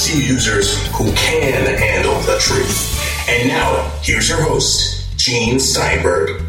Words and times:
PC 0.00 0.26
users 0.26 0.86
who 0.96 1.12
can 1.12 1.76
handle 1.76 2.18
the 2.20 2.38
truth. 2.40 3.28
And 3.28 3.48
now, 3.48 3.90
here's 4.00 4.30
your 4.30 4.40
host, 4.40 5.14
Gene 5.18 5.60
Steinberg. 5.60 6.40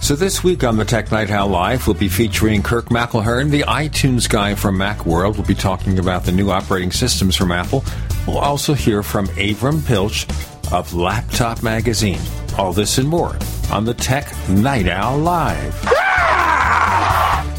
So 0.00 0.16
this 0.16 0.42
week 0.42 0.64
on 0.64 0.78
the 0.78 0.86
Tech 0.86 1.12
Night 1.12 1.30
Owl 1.30 1.48
Live, 1.48 1.86
we'll 1.86 1.96
be 1.96 2.08
featuring 2.08 2.62
Kirk 2.62 2.86
McElhearn, 2.86 3.50
the 3.50 3.64
iTunes 3.64 4.26
guy 4.26 4.54
from 4.54 4.78
Macworld. 4.78 5.34
We'll 5.34 5.46
be 5.46 5.54
talking 5.54 5.98
about 5.98 6.24
the 6.24 6.32
new 6.32 6.50
operating 6.50 6.92
systems 6.92 7.36
from 7.36 7.52
Apple. 7.52 7.84
We'll 8.26 8.38
also 8.38 8.72
hear 8.72 9.02
from 9.02 9.26
Avram 9.26 9.86
Pilch 9.86 10.26
of 10.72 10.94
Laptop 10.94 11.62
Magazine. 11.62 12.20
All 12.56 12.72
this 12.72 12.96
and 12.96 13.06
more 13.06 13.36
on 13.70 13.84
the 13.84 13.92
Tech 13.92 14.32
Night 14.48 14.88
Owl 14.88 15.18
Live. 15.18 15.95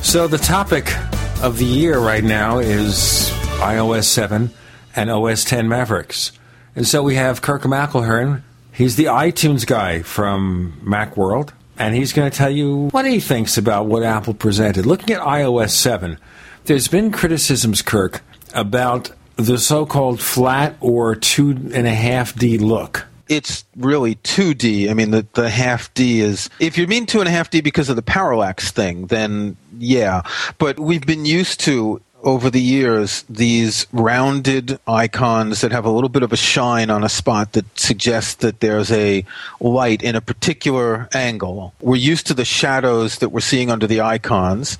So 0.01 0.27
the 0.27 0.37
topic 0.37 0.95
of 1.43 1.57
the 1.57 1.65
year 1.65 1.99
right 1.99 2.23
now 2.23 2.59
is 2.59 3.29
iOS 3.59 4.05
7 4.05 4.51
and 4.95 5.09
OS 5.09 5.43
10 5.43 5.67
Mavericks. 5.67 6.31
And 6.75 6.87
so 6.87 7.03
we 7.03 7.15
have 7.15 7.41
Kirk 7.41 7.63
McElhearn. 7.63 8.41
He's 8.71 8.95
the 8.95 9.05
iTunes 9.05 9.65
guy 9.65 10.01
from 10.01 10.81
Macworld 10.83 11.51
and 11.77 11.95
he's 11.95 12.13
going 12.13 12.29
to 12.29 12.35
tell 12.35 12.49
you 12.49 12.89
what 12.91 13.05
he 13.05 13.19
thinks 13.19 13.57
about 13.57 13.85
what 13.85 14.03
Apple 14.03 14.33
presented. 14.33 14.85
Looking 14.85 15.15
at 15.15 15.21
iOS 15.21 15.71
7, 15.71 16.17
there's 16.65 16.87
been 16.87 17.11
criticisms, 17.11 17.81
Kirk, 17.81 18.21
about 18.53 19.11
the 19.35 19.57
so 19.57 19.85
called 19.85 20.19
flat 20.19 20.75
or 20.81 21.15
two 21.15 21.49
and 21.49 21.87
a 21.87 21.93
half 21.93 22.35
D 22.35 22.57
look. 22.57 23.06
It's 23.29 23.65
really 23.75 24.15
2D. 24.15 24.89
I 24.89 24.93
mean, 24.93 25.11
the, 25.11 25.25
the 25.33 25.49
half 25.49 25.93
D 25.93 26.21
is. 26.21 26.49
If 26.59 26.77
you 26.77 26.87
mean 26.87 27.05
two 27.05 27.19
and 27.19 27.27
a 27.27 27.31
half 27.31 27.49
D 27.49 27.61
because 27.61 27.89
of 27.89 27.95
the 27.95 28.01
parallax 28.01 28.71
thing, 28.71 29.07
then 29.07 29.57
yeah. 29.77 30.21
But 30.57 30.79
we've 30.79 31.05
been 31.05 31.25
used 31.25 31.59
to 31.61 32.01
over 32.23 32.49
the 32.49 32.61
years 32.61 33.23
these 33.29 33.85
rounded 33.91 34.79
icons 34.87 35.61
that 35.61 35.71
have 35.71 35.85
a 35.85 35.89
little 35.89 36.09
bit 36.09 36.23
of 36.23 36.33
a 36.33 36.37
shine 36.37 36.89
on 36.89 37.03
a 37.03 37.09
spot 37.09 37.53
that 37.53 37.79
suggests 37.79 38.35
that 38.35 38.59
there's 38.59 38.91
a 38.91 39.23
light 39.59 40.01
in 40.01 40.15
a 40.15 40.21
particular 40.21 41.07
angle. 41.13 41.73
We're 41.79 41.95
used 41.95 42.27
to 42.27 42.33
the 42.33 42.45
shadows 42.45 43.19
that 43.19 43.29
we're 43.29 43.39
seeing 43.39 43.69
under 43.69 43.87
the 43.87 44.01
icons, 44.01 44.77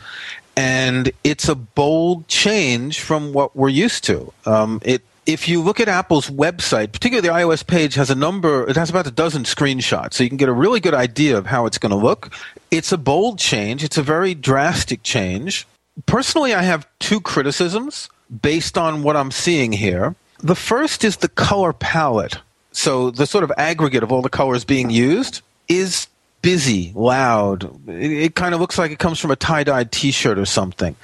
and 0.56 1.12
it's 1.24 1.48
a 1.48 1.56
bold 1.56 2.28
change 2.28 3.02
from 3.02 3.34
what 3.34 3.56
we're 3.56 3.70
used 3.70 4.04
to. 4.06 4.34
Um, 4.46 4.82
it 4.84 5.04
if 5.28 5.48
you 5.48 5.62
look 5.62 5.80
at 5.80 5.88
Apple's 5.88 6.30
website, 6.30 6.92
particularly 6.92 7.28
the 7.28 7.34
iOS 7.34 7.66
page 7.66 7.94
has 7.96 8.10
a 8.10 8.16
number, 8.16 8.68
it 8.68 8.76
has 8.76 8.90
about 8.90 9.06
a 9.06 9.12
dozen 9.12 9.44
screenshots, 9.44 10.14
so 10.14 10.24
you 10.24 10.30
can 10.30 10.38
get 10.38 10.50
a 10.50 10.54
really 10.54 10.80
good 10.80 10.96
idea 10.96 11.38
of 11.38 11.46
how 11.46 11.68
it's 11.68 11.78
going 11.78 11.92
to 11.92 11.96
look. 11.96 12.32
It's 12.72 12.92
a 12.92 12.98
bold 12.98 13.38
change. 13.38 13.84
It's 13.84 13.98
a 13.98 14.04
very 14.04 14.34
drastic 14.34 15.04
change 15.04 15.68
personally, 16.06 16.54
I 16.54 16.62
have 16.64 16.88
two 17.00 17.20
criticisms 17.20 18.10
based 18.42 18.78
on 18.78 19.04
what 19.04 19.16
I'm 19.16 19.32
seeing 19.32 19.72
here. 19.72 20.16
The 20.40 20.56
first 20.56 21.04
is 21.04 21.18
the 21.18 21.30
color 21.30 21.74
palette. 21.74 22.38
So 22.72 23.10
the 23.10 23.26
sort 23.26 23.44
of 23.44 23.52
aggregate 23.58 24.04
of 24.04 24.12
all 24.12 24.22
the 24.22 24.30
colors 24.30 24.64
being 24.64 24.90
used 24.90 25.42
is 25.68 26.08
busy, 26.42 26.92
loud. 26.94 27.64
It, 27.88 28.12
it 28.12 28.36
kind 28.36 28.54
of 28.54 28.62
looks 28.62 28.78
like 28.78 28.92
it 28.92 29.00
comes 29.00 29.20
from 29.20 29.32
a 29.32 29.36
tie-dyed 29.36 29.92
T-shirt 29.92 30.38
or 30.38 30.46
something. 30.46 30.96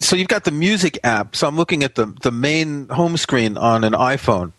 So 0.00 0.16
you've 0.16 0.28
got 0.28 0.44
the 0.44 0.50
music 0.50 0.98
app. 1.04 1.34
So 1.34 1.48
I'm 1.48 1.56
looking 1.56 1.82
at 1.82 1.94
the 1.94 2.06
the 2.06 2.30
main 2.30 2.88
home 2.88 3.16
screen 3.16 3.56
on 3.56 3.84
an 3.84 3.92
iPhone 3.92 4.52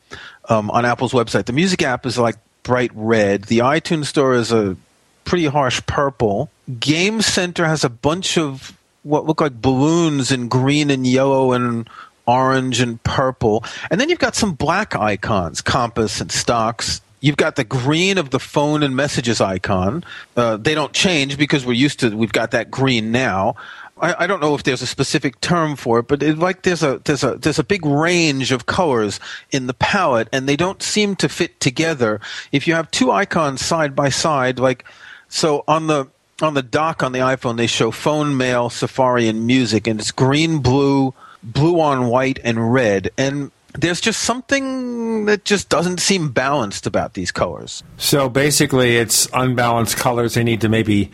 um, 0.49 0.69
on 0.71 0.85
Apple's 0.85 1.13
website. 1.13 1.45
The 1.45 1.53
music 1.53 1.81
app 1.81 2.05
is 2.05 2.17
like 2.17 2.35
bright 2.63 2.91
red. 2.93 3.45
The 3.45 3.59
iTunes 3.59 4.05
Store 4.05 4.33
is 4.33 4.51
a 4.51 4.75
pretty 5.23 5.45
harsh 5.45 5.81
purple. 5.85 6.49
Game 6.79 7.21
Center 7.21 7.65
has 7.65 7.83
a 7.83 7.89
bunch 7.89 8.37
of 8.37 8.77
what 9.03 9.25
look 9.25 9.41
like 9.41 9.61
balloons 9.61 10.31
in 10.31 10.49
green 10.49 10.89
and 10.89 11.07
yellow 11.07 11.53
and 11.53 11.89
orange 12.27 12.79
and 12.79 13.01
purple. 13.03 13.63
And 13.89 13.99
then 13.99 14.09
you've 14.09 14.19
got 14.19 14.35
some 14.35 14.53
black 14.53 14.95
icons, 14.95 15.61
compass 15.61 16.21
and 16.21 16.31
stocks. 16.31 17.01
You've 17.21 17.37
got 17.37 17.55
the 17.55 17.63
green 17.63 18.17
of 18.17 18.29
the 18.29 18.39
phone 18.39 18.81
and 18.81 18.95
messages 18.95 19.41
icon. 19.41 20.05
Uh, 20.37 20.57
they 20.57 20.73
don't 20.73 20.93
change 20.93 21.37
because 21.37 21.65
we're 21.65 21.73
used 21.73 21.99
to, 22.01 22.15
we've 22.15 22.31
got 22.31 22.51
that 22.51 22.71
green 22.71 23.11
now. 23.11 23.55
I, 24.01 24.23
I 24.23 24.27
don't 24.27 24.39
know 24.39 24.55
if 24.55 24.63
there's 24.63 24.81
a 24.81 24.87
specific 24.87 25.39
term 25.41 25.75
for 25.75 25.99
it, 25.99 26.07
but 26.07 26.23
it, 26.23 26.37
like 26.37 26.63
there's 26.63 26.83
a 26.83 26.99
there's 27.05 27.23
a 27.23 27.35
there's 27.35 27.59
a 27.59 27.63
big 27.63 27.85
range 27.85 28.51
of 28.51 28.65
colors 28.65 29.19
in 29.51 29.67
the 29.67 29.73
palette, 29.73 30.29
and 30.31 30.47
they 30.47 30.55
don't 30.55 30.81
seem 30.81 31.15
to 31.17 31.29
fit 31.29 31.59
together. 31.59 32.19
If 32.51 32.67
you 32.67 32.73
have 32.73 32.89
two 32.91 33.11
icons 33.11 33.63
side 33.63 33.95
by 33.95 34.09
side, 34.09 34.59
like 34.59 34.85
so 35.27 35.63
on 35.67 35.87
the 35.87 36.07
on 36.41 36.53
the 36.53 36.63
dock 36.63 37.03
on 37.03 37.11
the 37.11 37.19
iPhone, 37.19 37.57
they 37.57 37.67
show 37.67 37.91
phone, 37.91 38.37
mail, 38.37 38.69
Safari, 38.69 39.27
and 39.27 39.45
music, 39.45 39.87
and 39.87 39.99
it's 39.99 40.11
green, 40.11 40.59
blue, 40.59 41.13
blue 41.43 41.79
on 41.79 42.07
white, 42.07 42.39
and 42.43 42.73
red. 42.73 43.11
And 43.17 43.51
there's 43.77 44.01
just 44.01 44.21
something 44.21 45.25
that 45.25 45.45
just 45.45 45.69
doesn't 45.69 45.99
seem 45.99 46.31
balanced 46.31 46.87
about 46.87 47.13
these 47.13 47.31
colors. 47.31 47.83
So 47.97 48.29
basically, 48.29 48.97
it's 48.97 49.27
unbalanced 49.33 49.97
colors. 49.97 50.33
They 50.33 50.43
need 50.43 50.61
to 50.61 50.69
maybe 50.69 51.11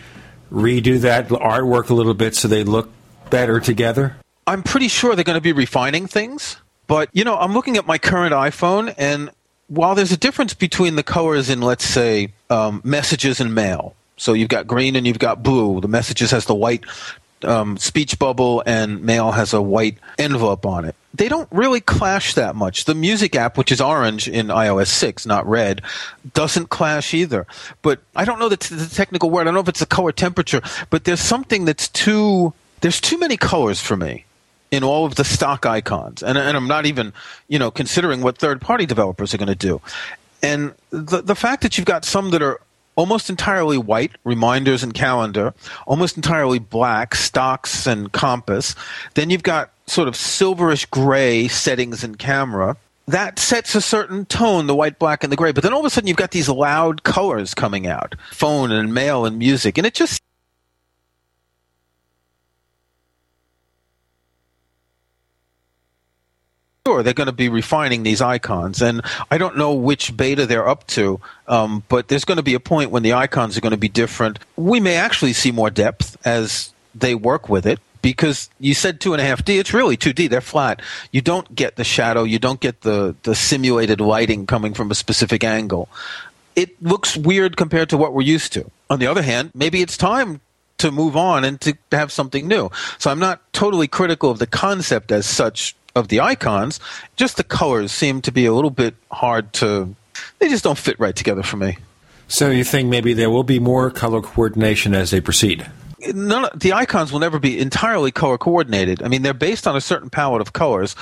redo 0.55 0.99
that 1.01 1.27
artwork 1.27 1.89
a 1.89 1.93
little 1.93 2.13
bit 2.13 2.33
so 2.33 2.47
they 2.47 2.63
look 2.63 2.89
better 3.29 3.59
together. 3.59 4.15
I'm 4.47 4.63
pretty 4.63 4.87
sure 4.87 5.15
they're 5.15 5.23
going 5.23 5.37
to 5.37 5.41
be 5.41 5.51
refining 5.51 6.07
things. 6.07 6.57
But, 6.87 7.09
you 7.13 7.23
know, 7.23 7.35
I'm 7.37 7.53
looking 7.53 7.77
at 7.77 7.85
my 7.85 7.97
current 7.97 8.33
iPhone, 8.33 8.93
and 8.97 9.31
while 9.67 9.95
there's 9.95 10.11
a 10.11 10.17
difference 10.17 10.53
between 10.53 10.95
the 10.95 11.03
colors 11.03 11.49
in, 11.49 11.61
let's 11.61 11.83
say, 11.83 12.31
um, 12.49 12.81
messages 12.83 13.39
and 13.39 13.55
mail, 13.55 13.95
so 14.17 14.33
you've 14.33 14.49
got 14.49 14.67
green 14.67 14.95
and 14.95 15.05
you've 15.07 15.19
got 15.19 15.41
blue. 15.43 15.81
The 15.81 15.87
messages 15.87 16.31
has 16.31 16.45
the 16.45 16.55
white 16.55 16.85
um, 17.43 17.77
speech 17.77 18.17
bubble 18.17 18.63
and 18.65 19.03
mail 19.03 19.31
has 19.31 19.53
a 19.53 19.61
white 19.61 19.97
envelope 20.17 20.65
on 20.65 20.85
it. 20.85 20.95
They 21.13 21.29
don't 21.29 21.47
really 21.51 21.79
clash 21.79 22.33
that 22.33 22.55
much. 22.55 22.85
The 22.85 22.95
music 22.95 23.35
app, 23.35 23.57
which 23.57 23.71
is 23.71 23.79
orange 23.79 24.27
in 24.27 24.47
iOS 24.47 24.87
6, 24.87 25.25
not 25.25 25.47
red, 25.47 25.81
doesn't 26.33 26.69
clash 26.69 27.13
either. 27.13 27.47
But 27.81 27.99
I 28.15 28.25
don't 28.25 28.39
know 28.39 28.49
the, 28.49 28.57
t- 28.57 28.75
the 28.75 28.93
technical 28.93 29.29
word. 29.29 29.41
I 29.41 29.43
don't 29.45 29.53
know 29.53 29.61
if 29.61 29.69
it's 29.69 29.79
the 29.79 29.85
color 29.85 30.11
temperature, 30.11 30.61
but 30.89 31.05
there's 31.05 31.21
something 31.21 31.65
that's 31.65 31.87
too, 31.87 32.53
there's 32.81 32.99
too 32.99 33.17
many 33.17 33.37
colors 33.37 33.79
for 33.79 33.95
me 33.95 34.25
in 34.71 34.83
all 34.83 35.05
of 35.05 35.15
the 35.15 35.23
stock 35.23 35.65
icons. 35.65 36.21
And, 36.21 36.37
and 36.37 36.57
I'm 36.57 36.67
not 36.67 36.85
even, 36.85 37.13
you 37.47 37.59
know, 37.59 37.71
considering 37.71 38.21
what 38.21 38.37
third 38.37 38.59
party 38.59 38.85
developers 38.85 39.33
are 39.33 39.37
going 39.37 39.47
to 39.47 39.55
do. 39.55 39.81
And 40.41 40.73
the, 40.89 41.21
the 41.21 41.35
fact 41.35 41.63
that 41.63 41.77
you've 41.77 41.85
got 41.87 42.03
some 42.03 42.31
that 42.31 42.41
are 42.41 42.59
almost 42.95 43.29
entirely 43.29 43.77
white, 43.77 44.11
reminders 44.23 44.83
and 44.83 44.93
calendar, 44.93 45.53
almost 45.85 46.17
entirely 46.17 46.59
black, 46.59 47.15
stocks 47.15 47.85
and 47.87 48.11
compass. 48.11 48.75
Then 49.13 49.29
you've 49.29 49.43
got 49.43 49.71
sort 49.87 50.07
of 50.07 50.15
silverish 50.15 50.89
gray 50.89 51.47
settings 51.47 52.03
and 52.03 52.17
camera. 52.17 52.77
That 53.07 53.37
sets 53.37 53.75
a 53.75 53.81
certain 53.81 54.25
tone, 54.25 54.65
the 54.65 54.75
white, 54.75 54.97
black, 54.97 55.23
and 55.23 55.31
the 55.31 55.37
gray. 55.37 55.51
But 55.51 55.63
then 55.63 55.73
all 55.73 55.79
of 55.79 55.85
a 55.85 55.89
sudden 55.91 56.07
you've 56.07 56.17
got 56.17 56.31
these 56.31 56.49
loud 56.49 57.03
colors 57.03 57.53
coming 57.53 57.85
out 57.85 58.15
phone 58.31 58.71
and 58.71 58.93
mail 58.93 59.25
and 59.25 59.37
music. 59.37 59.77
And 59.77 59.85
it 59.85 59.93
just 59.93 60.21
Sure, 66.87 67.01
they're 67.01 67.15
going 67.15 67.25
to 67.25 67.33
be 67.33 67.49
refining 67.49 68.03
these 68.03 68.21
icons, 68.21 68.79
and 68.79 69.01
I 69.31 69.39
don't 69.39 69.57
know 69.57 69.73
which 69.73 70.15
beta 70.15 70.45
they're 70.45 70.67
up 70.67 70.85
to, 70.89 71.19
um, 71.47 71.81
but 71.89 72.09
there's 72.09 72.25
going 72.25 72.37
to 72.37 72.43
be 72.43 72.53
a 72.53 72.59
point 72.59 72.91
when 72.91 73.01
the 73.01 73.13
icons 73.13 73.57
are 73.57 73.61
going 73.61 73.71
to 73.71 73.77
be 73.77 73.89
different. 73.89 74.37
We 74.55 74.79
may 74.79 74.95
actually 74.95 75.33
see 75.33 75.51
more 75.51 75.71
depth 75.71 76.15
as 76.27 76.71
they 76.93 77.15
work 77.15 77.49
with 77.49 77.65
it 77.65 77.79
because 78.03 78.51
you 78.59 78.75
said 78.75 79.01
two 79.01 79.13
and 79.13 79.21
a 79.21 79.25
half 79.25 79.43
D. 79.43 79.57
It's 79.57 79.73
really 79.73 79.97
two 79.97 80.13
D. 80.13 80.27
They're 80.27 80.41
flat. 80.41 80.79
You 81.11 81.21
don't 81.21 81.55
get 81.55 81.75
the 81.75 81.83
shadow. 81.83 82.21
You 82.21 82.37
don't 82.37 82.59
get 82.59 82.81
the 82.81 83.15
the 83.23 83.33
simulated 83.33 83.99
lighting 83.99 84.45
coming 84.45 84.75
from 84.75 84.91
a 84.91 84.95
specific 84.95 85.43
angle. 85.43 85.89
It 86.55 86.79
looks 86.83 87.17
weird 87.17 87.57
compared 87.57 87.89
to 87.89 87.97
what 87.97 88.13
we're 88.13 88.21
used 88.21 88.53
to. 88.53 88.69
On 88.91 88.99
the 88.99 89.07
other 89.07 89.23
hand, 89.23 89.49
maybe 89.55 89.81
it's 89.81 89.97
time 89.97 90.39
to 90.77 90.91
move 90.91 91.17
on 91.17 91.45
and 91.45 91.59
to 91.61 91.75
have 91.91 92.11
something 92.11 92.47
new. 92.47 92.69
So 92.99 93.09
I'm 93.09 93.17
not 93.17 93.41
totally 93.53 93.87
critical 93.87 94.29
of 94.29 94.37
the 94.37 94.45
concept 94.45 95.11
as 95.11 95.25
such 95.25 95.75
of 95.95 96.09
the 96.09 96.19
icons. 96.19 96.79
Just 97.15 97.37
the 97.37 97.43
colors 97.43 97.91
seem 97.91 98.21
to 98.21 98.31
be 98.31 98.45
a 98.45 98.53
little 98.53 98.69
bit 98.69 98.95
hard 99.11 99.53
to. 99.53 99.95
They 100.39 100.49
just 100.49 100.63
don't 100.63 100.77
fit 100.77 100.99
right 100.99 101.15
together 101.15 101.43
for 101.43 101.57
me. 101.57 101.77
So 102.27 102.49
you 102.49 102.63
think 102.63 102.89
maybe 102.89 103.13
there 103.13 103.29
will 103.29 103.43
be 103.43 103.59
more 103.59 103.91
color 103.91 104.21
coordination 104.21 104.93
as 104.93 105.11
they 105.11 105.21
proceed? 105.21 105.69
None, 106.13 106.49
the 106.55 106.73
icons 106.73 107.11
will 107.11 107.19
never 107.19 107.39
be 107.39 107.59
entirely 107.59 108.11
color 108.11 108.37
coordinated. 108.37 109.01
I 109.03 109.07
mean, 109.07 109.21
they're 109.21 109.33
based 109.33 109.67
on 109.67 109.75
a 109.75 109.81
certain 109.81 110.09
palette 110.09 110.41
of 110.41 110.53
colors. 110.53 110.95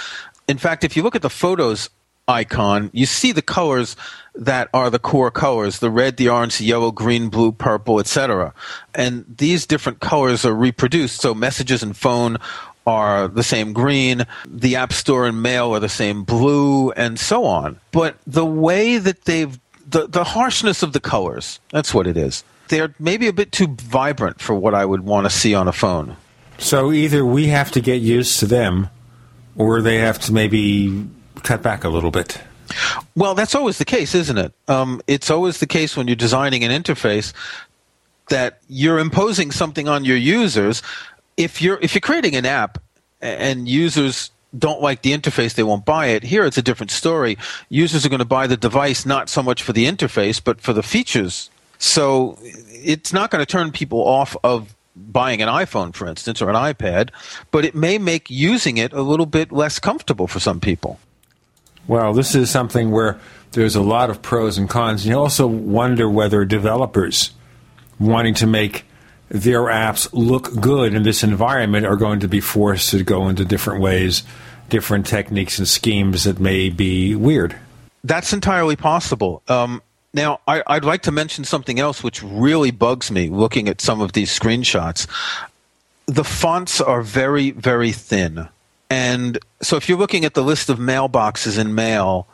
In 0.47 0.57
fact, 0.57 0.83
if 0.83 0.95
you 0.95 1.03
look 1.03 1.15
at 1.15 1.21
the 1.21 1.29
photos 1.29 1.89
icon, 2.27 2.89
you 2.93 3.05
see 3.05 3.31
the 3.31 3.41
colors 3.41 3.95
that 4.35 4.69
are 4.73 4.89
the 4.89 4.99
core 4.99 5.31
colors 5.31 5.79
the 5.79 5.91
red, 5.91 6.17
the 6.17 6.29
orange, 6.29 6.57
the 6.57 6.65
yellow, 6.65 6.91
green, 6.91 7.29
blue, 7.29 7.51
purple, 7.51 7.99
etc. 7.99 8.53
And 8.93 9.25
these 9.37 9.65
different 9.65 9.99
colors 9.99 10.45
are 10.45 10.53
reproduced. 10.53 11.21
So 11.21 11.33
messages 11.33 11.83
and 11.83 11.95
phone 11.95 12.37
are 12.85 13.27
the 13.27 13.43
same 13.43 13.73
green, 13.73 14.25
the 14.45 14.75
App 14.75 14.93
Store 14.93 15.25
and 15.25 15.41
Mail 15.41 15.73
are 15.73 15.79
the 15.79 15.89
same 15.89 16.23
blue, 16.23 16.91
and 16.91 17.19
so 17.19 17.45
on. 17.45 17.79
But 17.91 18.17
the 18.27 18.45
way 18.45 18.97
that 18.97 19.25
they've 19.25 19.59
the, 19.87 20.07
the 20.07 20.23
harshness 20.23 20.81
of 20.83 20.93
the 20.93 20.99
colors, 20.99 21.59
that's 21.69 21.93
what 21.93 22.07
it 22.07 22.17
is. 22.17 22.43
they're 22.69 22.93
maybe 22.99 23.27
a 23.27 23.33
bit 23.33 23.51
too 23.51 23.67
vibrant 23.67 24.41
for 24.41 24.55
what 24.55 24.73
I 24.73 24.85
would 24.85 25.01
want 25.01 25.25
to 25.25 25.29
see 25.29 25.53
on 25.53 25.67
a 25.67 25.73
phone. 25.73 26.17
So 26.57 26.91
either 26.91 27.25
we 27.25 27.47
have 27.47 27.71
to 27.71 27.81
get 27.81 28.01
used 28.01 28.39
to 28.39 28.45
them, 28.45 28.89
or 29.55 29.81
they 29.81 29.97
have 29.97 30.19
to 30.21 30.33
maybe 30.33 31.07
cut 31.43 31.61
back 31.61 31.83
a 31.83 31.89
little 31.89 32.11
bit. 32.11 32.41
Well, 33.15 33.35
that's 33.35 33.55
always 33.55 33.77
the 33.77 33.85
case, 33.85 34.15
isn't 34.15 34.37
it? 34.37 34.53
Um, 34.67 35.01
it's 35.07 35.29
always 35.29 35.59
the 35.59 35.67
case 35.67 35.95
when 35.95 36.07
you're 36.07 36.15
designing 36.15 36.63
an 36.63 36.71
interface 36.71 37.33
that 38.29 38.59
you're 38.67 38.99
imposing 38.99 39.51
something 39.51 39.87
on 39.87 40.05
your 40.05 40.17
users. 40.17 40.81
If 41.37 41.61
you're 41.61 41.79
if 41.81 41.93
you're 41.93 42.01
creating 42.01 42.35
an 42.35 42.45
app 42.45 42.77
and 43.21 43.67
users 43.67 44.31
don't 44.57 44.81
like 44.81 45.01
the 45.01 45.17
interface, 45.17 45.55
they 45.55 45.63
won't 45.63 45.85
buy 45.85 46.07
it. 46.07 46.23
Here, 46.23 46.45
it's 46.45 46.57
a 46.57 46.61
different 46.61 46.91
story. 46.91 47.37
Users 47.69 48.05
are 48.05 48.09
going 48.09 48.19
to 48.19 48.25
buy 48.25 48.47
the 48.47 48.57
device 48.57 49.05
not 49.05 49.29
so 49.29 49.41
much 49.41 49.63
for 49.63 49.73
the 49.73 49.85
interface, 49.85 50.41
but 50.43 50.61
for 50.61 50.73
the 50.73 50.83
features. 50.83 51.49
So 51.79 52.37
it's 52.41 53.11
not 53.11 53.31
going 53.31 53.43
to 53.43 53.51
turn 53.51 53.71
people 53.71 53.99
off 53.99 54.37
of 54.43 54.75
buying 54.95 55.41
an 55.41 55.49
iPhone, 55.49 55.93
for 55.93 56.07
instance, 56.07 56.41
or 56.41 56.49
an 56.49 56.55
iPad, 56.55 57.09
but 57.51 57.65
it 57.65 57.73
may 57.73 57.97
make 57.97 58.29
using 58.29 58.77
it 58.77 58.93
a 58.93 59.01
little 59.01 59.25
bit 59.25 59.51
less 59.51 59.79
comfortable 59.79 60.27
for 60.27 60.39
some 60.39 60.59
people. 60.59 60.99
Well, 61.87 62.13
this 62.13 62.35
is 62.35 62.49
something 62.49 62.91
where 62.91 63.19
there's 63.51 63.75
a 63.75 63.81
lot 63.81 64.09
of 64.09 64.21
pros 64.21 64.57
and 64.57 64.69
cons. 64.69 65.05
You 65.05 65.15
also 65.15 65.47
wonder 65.47 66.09
whether 66.09 66.45
developers 66.45 67.31
wanting 67.99 68.35
to 68.35 68.47
make 68.47 68.85
their 69.33 69.63
apps 69.63 70.07
look 70.13 70.53
good 70.61 70.93
in 70.93 71.01
this 71.01 71.23
environment 71.23 71.87
are 71.87 71.95
going 71.95 72.19
to 72.19 72.27
be 72.27 72.39
forced 72.39 72.91
to 72.91 73.03
go 73.03 73.27
into 73.27 73.43
different 73.43 73.81
ways, 73.81 74.21
different 74.69 75.07
techniques 75.07 75.57
and 75.57 75.67
schemes 75.67 76.25
that 76.25 76.39
may 76.39 76.69
be 76.69 77.15
weird. 77.15 77.55
That's 78.03 78.31
entirely 78.31 78.75
possible. 78.75 79.41
Um, 79.47 79.81
now, 80.13 80.39
I, 80.47 80.61
would 80.69 80.85
like 80.85 81.01
to 81.03 81.11
mention 81.11 81.45
something 81.45 81.79
else 81.79 82.03
which 82.03 82.21
really 82.21 82.69
bugs 82.69 83.09
me 83.09 83.29
looking 83.29 83.67
at 83.67 83.81
some 83.81 84.01
of 84.01 84.13
these 84.13 84.37
screenshots. 84.37 85.07
The 86.05 86.23
fonts 86.23 86.79
are 86.79 87.01
very, 87.01 87.49
very 87.49 87.91
thin. 87.91 88.47
And 88.91 89.39
so 89.63 89.77
if 89.77 89.89
you're 89.89 89.97
looking 89.97 90.25
at 90.25 90.35
the 90.35 90.43
list 90.43 90.69
of 90.69 90.77
mailboxes 90.77 91.57
in 91.57 91.73
mail, 91.73 92.27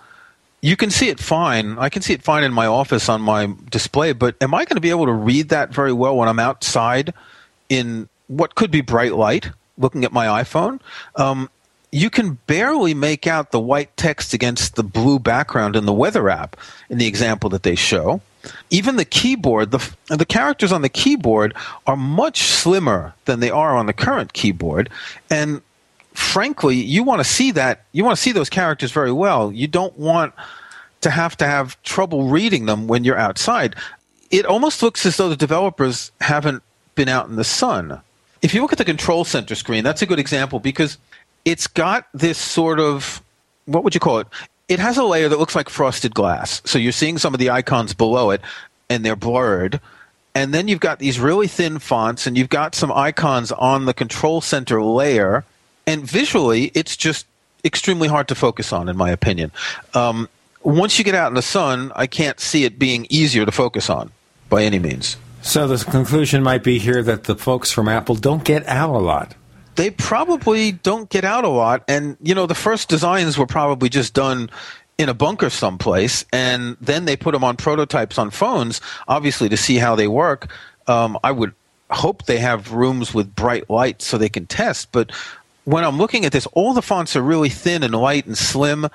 you 0.62 0.76
can 0.76 0.90
see 0.90 1.10
it 1.10 1.20
fine. 1.20 1.78
I 1.78 1.90
can 1.90 2.02
see 2.02 2.14
it 2.14 2.22
fine 2.22 2.44
in 2.44 2.54
my 2.54 2.66
office 2.66 3.08
on 3.10 3.22
my 3.22 3.54
display, 3.70 4.14
but 4.14 4.36
am 4.42 4.54
I 4.54 4.66
going 4.66 4.76
to 4.76 4.82
be 4.82 4.90
able 4.90 5.06
to 5.06 5.14
read 5.14 5.50
that 5.50 5.74
very 5.74 5.94
well 5.94 6.18
when 6.18 6.28
I'm 6.28 6.40
outside 6.40 7.14
in 7.70 8.10
what 8.28 8.56
could 8.56 8.72
be 8.72 8.82
bright 8.82 9.14
light 9.14 9.50
looking 9.78 10.04
at 10.04 10.12
my 10.12 10.44
iPhone? 10.44 10.80
Um, 11.16 11.50
you 11.92 12.10
can 12.10 12.34
barely 12.46 12.94
make 12.94 13.26
out 13.26 13.52
the 13.52 13.60
white 13.60 13.96
text 13.98 14.34
against 14.34 14.76
the 14.76 14.84
blue 14.84 15.18
background 15.18 15.76
in 15.76 15.86
the 15.86 15.94
weather 15.94 16.30
app 16.30 16.56
in 16.90 16.98
the 16.98 17.08
example 17.08 17.50
that 17.52 17.64
they 17.64 17.76
show. 17.76 18.22
Even 18.70 18.96
the 18.96 19.06
keyboard, 19.06 19.72
the, 19.72 19.96
the 20.08 20.26
characters 20.26 20.72
on 20.72 20.82
the 20.82 20.90
keyboard 20.90 21.56
are 21.88 21.98
much 21.98 22.44
slimmer 22.44 23.14
than 23.26 23.40
they 23.40 23.50
are 23.50 23.76
on 23.76 23.86
the 23.86 23.94
current 23.94 24.34
keyboard. 24.34 24.90
And 25.30 25.62
frankly, 26.14 26.76
you 26.76 27.04
want 27.04 27.20
to 27.20 27.24
see 27.24 27.52
that, 27.52 27.86
you 27.92 28.04
want 28.04 28.16
to 28.18 28.22
see 28.22 28.32
those 28.32 28.50
characters 28.50 28.92
very 28.92 29.12
well. 29.12 29.52
You 29.52 29.68
don't 29.68 29.98
want 29.98 30.34
to 31.02 31.10
have 31.10 31.38
to 31.38 31.46
have 31.46 31.82
trouble 31.84 32.28
reading 32.28 32.66
them 32.66 32.88
when 32.88 33.04
you're 33.04 33.18
outside. 33.18 33.76
It 34.32 34.46
almost 34.46 34.84
looks 34.84 35.06
as 35.06 35.18
though 35.18 35.30
the 35.30 35.36
developers 35.36 36.12
haven't 36.22 36.62
been 36.96 37.10
out 37.10 37.30
in 37.30 37.36
the 37.36 37.44
sun. 37.44 38.02
If 38.42 38.54
you 38.54 38.62
look 38.62 38.72
at 38.72 38.78
the 38.78 38.86
control 38.86 39.26
center 39.26 39.56
screen, 39.56 39.84
that's 39.84 40.02
a 40.02 40.06
good 40.06 40.20
example 40.20 40.60
because 40.60 40.98
it's 41.46 41.68
got 41.68 42.08
this 42.14 42.38
sort 42.38 42.80
of 42.80 43.22
what 43.70 43.84
would 43.84 43.94
you 43.94 44.00
call 44.00 44.20
it? 44.20 44.28
It 44.68 44.80
has 44.80 44.98
a 44.98 45.04
layer 45.04 45.30
that 45.30 45.40
looks 45.40 45.56
like 45.56 45.70
frosted 45.70 46.14
glass. 46.14 46.62
So 46.66 46.78
you're 46.78 46.92
seeing 46.92 47.18
some 47.18 47.34
of 47.34 47.40
the 47.40 47.50
icons 47.50 47.94
below 47.94 48.32
it 48.32 48.42
and 48.90 49.06
they're 49.06 49.16
blurred. 49.16 49.80
And 50.36 50.54
then 50.54 50.68
you've 50.68 50.80
got 50.80 51.00
these 51.00 51.20
really 51.20 51.48
thin 51.48 51.80
fonts 51.80 52.28
and 52.28 52.38
you've 52.38 52.50
got 52.50 52.76
some 52.76 52.92
icons 52.92 53.52
on 53.52 53.86
the 53.86 53.94
control 53.94 54.42
center 54.42 54.82
layer. 54.82 55.44
And 55.90 56.04
visually, 56.04 56.72
it's 56.76 56.96
just 56.96 57.26
extremely 57.66 58.08
hard 58.08 58.28
to 58.30 58.36
focus 58.36 58.72
on, 58.72 58.88
in 58.88 58.96
my 58.96 59.10
opinion. 59.10 59.52
Um, 59.94 60.30
once 60.64 60.98
you 60.98 61.04
get 61.04 61.16
out 61.16 61.28
in 61.28 61.34
the 61.34 61.42
sun, 61.42 61.92
I 61.96 62.08
can't 62.08 62.40
see 62.40 62.64
it 62.64 62.78
being 62.78 63.08
easier 63.10 63.46
to 63.46 63.52
focus 63.52 63.90
on 63.90 64.12
by 64.50 64.64
any 64.64 64.80
means. 64.80 65.18
So 65.42 65.68
the 65.68 65.84
conclusion 65.84 66.44
might 66.44 66.64
be 66.64 66.80
here 66.80 67.02
that 67.04 67.24
the 67.26 67.36
folks 67.36 67.72
from 67.72 67.88
Apple 67.88 68.16
don't 68.16 68.44
get 68.44 68.66
out 68.68 68.94
a 68.94 69.00
lot 69.00 69.36
they 69.80 69.90
probably 69.90 70.74
don't 70.74 71.10
get 71.10 71.24
out 71.24 71.46
a 71.46 71.48
lot. 71.48 71.86
And, 71.88 72.18
you 72.22 72.36
know, 72.36 72.46
the 72.46 72.56
first 72.56 72.90
designs 72.90 73.38
were 73.38 73.46
probably 73.46 73.88
just 73.88 74.14
done 74.14 74.50
in 74.98 75.08
a 75.08 75.14
bunker 75.14 75.50
someplace, 75.50 76.26
and 76.34 76.76
then 76.82 77.06
they 77.06 77.16
put 77.16 77.32
them 77.32 77.46
on 77.46 77.56
prototypes 77.56 78.18
on 78.18 78.30
phones, 78.30 78.82
obviously 79.08 79.48
to 79.48 79.56
see 79.56 79.78
how 79.78 79.96
they 79.96 80.10
work. 80.10 80.52
Um, 80.88 81.18
I 81.24 81.32
would 81.32 81.54
hope 81.92 82.26
they 82.26 82.40
have 82.40 82.74
rooms 82.74 83.14
with 83.14 83.34
bright 83.34 83.70
lights 83.70 84.06
so 84.06 84.18
they 84.18 84.28
can 84.28 84.46
test. 84.48 84.92
But 84.92 85.14
when 85.70 85.84
I'm 85.84 86.00
looking 86.00 86.26
at 86.26 86.32
this, 86.32 86.48
all 86.54 86.74
the 86.74 86.82
fonts 86.82 87.16
are 87.16 87.22
really 87.22 87.50
thin 87.50 87.84
and 87.84 87.94
light 87.94 88.26
and 88.26 88.36
slim, 88.36 88.88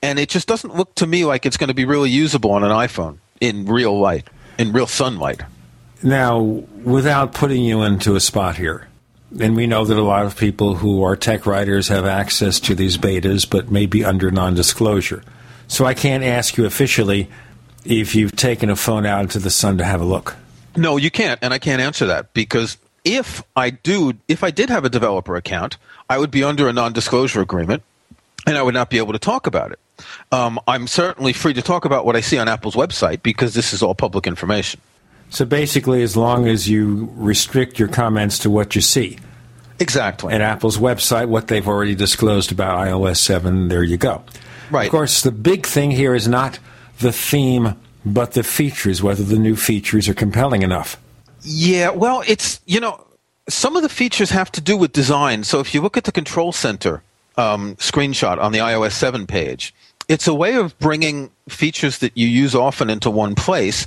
and 0.00 0.20
it 0.20 0.28
just 0.28 0.46
doesn't 0.46 0.72
look 0.72 0.94
to 0.96 1.06
me 1.06 1.24
like 1.24 1.44
it's 1.44 1.56
going 1.56 1.66
to 1.66 1.74
be 1.74 1.84
really 1.84 2.10
usable 2.10 2.52
on 2.52 2.62
an 2.62 2.70
iPhone 2.70 3.18
in 3.40 3.66
real 3.66 3.98
light, 3.98 4.28
in 4.56 4.70
real 4.70 4.86
sunlight. 4.86 5.40
Now, 6.04 6.38
without 6.38 7.34
putting 7.34 7.64
you 7.64 7.82
into 7.82 8.14
a 8.14 8.20
spot 8.20 8.54
here, 8.54 8.86
and 9.40 9.56
we 9.56 9.66
know 9.66 9.84
that 9.84 9.96
a 9.96 10.02
lot 10.02 10.26
of 10.26 10.36
people 10.36 10.76
who 10.76 11.02
are 11.02 11.16
tech 11.16 11.44
writers 11.44 11.88
have 11.88 12.06
access 12.06 12.60
to 12.60 12.76
these 12.76 12.96
betas, 12.96 13.48
but 13.48 13.72
maybe 13.72 14.04
under 14.04 14.30
non 14.30 14.54
disclosure. 14.54 15.24
So 15.66 15.86
I 15.86 15.94
can't 15.94 16.22
ask 16.22 16.56
you 16.56 16.66
officially 16.66 17.28
if 17.84 18.14
you've 18.14 18.36
taken 18.36 18.70
a 18.70 18.76
phone 18.76 19.06
out 19.06 19.22
into 19.22 19.40
the 19.40 19.50
sun 19.50 19.78
to 19.78 19.84
have 19.84 20.00
a 20.00 20.04
look. 20.04 20.36
No, 20.76 20.98
you 20.98 21.10
can't, 21.10 21.40
and 21.42 21.52
I 21.52 21.58
can't 21.58 21.82
answer 21.82 22.06
that 22.06 22.32
because 22.32 22.78
if 23.06 23.42
I 23.54 23.70
do, 23.70 24.14
if 24.26 24.42
I 24.42 24.50
did 24.50 24.68
have 24.68 24.84
a 24.84 24.90
developer 24.90 25.36
account, 25.36 25.78
I 26.10 26.18
would 26.18 26.32
be 26.32 26.42
under 26.42 26.68
a 26.68 26.72
non 26.72 26.92
disclosure 26.92 27.40
agreement 27.40 27.82
and 28.46 28.58
I 28.58 28.62
would 28.62 28.74
not 28.74 28.90
be 28.90 28.98
able 28.98 29.12
to 29.12 29.18
talk 29.18 29.46
about 29.46 29.72
it. 29.72 29.78
Um, 30.32 30.60
I'm 30.66 30.86
certainly 30.86 31.32
free 31.32 31.54
to 31.54 31.62
talk 31.62 31.84
about 31.84 32.04
what 32.04 32.16
I 32.16 32.20
see 32.20 32.36
on 32.36 32.48
Apple's 32.48 32.74
website 32.74 33.22
because 33.22 33.54
this 33.54 33.72
is 33.72 33.82
all 33.82 33.94
public 33.94 34.26
information. 34.26 34.80
So 35.30 35.44
basically, 35.44 36.02
as 36.02 36.16
long 36.16 36.46
as 36.46 36.68
you 36.68 37.08
restrict 37.14 37.78
your 37.78 37.88
comments 37.88 38.40
to 38.40 38.50
what 38.50 38.74
you 38.74 38.80
see. 38.80 39.18
Exactly. 39.78 40.34
At 40.34 40.40
Apple's 40.40 40.78
website, 40.78 41.28
what 41.28 41.48
they've 41.48 41.66
already 41.66 41.94
disclosed 41.94 42.52
about 42.52 42.78
iOS 42.78 43.18
7, 43.18 43.68
there 43.68 43.82
you 43.82 43.96
go. 43.96 44.22
Right. 44.70 44.86
Of 44.86 44.90
course, 44.90 45.22
the 45.22 45.32
big 45.32 45.66
thing 45.66 45.90
here 45.90 46.14
is 46.14 46.26
not 46.26 46.58
the 46.98 47.12
theme, 47.12 47.74
but 48.04 48.32
the 48.32 48.42
features, 48.42 49.02
whether 49.02 49.22
the 49.22 49.38
new 49.38 49.56
features 49.56 50.08
are 50.08 50.14
compelling 50.14 50.62
enough. 50.62 50.96
Yeah, 51.48 51.90
well, 51.90 52.24
it's, 52.26 52.60
you 52.66 52.80
know, 52.80 53.06
some 53.48 53.76
of 53.76 53.82
the 53.82 53.88
features 53.88 54.30
have 54.30 54.50
to 54.52 54.60
do 54.60 54.76
with 54.76 54.92
design. 54.92 55.44
So 55.44 55.60
if 55.60 55.74
you 55.74 55.80
look 55.80 55.96
at 55.96 56.02
the 56.02 56.10
Control 56.10 56.50
Center 56.50 57.02
um, 57.36 57.76
screenshot 57.76 58.38
on 58.38 58.50
the 58.50 58.58
iOS 58.58 58.92
7 58.92 59.28
page, 59.28 59.72
it's 60.08 60.26
a 60.26 60.34
way 60.34 60.56
of 60.56 60.76
bringing 60.80 61.30
features 61.48 61.98
that 61.98 62.16
you 62.16 62.26
use 62.26 62.54
often 62.56 62.90
into 62.90 63.10
one 63.10 63.36
place, 63.36 63.86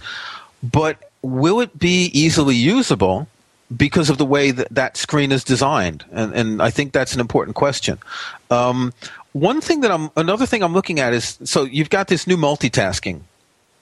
but 0.64 1.12
will 1.22 1.60
it 1.60 1.78
be 1.78 2.06
easily 2.14 2.56
usable 2.56 3.28
because 3.76 4.10
of 4.10 4.18
the 4.18 4.26
way 4.26 4.52
that 4.52 4.70
that 4.72 4.96
screen 4.96 5.32
is 5.34 5.44
designed? 5.44 6.06
And, 6.14 6.34
and 6.34 6.62
I 6.62 6.70
think 6.70 6.94
that's 6.94 7.14
an 7.14 7.20
important 7.20 7.58
question. 7.58 8.00
Um, 8.50 8.94
one 9.34 9.60
thing 9.60 9.82
that 9.82 9.92
I'm, 9.92 10.10
another 10.16 10.46
thing 10.46 10.64
I'm 10.64 10.74
looking 10.74 11.00
at 11.00 11.14
is 11.14 11.38
so 11.44 11.64
you've 11.64 11.90
got 11.90 12.08
this 12.08 12.26
new 12.26 12.38
multitasking 12.38 13.22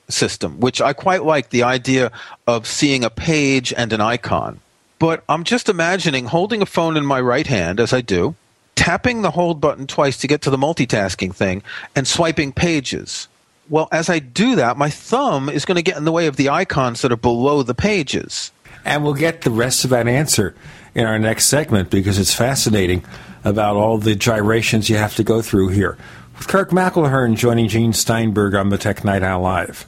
system, 0.10 0.60
which 0.60 0.82
I 0.82 0.94
quite 0.94 1.24
like 1.24 1.50
the 1.50 1.64
idea 1.64 2.12
of 2.46 2.68
seeing 2.68 3.04
a 3.04 3.10
page 3.10 3.74
and 3.74 3.92
an 3.94 4.02
icon. 4.02 4.60
But 5.00 5.24
I'm 5.30 5.44
just 5.44 5.70
imagining 5.70 6.26
holding 6.26 6.62
a 6.62 6.66
phone 6.66 6.98
in 6.98 7.06
my 7.06 7.22
right 7.22 7.46
hand, 7.46 7.80
as 7.80 7.94
I 7.94 8.02
do, 8.02 8.36
tapping 8.76 9.22
the 9.22 9.32
hold 9.32 9.62
button 9.62 9.88
twice 9.88 10.18
to 10.18 10.28
get 10.28 10.42
to 10.44 10.50
the 10.50 10.58
multitasking 10.58 11.36
thing, 11.36 11.62
and 11.96 12.08
swiping 12.08 12.52
pages. 12.52 13.28
Well, 13.70 13.90
as 13.92 14.10
I 14.10 14.20
do 14.20 14.56
that, 14.56 14.78
my 14.78 14.90
thumb 14.90 15.50
is 15.50 15.66
going 15.66 15.76
to 15.76 15.82
get 15.82 15.98
in 15.98 16.06
the 16.06 16.12
way 16.12 16.28
of 16.28 16.38
the 16.38 16.50
icons 16.50 17.02
that 17.02 17.12
are 17.12 17.18
below 17.18 17.64
the 17.64 17.76
pages. 17.76 18.52
And 18.86 19.04
we'll 19.04 19.14
get 19.14 19.42
the 19.42 19.52
rest 19.52 19.84
of 19.84 19.90
that 19.90 20.08
answer 20.08 20.56
in 20.96 21.06
our 21.06 21.20
next 21.20 21.46
segment 21.46 21.90
because 21.90 22.18
it's 22.18 22.34
fascinating 22.34 23.04
about 23.44 23.76
all 23.76 23.98
the 23.98 24.16
gyrations 24.16 24.90
you 24.90 24.96
have 24.96 25.16
to 25.16 25.24
go 25.24 25.42
through 25.42 25.70
here. 25.70 25.98
With 26.38 26.48
Kirk 26.48 26.70
McElhearn 26.70 27.36
joining 27.36 27.68
Gene 27.68 27.94
Steinberg 27.94 28.56
on 28.56 28.70
the 28.70 28.78
Tech 28.78 29.04
Night 29.04 29.24
Owl 29.24 29.42
Live. 29.42 29.88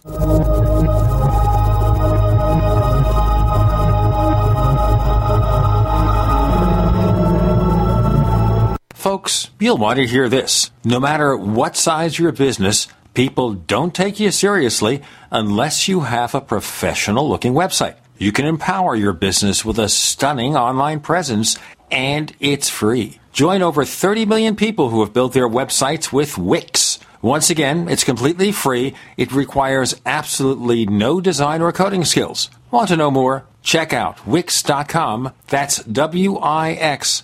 Folks, 8.93 9.49
you'll 9.59 9.77
want 9.77 9.97
to 9.97 10.05
hear 10.05 10.27
this. 10.27 10.71
No 10.83 10.99
matter 10.99 11.37
what 11.37 11.77
size 11.77 12.19
your 12.19 12.31
business, 12.31 12.87
People 13.19 13.53
don't 13.53 13.93
take 13.93 14.19
you 14.19 14.31
seriously 14.31 15.01
unless 15.31 15.87
you 15.87 16.01
have 16.01 16.35
a 16.35 16.41
professional 16.41 17.27
looking 17.27 17.53
website. 17.53 17.95
You 18.17 18.31
can 18.31 18.45
empower 18.45 18.95
your 18.95 19.13
business 19.13 19.65
with 19.65 19.79
a 19.79 19.89
stunning 19.89 20.55
online 20.55 20.99
presence 20.99 21.57
and 21.91 22.33
it's 22.39 22.69
free. 22.69 23.18
Join 23.31 23.61
over 23.61 23.85
30 23.85 24.25
million 24.25 24.55
people 24.55 24.89
who 24.89 25.01
have 25.01 25.13
built 25.13 25.33
their 25.33 25.47
websites 25.47 26.11
with 26.11 26.37
Wix. 26.37 26.99
Once 27.21 27.49
again, 27.49 27.87
it's 27.87 28.03
completely 28.03 28.51
free. 28.51 28.95
It 29.17 29.31
requires 29.31 29.99
absolutely 30.05 30.85
no 30.85 31.21
design 31.21 31.61
or 31.61 31.71
coding 31.71 32.05
skills. 32.05 32.49
Want 32.71 32.87
to 32.89 32.97
know 32.97 33.11
more? 33.11 33.45
Check 33.61 33.93
out 33.93 34.25
Wix.com. 34.25 35.33
That's 35.47 35.83
W 35.83 36.37
I 36.37 36.71
X 36.71 37.23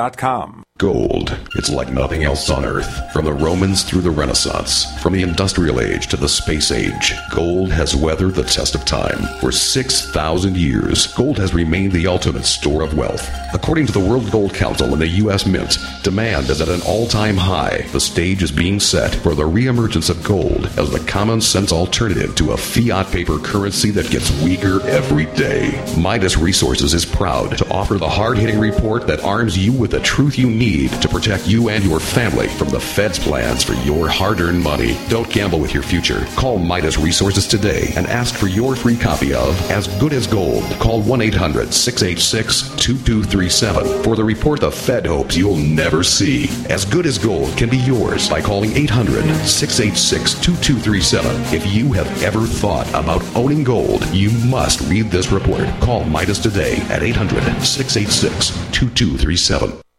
Salesforce.com. 0.01 0.70
Gold. 0.81 1.37
It's 1.53 1.69
like 1.69 1.93
nothing 1.93 2.23
else 2.23 2.49
on 2.49 2.65
Earth. 2.65 3.13
From 3.13 3.25
the 3.25 3.33
Romans 3.33 3.83
through 3.83 4.01
the 4.01 4.09
Renaissance, 4.09 4.99
from 4.99 5.13
the 5.13 5.21
Industrial 5.21 5.79
Age 5.79 6.07
to 6.07 6.17
the 6.17 6.27
Space 6.27 6.71
Age, 6.71 7.13
gold 7.29 7.71
has 7.71 7.95
weathered 7.95 8.33
the 8.33 8.41
test 8.41 8.73
of 8.73 8.83
time. 8.83 9.19
For 9.39 9.51
6,000 9.51 10.57
years, 10.57 11.05
gold 11.13 11.37
has 11.37 11.53
remained 11.53 11.91
the 11.91 12.07
ultimate 12.07 12.45
store 12.45 12.81
of 12.81 12.97
wealth. 12.97 13.29
According 13.53 13.85
to 13.87 13.91
the 13.91 13.99
World 13.99 14.31
Gold 14.31 14.55
Council 14.55 14.91
and 14.91 14.99
the 14.99 15.07
U.S. 15.07 15.45
Mint, 15.45 15.77
demand 16.01 16.49
is 16.49 16.61
at 16.61 16.69
an 16.69 16.81
all 16.81 17.05
time 17.05 17.37
high. 17.37 17.85
The 17.91 17.99
stage 17.99 18.41
is 18.41 18.51
being 18.51 18.79
set 18.79 19.13
for 19.13 19.35
the 19.35 19.43
reemergence 19.43 20.09
of 20.09 20.23
gold 20.23 20.65
as 20.79 20.89
the 20.89 21.05
common 21.07 21.41
sense 21.41 21.71
alternative 21.71 22.33
to 22.37 22.53
a 22.53 22.57
fiat 22.57 23.05
paper 23.11 23.37
currency 23.37 23.91
that 23.91 24.09
gets 24.09 24.31
weaker 24.41 24.81
every 24.87 25.27
day. 25.35 25.79
Midas 25.95 26.37
Resources 26.37 26.95
is 26.95 27.05
proud 27.05 27.55
to 27.59 27.69
offer 27.69 27.99
the 27.99 28.09
hard 28.09 28.39
hitting 28.39 28.59
report 28.59 29.05
that 29.05 29.23
arms 29.23 29.55
you 29.55 29.71
with 29.71 29.91
the 29.91 29.99
truth 29.99 30.39
you 30.39 30.49
need 30.49 30.70
to 30.71 31.09
protect 31.09 31.47
you 31.47 31.69
and 31.69 31.83
your 31.83 31.99
family 31.99 32.47
from 32.47 32.69
the 32.69 32.79
Fed's 32.79 33.19
plans 33.19 33.63
for 33.63 33.73
your 33.73 34.07
hard 34.07 34.39
earned 34.39 34.63
money. 34.63 34.97
Don't 35.09 35.29
gamble 35.29 35.59
with 35.59 35.73
your 35.73 35.83
future. 35.83 36.25
Call 36.35 36.57
Midas 36.57 36.97
Resources 36.97 37.45
today 37.47 37.91
and 37.95 38.07
ask 38.07 38.35
for 38.35 38.47
your 38.47 38.75
free 38.75 38.95
copy 38.95 39.33
of 39.33 39.59
As 39.69 39.87
Good 39.99 40.13
as 40.13 40.27
Gold. 40.27 40.63
Call 40.79 41.01
1 41.01 41.21
800 41.21 41.73
686 41.73 42.69
2237 42.77 44.03
for 44.03 44.15
the 44.15 44.23
report 44.23 44.61
the 44.61 44.71
Fed 44.71 45.05
hopes 45.05 45.35
you'll 45.35 45.57
never 45.57 46.03
see. 46.03 46.49
As 46.69 46.85
Good 46.85 47.05
as 47.05 47.17
Gold 47.17 47.57
can 47.57 47.69
be 47.69 47.77
yours 47.77 48.29
by 48.29 48.41
calling 48.41 48.71
800 48.71 49.23
686 49.45 50.33
2237. 50.41 51.53
If 51.53 51.73
you 51.73 51.91
have 51.93 52.23
ever 52.23 52.45
thought 52.45 52.87
about 52.89 53.23
owning 53.35 53.63
gold, 53.63 54.05
you 54.07 54.31
must 54.47 54.81
read 54.89 55.11
this 55.11 55.31
report. 55.31 55.67
Call 55.81 56.05
Midas 56.05 56.39
today 56.39 56.77
at 56.89 57.03
800 57.03 57.43
686 57.61 58.49
2237. 58.71 59.90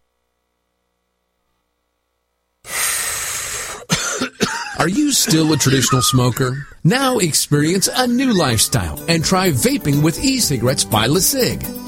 Are 4.83 4.89
you 4.89 5.13
still 5.13 5.53
a 5.53 5.57
traditional 5.57 6.03
smoker? 6.03 6.67
Now 6.83 7.19
experience 7.19 7.89
a 7.95 8.05
new 8.09 8.33
lifestyle 8.33 8.99
and 9.07 9.25
try 9.25 9.51
vaping 9.51 10.03
with 10.03 10.25
e-cigarettes 10.25 10.85
by 10.85 11.07
LeCig. 11.07 11.82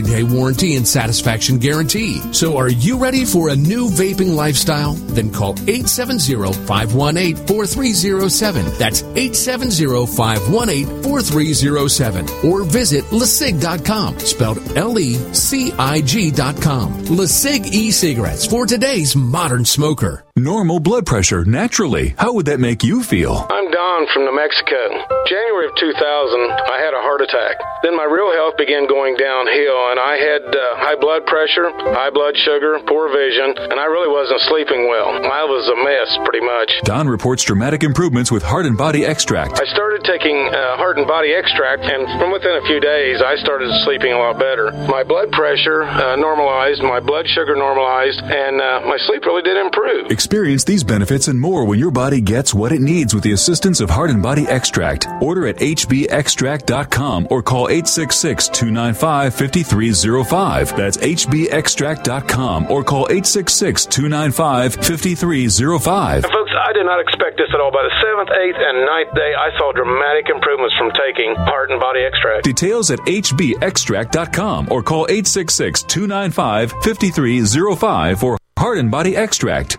day 0.00 0.22
warranty 0.22 0.76
and 0.76 0.86
satisfaction 0.86 1.58
guarantee. 1.58 2.20
So 2.32 2.56
are 2.56 2.68
you 2.68 2.98
ready 2.98 3.24
for 3.24 3.48
a 3.48 3.56
new 3.56 3.88
vaping 3.88 4.34
lifestyle? 4.34 4.94
Then 4.94 5.32
call 5.32 5.52
870 5.68 6.52
518 6.66 7.36
4307. 7.46 8.78
That's 8.78 9.02
870 9.02 10.06
518 10.06 11.02
4307. 11.02 12.50
Or 12.50 12.64
visit 12.64 13.04
LeCig.com, 13.06 14.18
spelled 14.20 14.76
L 14.76 14.98
E 14.98 15.14
C 15.34 15.72
I 15.78 16.00
G.com. 16.02 16.92
LeCig 17.06 17.66
e 17.66 17.90
cigarettes 17.90 18.46
for 18.46 18.66
today's 18.66 19.16
modern 19.16 19.64
smoker. 19.64 20.24
Normal 20.38 20.78
blood 20.78 21.04
pressure, 21.04 21.44
naturally. 21.44 22.14
How 22.16 22.32
would 22.32 22.46
that 22.46 22.60
make 22.62 22.84
you 22.84 23.02
feel? 23.02 23.42
I'm 23.50 23.70
Don 23.74 24.06
from 24.14 24.22
New 24.22 24.36
Mexico. 24.38 24.78
January 25.26 25.66
of 25.66 25.74
2000, 25.74 25.98
I 25.98 26.78
had 26.78 26.94
a 26.94 27.02
heart 27.02 27.26
attack. 27.26 27.58
Then 27.82 27.98
my 27.98 28.06
real 28.06 28.30
health 28.30 28.54
began 28.54 28.86
going 28.86 29.18
downhill, 29.18 29.78
and 29.90 29.98
I 29.98 30.14
had 30.14 30.42
uh, 30.46 30.78
high 30.78 30.94
blood 30.94 31.26
pressure, 31.26 31.74
high 31.90 32.14
blood 32.14 32.38
sugar, 32.38 32.78
poor 32.86 33.10
vision, 33.10 33.50
and 33.58 33.82
I 33.82 33.90
really 33.90 34.06
wasn't 34.06 34.38
sleeping 34.46 34.86
well. 34.86 35.10
I 35.10 35.42
was 35.42 35.66
a 35.66 35.78
mess, 35.82 36.06
pretty 36.22 36.46
much. 36.46 36.70
Don 36.86 37.10
reports 37.10 37.42
dramatic 37.42 37.82
improvements 37.82 38.30
with 38.30 38.46
Heart 38.46 38.66
and 38.66 38.78
Body 38.78 39.02
Extract. 39.04 39.58
I 39.58 39.66
started 39.74 40.06
taking 40.06 40.38
uh, 40.38 40.78
Heart 40.78 41.02
and 41.02 41.06
Body 41.10 41.34
Extract, 41.34 41.82
and 41.82 42.06
from 42.22 42.30
within 42.30 42.54
a 42.54 42.64
few 42.70 42.78
days, 42.78 43.18
I 43.18 43.34
started 43.42 43.74
sleeping 43.82 44.14
a 44.14 44.18
lot 44.22 44.38
better. 44.38 44.70
My 44.86 45.02
blood 45.02 45.34
pressure 45.34 45.82
uh, 45.82 46.14
normalized, 46.14 46.78
my 46.86 47.02
blood 47.02 47.26
sugar 47.26 47.58
normalized, 47.58 48.22
and 48.22 48.62
uh, 48.62 48.86
my 48.86 49.02
sleep 49.02 49.26
really 49.26 49.42
did 49.42 49.58
improve. 49.58 50.10
Experience 50.28 50.62
these 50.62 50.84
benefits 50.84 51.28
and 51.28 51.40
more 51.40 51.64
when 51.64 51.78
your 51.78 51.90
body 51.90 52.20
gets 52.20 52.52
what 52.52 52.70
it 52.70 52.82
needs 52.82 53.14
with 53.14 53.24
the 53.24 53.32
assistance 53.32 53.80
of 53.80 53.88
Heart 53.88 54.10
and 54.10 54.22
Body 54.22 54.46
Extract. 54.46 55.08
Order 55.22 55.46
at 55.46 55.56
hbextract.com 55.56 57.28
or 57.30 57.42
call 57.42 57.70
866 57.70 58.48
295 58.48 59.34
5305. 59.34 60.76
That's 60.76 60.98
hbextract.com 60.98 62.70
or 62.70 62.84
call 62.84 63.06
866 63.08 63.86
295 63.86 64.74
5305. 64.74 66.22
Folks, 66.24 66.52
I 66.60 66.72
did 66.74 66.84
not 66.84 67.00
expect 67.00 67.38
this 67.38 67.48
at 67.54 67.60
all. 67.60 67.72
By 67.72 67.88
the 67.88 67.96
seventh, 68.04 68.28
eighth, 68.28 68.60
and 68.60 68.84
ninth 68.84 69.14
day, 69.14 69.32
I 69.32 69.48
saw 69.56 69.72
dramatic 69.72 70.28
improvements 70.28 70.76
from 70.76 70.90
taking 70.90 71.36
Heart 71.36 71.70
and 71.70 71.80
Body 71.80 72.04
Extract. 72.04 72.44
Details 72.44 72.90
at 72.90 72.98
hbextract.com 72.98 74.68
or 74.70 74.82
call 74.82 75.06
866 75.08 75.84
295 75.84 76.72
5305 76.84 78.20
for 78.20 78.36
Heart 78.58 78.76
and 78.76 78.90
Body 78.90 79.16
Extract. 79.16 79.78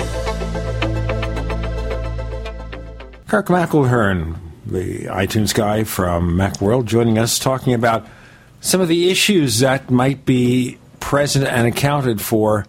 Kirk 3.31 3.47
McElhearn, 3.47 4.35
the 4.65 5.05
iTunes 5.05 5.53
guy 5.53 5.85
from 5.85 6.35
Macworld, 6.35 6.83
joining 6.83 7.17
us 7.17 7.39
talking 7.39 7.73
about 7.73 8.05
some 8.59 8.81
of 8.81 8.89
the 8.89 9.09
issues 9.09 9.59
that 9.59 9.89
might 9.89 10.25
be 10.25 10.77
present 10.99 11.47
and 11.47 11.65
accounted 11.65 12.19
for 12.19 12.65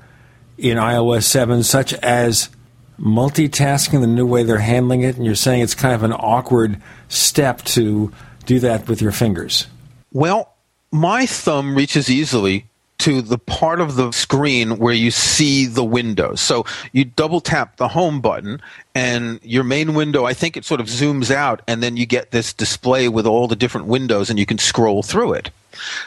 in 0.57 0.79
iOS 0.79 1.25
7, 1.25 1.65
such 1.65 1.95
as 1.95 2.49
multitasking, 2.97 4.03
the 4.03 4.07
new 4.07 4.25
way 4.25 4.45
they're 4.45 4.59
handling 4.59 5.01
it, 5.01 5.17
and 5.17 5.27
you're 5.27 5.35
saying 5.35 5.63
it's 5.63 5.75
kind 5.75 5.97
of 5.97 6.05
an 6.05 6.13
awkward 6.13 6.81
step 7.09 7.63
to 7.63 8.13
do 8.47 8.61
that 8.61 8.87
with 8.87 9.03
your 9.03 9.11
fingers. 9.11 9.67
Well, 10.13 10.55
my 10.93 11.27
thumb 11.27 11.75
reaches 11.75 12.09
easily 12.09 12.67
to 13.03 13.21
the 13.21 13.39
part 13.39 13.81
of 13.81 13.97
the 13.97 14.13
screen 14.13 14.79
where 14.79 14.95
you 14.95 15.11
see 15.11 15.67
the 15.67 15.83
windows. 15.83 16.41
So 16.41 16.65
you 16.93 17.05
double 17.05 17.41
tap 17.41 17.77
the 17.77 17.89
home 17.89 18.21
button 18.21 18.63
and 18.95 19.41
your 19.43 19.65
main 19.65 19.95
window, 19.95 20.25
I 20.25 20.35
think 20.35 20.57
it 20.57 20.65
sort 20.65 20.81
of 20.81 20.87
zooms 20.87 21.29
out 21.29 21.63
and 21.67 21.83
then 21.83 21.97
you 21.97 22.07
get 22.07 22.31
this 22.31 22.53
display 22.53 23.09
with 23.09 23.27
all 23.27 23.49
the 23.49 23.57
different 23.57 23.89
windows 23.89 24.31
and 24.31 24.39
you 24.39 24.47
can 24.47 24.59
scroll 24.59 25.03
through 25.03 25.33
it. 25.33 25.51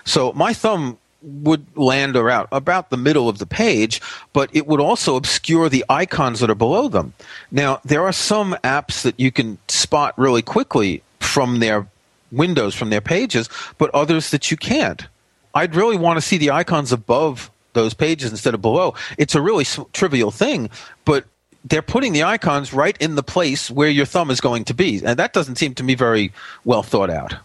So 0.06 0.32
my 0.34 0.54
thumb 0.54 0.98
would 1.22 1.66
land 1.76 2.16
around 2.16 2.48
about 2.54 2.92
the 2.92 2.98
middle 2.98 3.28
of 3.28 3.40
the 3.40 3.46
page, 3.46 4.02
but 4.32 4.50
it 4.54 4.66
would 4.66 4.80
also 4.80 5.18
obscure 5.18 5.68
the 5.68 5.84
icons 5.90 6.40
that 6.40 6.50
are 6.50 6.56
below 6.56 6.88
them. 6.88 7.12
Now, 7.52 7.82
there 7.84 8.04
are 8.04 8.14
some 8.14 8.56
apps 8.64 9.02
that 9.02 9.20
you 9.20 9.34
can 9.34 9.58
spot 9.68 10.18
really 10.18 10.42
quickly 10.42 11.04
from 11.20 11.60
their 11.60 11.88
windows, 12.32 12.74
from 12.74 12.90
their 12.90 13.02
pages, 13.02 13.50
but 13.78 13.94
others 13.94 14.32
that 14.32 14.50
you 14.50 14.56
can't. 14.56 15.08
I'd 15.56 15.74
really 15.74 15.98
want 15.98 16.18
to 16.18 16.22
see 16.22 16.38
the 16.38 16.52
icons 16.52 16.92
above 16.92 17.50
those 17.74 17.94
pages 17.94 18.32
instead 18.32 18.54
of 18.54 18.62
below. 18.62 18.94
It's 19.18 19.36
a 19.36 19.42
really 19.42 19.66
trivial 19.94 20.32
thing, 20.32 20.70
but 21.06 21.26
they're 21.64 21.82
putting 21.82 22.14
the 22.14 22.24
icons 22.24 22.74
right 22.74 22.96
in 23.00 23.16
the 23.16 23.24
place 23.24 23.72
where 23.72 23.90
your 23.90 24.06
thumb 24.06 24.30
is 24.30 24.40
going 24.42 24.66
to 24.66 24.74
be, 24.74 25.02
and 25.04 25.18
that 25.18 25.34
doesn't 25.34 25.56
seem 25.56 25.74
to 25.76 25.84
me 25.84 25.96
very 25.96 26.32
well 26.64 26.84
thought 26.84 27.10
out. 27.10 27.36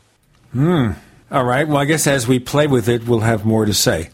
Hmm. 0.52 0.93
All 1.31 1.45
right. 1.45 1.67
Well, 1.67 1.79
I 1.79 1.85
guess 1.85 2.07
as 2.07 2.26
we 2.26 2.38
play 2.38 2.67
with 2.67 2.88
it, 2.88 3.07
we'll 3.07 3.21
have 3.21 3.45
more 3.45 3.64
to 3.64 3.73
say 3.73 4.11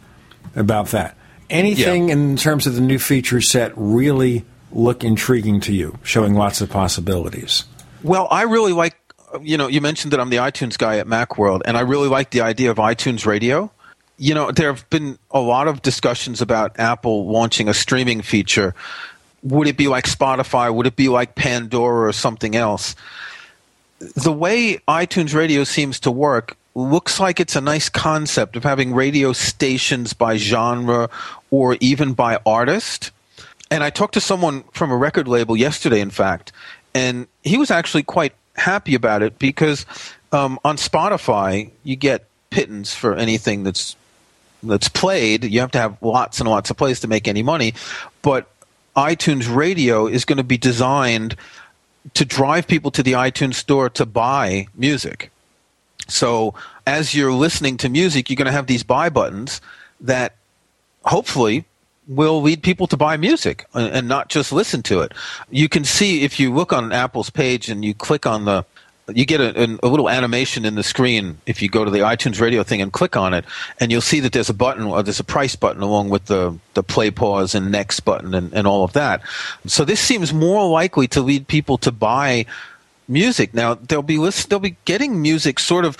about 0.54 0.88
that. 0.88 1.16
Anything 1.48 2.08
yeah. 2.08 2.14
in 2.14 2.36
terms 2.36 2.66
of 2.66 2.74
the 2.74 2.80
new 2.80 2.98
feature 2.98 3.40
set 3.40 3.72
really 3.74 4.44
look 4.72 5.02
intriguing 5.02 5.60
to 5.60 5.72
you, 5.72 5.98
showing 6.02 6.34
lots 6.34 6.60
of 6.60 6.68
possibilities? 6.68 7.64
Well, 8.02 8.28
I 8.30 8.42
really 8.42 8.72
like. 8.72 8.96
You 9.40 9.56
know, 9.56 9.66
you 9.66 9.80
mentioned 9.80 10.12
that 10.12 10.20
I'm 10.20 10.30
the 10.30 10.36
iTunes 10.36 10.78
guy 10.78 10.98
at 10.98 11.06
MacWorld, 11.06 11.62
and 11.64 11.76
I 11.76 11.80
really 11.80 12.08
like 12.08 12.30
the 12.30 12.42
idea 12.42 12.70
of 12.70 12.76
iTunes 12.76 13.26
Radio. 13.26 13.72
You 14.18 14.34
know, 14.34 14.50
there 14.50 14.72
have 14.72 14.88
been 14.90 15.18
a 15.30 15.40
lot 15.40 15.68
of 15.68 15.82
discussions 15.82 16.40
about 16.40 16.78
Apple 16.78 17.26
launching 17.26 17.68
a 17.68 17.74
streaming 17.74 18.22
feature. 18.22 18.74
Would 19.42 19.68
it 19.68 19.76
be 19.76 19.88
like 19.88 20.06
Spotify? 20.06 20.74
Would 20.74 20.86
it 20.86 20.96
be 20.96 21.08
like 21.08 21.34
Pandora 21.34 22.08
or 22.08 22.12
something 22.12 22.56
else? 22.56 22.96
The 23.98 24.32
way 24.32 24.78
iTunes 24.88 25.34
Radio 25.34 25.64
seems 25.64 26.00
to 26.00 26.10
work 26.10 26.56
looks 26.74 27.18
like 27.18 27.40
it's 27.40 27.56
a 27.56 27.60
nice 27.60 27.88
concept 27.88 28.54
of 28.54 28.62
having 28.62 28.92
radio 28.92 29.32
stations 29.32 30.12
by 30.12 30.36
genre 30.36 31.08
or 31.50 31.76
even 31.80 32.12
by 32.12 32.38
artist. 32.44 33.10
And 33.70 33.82
I 33.82 33.90
talked 33.90 34.14
to 34.14 34.20
someone 34.20 34.62
from 34.72 34.90
a 34.90 34.96
record 34.96 35.26
label 35.26 35.56
yesterday, 35.56 36.00
in 36.00 36.10
fact, 36.10 36.52
and 36.94 37.26
he 37.42 37.56
was 37.56 37.70
actually 37.70 38.02
quite 38.02 38.34
happy 38.56 38.94
about 38.94 39.22
it 39.22 39.38
because 39.38 39.86
um, 40.32 40.58
on 40.64 40.76
Spotify 40.76 41.70
you 41.82 41.96
get 41.96 42.26
pittance 42.50 42.94
for 42.94 43.14
anything 43.14 43.64
that's 43.64 43.96
that's 44.62 44.88
played. 44.88 45.44
You 45.44 45.60
have 45.60 45.72
to 45.72 45.78
have 45.78 45.96
lots 46.02 46.40
and 46.40 46.48
lots 46.48 46.70
of 46.70 46.76
plays 46.76 47.00
to 47.00 47.08
make 47.08 47.28
any 47.28 47.42
money, 47.42 47.74
but 48.22 48.48
iTunes 48.96 49.54
Radio 49.54 50.06
is 50.06 50.24
going 50.24 50.38
to 50.38 50.44
be 50.44 50.56
designed 50.56 51.36
to 52.14 52.24
drive 52.24 52.66
people 52.66 52.90
to 52.92 53.02
the 53.02 53.12
iTunes 53.12 53.54
store 53.54 53.90
to 53.90 54.06
buy 54.06 54.68
music. 54.74 55.30
So 56.08 56.54
as 56.86 57.14
you're 57.14 57.32
listening 57.32 57.76
to 57.78 57.88
music, 57.88 58.30
you're 58.30 58.36
going 58.36 58.46
to 58.46 58.52
have 58.52 58.68
these 58.68 58.82
buy 58.82 59.08
buttons 59.08 59.60
that 60.00 60.36
hopefully 61.04 61.64
will 62.08 62.40
lead 62.40 62.62
people 62.62 62.86
to 62.86 62.96
buy 62.96 63.16
music 63.16 63.66
and 63.74 64.06
not 64.06 64.28
just 64.28 64.52
listen 64.52 64.82
to 64.84 65.00
it. 65.00 65.12
You 65.50 65.68
can 65.68 65.84
see 65.84 66.22
if 66.22 66.38
you 66.38 66.54
look 66.54 66.72
on 66.72 66.92
Apple's 66.92 67.30
page 67.30 67.68
and 67.68 67.84
you 67.84 67.94
click 67.94 68.26
on 68.26 68.44
the 68.44 68.64
you 69.14 69.24
get 69.24 69.40
a, 69.40 69.78
a, 69.82 69.88
little 69.88 70.10
animation 70.10 70.64
in 70.64 70.74
the 70.74 70.82
screen 70.82 71.38
if 71.46 71.62
you 71.62 71.68
go 71.68 71.84
to 71.84 71.90
the 71.90 72.00
iTunes 72.00 72.40
radio 72.40 72.62
thing 72.62 72.82
and 72.82 72.92
click 72.92 73.16
on 73.16 73.34
it, 73.34 73.44
and 73.78 73.92
you'll 73.92 74.00
see 74.00 74.18
that 74.20 74.32
there's 74.32 74.50
a 74.50 74.54
button, 74.54 74.84
or 74.84 75.02
there's 75.02 75.20
a 75.20 75.24
price 75.24 75.54
button 75.54 75.82
along 75.82 76.08
with 76.08 76.24
the, 76.26 76.58
the 76.74 76.82
play 76.82 77.10
pause 77.10 77.54
and 77.54 77.70
next 77.70 78.00
button 78.00 78.34
and, 78.34 78.52
and 78.52 78.66
all 78.66 78.82
of 78.82 78.92
that. 78.94 79.22
So 79.66 79.84
this 79.84 80.00
seems 80.00 80.34
more 80.34 80.68
likely 80.68 81.06
to 81.08 81.20
lead 81.20 81.46
people 81.46 81.78
to 81.78 81.92
buy 81.92 82.46
music. 83.06 83.54
Now 83.54 83.74
they'll 83.74 84.02
be 84.02 84.18
list, 84.18 84.50
they'll 84.50 84.58
be 84.58 84.76
getting 84.84 85.22
music 85.22 85.58
sort 85.58 85.84
of. 85.84 85.96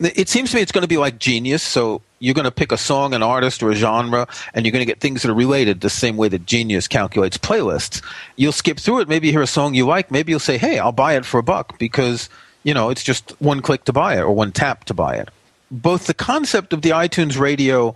It 0.00 0.28
seems 0.28 0.50
to 0.50 0.56
me 0.56 0.62
it's 0.62 0.72
going 0.72 0.82
to 0.82 0.88
be 0.88 0.96
like 0.96 1.18
Genius. 1.18 1.62
So 1.62 2.00
you're 2.20 2.34
going 2.34 2.46
to 2.46 2.50
pick 2.50 2.72
a 2.72 2.76
song, 2.78 3.12
an 3.12 3.22
artist, 3.22 3.62
or 3.62 3.70
a 3.70 3.74
genre, 3.74 4.26
and 4.54 4.64
you're 4.64 4.72
going 4.72 4.80
to 4.80 4.86
get 4.86 5.00
things 5.00 5.22
that 5.22 5.30
are 5.30 5.34
related 5.34 5.80
the 5.80 5.90
same 5.90 6.16
way 6.16 6.28
that 6.28 6.46
Genius 6.46 6.88
calculates 6.88 7.36
playlists. 7.36 8.02
You'll 8.36 8.52
skip 8.52 8.78
through 8.78 9.00
it. 9.00 9.08
Maybe 9.08 9.30
hear 9.30 9.42
a 9.42 9.46
song 9.46 9.74
you 9.74 9.86
like. 9.86 10.10
Maybe 10.10 10.32
you'll 10.32 10.40
say, 10.40 10.56
"Hey, 10.56 10.78
I'll 10.78 10.92
buy 10.92 11.16
it 11.16 11.24
for 11.24 11.38
a 11.38 11.42
buck," 11.42 11.78
because 11.78 12.28
you 12.62 12.72
know 12.72 12.90
it's 12.90 13.02
just 13.02 13.30
one 13.40 13.60
click 13.60 13.84
to 13.84 13.92
buy 13.92 14.16
it 14.16 14.20
or 14.20 14.32
one 14.32 14.52
tap 14.52 14.84
to 14.86 14.94
buy 14.94 15.16
it. 15.16 15.28
Both 15.70 16.06
the 16.06 16.14
concept 16.14 16.72
of 16.72 16.82
the 16.82 16.90
iTunes 16.90 17.38
Radio, 17.38 17.94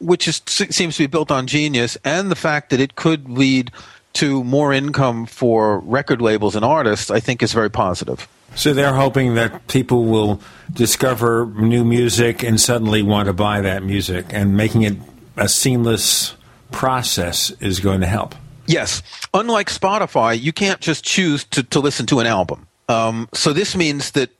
which 0.00 0.28
is, 0.28 0.40
seems 0.46 0.96
to 0.96 1.02
be 1.02 1.06
built 1.06 1.30
on 1.30 1.46
Genius, 1.46 1.96
and 2.04 2.30
the 2.30 2.36
fact 2.36 2.70
that 2.70 2.80
it 2.80 2.94
could 2.94 3.28
lead 3.28 3.70
to 4.14 4.44
more 4.44 4.72
income 4.72 5.26
for 5.26 5.78
record 5.80 6.20
labels 6.20 6.54
and 6.54 6.64
artists, 6.64 7.10
I 7.10 7.20
think 7.20 7.42
is 7.42 7.52
very 7.52 7.70
positive. 7.70 8.28
So 8.54 8.74
they're 8.74 8.94
hoping 8.94 9.34
that 9.34 9.66
people 9.68 10.04
will 10.04 10.40
discover 10.72 11.46
new 11.46 11.84
music 11.84 12.42
and 12.42 12.60
suddenly 12.60 13.02
want 13.02 13.26
to 13.26 13.32
buy 13.32 13.60
that 13.62 13.82
music, 13.82 14.26
and 14.30 14.56
making 14.56 14.82
it 14.82 14.96
a 15.36 15.48
seamless 15.48 16.34
process 16.70 17.50
is 17.60 17.80
going 17.80 18.00
to 18.00 18.06
help. 18.06 18.34
Yes. 18.66 19.02
Unlike 19.34 19.68
Spotify, 19.68 20.40
you 20.40 20.52
can't 20.52 20.80
just 20.80 21.04
choose 21.04 21.44
to, 21.44 21.62
to 21.64 21.80
listen 21.80 22.06
to 22.06 22.20
an 22.20 22.26
album. 22.26 22.66
Um, 22.88 23.28
so 23.32 23.52
this 23.52 23.76
means 23.76 24.12
that 24.12 24.30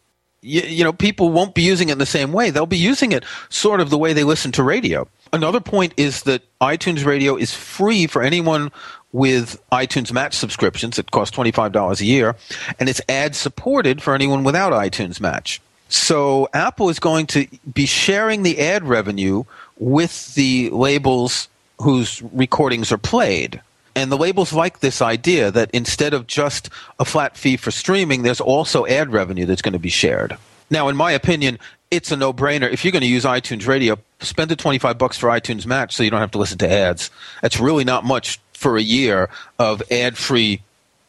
you, 0.43 0.83
know 0.83 0.93
people 0.93 1.31
won't 1.31 1.55
be 1.55 1.63
using 1.63 1.89
it 1.89 1.93
in 1.93 1.99
the 1.99 2.07
same 2.07 2.33
way. 2.33 2.51
They'll 2.51 2.67
be 2.67 2.77
using 2.77 3.13
it 3.13 3.25
sort 3.49 3.81
of 3.81 3.91
the 3.91 3.99
way 3.99 4.13
they 4.13 4.25
listen 4.25 4.53
to 4.53 4.63
radio. 4.63 5.09
Another 5.33 5.61
point 5.61 5.95
is 5.97 6.25
that 6.25 6.43
iTunes 6.61 7.07
Radio 7.07 7.37
is 7.37 7.55
free 7.55 8.07
for 8.07 8.23
anyone 8.23 8.71
with 9.13 9.63
iTunes 9.71 10.13
Match 10.13 10.35
subscriptions. 10.35 10.99
It 10.99 11.11
costs 11.11 11.37
$25 11.37 12.01
a 12.01 12.05
year, 12.05 12.37
and 12.79 12.89
it's 12.89 13.01
ad 13.09 13.37
supported 13.37 14.03
for 14.03 14.15
anyone 14.15 14.45
without 14.45 14.73
iTunes 14.73 15.21
Match. 15.21 15.61
So 15.89 16.49
Apple 16.55 16.89
is 16.89 16.99
going 16.99 17.27
to 17.29 17.47
be 17.73 17.85
sharing 17.85 18.43
the 18.43 18.59
ad 18.61 18.85
revenue 18.85 19.45
with 19.79 20.35
the 20.35 20.71
labels 20.71 21.49
whose 21.81 22.23
recordings 22.33 22.91
are 22.91 22.99
played. 22.99 23.61
And 23.95 24.11
the 24.11 24.17
labels 24.17 24.55
like 24.55 24.81
this 24.81 25.03
idea 25.03 25.51
that 25.51 25.71
instead 25.73 26.15
of 26.15 26.27
just 26.27 26.71
a 26.99 27.05
flat 27.05 27.37
fee 27.37 27.59
for 27.59 27.71
streaming, 27.71 28.23
there's 28.23 28.41
also 28.41 28.87
ad 28.87 29.13
revenue 29.13 29.45
that's 29.45 29.61
going 29.61 29.75
to 29.75 29.79
be 29.79 29.91
shared. 29.91 30.39
Now, 30.71 30.89
in 30.89 30.97
my 30.97 31.13
opinion, 31.13 31.59
it's 31.91 32.11
a 32.11 32.17
no-brainer. 32.17 32.73
If 32.73 32.85
you're 32.85 32.93
going 32.93 33.03
to 33.03 33.07
use 33.07 33.25
iTunes 33.25 33.67
Radio, 33.67 33.99
spend 34.21 34.51
the 34.51 34.57
25 34.57 34.97
bucks 34.97 35.19
for 35.19 35.29
iTunes 35.29 35.67
Match 35.67 35.95
so 35.95 36.03
you 36.03 36.09
don't 36.09 36.21
have 36.21 36.31
to 36.31 36.39
listen 36.39 36.57
to 36.59 36.71
ads. 36.71 37.11
That's 37.43 37.61
really 37.61 37.85
not 37.85 38.03
much 38.03 38.41
for 38.63 38.77
a 38.77 38.83
year 38.83 39.29
of 39.59 39.83
ad 39.91 40.17
free, 40.17 40.63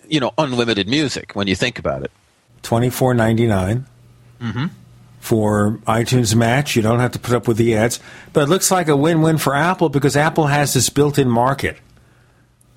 you 0.08 0.20
know, 0.20 0.34
unlimited 0.38 0.88
music 0.89 1.34
when 1.34 1.48
you 1.48 1.56
think 1.56 1.80
about 1.80 2.04
it. 2.04 2.12
Twenty 2.63 2.89
four 2.89 3.13
ninety 3.13 3.46
nine. 3.46 3.86
Mm-hmm. 4.42 4.66
For 5.20 5.80
iTunes 5.88 6.36
Match, 6.36 6.76
you 6.76 6.82
don't 6.82 7.00
have 7.00 7.13
to 7.13 7.20
put 7.20 7.34
up 7.34 7.48
with 7.48 7.56
the 7.56 7.78
ads. 7.78 8.02
But 8.34 8.44
it 8.44 8.50
looks 8.50 8.72
like 8.72 8.89
a 8.89 8.98
win 8.98 9.22
win 9.22 9.38
for 9.38 9.56
Apple 9.56 9.88
because 9.88 10.18
Apple 10.18 10.48
has 10.48 10.74
this 10.74 10.89
built 10.89 11.18
in 11.18 11.30
market. 11.30 11.78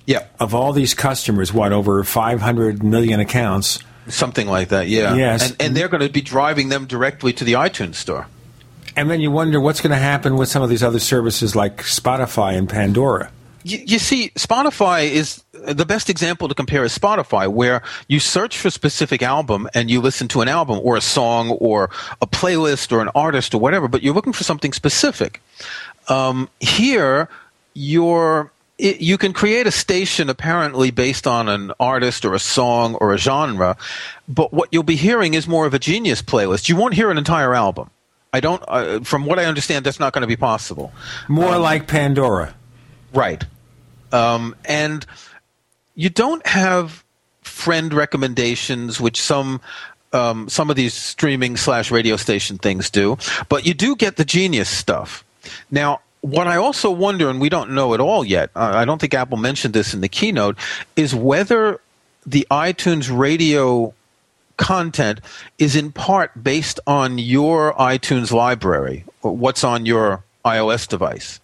Yeah. 0.05 0.27
Of 0.39 0.55
all 0.55 0.71
these 0.71 0.93
customers, 0.93 1.51
what, 1.51 1.73
over 1.73 2.01
500 2.05 2.81
million 2.81 3.19
accounts? 3.19 3.79
Something 4.07 4.47
like 4.47 4.69
that, 4.69 4.87
yeah. 4.87 5.15
Yes. 5.15 5.49
And, 5.49 5.61
and 5.61 5.75
they're 5.75 5.89
going 5.89 6.07
to 6.07 6.09
be 6.09 6.21
driving 6.21 6.69
them 6.69 6.85
directly 6.85 7.33
to 7.33 7.43
the 7.43 7.53
iTunes 7.53 7.95
store. 7.95 8.27
And 8.95 9.11
then 9.11 9.19
you 9.19 9.29
wonder 9.29 9.59
what's 9.59 9.81
going 9.81 9.91
to 9.91 9.97
happen 9.97 10.37
with 10.37 10.47
some 10.47 10.63
of 10.63 10.69
these 10.69 10.83
other 10.83 10.99
services 10.99 11.53
like 11.53 11.79
Spotify 11.79 12.57
and 12.57 12.69
Pandora 12.69 13.29
you, 13.71 13.83
you, 13.85 13.99
see, 13.99 14.29
Spotify 14.35 15.09
is 15.09 15.43
the 15.51 15.85
best 15.85 16.09
example 16.09 16.47
to 16.47 16.55
compare 16.55 16.83
is 16.83 16.97
Spotify, 16.97 17.47
where 17.47 17.81
you 18.07 18.19
search 18.19 18.57
for 18.57 18.69
a 18.69 18.71
specific 18.71 19.21
album 19.21 19.67
and 19.73 19.89
you 19.89 20.01
listen 20.01 20.27
to 20.29 20.41
an 20.41 20.47
album 20.47 20.79
or 20.83 20.95
a 20.95 21.01
song 21.01 21.51
or 21.51 21.89
a 22.21 22.27
playlist 22.27 22.91
or 22.91 23.01
an 23.01 23.09
artist 23.15 23.53
or 23.53 23.59
whatever, 23.59 23.87
but 23.87 24.01
you're 24.01 24.13
looking 24.13 24.33
for 24.33 24.43
something 24.43 24.73
specific. 24.73 25.41
Um, 26.07 26.49
here, 26.59 27.29
you're 27.73 28.51
it, 28.77 29.01
you 29.01 29.17
can 29.17 29.33
create 29.33 29.65
a 29.65 29.71
station 29.71 30.29
apparently 30.29 30.91
based 30.91 31.25
on 31.25 31.49
an 31.49 31.71
artist 31.79 32.23
or 32.25 32.33
a 32.33 32.39
song 32.39 32.95
or 32.95 33.13
a 33.13 33.17
genre, 33.17 33.75
but 34.27 34.53
what 34.53 34.69
you'll 34.71 34.83
be 34.83 34.95
hearing 34.95 35.33
is 35.33 35.47
more 35.47 35.65
of 35.65 35.73
a 35.73 35.79
genius 35.79 36.21
playlist. 36.21 36.69
You 36.69 36.75
won't 36.75 36.93
hear 36.93 37.09
an 37.09 37.17
entire 37.17 37.55
album. 37.55 37.89
I 38.33 38.39
don't. 38.39 38.63
Uh, 38.67 38.99
from 38.99 39.25
what 39.25 39.39
I 39.39 39.45
understand, 39.45 39.85
that's 39.85 39.99
not 39.99 40.13
going 40.13 40.21
to 40.21 40.27
be 40.27 40.35
possible. 40.35 40.91
More 41.27 41.55
um, 41.55 41.61
like 41.61 41.87
Pandora. 41.87 42.53
Right. 43.13 43.43
Um, 44.11 44.55
and 44.65 45.05
you 45.95 46.09
don't 46.09 46.45
have 46.45 47.03
friend 47.41 47.93
recommendations, 47.93 49.01
which 49.01 49.19
some 49.21 49.61
um, 50.13 50.47
some 50.47 50.69
of 50.69 50.75
these 50.75 50.93
streaming 50.93 51.57
slash 51.57 51.91
radio 51.91 52.15
station 52.15 52.57
things 52.57 52.89
do, 52.89 53.17
but 53.49 53.65
you 53.65 53.73
do 53.73 53.95
get 53.95 54.15
the 54.15 54.23
genius 54.23 54.69
stuff. 54.69 55.23
Now, 55.69 55.99
what 56.21 56.47
I 56.47 56.55
also 56.55 56.89
wonder, 56.89 57.29
and 57.29 57.41
we 57.41 57.49
don't 57.49 57.71
know 57.71 57.93
at 57.93 57.99
all 57.99 58.23
yet, 58.23 58.49
I 58.55 58.85
don't 58.85 58.99
think 58.99 59.13
Apple 59.13 59.37
mentioned 59.37 59.73
this 59.73 59.93
in 59.93 60.01
the 60.01 60.07
keynote, 60.07 60.57
is 60.95 61.13
whether 61.13 61.81
the 62.25 62.47
iTunes 62.49 63.15
radio 63.15 63.93
content 64.57 65.21
is 65.59 65.75
in 65.75 65.91
part 65.91 66.31
based 66.41 66.79
on 66.87 67.17
your 67.17 67.73
iTunes 67.73 68.31
library, 68.31 69.05
or 69.21 69.35
what's 69.35 69.63
on 69.63 69.85
your 69.85 70.23
iOS 70.43 70.87
device. 70.87 71.39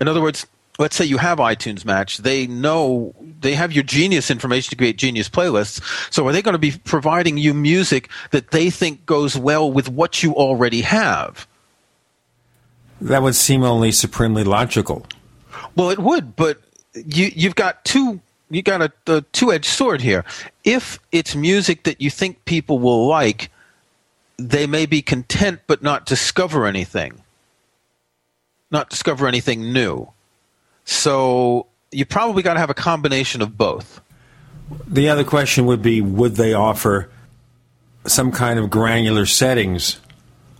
In 0.00 0.08
other 0.08 0.20
words, 0.20 0.46
let's 0.82 0.96
say 0.96 1.04
you 1.04 1.18
have 1.18 1.38
iTunes 1.38 1.84
Match, 1.84 2.18
they 2.18 2.46
know 2.46 3.14
they 3.40 3.54
have 3.54 3.72
your 3.72 3.84
genius 3.84 4.30
information 4.30 4.70
to 4.70 4.76
create 4.76 4.98
genius 4.98 5.28
playlists. 5.28 5.80
So 6.12 6.26
are 6.26 6.32
they 6.32 6.42
going 6.42 6.54
to 6.54 6.58
be 6.58 6.72
providing 6.84 7.38
you 7.38 7.54
music 7.54 8.10
that 8.32 8.50
they 8.50 8.68
think 8.68 9.06
goes 9.06 9.38
well 9.38 9.70
with 9.70 9.88
what 9.88 10.22
you 10.22 10.34
already 10.34 10.82
have? 10.82 11.46
That 13.00 13.22
would 13.22 13.34
seem 13.34 13.62
only 13.62 13.92
supremely 13.92 14.44
logical. 14.44 15.06
Well, 15.76 15.90
it 15.90 15.98
would, 15.98 16.36
but 16.36 16.58
you 16.94 17.30
you've 17.34 17.54
got 17.54 17.84
two 17.84 18.20
you 18.50 18.62
got 18.62 18.82
a, 18.82 18.92
a 19.06 19.22
two-edged 19.32 19.64
sword 19.64 20.02
here. 20.02 20.24
If 20.62 20.98
it's 21.10 21.34
music 21.34 21.84
that 21.84 22.00
you 22.00 22.10
think 22.10 22.44
people 22.44 22.78
will 22.78 23.06
like, 23.06 23.50
they 24.36 24.66
may 24.66 24.86
be 24.86 25.00
content 25.00 25.60
but 25.66 25.82
not 25.82 26.06
discover 26.06 26.66
anything. 26.66 27.22
not 28.72 28.90
discover 28.90 29.28
anything 29.28 29.72
new. 29.72 30.08
So 30.84 31.66
you 31.90 32.06
probably 32.06 32.42
got 32.42 32.54
to 32.54 32.60
have 32.60 32.70
a 32.70 32.74
combination 32.74 33.42
of 33.42 33.56
both. 33.56 34.00
The 34.86 35.08
other 35.08 35.24
question 35.24 35.66
would 35.66 35.82
be 35.82 36.00
would 36.00 36.36
they 36.36 36.54
offer 36.54 37.10
some 38.06 38.32
kind 38.32 38.58
of 38.58 38.70
granular 38.70 39.26
settings, 39.26 40.00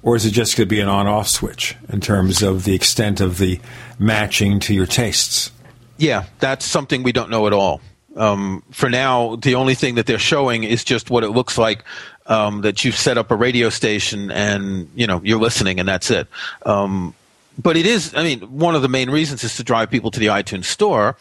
or 0.02 0.16
is 0.16 0.24
it 0.26 0.30
just 0.32 0.56
going 0.56 0.68
to 0.68 0.74
be 0.74 0.80
an 0.80 0.88
on 0.88 1.06
off 1.06 1.28
switch 1.28 1.76
in 1.88 2.00
terms 2.00 2.42
of 2.42 2.64
the 2.64 2.74
extent 2.74 3.20
of 3.20 3.38
the 3.38 3.60
matching 3.98 4.60
to 4.60 4.74
your 4.74 4.86
tastes? 4.86 5.50
Yeah, 5.96 6.24
that's 6.40 6.64
something 6.64 7.02
we 7.02 7.12
don't 7.12 7.30
know 7.30 7.46
at 7.46 7.52
all. 7.52 7.80
Um, 8.16 8.62
for 8.70 8.90
now, 8.90 9.36
the 9.36 9.54
only 9.54 9.74
thing 9.74 9.94
that 9.94 10.06
they're 10.06 10.18
showing 10.18 10.64
is 10.64 10.84
just 10.84 11.08
what 11.08 11.24
it 11.24 11.30
looks 11.30 11.56
like 11.56 11.84
um, 12.26 12.60
that 12.62 12.84
you've 12.84 12.96
set 12.96 13.16
up 13.16 13.30
a 13.30 13.36
radio 13.36 13.70
station 13.70 14.30
and 14.30 14.90
you 14.94 15.06
know 15.06 15.20
you're 15.24 15.40
listening, 15.40 15.80
and 15.80 15.88
that's 15.88 16.10
it. 16.10 16.28
Um, 16.66 17.14
but 17.58 17.76
it 17.76 17.86
is, 17.86 18.14
I 18.14 18.22
mean, 18.22 18.40
one 18.40 18.74
of 18.74 18.82
the 18.82 18.88
main 18.88 19.10
reasons 19.10 19.44
is 19.44 19.56
to 19.56 19.64
drive 19.64 19.90
people 19.90 20.10
to 20.10 20.20
the 20.20 20.26
iTunes 20.26 20.64
store. 20.64 21.16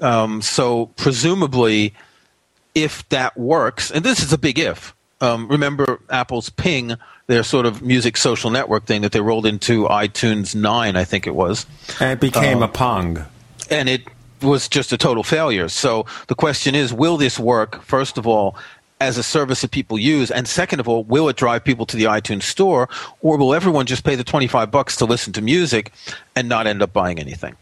Um, 0.00 0.42
so 0.42 0.86
presumably, 0.96 1.94
if 2.74 3.08
that 3.08 3.36
works, 3.36 3.90
and 3.90 4.04
this 4.04 4.22
is 4.22 4.32
a 4.32 4.38
big 4.38 4.58
if. 4.58 4.94
Um, 5.20 5.48
remember 5.48 6.00
Apple's 6.10 6.50
Ping, 6.50 6.96
their 7.26 7.42
sort 7.42 7.64
of 7.64 7.80
music 7.80 8.16
social 8.18 8.50
network 8.50 8.84
thing 8.84 9.02
that 9.02 9.12
they 9.12 9.20
rolled 9.20 9.46
into 9.46 9.84
iTunes 9.84 10.54
9, 10.54 10.96
I 10.96 11.04
think 11.04 11.26
it 11.26 11.34
was. 11.34 11.64
And 12.00 12.12
it 12.12 12.20
became 12.20 12.62
uh, 12.62 12.66
a 12.66 12.68
Pong. 12.68 13.24
And 13.70 13.88
it 13.88 14.02
was 14.42 14.68
just 14.68 14.92
a 14.92 14.98
total 14.98 15.22
failure. 15.22 15.68
So 15.68 16.04
the 16.28 16.34
question 16.34 16.74
is 16.74 16.92
will 16.92 17.16
this 17.16 17.38
work, 17.38 17.82
first 17.82 18.18
of 18.18 18.26
all, 18.26 18.56
as 19.00 19.18
a 19.18 19.22
service 19.22 19.60
that 19.60 19.70
people 19.70 19.98
use? 19.98 20.30
And 20.30 20.46
second 20.48 20.80
of 20.80 20.88
all, 20.88 21.04
will 21.04 21.28
it 21.28 21.36
drive 21.36 21.64
people 21.64 21.86
to 21.86 21.96
the 21.96 22.04
iTunes 22.04 22.42
store? 22.42 22.88
Or 23.20 23.36
will 23.36 23.54
everyone 23.54 23.86
just 23.86 24.04
pay 24.04 24.14
the 24.14 24.24
25 24.24 24.70
bucks 24.70 24.96
to 24.96 25.04
listen 25.04 25.32
to 25.34 25.42
music 25.42 25.92
and 26.34 26.48
not 26.48 26.66
end 26.66 26.82
up 26.82 26.92
buying 26.92 27.18
anything? 27.18 27.56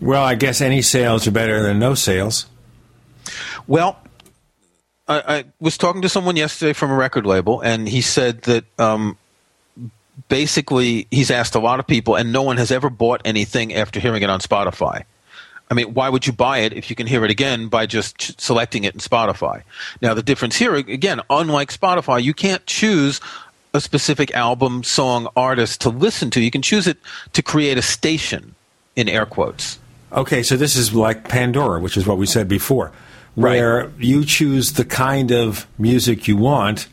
Well, 0.00 0.24
I 0.24 0.34
guess 0.34 0.60
any 0.60 0.82
sales 0.82 1.26
are 1.26 1.30
better 1.30 1.62
than 1.62 1.78
no 1.78 1.94
sales. 1.94 2.46
Well, 3.66 3.98
I, 5.06 5.38
I, 5.38 5.44
was 5.60 5.76
talking 5.76 6.02
to 6.02 6.08
someone 6.08 6.36
yesterday 6.36 6.72
from 6.72 6.90
a 6.90 6.94
record 6.94 7.26
label, 7.26 7.60
and 7.60 7.86
he 7.86 8.00
said 8.00 8.42
that 8.42 8.64
um, 8.78 9.18
basically 10.28 11.06
he's 11.10 11.30
asked 11.30 11.54
a 11.54 11.58
lot 11.58 11.80
of 11.80 11.86
people, 11.86 12.14
and 12.14 12.32
no 12.32 12.42
one 12.42 12.56
has 12.56 12.70
ever 12.70 12.88
bought 12.88 13.20
anything 13.24 13.74
after 13.74 14.00
hearing 14.00 14.22
it 14.22 14.30
on 14.30 14.40
Spotify. 14.40 15.04
I 15.70 15.74
mean, 15.74 15.94
why 15.94 16.08
would 16.08 16.26
you 16.26 16.32
buy 16.32 16.58
it 16.58 16.72
if 16.72 16.90
you 16.90 16.96
can 16.96 17.06
hear 17.06 17.24
it 17.24 17.30
again 17.30 17.68
by 17.68 17.86
just 17.86 18.40
selecting 18.40 18.84
it 18.84 18.94
in 18.94 19.00
Spotify? 19.00 19.62
Now, 20.02 20.14
the 20.14 20.22
difference 20.22 20.56
here, 20.56 20.74
again, 20.74 21.20
unlike 21.30 21.72
Spotify, 21.72 22.22
you 22.22 22.34
can't 22.34 22.66
choose 22.66 23.20
a 23.72 23.80
specific 23.80 24.34
album, 24.34 24.82
song, 24.82 25.28
artist 25.36 25.80
to 25.82 25.90
listen 25.90 26.30
to. 26.30 26.40
You 26.40 26.50
can 26.50 26.62
choose 26.62 26.88
it 26.88 26.98
to 27.34 27.42
create 27.42 27.78
a 27.78 27.82
station, 27.82 28.56
in 28.96 29.08
air 29.08 29.26
quotes. 29.26 29.78
Okay, 30.12 30.42
so 30.42 30.56
this 30.56 30.74
is 30.74 30.92
like 30.92 31.28
Pandora, 31.28 31.80
which 31.80 31.96
is 31.96 32.04
what 32.04 32.18
we 32.18 32.26
said 32.26 32.48
before 32.48 32.92
where 33.34 33.84
right. 33.84 33.90
you 33.98 34.24
choose 34.24 34.72
the 34.72 34.84
kind 34.84 35.30
of 35.30 35.66
music 35.78 36.28
you 36.28 36.36
want. 36.36 36.88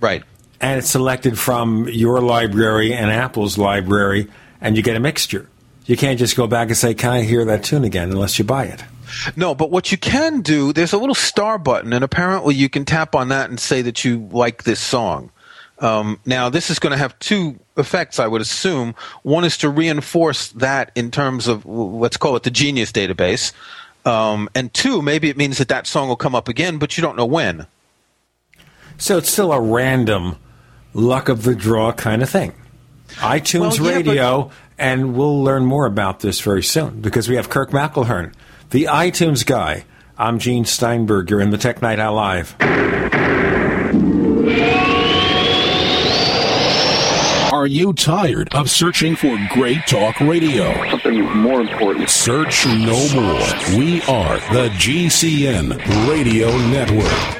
Right. 0.00 0.22
And 0.60 0.78
it's 0.78 0.90
selected 0.90 1.38
from 1.38 1.88
your 1.88 2.20
library 2.20 2.92
and 2.92 3.10
Apple's 3.10 3.58
library, 3.58 4.28
and 4.60 4.76
you 4.76 4.82
get 4.82 4.96
a 4.96 5.00
mixture. 5.00 5.48
You 5.90 5.96
can't 5.96 6.20
just 6.20 6.36
go 6.36 6.46
back 6.46 6.68
and 6.68 6.76
say, 6.76 6.94
Can 6.94 7.10
I 7.10 7.22
hear 7.22 7.44
that 7.46 7.64
tune 7.64 7.82
again 7.82 8.12
unless 8.12 8.38
you 8.38 8.44
buy 8.44 8.66
it? 8.66 8.84
No, 9.34 9.56
but 9.56 9.72
what 9.72 9.90
you 9.90 9.98
can 9.98 10.40
do, 10.40 10.72
there's 10.72 10.92
a 10.92 10.98
little 10.98 11.16
star 11.16 11.58
button, 11.58 11.92
and 11.92 12.04
apparently 12.04 12.54
you 12.54 12.68
can 12.68 12.84
tap 12.84 13.16
on 13.16 13.30
that 13.30 13.50
and 13.50 13.58
say 13.58 13.82
that 13.82 14.04
you 14.04 14.28
like 14.30 14.62
this 14.62 14.78
song. 14.78 15.32
Um, 15.80 16.20
now, 16.24 16.48
this 16.48 16.70
is 16.70 16.78
going 16.78 16.92
to 16.92 16.96
have 16.96 17.18
two 17.18 17.58
effects, 17.76 18.20
I 18.20 18.28
would 18.28 18.40
assume. 18.40 18.94
One 19.24 19.44
is 19.44 19.56
to 19.58 19.68
reinforce 19.68 20.50
that 20.50 20.92
in 20.94 21.10
terms 21.10 21.48
of, 21.48 21.66
let's 21.66 22.16
call 22.16 22.36
it 22.36 22.44
the 22.44 22.52
Genius 22.52 22.92
database. 22.92 23.52
Um, 24.06 24.48
and 24.54 24.72
two, 24.72 25.02
maybe 25.02 25.28
it 25.28 25.36
means 25.36 25.58
that 25.58 25.66
that 25.70 25.88
song 25.88 26.06
will 26.06 26.14
come 26.14 26.36
up 26.36 26.46
again, 26.46 26.78
but 26.78 26.96
you 26.96 27.02
don't 27.02 27.16
know 27.16 27.26
when. 27.26 27.66
So 28.96 29.18
it's 29.18 29.28
still 29.28 29.52
a 29.52 29.60
random 29.60 30.36
luck 30.94 31.28
of 31.28 31.42
the 31.42 31.56
draw 31.56 31.90
kind 31.90 32.22
of 32.22 32.30
thing. 32.30 32.54
iTunes 33.16 33.80
well, 33.80 33.90
yeah, 33.90 33.96
Radio, 33.96 34.50
and 34.80 35.14
we'll 35.14 35.44
learn 35.44 35.64
more 35.66 35.84
about 35.86 36.20
this 36.20 36.40
very 36.40 36.62
soon 36.62 37.00
because 37.00 37.28
we 37.28 37.36
have 37.36 37.50
Kirk 37.50 37.70
McElhearn, 37.70 38.32
the 38.70 38.84
iTunes 38.84 39.44
guy. 39.46 39.84
I'm 40.18 40.38
Gene 40.38 40.64
Steinberg. 40.64 41.30
You're 41.30 41.40
in 41.40 41.50
the 41.50 41.58
Tech 41.58 41.82
Night 41.82 42.00
Owl 42.00 42.14
Live. 42.14 42.56
Are 47.52 47.66
you 47.66 47.92
tired 47.92 48.54
of 48.54 48.70
searching 48.70 49.16
for 49.16 49.38
great 49.50 49.86
talk 49.86 50.18
radio? 50.20 50.72
Something 50.88 51.22
more 51.36 51.60
important. 51.60 52.08
Search 52.08 52.66
no 52.66 53.06
more. 53.14 53.78
We 53.78 54.00
are 54.02 54.38
the 54.54 54.70
GCN 54.78 56.08
Radio 56.08 56.48
Network. 56.68 57.39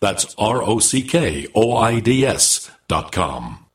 That's 0.00 0.34
R 0.38 0.62
O 0.62 0.78
C 0.78 1.02
K 1.02 1.46
O 1.54 1.76
I 1.76 2.00
D 2.00 2.26
S 2.26 2.70
dot 2.88 3.12
com. 3.12 3.66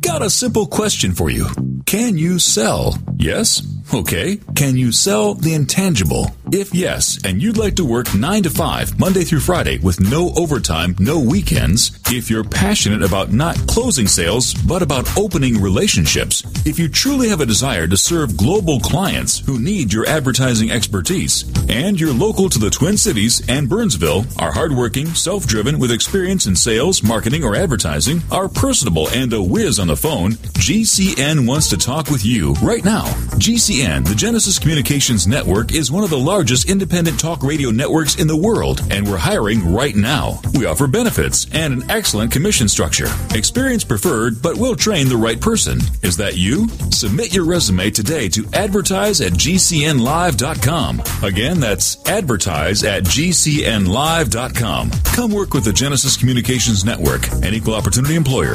Got 0.00 0.22
a 0.22 0.30
simple 0.30 0.66
question 0.66 1.12
for 1.12 1.30
you. 1.30 1.46
Can 1.86 2.16
you 2.16 2.38
sell? 2.38 2.96
Yes? 3.16 3.60
Okay. 3.92 4.38
Can 4.54 4.76
you 4.76 4.92
sell 4.92 5.34
the 5.34 5.54
intangible? 5.54 6.30
If 6.52 6.74
yes, 6.74 7.18
and 7.24 7.42
you'd 7.42 7.56
like 7.56 7.76
to 7.76 7.84
work 7.84 8.12
9 8.14 8.42
to 8.44 8.50
5, 8.50 8.98
Monday 8.98 9.22
through 9.22 9.40
Friday, 9.40 9.78
with 9.78 10.00
no 10.00 10.32
overtime, 10.36 10.96
no 10.98 11.18
weekends, 11.18 11.98
if 12.06 12.28
you're 12.30 12.44
passionate 12.44 13.02
about 13.02 13.32
not 13.32 13.56
closing 13.66 14.06
sales, 14.06 14.54
but 14.54 14.82
about 14.82 15.16
opening 15.16 15.60
relationships, 15.60 16.42
if 16.66 16.78
you 16.78 16.88
truly 16.88 17.28
have 17.28 17.40
a 17.40 17.46
desire 17.46 17.86
to 17.86 17.96
serve 17.96 18.36
global 18.36 18.80
clients 18.80 19.40
who 19.40 19.60
need 19.60 19.92
your 19.92 20.06
advertising 20.06 20.70
expertise, 20.70 21.44
and 21.68 22.00
you're 22.00 22.12
local 22.12 22.48
to 22.48 22.58
the 22.58 22.70
Twin 22.70 22.96
Cities 22.96 23.48
and 23.48 23.68
Burnsville, 23.68 24.24
are 24.38 24.52
hardworking, 24.52 25.06
self 25.06 25.46
driven, 25.46 25.78
with 25.78 25.92
experience 25.92 26.46
in 26.46 26.56
sales, 26.56 27.02
marketing, 27.02 27.44
or 27.44 27.56
advertising, 27.56 28.22
are 28.30 28.48
personable, 28.48 29.08
and 29.10 29.32
a 29.32 29.42
whiz 29.42 29.78
on 29.78 29.86
the 29.86 29.96
phone, 29.96 30.32
GCN 30.32 31.46
wants 31.46 31.68
to 31.70 31.76
talk 31.76 32.10
with 32.10 32.24
you 32.24 32.54
right 32.54 32.84
now. 32.84 33.04
GCN, 33.38 33.79
the 33.80 34.14
Genesis 34.14 34.58
Communications 34.58 35.26
Network, 35.26 35.72
is 35.72 35.90
one 35.90 36.04
of 36.04 36.10
the 36.10 36.18
largest 36.18 36.68
independent 36.68 37.18
talk 37.18 37.42
radio 37.42 37.70
networks 37.70 38.16
in 38.16 38.26
the 38.26 38.36
world, 38.36 38.82
and 38.90 39.08
we're 39.08 39.16
hiring 39.16 39.72
right 39.72 39.96
now. 39.96 40.38
We 40.52 40.66
offer 40.66 40.86
benefits 40.86 41.46
and 41.52 41.72
an 41.72 41.90
excellent 41.90 42.30
commission 42.30 42.68
structure. 42.68 43.08
Experience 43.34 43.82
preferred, 43.82 44.42
but 44.42 44.56
we'll 44.56 44.76
train 44.76 45.08
the 45.08 45.16
right 45.16 45.40
person. 45.40 45.78
Is 46.02 46.18
that 46.18 46.36
you? 46.36 46.68
Submit 46.90 47.32
your 47.32 47.46
resume 47.46 47.90
today 47.90 48.28
to 48.28 48.46
advertise 48.52 49.22
at 49.22 49.32
GCNlive.com. 49.32 51.02
Again, 51.22 51.58
that's 51.58 52.06
advertise 52.06 52.84
at 52.84 53.04
GCNlive.com. 53.04 54.90
Come 54.90 55.32
work 55.32 55.54
with 55.54 55.64
the 55.64 55.72
Genesis 55.72 56.18
Communications 56.18 56.84
Network, 56.84 57.26
an 57.42 57.54
equal 57.54 57.74
opportunity 57.74 58.14
employer. 58.14 58.52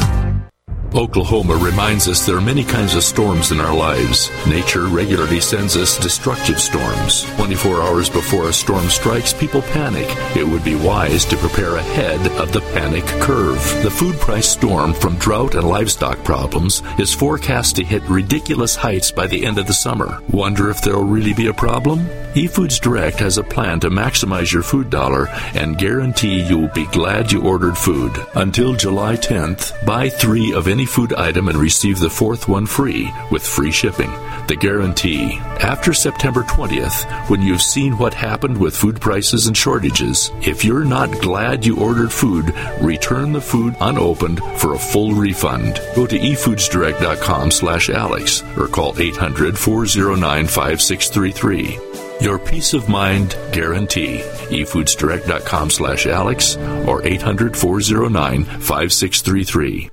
Oklahoma 0.96 1.56
reminds 1.58 2.08
us 2.08 2.26
there 2.26 2.38
are 2.38 2.42
many 2.42 2.64
kinds 2.64 2.96
of 2.96 3.04
storms 3.04 3.52
in 3.52 3.60
our 3.60 3.76
lives. 3.76 4.32
Nature 4.48 4.86
regularly 4.86 5.42
sends 5.42 5.76
us 5.76 5.98
destructive 5.98 6.58
storms. 6.58 7.26
24 7.36 7.82
hours 7.82 8.10
before 8.10 8.48
a 8.48 8.54
storm 8.54 8.88
strikes, 8.90 9.34
people 9.34 9.62
panic. 9.62 10.08
It 10.38 10.48
would 10.48 10.64
be 10.64 10.76
wise 10.76 11.26
to 11.26 11.36
prepare 11.36 11.76
ahead 11.76 12.26
of 12.40 12.54
the 12.54 12.62
panic 12.74 13.04
curve. 13.22 13.60
The 13.84 13.92
food 13.92 14.16
price 14.22 14.48
storm 14.48 14.94
from 14.94 15.18
drought 15.18 15.56
and 15.56 15.68
livestock 15.68 16.24
problems 16.24 16.82
is 16.98 17.14
forecast 17.14 17.76
to 17.76 17.84
hit 17.84 18.02
ridiculous 18.04 18.78
heights 18.78 19.12
by 19.12 19.28
the 19.28 19.46
end 19.46 19.58
of 19.58 19.68
the 19.68 19.74
summer. 19.74 20.22
Wonder 20.30 20.70
if 20.70 20.82
there'll 20.82 21.04
really 21.04 21.34
be 21.34 21.48
a 21.48 21.54
problem? 21.54 22.08
eFoods 22.36 22.82
Direct 22.82 23.18
has 23.20 23.38
a 23.38 23.44
plan 23.44 23.80
to 23.80 23.90
maximize 23.90 24.52
your 24.52 24.62
food 24.62 24.90
dollar 24.90 25.30
and 25.54 25.78
guarantee 25.78 26.42
you'll 26.42 26.68
be 26.70 26.86
glad 26.88 27.32
you 27.32 27.42
ordered 27.42 27.78
food. 27.78 28.12
Until 28.36 28.74
July 28.74 29.16
10th, 29.16 29.86
buy 29.86 30.10
three 30.10 30.52
of 30.52 30.68
any 30.68 30.85
food 30.86 31.14
item 31.14 31.48
and 31.48 31.58
receive 31.58 32.00
the 32.00 32.10
fourth 32.10 32.48
one 32.48 32.66
free 32.66 33.12
with 33.32 33.46
free 33.46 33.72
shipping. 33.72 34.12
The 34.48 34.56
guarantee. 34.56 35.38
After 35.60 35.94
September 35.94 36.44
20th, 36.44 37.30
when 37.30 37.42
you've 37.42 37.62
seen 37.62 37.98
what 37.98 38.14
happened 38.14 38.60
with 38.60 38.76
food 38.76 39.02
prices 39.02 39.48
and 39.48 39.58
shortages, 39.58 40.32
if 40.42 40.64
you're 40.64 40.86
not 40.86 41.12
glad 41.20 41.66
you 41.66 41.80
ordered 41.80 42.12
food, 42.12 42.54
return 42.80 43.34
the 43.34 43.42
food 43.42 43.76
unopened 43.82 44.40
for 44.58 44.74
a 44.74 44.80
full 44.80 45.14
refund. 45.14 45.82
Go 45.96 46.06
to 46.06 46.18
efoodsdirect.com 46.18 47.50
slash 47.50 47.90
Alex 47.90 48.44
or 48.58 48.68
call 48.68 49.00
800 49.00 49.58
409 49.58 50.46
5633. 50.46 51.80
Your 52.22 52.40
peace 52.40 52.74
of 52.74 52.88
mind 52.88 53.36
guarantee. 53.52 54.20
efoodsdirect.com 54.50 55.70
slash 55.70 56.06
Alex 56.06 56.56
or 56.88 57.06
800 57.06 57.58
409 57.58 58.46
5633. 58.46 59.90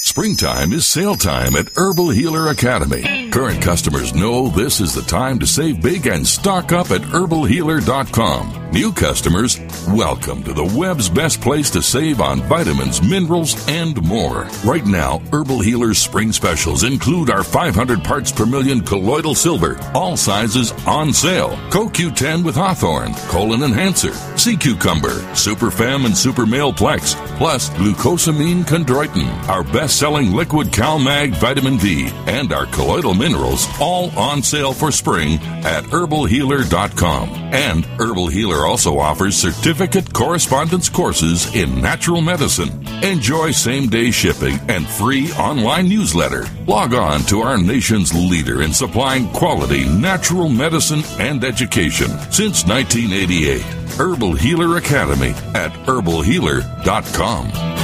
Springtime 0.00 0.72
is 0.72 0.86
sale 0.86 1.14
time 1.14 1.54
at 1.56 1.68
Herbal 1.76 2.10
Healer 2.10 2.48
Academy. 2.48 3.23
Current 3.34 3.60
customers 3.60 4.14
know 4.14 4.46
this 4.46 4.78
is 4.78 4.94
the 4.94 5.02
time 5.02 5.40
to 5.40 5.46
save 5.48 5.82
big 5.82 6.06
and 6.06 6.24
stock 6.24 6.70
up 6.70 6.92
at 6.92 7.00
herbalhealer.com. 7.00 8.64
New 8.70 8.92
customers, 8.92 9.60
welcome 9.88 10.42
to 10.42 10.52
the 10.52 10.64
web's 10.76 11.08
best 11.08 11.40
place 11.40 11.70
to 11.70 11.80
save 11.80 12.20
on 12.20 12.40
vitamins, 12.42 13.02
minerals, 13.02 13.68
and 13.68 14.02
more. 14.02 14.48
Right 14.64 14.84
now, 14.84 15.20
Herbal 15.32 15.60
Healer's 15.60 15.98
spring 15.98 16.32
specials 16.32 16.82
include 16.82 17.30
our 17.30 17.44
500 17.44 18.02
parts 18.02 18.32
per 18.32 18.46
million 18.46 18.80
colloidal 18.80 19.36
silver, 19.36 19.78
all 19.94 20.16
sizes 20.16 20.72
on 20.86 21.12
sale. 21.12 21.50
CoQ10 21.70 22.44
with 22.44 22.56
Hawthorne, 22.56 23.14
colon 23.28 23.62
enhancer, 23.62 24.12
sea 24.36 24.56
cucumber, 24.56 25.22
super 25.36 25.70
fem 25.70 26.04
and 26.04 26.16
super 26.16 26.46
male 26.46 26.72
plex, 26.72 27.14
plus 27.36 27.70
glucosamine 27.70 28.64
chondroitin, 28.64 29.28
our 29.48 29.62
best-selling 29.62 30.32
liquid 30.32 30.68
CalMag 30.68 31.30
vitamin 31.36 31.76
D, 31.76 32.08
and 32.26 32.52
our 32.52 32.66
colloidal 32.66 33.14
minerals, 33.24 33.66
all 33.80 34.10
on 34.18 34.42
sale 34.42 34.74
for 34.74 34.92
spring 34.92 35.38
at 35.64 35.84
herbalhealer.com. 35.84 37.30
And 37.54 37.86
Herbal 37.98 38.28
Healer 38.28 38.66
also 38.66 38.98
offers 38.98 39.34
certificate 39.34 40.12
correspondence 40.12 40.90
courses 40.90 41.54
in 41.54 41.80
natural 41.80 42.20
medicine. 42.20 42.86
Enjoy 43.02 43.50
same 43.50 43.88
day 43.88 44.10
shipping 44.10 44.58
and 44.68 44.86
free 44.86 45.32
online 45.32 45.88
newsletter. 45.88 46.44
Log 46.66 46.92
on 46.92 47.20
to 47.22 47.40
our 47.40 47.56
nation's 47.56 48.12
leader 48.12 48.60
in 48.60 48.74
supplying 48.74 49.26
quality 49.28 49.88
natural 49.88 50.50
medicine 50.50 51.02
and 51.18 51.44
education 51.44 52.08
since 52.30 52.66
1988. 52.66 53.62
Herbal 53.98 54.34
Healer 54.34 54.76
Academy 54.76 55.30
at 55.54 55.72
herbalhealer.com. 55.86 57.83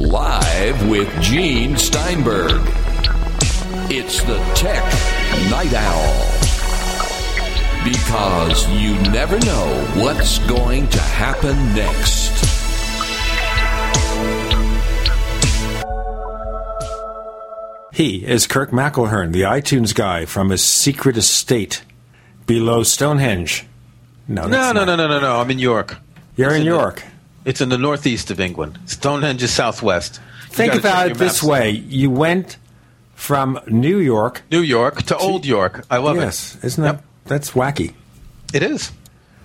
Live 0.00 0.88
with 0.88 1.08
Gene 1.20 1.76
Steinberg. 1.76 2.62
It's 3.92 4.22
the 4.22 4.38
Tech 4.54 4.82
Night 5.50 5.74
Owl. 5.74 6.26
Because 7.84 8.66
you 8.70 8.94
never 9.12 9.38
know 9.40 9.84
what's 10.02 10.38
going 10.48 10.88
to 10.88 11.00
happen 11.00 11.54
next. 11.74 12.30
He 17.92 18.24
is 18.24 18.46
Kirk 18.46 18.70
McElhearn, 18.70 19.32
the 19.32 19.42
iTunes 19.42 19.94
guy 19.94 20.24
from 20.24 20.50
his 20.50 20.62
secret 20.62 21.16
estate 21.16 21.82
below 22.46 22.82
Stonehenge. 22.82 23.66
No, 24.28 24.46
No, 24.46 24.72
no, 24.72 24.84
no, 24.84 24.96
no, 24.96 25.08
no, 25.08 25.20
no. 25.20 25.40
I'm 25.40 25.50
in 25.50 25.58
York. 25.58 25.98
You're 26.36 26.54
in 26.54 26.60
the- 26.60 26.66
York. 26.66 27.02
It's 27.44 27.60
in 27.60 27.68
the 27.70 27.78
northeast 27.78 28.30
of 28.30 28.40
England. 28.40 28.78
Stonehenge 28.86 29.42
is 29.42 29.52
southwest. 29.52 30.20
You 30.50 30.56
Think 30.56 30.74
about 30.74 31.10
it 31.10 31.16
this 31.18 31.42
way: 31.42 31.70
you 31.70 32.10
went 32.10 32.58
from 33.14 33.60
New 33.66 33.98
York, 33.98 34.42
New 34.50 34.62
York 34.62 35.02
to 35.04 35.16
Old 35.16 35.46
York. 35.46 35.84
I 35.90 35.98
love 35.98 36.16
it. 36.16 36.20
yes, 36.20 36.58
isn't 36.62 36.82
that 36.82 37.02
that's 37.24 37.52
wacky? 37.52 37.90
it. 38.52 38.62
It 38.62 38.62
is. 38.62 38.90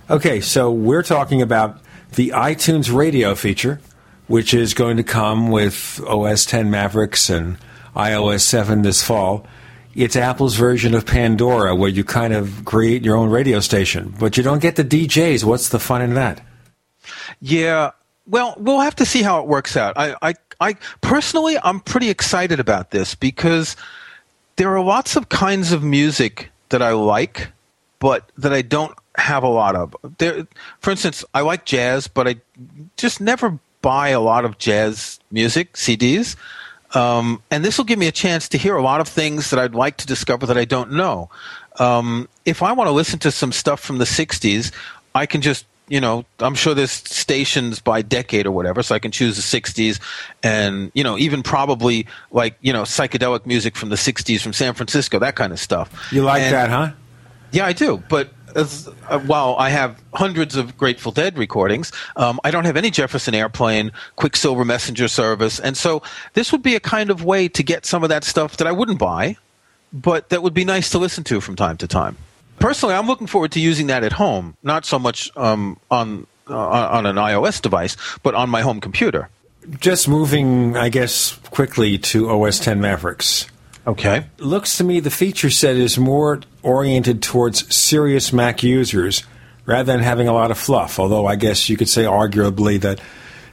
Okay, 0.09 0.39
so 0.41 0.71
we're 0.71 1.03
talking 1.03 1.41
about 1.41 1.79
the 2.13 2.29
iTunes 2.29 2.93
radio 2.93 3.35
feature, 3.35 3.79
which 4.27 4.53
is 4.53 4.73
going 4.73 4.97
to 4.97 5.03
come 5.03 5.49
with 5.49 5.99
OS 6.07 6.45
10 6.45 6.69
Mavericks 6.69 7.29
and 7.29 7.57
iOS 7.95 8.41
7 8.41 8.81
this 8.81 9.03
fall. 9.03 9.47
It's 9.95 10.15
Apple's 10.15 10.55
version 10.55 10.93
of 10.93 11.05
Pandora, 11.05 11.75
where 11.75 11.89
you 11.89 12.03
kind 12.03 12.33
of 12.33 12.65
create 12.65 13.03
your 13.03 13.15
own 13.15 13.29
radio 13.29 13.59
station, 13.61 14.13
but 14.19 14.37
you 14.37 14.43
don't 14.43 14.59
get 14.59 14.75
the 14.75 14.83
DJs. 14.83 15.43
What's 15.43 15.69
the 15.69 15.79
fun 15.79 16.01
in 16.01 16.13
that? 16.15 16.41
Yeah. 17.39 17.91
Well, 18.27 18.55
we'll 18.57 18.79
have 18.79 18.95
to 18.95 19.05
see 19.05 19.21
how 19.21 19.41
it 19.41 19.47
works 19.47 19.77
out. 19.77 19.97
I, 19.97 20.15
I, 20.21 20.33
I 20.59 20.73
personally, 21.01 21.57
I'm 21.63 21.79
pretty 21.79 22.09
excited 22.09 22.59
about 22.59 22.91
this 22.91 23.13
because 23.13 23.75
there 24.55 24.75
are 24.75 24.83
lots 24.83 25.15
of 25.15 25.29
kinds 25.29 25.71
of 25.71 25.83
music 25.83 26.49
that 26.69 26.81
I 26.81 26.91
like, 26.91 27.49
but 27.99 28.29
that 28.37 28.53
I 28.53 28.61
don't 28.61 28.97
have 29.17 29.43
a 29.43 29.47
lot 29.47 29.75
of. 29.75 29.95
There, 30.17 30.47
for 30.79 30.91
instance, 30.91 31.23
I 31.33 31.41
like 31.41 31.65
jazz, 31.65 32.07
but 32.07 32.27
I 32.27 32.35
just 32.97 33.21
never 33.21 33.59
buy 33.81 34.09
a 34.09 34.19
lot 34.19 34.45
of 34.45 34.57
jazz 34.57 35.19
music 35.29 35.73
CDs. 35.73 36.35
Um, 36.95 37.41
and 37.51 37.63
this 37.63 37.77
will 37.77 37.85
give 37.85 37.99
me 37.99 38.07
a 38.07 38.11
chance 38.11 38.49
to 38.49 38.57
hear 38.57 38.75
a 38.75 38.81
lot 38.81 39.01
of 39.01 39.07
things 39.07 39.49
that 39.49 39.59
I'd 39.59 39.75
like 39.75 39.97
to 39.97 40.07
discover 40.07 40.45
that 40.45 40.57
I 40.57 40.65
don't 40.65 40.93
know. 40.93 41.29
Um, 41.77 42.29
if 42.45 42.63
I 42.63 42.71
want 42.71 42.87
to 42.87 42.91
listen 42.91 43.19
to 43.19 43.31
some 43.31 43.51
stuff 43.51 43.81
from 43.81 43.97
the 43.97 44.05
60s, 44.05 44.71
I 45.13 45.25
can 45.25 45.41
just, 45.41 45.65
you 45.87 46.01
know, 46.01 46.25
I'm 46.39 46.55
sure 46.55 46.73
there's 46.73 46.91
stations 46.91 47.79
by 47.79 48.01
decade 48.01 48.45
or 48.47 48.51
whatever, 48.51 48.81
so 48.81 48.95
I 48.95 48.99
can 48.99 49.11
choose 49.11 49.35
the 49.35 49.41
60s 49.61 49.99
and, 50.41 50.91
you 50.95 51.03
know, 51.03 51.17
even 51.17 51.43
probably 51.43 52.07
like, 52.31 52.57
you 52.61 52.73
know, 52.73 52.83
psychedelic 52.83 53.45
music 53.45 53.75
from 53.75 53.89
the 53.89 53.95
60s 53.95 54.41
from 54.41 54.53
San 54.53 54.73
Francisco, 54.73 55.19
that 55.19 55.35
kind 55.35 55.53
of 55.53 55.59
stuff. 55.59 55.91
You 56.11 56.23
like 56.23 56.41
And- 56.41 56.53
that, 56.55 56.69
huh? 56.69 56.91
yeah, 57.51 57.65
I 57.67 57.73
do. 57.73 58.01
But 58.09 58.29
as, 58.55 58.89
uh, 59.09 59.19
while 59.19 59.55
I 59.59 59.69
have 59.69 59.97
hundreds 60.13 60.55
of 60.55 60.77
Grateful 60.77 61.11
Dead 61.11 61.37
recordings, 61.37 61.91
um, 62.15 62.39
I 62.43 62.49
don't 62.51 62.65
have 62.65 62.77
any 62.77 62.89
Jefferson 62.89 63.35
Airplane, 63.35 63.91
Quicksilver 64.15 64.65
Messenger 64.65 65.07
service, 65.07 65.59
and 65.59 65.77
so 65.77 66.01
this 66.33 66.51
would 66.51 66.63
be 66.63 66.75
a 66.75 66.79
kind 66.79 67.09
of 67.11 67.23
way 67.23 67.47
to 67.49 67.61
get 67.61 67.85
some 67.85 68.01
of 68.01 68.09
that 68.09 68.23
stuff 68.23 68.57
that 68.57 68.65
I 68.65 68.71
wouldn't 68.71 68.97
buy, 68.97 69.35
but 69.93 70.29
that 70.29 70.41
would 70.41 70.53
be 70.53 70.65
nice 70.65 70.89
to 70.91 70.97
listen 70.97 71.23
to 71.25 71.41
from 71.41 71.55
time 71.55 71.77
to 71.77 71.87
time. 71.87 72.17
Personally, 72.59 72.95
I'm 72.95 73.07
looking 73.07 73.27
forward 73.27 73.51
to 73.53 73.59
using 73.59 73.87
that 73.87 74.03
at 74.03 74.13
home, 74.13 74.55
not 74.63 74.85
so 74.85 74.97
much 74.97 75.31
um, 75.35 75.79
on 75.91 76.25
uh, 76.49 76.57
on 76.57 77.05
an 77.05 77.15
iOS 77.15 77.61
device, 77.61 77.97
but 78.23 78.35
on 78.35 78.49
my 78.49 78.61
home 78.61 78.79
computer. 78.79 79.29
Just 79.79 80.07
moving, 80.07 80.77
I 80.77 80.89
guess, 80.89 81.37
quickly 81.49 81.97
to 81.97 82.29
OS 82.29 82.59
10 82.59 82.79
Mavericks. 82.79 83.47
Okay. 83.87 84.25
looks 84.39 84.77
to 84.77 84.83
me 84.83 84.99
the 84.99 85.11
feature 85.11 85.51
set 85.51 85.75
is 85.75 85.97
more 85.97 86.41
oriented 86.63 87.21
towards 87.21 87.73
serious 87.73 88.33
Mac 88.33 88.63
users 88.63 89.23
rather 89.67 89.91
than 89.91 90.01
having 90.01 90.27
a 90.27 90.33
lot 90.33 90.49
of 90.49 90.57
fluff. 90.57 90.99
Although 90.99 91.27
I 91.27 91.35
guess 91.35 91.69
you 91.69 91.77
could 91.77 91.89
say 91.89 92.03
arguably 92.03 92.81
that 92.81 92.99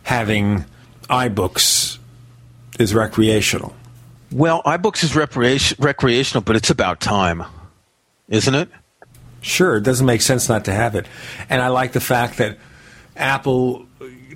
having 0.05 0.65
iBooks 1.11 1.99
is 2.79 2.95
recreational. 2.95 3.75
Well, 4.31 4.62
iBooks 4.62 5.05
is 5.05 5.15
recreation, 5.15 5.77
recreational, 5.79 6.43
but 6.43 6.57
it's 6.57 6.71
about 6.71 7.01
time, 7.01 7.45
isn't 8.29 8.55
it? 8.55 8.71
Sure, 9.42 9.76
it 9.76 9.83
doesn't 9.83 10.07
make 10.07 10.22
sense 10.22 10.48
not 10.48 10.64
to 10.64 10.72
have 10.72 10.94
it. 10.94 11.07
And 11.50 11.61
I 11.61 11.68
like 11.68 11.92
the 11.92 12.00
fact 12.00 12.38
that 12.38 12.57
Apple 13.16 13.87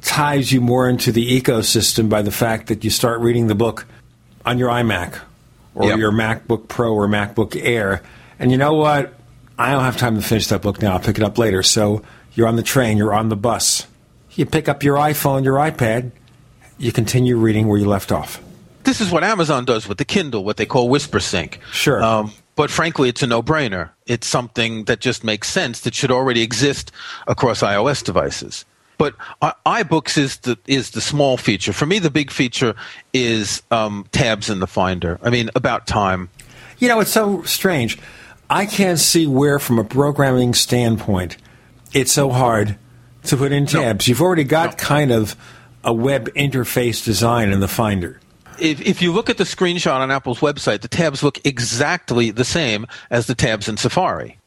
ties 0.03 0.53
you 0.53 0.61
more 0.61 0.89
into 0.89 1.11
the 1.13 1.41
ecosystem 1.41 2.09
by 2.09 2.23
the 2.23 2.31
fact 2.31 2.67
that 2.67 2.85
you 2.85 2.91
start 2.91 3.21
reading 3.21 3.47
the 3.47 3.55
book 3.55 3.87
on 4.45 4.59
your 4.59 4.69
iMac 4.69 5.19
or 5.75 5.89
Yep. 5.89 5.99
your 5.99 6.13
MacBook 6.13 6.69
Pro 6.69 6.93
or 6.93 7.09
MacBook 7.09 7.59
Air. 7.61 8.03
And 8.39 8.51
you 8.51 8.59
know 8.59 8.75
what? 8.75 9.15
I 9.59 9.73
don't 9.73 9.85
have 9.85 9.97
time 9.97 10.17
to 10.17 10.23
finish 10.23 10.49
that 10.49 10.61
book 10.61 10.83
now. 10.83 10.93
I'll 10.93 11.01
pick 11.01 11.17
it 11.17 11.25
up 11.25 11.39
later. 11.39 11.63
So 11.63 12.03
you're 12.35 12.47
on 12.47 12.57
the 12.57 12.63
train, 12.63 12.99
you're 12.99 13.15
on 13.15 13.31
the 13.31 13.37
bus. 13.37 13.87
You 14.33 14.45
pick 14.45 14.69
up 14.69 14.83
your 14.83 14.97
iPhone, 14.99 15.45
your 15.45 15.57
iPad, 15.57 16.11
you 16.79 16.93
continue 16.93 17.37
reading 17.39 17.69
where 17.69 17.79
you 17.79 17.87
left 17.87 18.13
off. 18.13 18.43
this 18.85 19.01
is 19.01 19.11
what 19.11 19.25
Amazon 19.25 19.65
does 19.65 19.89
with 19.89 19.97
the 19.99 20.05
Kindle, 20.05 20.45
what 20.45 20.59
they 20.59 20.67
call 20.67 20.89
Whisper 20.91 21.19
Sync. 21.21 21.59
Sure. 21.73 22.03
Um, 22.03 22.33
but 22.57 22.71
frankly, 22.71 23.09
it's 23.09 23.23
a 23.23 23.27
no-brainer. 23.27 23.91
It's 24.07 24.27
something 24.27 24.85
that 24.85 25.01
just 25.01 25.23
makes 25.23 25.49
sense 25.49 25.81
that 25.83 25.95
should 25.95 26.11
already 26.11 26.43
exist 26.43 26.91
across 27.27 27.63
iOS 27.63 28.03
devices. 28.03 28.65
But 28.99 29.15
iBooks 29.67 30.17
is 30.17 30.39
the 30.39 30.59
is 30.67 30.93
the 30.93 31.03
small 31.03 31.37
feature. 31.37 31.75
For 31.75 31.85
me, 31.85 31.99
the 31.99 32.11
big 32.11 32.31
feature 32.31 32.75
is 33.13 33.63
um, 33.71 34.07
tabs 34.11 34.49
in 34.49 34.61
the 34.61 34.67
Finder. 34.67 35.19
I 35.23 35.29
mean, 35.29 35.51
about 35.55 35.87
time. 35.87 36.31
You 36.79 36.89
know, 36.89 37.01
it's 37.01 37.13
so 37.13 37.43
strange. 37.43 37.99
I 38.49 38.65
can't 38.65 38.99
see 38.99 39.27
where, 39.27 39.59
from 39.59 39.79
a 39.79 39.85
programming 39.85 40.55
standpoint, 40.55 41.37
it's 41.93 42.13
so 42.13 42.31
hard 42.31 42.79
to 43.25 43.37
put 43.37 43.53
in 43.53 43.67
tabs. 43.67 44.09
You've 44.09 44.23
already 44.23 44.45
got 44.45 44.79
kind 44.79 45.11
of 45.11 45.37
a 45.85 45.93
web 45.93 46.29
interface 46.35 47.05
design 47.05 47.51
in 47.51 47.61
the 47.61 47.69
Finder. 47.69 48.21
If, 48.59 48.81
if 48.81 49.03
you 49.03 49.13
look 49.13 49.31
at 49.31 49.39
the 49.39 49.45
screenshot 49.45 50.01
on 50.01 50.11
Apple's 50.11 50.41
website, 50.41 50.81
the 50.81 50.89
tabs 50.89 51.23
look 51.23 51.45
exactly 51.45 52.31
the 52.31 52.45
same 52.45 52.87
as 53.11 53.27
the 53.27 53.35
tabs 53.35 53.69
in 53.69 53.77
Safari. 53.77 54.39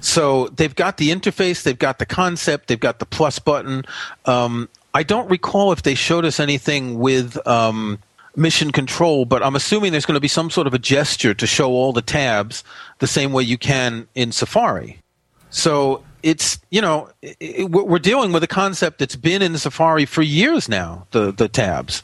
So 0.00 0.48
they've 0.48 0.74
got 0.74 0.96
the 0.96 1.10
interface, 1.10 1.62
they've 1.62 1.78
got 1.78 1.98
the 1.98 2.06
concept, 2.06 2.68
they've 2.68 2.78
got 2.78 2.98
the 2.98 3.06
plus 3.06 3.38
button. 3.38 3.84
Um, 4.26 4.68
I 4.92 5.02
don't 5.02 5.30
recall 5.30 5.72
if 5.72 5.82
they 5.82 5.94
showed 5.94 6.24
us 6.24 6.38
anything 6.38 6.98
with 6.98 7.44
um, 7.46 7.98
mission 8.36 8.70
control, 8.70 9.24
but 9.24 9.42
I'm 9.42 9.56
assuming 9.56 9.92
there's 9.92 10.06
going 10.06 10.14
to 10.14 10.20
be 10.20 10.28
some 10.28 10.50
sort 10.50 10.66
of 10.66 10.74
a 10.74 10.78
gesture 10.78 11.34
to 11.34 11.46
show 11.46 11.70
all 11.70 11.92
the 11.92 12.02
tabs 12.02 12.64
the 12.98 13.06
same 13.06 13.32
way 13.32 13.42
you 13.42 13.58
can 13.58 14.06
in 14.14 14.32
Safari. 14.32 14.98
So 15.50 16.04
it's 16.24 16.58
you 16.70 16.80
know 16.80 17.08
it, 17.22 17.36
it, 17.38 17.70
we're 17.70 17.98
dealing 18.00 18.32
with 18.32 18.42
a 18.42 18.48
concept 18.48 18.98
that's 18.98 19.14
been 19.16 19.42
in 19.42 19.56
Safari 19.58 20.06
for 20.06 20.22
years 20.22 20.68
now. 20.68 21.06
The 21.12 21.30
the 21.32 21.48
tabs. 21.48 22.02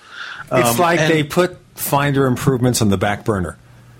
It's 0.52 0.70
Um, 0.70 0.76
like 0.78 1.00
and- 1.00 1.10
they 1.12 1.22
put 1.24 1.56
Finder 1.74 2.26
improvements 2.26 2.82
on 2.82 2.90
the 2.90 2.98
back 2.98 3.24
burner. 3.24 3.56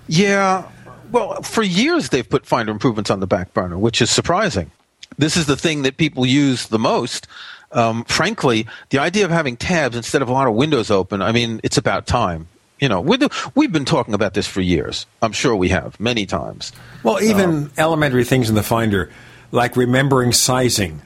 Yeah. 0.07 0.65
Well, 1.11 1.41
for 1.43 1.63
years 1.63 2.11
they've 2.11 2.29
put 2.29 2.45
Finder 2.47 2.71
improvements 2.71 3.11
on 3.11 3.21
the 3.21 3.27
back 3.27 3.55
burner, 3.55 3.79
which 3.79 4.03
is 4.03 4.11
surprising. 4.11 4.71
This 5.19 5.37
is 5.37 5.47
the 5.47 5.57
thing 5.57 5.83
that 5.83 5.97
people 5.97 6.25
use 6.27 6.67
the 6.69 6.79
most. 6.79 7.27
Um, 7.73 8.05
frankly, 8.05 8.67
the 8.91 8.99
idea 8.99 9.25
of 9.25 9.31
having 9.31 9.57
tabs 9.57 9.97
instead 9.97 10.23
of 10.23 10.29
a 10.29 10.33
lot 10.33 10.47
of 10.49 10.55
windows 10.55 10.91
open, 10.91 11.23
I 11.23 11.33
mean, 11.33 11.61
it's 11.65 11.79
about 11.79 12.07
time. 12.07 12.49
You 12.81 12.89
know, 12.89 13.01
we're 13.01 13.19
we've 13.55 13.73
been 13.73 13.85
talking 13.85 14.15
about 14.15 14.35
this 14.35 14.47
for 14.47 14.61
years. 14.61 15.07
I'm 15.23 15.33
sure 15.33 15.55
we 15.55 15.69
have 15.69 15.99
many 16.01 16.27
times. 16.27 16.73
Well, 17.03 17.23
even 17.23 17.71
elementary 17.79 18.25
things 18.25 18.49
in 18.49 18.55
the 18.57 18.63
Finder, 18.63 19.11
like 19.53 19.77
remembering 19.77 20.33
sizing 20.33 21.03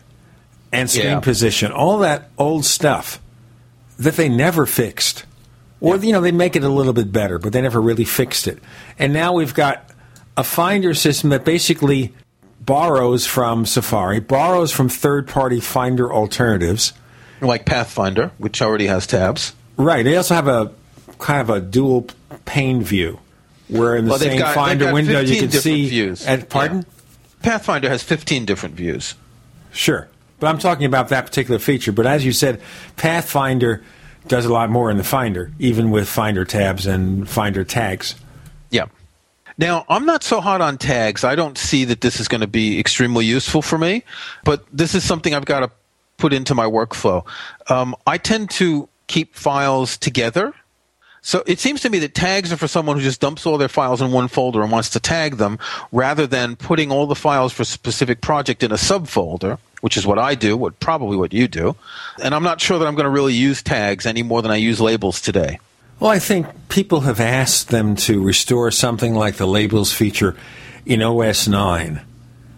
and 0.72 0.90
screen 0.90 1.07
Yeah. 1.07 1.20
position, 1.20 1.72
all 1.72 1.98
that 1.98 2.30
old 2.38 2.64
stuff 2.64 3.20
that 3.98 4.16
they 4.16 4.28
never 4.28 4.66
fixed. 4.66 5.24
Or, 5.80 5.96
you 5.96 6.12
know, 6.12 6.20
they 6.20 6.33
make 6.33 6.57
it 6.57 6.64
a 6.64 6.68
little 6.68 6.92
bit 6.92 7.12
better, 7.12 7.38
but 7.38 7.52
they 7.52 7.61
never 7.61 7.80
really 7.80 8.04
fixed 8.04 8.48
it. 8.48 8.59
And 8.98 9.12
now 9.12 9.33
we've 9.35 9.54
got 9.54 9.90
a 10.37 10.42
Finder 10.44 10.94
system 10.94 11.30
that 11.30 11.44
basically 11.44 12.12
borrows 12.61 13.26
from 13.26 13.66
Safari, 13.66 14.20
borrows 14.20 14.72
from 14.72 14.88
third 14.88 15.28
party 15.28 15.61
Finder 15.61 16.12
alternatives. 16.12 16.92
Like 17.40 17.66
Path 17.66 17.90
Finder, 17.90 18.30
which 18.38 18.62
already 18.62 18.87
has 18.87 19.07
tabs. 19.07 19.52
Right. 19.76 20.02
They 20.04 20.16
also 20.16 20.35
have 20.35 20.48
a 20.48 20.70
kind 21.18 21.40
of 21.42 21.50
a 21.50 21.61
dual 21.61 22.07
pane 22.46 22.83
view, 22.83 23.18
where 23.68 23.94
in 23.96 24.07
the 24.07 24.11
Well, 24.11 24.18
same 24.18 24.38
got- 24.38 24.54
Finder 24.54 24.92
window 24.92 25.20
you 25.20 25.40
can 25.40 25.50
see. 25.50 25.88
views. 25.88 26.24
And, 26.26 26.48
pardon? 26.48 26.87
Path 27.44 27.66
Finder 27.66 27.90
has 27.90 28.02
15 28.02 28.46
different 28.46 28.74
views. 28.74 29.14
Sure. 29.70 30.09
But 30.40 30.46
I'm 30.46 30.59
talking 30.59 30.87
about 30.87 31.09
that 31.09 31.26
particular 31.26 31.59
feature. 31.59 31.92
But 31.92 32.07
as 32.07 32.24
you 32.24 32.33
said, 32.33 32.62
Path 32.96 33.28
Finder 33.28 33.85
does 34.28 34.46
a 34.46 34.52
lot 34.52 34.70
more 34.70 34.90
in 34.90 34.96
the 34.96 35.04
Finder, 35.04 35.52
even 35.59 35.90
with 35.90 36.09
Finder 36.09 36.46
tabs 36.46 36.87
and 36.87 37.28
Finder 37.28 37.62
tags. 37.62 38.14
Yeah. 38.70 38.87
Now, 39.59 39.85
I'm 39.90 40.07
not 40.07 40.24
so 40.24 40.40
hot 40.40 40.62
on 40.62 40.78
tags. 40.78 41.22
I 41.22 41.35
don't 41.35 41.59
see 41.59 41.85
that 41.85 42.00
this 42.00 42.18
is 42.18 42.28
going 42.28 42.40
to 42.40 42.46
be 42.46 42.80
extremely 42.80 43.26
useful 43.26 43.61
for 43.61 43.76
me, 43.76 44.04
but 44.44 44.64
this 44.72 44.94
is 44.94 45.04
something 45.04 45.35
I've 45.35 45.44
got 45.44 45.61
to 45.61 45.70
put 46.16 46.33
into 46.33 46.54
my 46.54 46.64
workflow. 46.64 47.26
Um, 47.68 47.94
I 48.07 48.16
tend 48.16 48.48
to 48.52 48.88
keep 49.07 49.35
files 49.35 49.98
together. 49.98 50.54
So 51.26 51.42
it 51.46 51.58
seems 51.58 51.80
to 51.80 51.88
me 51.88 51.98
that 52.00 52.14
tags 52.14 52.52
are 52.52 52.58
for 52.58 52.68
someone 52.68 52.96
who 52.98 53.02
just 53.02 53.18
dumps 53.22 53.46
all 53.46 53.56
their 53.56 53.66
files 53.68 54.02
in 54.02 54.12
one 54.12 54.28
folder 54.28 54.62
and 54.62 54.70
wants 54.70 54.90
to 54.90 55.00
tag 55.00 55.38
them 55.38 55.58
rather 55.90 56.26
than 56.26 56.54
putting 56.54 56.92
all 56.92 57.06
the 57.06 57.14
files 57.14 57.50
for 57.50 57.62
a 57.62 57.64
specific 57.66 58.20
project 58.20 58.62
in 58.62 58.70
a 58.70 58.74
subfolder, 58.74 59.58
which 59.80 59.96
is 59.96 60.06
what 60.06 60.18
I 60.18 60.34
do, 60.34 60.54
what 60.54 60.78
probably 60.80 61.16
what 61.16 61.32
you 61.32 61.48
do. 61.48 61.76
And 62.22 62.34
I'm 62.34 62.42
not 62.42 62.60
sure 62.60 62.78
that 62.78 62.87
I'm 62.87 62.94
going 62.94 63.04
to 63.04 63.10
really 63.10 63.32
use 63.32 63.62
tags 63.62 64.04
any 64.04 64.22
more 64.22 64.42
than 64.42 64.50
I 64.50 64.56
use 64.56 64.82
labels 64.82 65.18
today. 65.18 65.60
Well, 65.98 66.10
I 66.10 66.18
think 66.18 66.46
people 66.68 67.00
have 67.00 67.20
asked 67.20 67.68
them 67.70 67.96
to 67.96 68.22
restore 68.22 68.70
something 68.70 69.14
like 69.14 69.37
the 69.37 69.46
labels 69.46 69.94
feature 69.94 70.37
in 70.84 71.00
OS 71.02 71.48
9. 71.48 72.02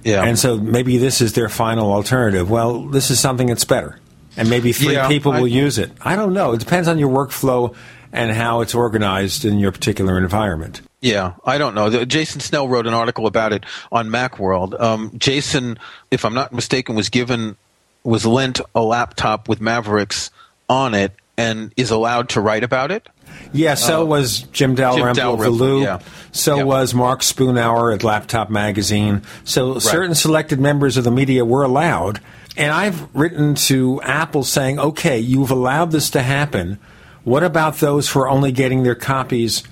Yeah. 0.03 0.25
And 0.25 0.37
so 0.37 0.59
maybe 0.59 0.99
this 0.99 1.21
is 1.21 1.35
their 1.35 1.49
final 1.49 1.93
alternative. 1.93 2.51
Well, 2.51 2.87
this 2.87 3.13
is 3.13 3.21
something 3.21 3.47
that's 3.47 3.65
better. 3.65 4.01
And 4.37 4.51
maybe 4.51 4.73
three 4.73 4.95
Yeah, 4.95 5.07
people 5.07 5.31
I- 5.33 5.41
will 5.41 5.47
use 5.49 5.79
it. 5.79 5.93
I 6.03 6.17
don't 6.17 6.33
know. 6.35 6.53
It 6.53 6.59
depends 6.59 6.89
on 6.89 6.99
your 6.99 7.11
workflow 7.11 7.75
and 8.17 8.33
how 8.33 8.61
it's 8.63 8.75
organized 8.75 9.45
in 9.45 9.59
your 9.59 9.71
particular 9.73 10.19
environment. 10.19 10.81
Yeah, 11.01 11.35
I 11.45 11.59
don't 11.59 11.75
know. 11.75 12.05
Jason 12.05 12.41
Snell 12.41 12.67
wrote 12.69 12.87
an 12.87 12.95
article 12.95 13.27
about 13.27 13.53
it 13.53 13.65
on 13.93 14.09
MacWorld. 14.09 14.81
Um, 14.81 15.13
Jason, 15.17 15.79
if 16.11 16.25
I'm 16.25 16.35
not 16.35 16.53
mistaken, 16.53 16.97
was 16.97 17.09
given 17.11 17.57
was 18.03 18.25
lent 18.25 18.61
a 18.75 18.81
laptop 18.83 19.49
with 19.49 19.61
Mavericks 19.61 20.31
on 20.69 20.95
it 20.95 21.13
and 21.37 21.73
is 21.77 21.91
allowed 21.91 22.29
to 22.31 22.41
write 22.41 22.63
about 22.65 22.91
it. 22.91 23.09
Yeah, 23.53 23.75
so 23.75 24.05
was 24.05 24.43
Jim 24.53 24.75
Dalrymple 24.75 25.35
of 25.35 25.41
the 25.41 25.51
Loop. 25.51 25.85
yeah. 25.85 25.99
So 26.33 26.57
Yeah. 26.59 26.63
was 26.65 26.95
Mark 26.95 27.21
Spoonauer 27.21 27.95
at 27.95 28.03
Laptop 28.05 28.49
Magazine. 28.49 29.23
So 29.45 29.79
certain 29.79 30.15
selected 30.15 30.59
members 30.61 30.97
of 30.97 31.05
the 31.05 31.11
media 31.11 31.45
were 31.45 31.63
allowed. 31.63 32.21
And 32.57 32.73
I've 32.73 33.07
written 33.15 33.55
to 33.67 34.01
Apple 34.03 34.43
saying, 34.45 34.79
okay, 34.79 35.19
you've 35.19 35.51
allowed 35.51 35.91
this 35.91 36.09
to 36.11 36.23
happen. 36.23 36.79
What 37.27 37.43
about 37.43 37.79
those 37.79 38.09
who 38.09 38.21
are 38.21 38.29
only 38.29 38.53
getting 38.53 38.85
their 38.85 38.95
copies 38.95 39.65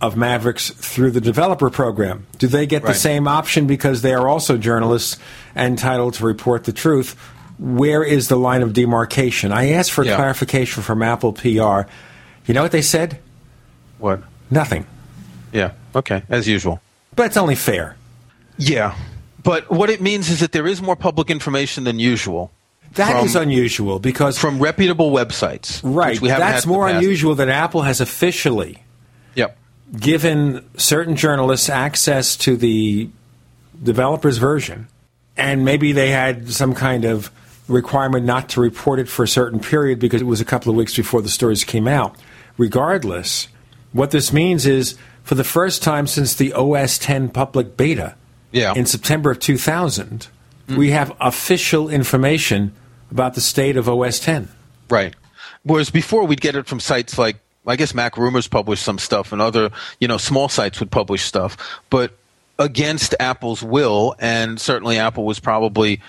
of 0.00 0.16
Mavericks 0.16 0.70
through 0.70 1.10
the 1.10 1.20
developer 1.20 1.68
program? 1.68 2.26
Do 2.38 2.46
they 2.46 2.64
get 2.64 2.82
the 2.82 2.94
same 2.94 3.28
option 3.28 3.66
because 3.66 4.00
they 4.00 4.14
are 4.14 4.26
also 4.26 4.56
journalists 4.56 5.18
entitled 5.54 6.14
to 6.14 6.24
report 6.24 6.64
the 6.64 6.72
truth? 6.72 7.12
Where 7.58 8.02
is 8.02 8.28
the 8.28 8.36
line 8.38 8.62
of 8.62 8.72
demarcation? 8.72 9.52
I 9.52 9.72
asked 9.72 9.92
for 9.92 10.02
Yeah. 10.02 10.16
clarification 10.16 10.82
from 10.82 11.02
Apple 11.02 11.34
PR. 11.34 11.86
You 12.46 12.54
know 12.54 12.62
what 12.62 12.72
they 12.72 12.80
said? 12.80 13.18
What? 13.98 14.22
Nothing. 14.50 14.86
Yeah. 15.52 15.72
Okay. 15.94 16.22
As 16.30 16.48
usual. 16.48 16.80
But 17.14 17.26
it's 17.26 17.36
only 17.36 17.54
fair. 17.54 17.96
Yeah. 18.56 18.94
But 19.42 19.70
what 19.70 19.90
it 19.90 20.00
means 20.00 20.30
is 20.30 20.40
that 20.40 20.52
there 20.52 20.66
is 20.66 20.80
more 20.80 20.96
public 20.96 21.28
information 21.30 21.84
than 21.84 21.98
usual. 21.98 22.50
That 22.94 23.24
is 23.24 23.32
from, 23.32 23.42
unusual 23.42 23.98
because 23.98 24.38
from 24.38 24.58
reputable 24.60 25.10
websites. 25.10 25.80
right, 25.82 26.20
we 26.20 26.28
that's 26.28 26.66
more 26.66 26.88
unusual 26.88 27.34
that 27.36 27.48
Apple 27.48 27.82
has 27.82 28.00
officially 28.00 28.82
Yep. 29.34 29.56
given 29.98 30.64
certain 30.76 31.16
journalists 31.16 31.68
access 31.68 32.36
to 32.38 32.56
the 32.56 33.08
developer's 33.82 34.38
version, 34.38 34.86
and 35.36 35.64
maybe 35.64 35.92
they 35.92 36.10
had 36.10 36.50
some 36.50 36.74
kind 36.74 37.04
of 37.04 37.30
requirement 37.66 38.24
not 38.26 38.48
to 38.50 38.60
report 38.60 38.98
it 39.00 39.08
for 39.08 39.22
a 39.24 39.28
certain 39.28 39.58
period 39.58 39.98
because 39.98 40.20
it 40.20 40.26
was 40.26 40.40
a 40.40 40.44
couple 40.44 40.70
of 40.70 40.76
weeks 40.76 40.94
before 40.96 41.22
the 41.22 41.28
stories 41.28 41.64
came 41.64 41.88
out. 41.88 42.14
Regardless, 42.58 43.48
what 43.92 44.10
this 44.10 44.32
means 44.32 44.66
is 44.66 44.96
for 45.22 45.34
the 45.34 45.44
first 45.44 45.82
time 45.82 46.06
since 46.06 46.34
the 46.34 46.52
OS 46.52 46.98
10 46.98 47.28
public 47.30 47.76
beta 47.76 48.14
Yeah. 48.52 48.74
in 48.74 48.86
September 48.86 49.30
of 49.32 49.38
2000, 49.40 50.28
we 50.68 50.90
have 50.90 51.12
official 51.20 51.88
information 51.88 52.72
about 53.10 53.34
the 53.34 53.40
state 53.40 53.76
of 53.76 53.88
OS 53.88 54.20
10. 54.20 54.48
Right. 54.90 55.14
Whereas 55.62 55.90
before 55.90 56.26
we'd 56.26 56.40
get 56.40 56.56
it 56.56 56.66
from 56.66 56.80
sites 56.80 57.18
like 57.18 57.36
I 57.66 57.76
guess 57.76 57.94
Mac 57.94 58.18
Rumors 58.18 58.46
published 58.46 58.82
some 58.82 58.98
stuff 58.98 59.32
and 59.32 59.40
other, 59.40 59.70
you 59.98 60.06
know, 60.06 60.18
small 60.18 60.50
sites 60.50 60.80
would 60.80 60.90
publish 60.90 61.24
stuff, 61.24 61.56
but 61.88 62.12
against 62.58 63.14
Apple's 63.18 63.62
will 63.62 64.14
and 64.18 64.60
certainly 64.60 64.98
Apple 64.98 65.24
was 65.24 65.40
probably 65.40 66.00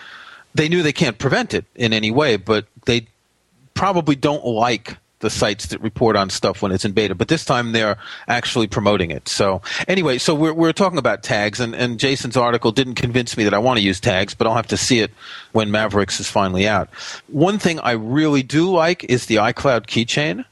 they 0.53 0.69
knew 0.69 0.83
they 0.83 0.93
can't 0.93 1.17
prevent 1.17 1.53
it 1.53 1.65
in 1.75 1.93
any 1.93 2.11
way, 2.11 2.37
but 2.37 2.65
they 2.85 3.07
probably 3.73 4.15
don't 4.15 4.45
like 4.45 4.97
the 5.25 5.29
sites 5.29 5.65
that 5.67 5.81
report 5.81 6.15
on 6.15 6.29
stuff 6.29 6.61
when 6.61 6.71
it's 6.71 6.85
in 6.85 6.93
beta. 6.93 7.15
But 7.15 7.27
this 7.27 7.43
time 7.43 7.73
they're 7.73 7.97
actually 8.27 8.67
promoting 8.67 9.11
it. 9.11 9.27
So 9.27 9.61
anyway, 9.87 10.17
so 10.19 10.33
we're 10.33 10.53
we're 10.53 10.71
talking 10.71 10.97
about 10.97 11.23
tags, 11.23 11.59
and, 11.59 11.75
and 11.75 11.99
Jason's 11.99 12.37
article 12.37 12.71
didn't 12.71 12.95
convince 12.95 13.35
me 13.35 13.43
that 13.43 13.53
I 13.53 13.57
want 13.57 13.79
to 13.79 13.83
use 13.83 13.99
tags, 13.99 14.33
but 14.33 14.47
I'll 14.47 14.55
have 14.55 14.67
to 14.67 14.77
see 14.77 14.99
it 14.99 15.11
when 15.51 15.71
Mavericks 15.71 16.19
is 16.19 16.29
finally 16.29 16.67
out. 16.67 16.87
One 17.27 17.59
thing 17.59 17.79
I 17.79 17.91
really 17.91 18.43
do 18.43 18.71
like 18.71 19.03
is 19.05 19.25
the 19.25 19.35
iCloud 19.35 19.87
keychain. 19.87 20.45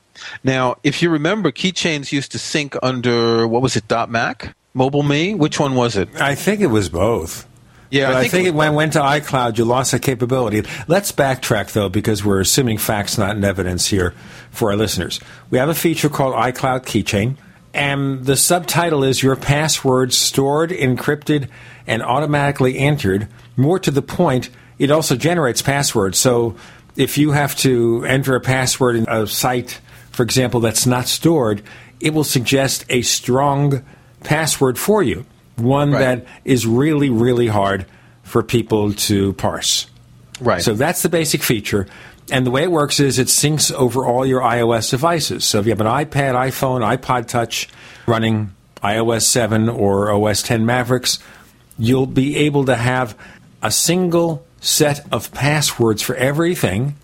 Now, 0.44 0.78
if 0.84 1.02
you 1.02 1.10
remember, 1.10 1.52
keychains 1.52 2.12
used 2.12 2.32
to 2.34 2.40
sync 2.40 2.76
under 2.82 3.48
what 3.48 3.62
was 3.62 3.76
it, 3.76 3.88
Dot 3.88 4.10
Mac, 4.10 4.56
Mobile 4.74 5.04
Me? 5.04 5.34
Which 5.34 5.60
one 5.60 5.76
was 5.76 5.96
it? 5.96 6.10
I 6.20 6.36
think 6.36 6.62
it 6.62 6.68
was 6.68 6.90
both. 6.90 7.48
Yeah, 7.94 8.08
But 8.08 8.16
I 8.16 8.28
think, 8.28 8.48
it, 8.48 8.56
when 8.56 8.74
went 8.74 8.94
to 8.94 9.00
iCloud, 9.00 9.60
you 9.60 9.66
lost 9.66 9.92
that 9.92 10.02
capability. 10.02 10.64
Let's 10.88 11.12
backtrack, 11.12 11.74
though, 11.74 11.90
because 11.90 12.26
we're 12.26 12.40
assuming 12.40 12.80
facts, 12.80 13.20
not 13.20 13.38
in 13.38 13.44
evidence 13.44 13.86
here 13.86 14.16
for 14.50 14.72
our 14.72 14.76
listeners. 14.76 15.20
We 15.52 15.60
have 15.60 15.70
a 15.70 15.76
feature 15.76 16.10
called 16.10 16.34
iCloud 16.34 16.86
Keychain, 16.86 17.38
and 17.72 18.26
the 18.26 18.36
subtitle 18.36 19.04
is 19.04 19.22
Your 19.22 19.36
Password 19.36 20.12
Stored, 20.12 20.72
Encrypted, 20.72 21.50
and 21.86 22.02
Automatically 22.02 22.80
Entered. 22.80 23.28
More 23.58 23.78
to 23.78 23.92
the 23.92 24.02
point, 24.02 24.50
it 24.80 24.90
also 24.90 25.16
generates 25.16 25.62
passwords. 25.62 26.18
So 26.18 26.56
if 26.96 27.20
you 27.20 27.34
have 27.34 27.56
to 27.58 28.06
enter 28.06 28.36
a 28.36 28.42
password 28.42 28.96
in 28.96 29.06
a 29.08 29.28
site, 29.28 29.80
for 30.10 30.24
example, 30.24 30.62
that's 30.62 30.88
not 30.88 31.06
stored, 31.06 31.62
it 32.00 32.16
will 32.16 32.24
suggest 32.24 32.86
a 32.90 33.04
strong 33.04 33.86
password 34.24 34.80
for 34.80 35.04
you, 35.04 35.28
one 35.58 35.92
Right. 35.92 36.00
that 36.00 36.26
is 36.46 36.66
really, 36.66 37.10
really 37.10 37.48
hard 37.48 37.86
for 38.24 38.42
people 38.44 38.94
to 38.94 39.34
parse. 39.34 39.88
Right. 40.40 40.62
So 40.62 40.74
that's 40.74 41.02
the 41.02 41.10
basic 41.10 41.44
feature. 41.44 41.88
And 42.32 42.46
the 42.46 42.52
way 42.52 42.64
it 42.64 42.72
works 42.72 43.00
is 43.00 43.20
it 43.20 43.28
syncs 43.28 43.72
over 43.74 44.06
all 44.06 44.26
your 44.26 44.42
iOS 44.42 44.90
devices. 44.90 45.44
So 45.44 45.60
if 45.60 45.66
you 45.66 45.72
have 45.72 45.82
an 45.82 45.88
iPad, 45.88 46.34
iPhone, 46.36 46.82
iPod 46.98 47.28
Touch 47.28 47.68
running 48.08 48.54
iOS 48.82 49.24
7 49.24 49.70
or 49.70 50.12
OS 50.12 50.42
10 50.42 50.66
Mavericks, 50.66 51.20
you'll 51.78 52.06
be 52.06 52.38
able 52.38 52.66
to 52.66 52.76
have 52.76 53.16
a 53.62 53.72
single 53.72 54.46
set 54.62 55.06
of 55.12 55.32
passwords 55.34 56.02
for 56.02 56.16
everything. 56.16 56.96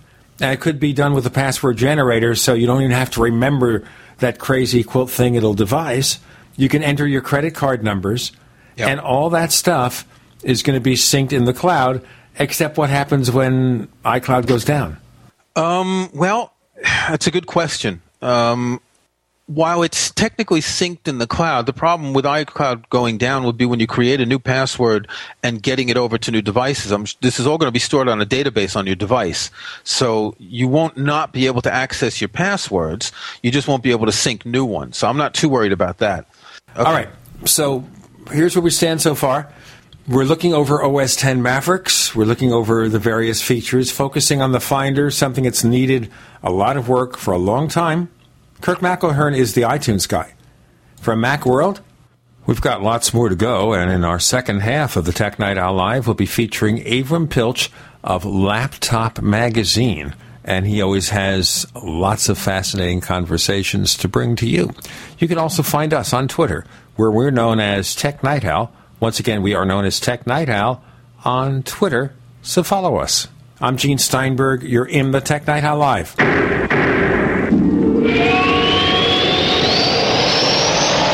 And 0.41 0.53
it 0.53 0.61
could 0.61 0.79
be 0.79 0.93
done 0.93 1.13
with 1.13 1.25
a 1.25 1.29
password 1.29 1.75
generator, 1.77 2.33
so 2.33 2.53
you 2.53 2.65
don't 2.65 2.81
even 2.81 2.91
have 2.95 3.11
to 3.11 3.21
remember 3.21 3.83
that 4.19 4.39
crazy 4.39 4.83
quilt 4.83 5.09
thing 5.09 5.35
it'll 5.35 5.53
devise. 5.53 6.19
You 6.59 6.67
can 6.67 6.83
enter 6.83 7.07
your 7.07 7.21
credit 7.21 7.55
card 7.55 7.85
numbers, 7.85 8.33
and 8.89 8.99
all 8.99 9.29
that 9.29 9.53
stuff 9.53 10.05
is 10.43 10.61
going 10.61 10.75
to 10.75 10.83
be 10.83 10.95
synced 10.95 11.31
in 11.31 11.45
the 11.45 11.53
cloud, 11.53 12.05
except 12.37 12.77
what 12.77 12.89
happens 12.89 13.31
when 13.31 13.87
iCloud 14.03 14.45
goes 14.45 14.65
down. 14.65 14.97
Um, 15.55 16.09
well, 16.13 16.51
that's 17.07 17.27
a 17.27 17.31
good 17.31 17.47
question. 17.47 18.01
Um, 18.21 18.81
while 19.45 19.83
it's 19.83 20.11
technically 20.11 20.59
synced 20.59 21.07
in 21.07 21.17
the 21.17 21.27
cloud, 21.27 21.65
the 21.65 21.73
problem 21.73 22.13
with 22.13 22.25
iCloud 22.25 22.89
going 22.89 23.17
down 23.17 23.45
would 23.45 23.57
be 23.57 23.65
when 23.65 23.79
you 23.79 23.87
create 23.87 24.19
a 24.19 24.25
new 24.25 24.37
password 24.37 25.07
and 25.41 25.63
getting 25.63 25.87
it 25.87 25.95
over 25.95 26.17
to 26.17 26.29
new 26.29 26.41
devices. 26.41 26.91
I'm, 26.91 27.05
this 27.21 27.39
is 27.39 27.47
all 27.47 27.57
going 27.57 27.69
to 27.69 27.71
be 27.71 27.79
stored 27.79 28.09
on 28.09 28.21
a 28.21 28.25
database 28.25 28.75
on 28.75 28.85
your 28.85 28.97
device. 28.97 29.49
So 29.85 30.35
you 30.39 30.67
won't 30.67 30.97
not 30.97 31.31
be 31.31 31.47
able 31.47 31.61
to 31.63 31.73
access 31.73 32.19
your 32.19 32.27
passwords. 32.27 33.13
You 33.41 33.49
just 33.49 33.67
won't 33.67 33.81
be 33.81 33.91
able 33.91 34.05
to 34.07 34.11
sync 34.11 34.45
new 34.45 34.65
ones. 34.65 34.97
So 34.97 35.07
I'm 35.07 35.17
not 35.17 35.33
too 35.33 35.47
worried 35.47 35.71
about 35.71 35.97
that. 35.99 36.27
All 36.75 36.85
right. 36.85 37.09
So 37.45 37.85
here's 38.31 38.55
where 38.55 38.63
we 38.63 38.69
stand 38.69 39.01
so 39.01 39.15
far. 39.15 39.51
We're 40.07 40.23
looking 40.23 40.53
over 40.53 40.83
OS 40.83 41.15
10 41.15 41.41
Mavericks. 41.41 42.15
We're 42.15 42.25
looking 42.25 42.51
over 42.51 42.89
the 42.89 42.97
various 42.97 43.41
features, 43.41 43.91
focusing 43.91 44.41
on 44.41 44.53
the 44.53 44.59
Finder, 44.59 45.11
something 45.11 45.43
that's 45.43 45.63
needed 45.63 46.09
a 46.41 46.51
lot 46.51 46.77
of 46.77 46.89
work 46.89 47.15
for 47.15 47.31
a 47.31 47.37
long 47.37 47.67
time. 47.67 48.09
Kirk 48.61 48.79
McElhearn 48.79 49.37
is 49.37 49.53
the 49.53 49.61
iTunes 49.61 50.07
guy. 50.07 50.33
From 50.99 51.21
Macworld, 51.21 51.79
we've 52.45 52.59
got 52.59 52.81
lots 52.81 53.13
more 53.13 53.29
to 53.29 53.35
go, 53.35 53.73
and 53.73 53.91
in 53.91 54.03
our 54.03 54.19
second 54.19 54.61
half 54.61 54.95
of 54.95 55.05
the 55.05 55.13
Tech 55.13 55.37
Night 55.37 55.57
Owl 55.57 55.75
Live, 55.75 56.07
we'll 56.07 56.15
be 56.15 56.25
featuring 56.25 56.83
Avram 56.83 57.29
Pilch 57.29 57.71
of 58.03 58.25
Laptop 58.25 59.21
Magazine. 59.21 60.15
And 60.49 60.65
he 60.65 60.81
always 60.81 61.09
has 61.09 61.67
lots 61.75 62.27
of 62.27 62.39
fascinating 62.39 63.01
conversations 63.01 63.95
to 63.97 64.07
bring 64.07 64.35
to 64.37 64.49
you. 64.49 64.73
You 65.19 65.27
can 65.27 65.37
also 65.37 65.61
find 65.61 65.93
us 65.93 66.11
on 66.11 66.27
Twitter, 66.27 66.65
where 66.95 67.11
we're 67.11 67.29
known 67.29 67.59
as 67.59 67.93
Tech 67.93 68.23
Night 68.23 68.43
Owl. 68.43 68.73
Once 68.99 69.19
again, 69.19 69.43
we 69.43 69.53
are 69.53 69.63
known 69.63 69.85
as 69.85 69.99
Tech 69.99 70.25
Night 70.25 70.49
Owl 70.49 70.83
on 71.23 71.61
Twitter, 71.61 72.15
so 72.41 72.63
follow 72.63 72.97
us. 72.97 73.27
I'm 73.61 73.77
Gene 73.77 73.99
Steinberg. 73.99 74.63
You're 74.63 74.87
in 74.87 75.11
the 75.11 75.21
Tech 75.21 75.45
Night 75.45 75.63
Owl 75.63 75.77
Live. 75.77 76.15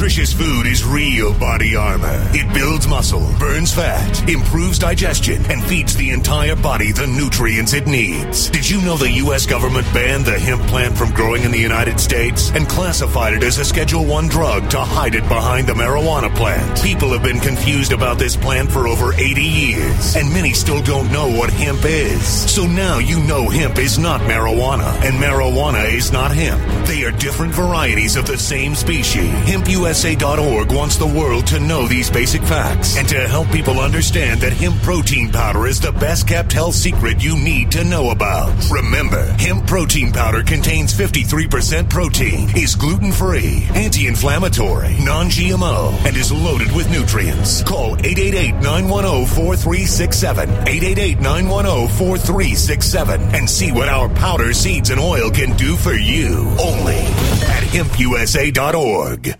Nutritious 0.00 0.32
food 0.32 0.66
is 0.66 0.82
real 0.82 1.38
body 1.38 1.76
armor. 1.76 2.18
It 2.32 2.52
builds 2.54 2.88
muscle, 2.88 3.28
burns 3.38 3.74
fat, 3.74 4.26
improves 4.30 4.78
digestion, 4.78 5.44
and 5.50 5.62
feeds 5.62 5.94
the 5.94 6.10
entire 6.10 6.56
body 6.56 6.90
the 6.92 7.06
nutrients 7.06 7.74
it 7.74 7.86
needs. 7.86 8.48
Did 8.48 8.66
you 8.68 8.80
know 8.80 8.96
the 8.96 9.10
U.S. 9.24 9.44
government 9.44 9.86
banned 9.92 10.24
the 10.24 10.38
hemp 10.38 10.62
plant 10.62 10.96
from 10.96 11.10
growing 11.12 11.42
in 11.42 11.50
the 11.50 11.58
United 11.58 12.00
States 12.00 12.50
and 12.52 12.66
classified 12.66 13.34
it 13.34 13.42
as 13.42 13.58
a 13.58 13.64
Schedule 13.64 14.06
1 14.06 14.28
drug 14.28 14.70
to 14.70 14.80
hide 14.80 15.14
it 15.14 15.24
behind 15.24 15.66
the 15.66 15.74
marijuana 15.74 16.34
plant? 16.34 16.82
People 16.82 17.10
have 17.10 17.22
been 17.22 17.40
confused 17.40 17.92
about 17.92 18.18
this 18.18 18.36
plant 18.36 18.70
for 18.70 18.88
over 18.88 19.12
80 19.12 19.42
years, 19.42 20.16
and 20.16 20.32
many 20.32 20.54
still 20.54 20.82
don't 20.82 21.12
know 21.12 21.28
what 21.28 21.50
hemp 21.50 21.84
is. 21.84 22.50
So 22.50 22.66
now 22.66 23.00
you 23.00 23.20
know 23.24 23.50
hemp 23.50 23.76
is 23.76 23.98
not 23.98 24.22
marijuana, 24.22 24.94
and 25.04 25.22
marijuana 25.22 25.92
is 25.92 26.10
not 26.10 26.32
hemp. 26.34 26.62
They 26.86 27.04
are 27.04 27.12
different 27.12 27.52
varieties 27.52 28.16
of 28.16 28.26
the 28.26 28.38
same 28.38 28.74
species. 28.74 29.30
HempUSA.org 29.50 30.70
wants 30.70 30.96
the 30.96 31.08
world 31.08 31.44
to 31.48 31.58
know 31.58 31.88
these 31.88 32.08
basic 32.08 32.40
facts 32.42 32.96
and 32.96 33.08
to 33.08 33.26
help 33.26 33.50
people 33.50 33.80
understand 33.80 34.40
that 34.42 34.52
hemp 34.52 34.80
protein 34.82 35.28
powder 35.32 35.66
is 35.66 35.80
the 35.80 35.90
best 35.90 36.28
kept 36.28 36.52
health 36.52 36.76
secret 36.76 37.20
you 37.20 37.36
need 37.36 37.72
to 37.72 37.82
know 37.82 38.10
about. 38.10 38.54
Remember, 38.70 39.24
hemp 39.42 39.66
protein 39.66 40.12
powder 40.12 40.44
contains 40.44 40.94
53% 40.94 41.90
protein, 41.90 42.56
is 42.56 42.76
gluten 42.76 43.10
free, 43.10 43.66
anti 43.74 44.06
inflammatory, 44.06 44.96
non 45.00 45.26
GMO, 45.26 45.94
and 46.06 46.16
is 46.16 46.30
loaded 46.30 46.70
with 46.70 46.88
nutrients. 46.88 47.64
Call 47.64 47.96
888 47.96 48.52
910 48.62 49.26
4367, 49.34 50.48
888 50.48 51.18
910 51.18 51.88
4367, 51.98 53.20
and 53.34 53.50
see 53.50 53.72
what 53.72 53.88
our 53.88 54.08
powder, 54.10 54.52
seeds, 54.52 54.90
and 54.90 55.00
oil 55.00 55.28
can 55.28 55.56
do 55.56 55.74
for 55.74 55.94
you. 55.94 56.46
Only 56.60 57.02
at 57.50 57.66
hempusa.org. 57.66 59.39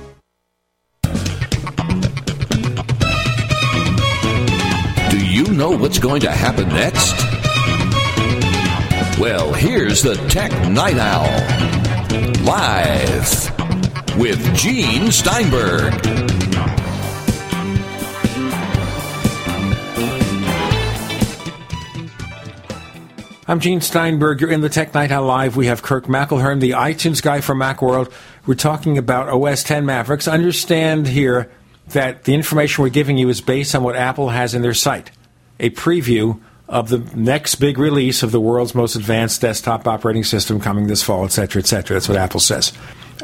know 5.61 5.77
what's 5.77 5.99
going 5.99 6.21
to 6.21 6.31
happen 6.31 6.67
next? 6.69 7.13
Well, 9.19 9.53
here's 9.53 10.01
the 10.01 10.15
Tech 10.27 10.51
Night 10.71 10.97
Owl. 10.97 11.27
Live 12.43 14.17
with 14.17 14.55
Gene 14.55 15.11
Steinberg. 15.11 15.93
I'm 23.47 23.59
Gene 23.59 23.81
Steinberg. 23.81 24.41
You're 24.41 24.49
in 24.49 24.61
the 24.61 24.69
Tech 24.69 24.95
Night 24.95 25.11
Owl 25.11 25.27
Live. 25.27 25.55
We 25.55 25.67
have 25.67 25.83
Kirk 25.83 26.05
McElhearn, 26.05 26.59
the 26.59 26.71
iTunes 26.71 27.21
guy 27.21 27.39
from 27.39 27.59
Macworld. 27.59 28.11
We're 28.47 28.55
talking 28.55 28.97
about 28.97 29.29
OS 29.29 29.61
10 29.61 29.85
Mavericks. 29.85 30.27
Understand 30.27 31.07
here 31.07 31.51
that 31.89 32.23
the 32.23 32.33
information 32.33 32.81
we're 32.83 32.89
giving 32.89 33.19
you 33.19 33.29
is 33.29 33.41
based 33.41 33.75
on 33.75 33.83
what 33.83 33.95
Apple 33.95 34.29
has 34.29 34.55
in 34.55 34.63
their 34.63 34.73
site 34.73 35.11
a 35.61 35.69
preview 35.69 36.41
of 36.67 36.89
the 36.89 36.99
next 37.15 37.55
big 37.55 37.77
release 37.77 38.23
of 38.23 38.31
the 38.31 38.39
world's 38.39 38.75
most 38.75 38.95
advanced 38.95 39.41
desktop 39.41 39.87
operating 39.87 40.23
system 40.23 40.59
coming 40.59 40.87
this 40.87 41.03
fall, 41.03 41.23
etc., 41.23 41.61
etc. 41.61 41.95
That's 41.95 42.09
what 42.09 42.17
Apple 42.17 42.39
says. 42.39 42.73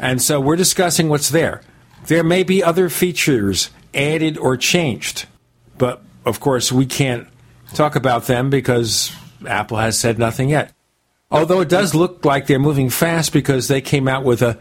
And 0.00 0.22
so 0.22 0.40
we're 0.40 0.56
discussing 0.56 1.08
what's 1.08 1.30
there. 1.30 1.62
There 2.06 2.22
may 2.22 2.42
be 2.44 2.62
other 2.62 2.88
features 2.88 3.70
added 3.94 4.38
or 4.38 4.56
changed, 4.56 5.26
but 5.76 6.02
of 6.24 6.40
course 6.40 6.70
we 6.70 6.86
can't 6.86 7.26
talk 7.74 7.96
about 7.96 8.26
them 8.26 8.50
because 8.50 9.14
Apple 9.46 9.78
has 9.78 9.98
said 9.98 10.18
nothing 10.18 10.48
yet. 10.48 10.72
Although 11.30 11.60
it 11.60 11.68
does 11.68 11.94
look 11.94 12.24
like 12.24 12.46
they're 12.46 12.58
moving 12.58 12.88
fast 12.88 13.32
because 13.32 13.68
they 13.68 13.80
came 13.80 14.08
out 14.08 14.24
with 14.24 14.40
a 14.40 14.58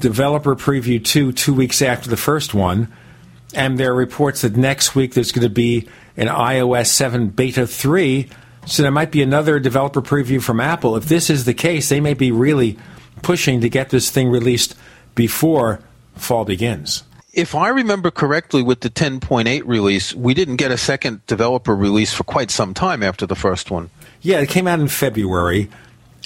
developer 0.00 0.54
preview 0.56 1.02
2 1.02 1.32
two 1.32 1.54
weeks 1.54 1.80
after 1.80 2.10
the 2.10 2.16
first 2.16 2.52
one, 2.52 2.92
and 3.54 3.78
there 3.78 3.92
are 3.92 3.96
reports 3.96 4.42
that 4.42 4.56
next 4.56 4.94
week 4.94 5.14
there's 5.14 5.32
going 5.32 5.46
to 5.46 5.48
be 5.48 5.88
an 6.20 6.28
iOS 6.28 6.88
7 6.88 7.28
Beta 7.28 7.66
3. 7.66 8.28
So 8.66 8.82
there 8.82 8.92
might 8.92 9.10
be 9.10 9.22
another 9.22 9.58
developer 9.58 10.02
preview 10.02 10.40
from 10.40 10.60
Apple. 10.60 10.94
If 10.94 11.06
this 11.06 11.30
is 11.30 11.46
the 11.46 11.54
case, 11.54 11.88
they 11.88 11.98
may 11.98 12.14
be 12.14 12.30
really 12.30 12.78
pushing 13.22 13.62
to 13.62 13.68
get 13.68 13.88
this 13.88 14.10
thing 14.10 14.28
released 14.28 14.76
before 15.14 15.80
fall 16.14 16.44
begins. 16.44 17.02
If 17.32 17.54
I 17.54 17.68
remember 17.68 18.10
correctly, 18.10 18.62
with 18.62 18.80
the 18.80 18.90
10.8 18.90 19.62
release, 19.64 20.14
we 20.14 20.34
didn't 20.34 20.56
get 20.56 20.70
a 20.70 20.76
second 20.76 21.24
developer 21.26 21.74
release 21.74 22.12
for 22.12 22.24
quite 22.24 22.50
some 22.50 22.74
time 22.74 23.02
after 23.02 23.24
the 23.24 23.36
first 23.36 23.70
one. 23.70 23.88
Yeah, 24.20 24.40
it 24.40 24.50
came 24.50 24.66
out 24.66 24.80
in 24.80 24.88
February, 24.88 25.70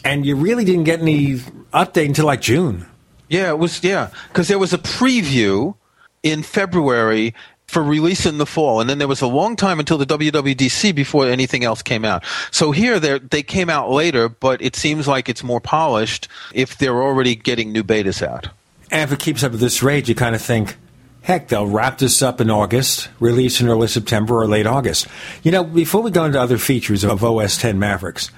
and 0.04 0.26
you 0.26 0.34
really 0.34 0.64
didn't 0.64 0.84
get 0.84 1.00
any 1.00 1.34
update 1.72 2.06
until 2.06 2.26
like 2.26 2.40
June. 2.40 2.86
Yeah, 3.28 3.50
it 3.50 3.58
was, 3.58 3.84
yeah, 3.84 4.10
because 4.28 4.48
there 4.48 4.58
was 4.58 4.72
a 4.72 4.78
preview 4.78 5.76
in 6.22 6.42
February 6.42 7.34
for 7.74 7.82
release 7.82 8.24
in 8.24 8.38
the 8.38 8.46
fall, 8.46 8.80
and 8.80 8.88
then 8.88 8.98
there 8.98 9.08
was 9.08 9.20
a 9.20 9.26
long 9.26 9.56
time 9.56 9.80
until 9.80 9.98
the 9.98 10.06
WWDC 10.06 10.94
before 10.94 11.26
anything 11.26 11.64
else 11.64 11.82
came 11.82 12.04
out. 12.04 12.24
So 12.52 12.70
here 12.70 13.00
they 13.00 13.42
came 13.42 13.68
out 13.68 13.90
later, 13.90 14.28
but 14.28 14.62
it 14.62 14.76
seems 14.76 15.08
like 15.08 15.28
it's 15.28 15.42
more 15.42 15.60
polished 15.60 16.28
if 16.52 16.78
they're 16.78 17.02
already 17.02 17.34
getting 17.34 17.72
new 17.72 17.82
betas 17.82 18.26
out. 18.26 18.48
And 18.92 19.02
if 19.02 19.12
it 19.12 19.18
keeps 19.18 19.42
up 19.42 19.54
at 19.54 19.58
this 19.58 19.82
rate, 19.82 20.06
you 20.08 20.14
kind 20.14 20.36
of 20.36 20.40
think, 20.40 20.76
heck, 21.22 21.48
they'll 21.48 21.66
wrap 21.66 21.98
this 21.98 22.22
up 22.22 22.40
in 22.40 22.48
August, 22.48 23.08
release 23.18 23.60
in 23.60 23.68
early 23.68 23.88
September 23.88 24.40
or 24.40 24.46
late 24.46 24.66
August. 24.66 25.08
You 25.42 25.50
know, 25.50 25.64
before 25.64 26.00
we 26.00 26.12
go 26.12 26.24
into 26.24 26.40
other 26.40 26.58
features 26.58 27.02
of 27.02 27.24
OS 27.24 27.58
10 27.58 27.76
Mavericks, 27.76 28.30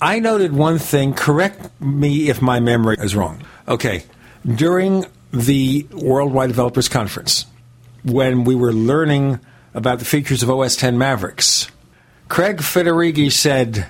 I 0.00 0.20
noted 0.20 0.52
one 0.52 0.78
thing. 0.78 1.12
Correct 1.12 1.70
me 1.80 2.28
if 2.28 2.40
my 2.40 2.60
memory 2.60 2.98
is 3.00 3.16
wrong. 3.16 3.42
Okay, 3.66 4.04
during 4.46 5.06
the 5.32 5.88
Worldwide 5.90 6.50
Developers 6.50 6.88
Conference, 6.88 7.46
when 8.06 8.44
we 8.44 8.54
were 8.54 8.72
learning 8.72 9.40
about 9.74 9.98
the 9.98 10.04
features 10.04 10.42
of 10.42 10.50
OS 10.50 10.76
10 10.76 10.96
Mavericks, 10.96 11.70
Craig 12.28 12.58
Federighi 12.58 13.30
said 13.30 13.86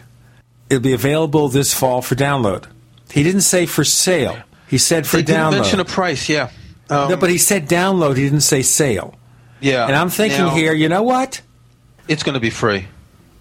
it'll 0.69 0.83
be 0.83 0.93
available 0.93 1.49
this 1.49 1.73
fall 1.73 2.03
for 2.03 2.15
download. 2.15 2.67
He 3.11 3.23
didn't 3.23 3.43
say 3.43 3.67
for 3.67 3.85
sale. 3.85 4.39
He 4.69 4.79
said 4.79 5.07
for 5.07 5.19
they 5.19 5.23
download. 5.23 5.51
didn't 5.51 5.63
mention 5.63 5.81
a 5.81 5.85
price, 5.85 6.29
yeah. 6.29 6.51
Um, 6.91 7.11
no, 7.11 7.17
but 7.17 7.31
he 7.31 7.39
said 7.39 7.69
download. 7.69 8.17
He 8.17 8.25
didn't 8.25 8.41
say 8.41 8.63
sale. 8.63 9.15
Yeah. 9.61 9.87
And 9.87 9.95
I'm 9.95 10.11
thinking 10.11 10.47
Now- 10.47 10.55
here, 10.55 10.73
you 10.73 10.89
know 10.89 11.03
what? 11.03 11.41
It's 12.09 12.23
going 12.23 12.35
to 12.35 12.41
be 12.41 12.51
free. 12.51 12.87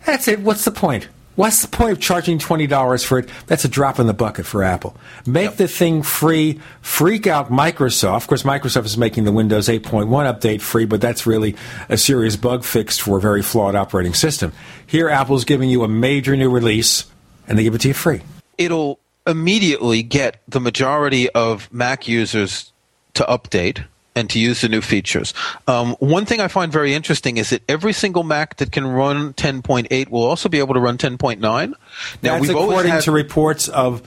That's 0.05 0.28
it. 0.28 0.39
What's 0.39 0.65
the 0.65 0.71
point? 0.71 1.07
What's 1.36 1.61
the 1.61 1.67
point 1.67 1.91
of 1.91 1.99
charging 1.99 2.39
twenty 2.39 2.65
dollars 2.65 3.03
for 3.03 3.19
it? 3.19 3.29
That's 3.47 3.65
a 3.65 3.67
drop 3.67 3.99
in 3.99 4.07
the 4.07 4.13
bucket 4.13 4.45
for 4.45 4.63
Apple. 4.63 4.95
Make 5.25 5.57
the 5.57 5.67
thing 5.67 6.01
free. 6.01 6.61
Freak 6.81 7.27
out 7.27 7.51
Microsoft. 7.51 8.15
Of 8.15 8.27
course, 8.27 8.43
Microsoft 8.43 8.86
is 8.86 8.97
making 8.97 9.25
the 9.25 9.33
Windows 9.33 9.67
8.1 9.67 10.07
update 10.07 10.61
free, 10.61 10.86
but 10.86 11.01
that's 11.01 11.25
really 11.25 11.55
a 11.89 11.97
serious 11.97 12.38
bug 12.38 12.63
fix 12.63 12.97
for 12.97 13.17
a 13.17 13.21
very 13.21 13.41
flawed 13.41 13.75
operating 13.75 14.13
system. 14.13 14.53
Here, 14.88 15.09
Apple's 15.09 15.43
giving 15.43 15.69
you 15.69 15.83
a 15.83 15.89
major 15.89 16.38
new 16.38 16.49
release, 16.49 17.05
and 17.47 17.59
they 17.59 17.63
give 17.63 17.75
it 17.75 17.81
to 17.81 17.89
you 17.89 17.93
free. 17.93 18.21
It'll 18.57 18.99
immediately 19.27 20.03
get 20.03 20.41
the 20.47 20.61
majority 20.61 21.29
of 21.31 21.71
Mac 21.73 22.07
users 22.07 22.71
to 23.15 23.23
update 23.23 23.83
and 24.16 24.30
to 24.30 24.39
use 24.39 24.61
the 24.61 24.70
new 24.70 24.82
features. 24.82 25.34
Um, 25.68 25.95
one 25.99 26.26
thing 26.26 26.39
I 26.39 26.47
find 26.47 26.72
very 26.72 26.93
interesting 26.93 27.38
is 27.38 27.49
that 27.49 27.61
every 27.70 27.93
single 27.93 28.24
Mac 28.24 28.57
that 28.57 28.72
can 28.72 28.88
run 28.88 29.34
10.8 29.34 30.09
will 30.09 30.24
also 30.24 30.47
be 30.49 30.59
able 30.59 30.74
to 30.74 30.80
run 30.80 30.97
10.9. 30.97 31.39
Now, 31.41 31.74
That's 32.22 32.41
we've 32.41 32.49
according 32.51 32.91
had- 32.93 33.03
to 33.03 33.11
reports 33.11 33.68
of 33.68 34.01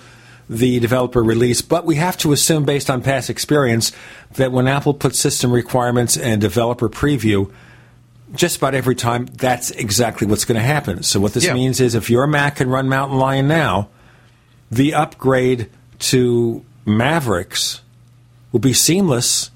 the 0.51 0.81
developer 0.81 1.23
release, 1.23 1.61
but 1.61 1.85
we 1.85 1.97
have 1.97 2.17
to 2.17 2.33
assume, 2.33 2.65
based 2.65 2.89
on 2.89 3.03
past 3.03 3.29
experience, 3.29 3.93
that 4.37 4.51
when 4.51 4.67
Apple 4.67 4.95
puts 4.95 5.19
system 5.19 5.53
requirements 5.53 6.17
and 6.17 6.41
developer 6.41 6.89
preview, 6.89 7.51
just 8.35 8.57
about 8.57 8.75
every 8.75 8.95
time, 8.95 9.27
that's 9.27 9.71
exactly 9.73 10.27
what's 10.27 10.47
going 10.47 10.57
to 10.59 10.67
happen. 10.67 11.03
So 11.03 11.21
what 11.21 11.35
this 11.35 11.45
Yeah. 11.45 11.53
means 11.53 11.81
is, 11.81 11.95
if 11.95 12.09
your 12.09 12.27
Mac 12.27 12.57
can 12.57 12.71
run 12.71 12.89
Mountain 12.89 13.19
Lion 13.19 13.47
now, 13.47 13.89
the 14.71 14.95
upgrade 14.95 15.69
to 15.99 16.65
Mavericks 16.87 17.83
will 18.51 18.61
be 18.61 18.73
seamless. 18.73 19.51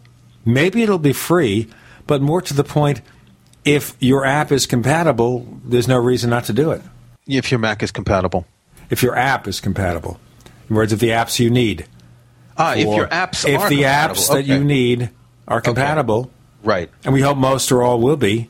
Maybe 0.45 0.83
it'll 0.83 0.99
be 0.99 1.13
free, 1.13 1.69
but 2.07 2.21
more 2.21 2.43
to 2.43 2.55
the 2.55 2.65
point, 2.65 3.01
if 3.65 3.97
your 4.01 4.25
app 4.25 4.51
is 4.51 4.67
compatible, 4.67 5.47
there's 5.65 5.89
no 5.89 5.99
reason 5.99 6.31
not 6.31 6.45
to 6.45 6.53
do 6.53 6.71
it. 6.71 6.83
if 7.27 7.51
your 7.51 7.61
Mac 7.61 7.83
is 7.83 7.93
compatible. 7.93 8.47
If 8.91 9.03
your 9.03 9.17
app 9.17 9.47
is 9.47 9.61
compatible. 9.61 10.19
In 10.69 10.75
words, 10.77 10.93
if 10.93 10.99
the 10.99 11.11
apps 11.11 11.39
you 11.39 11.51
need. 11.51 11.87
Ah, 12.59 12.75
if 12.75 12.87
your 12.95 13.07
apps 13.07 13.49
if 13.49 13.69
the 13.69 13.83
apps 13.83 14.31
that 14.33 14.45
you 14.45 14.63
need 14.63 15.11
are 15.47 15.61
compatible, 15.61 16.31
Right. 16.65 16.91
And 17.05 17.13
we 17.13 17.21
hope 17.21 17.37
most 17.37 17.73
or 17.73 17.83
all 17.83 18.01
will 18.01 18.17
be. 18.17 18.49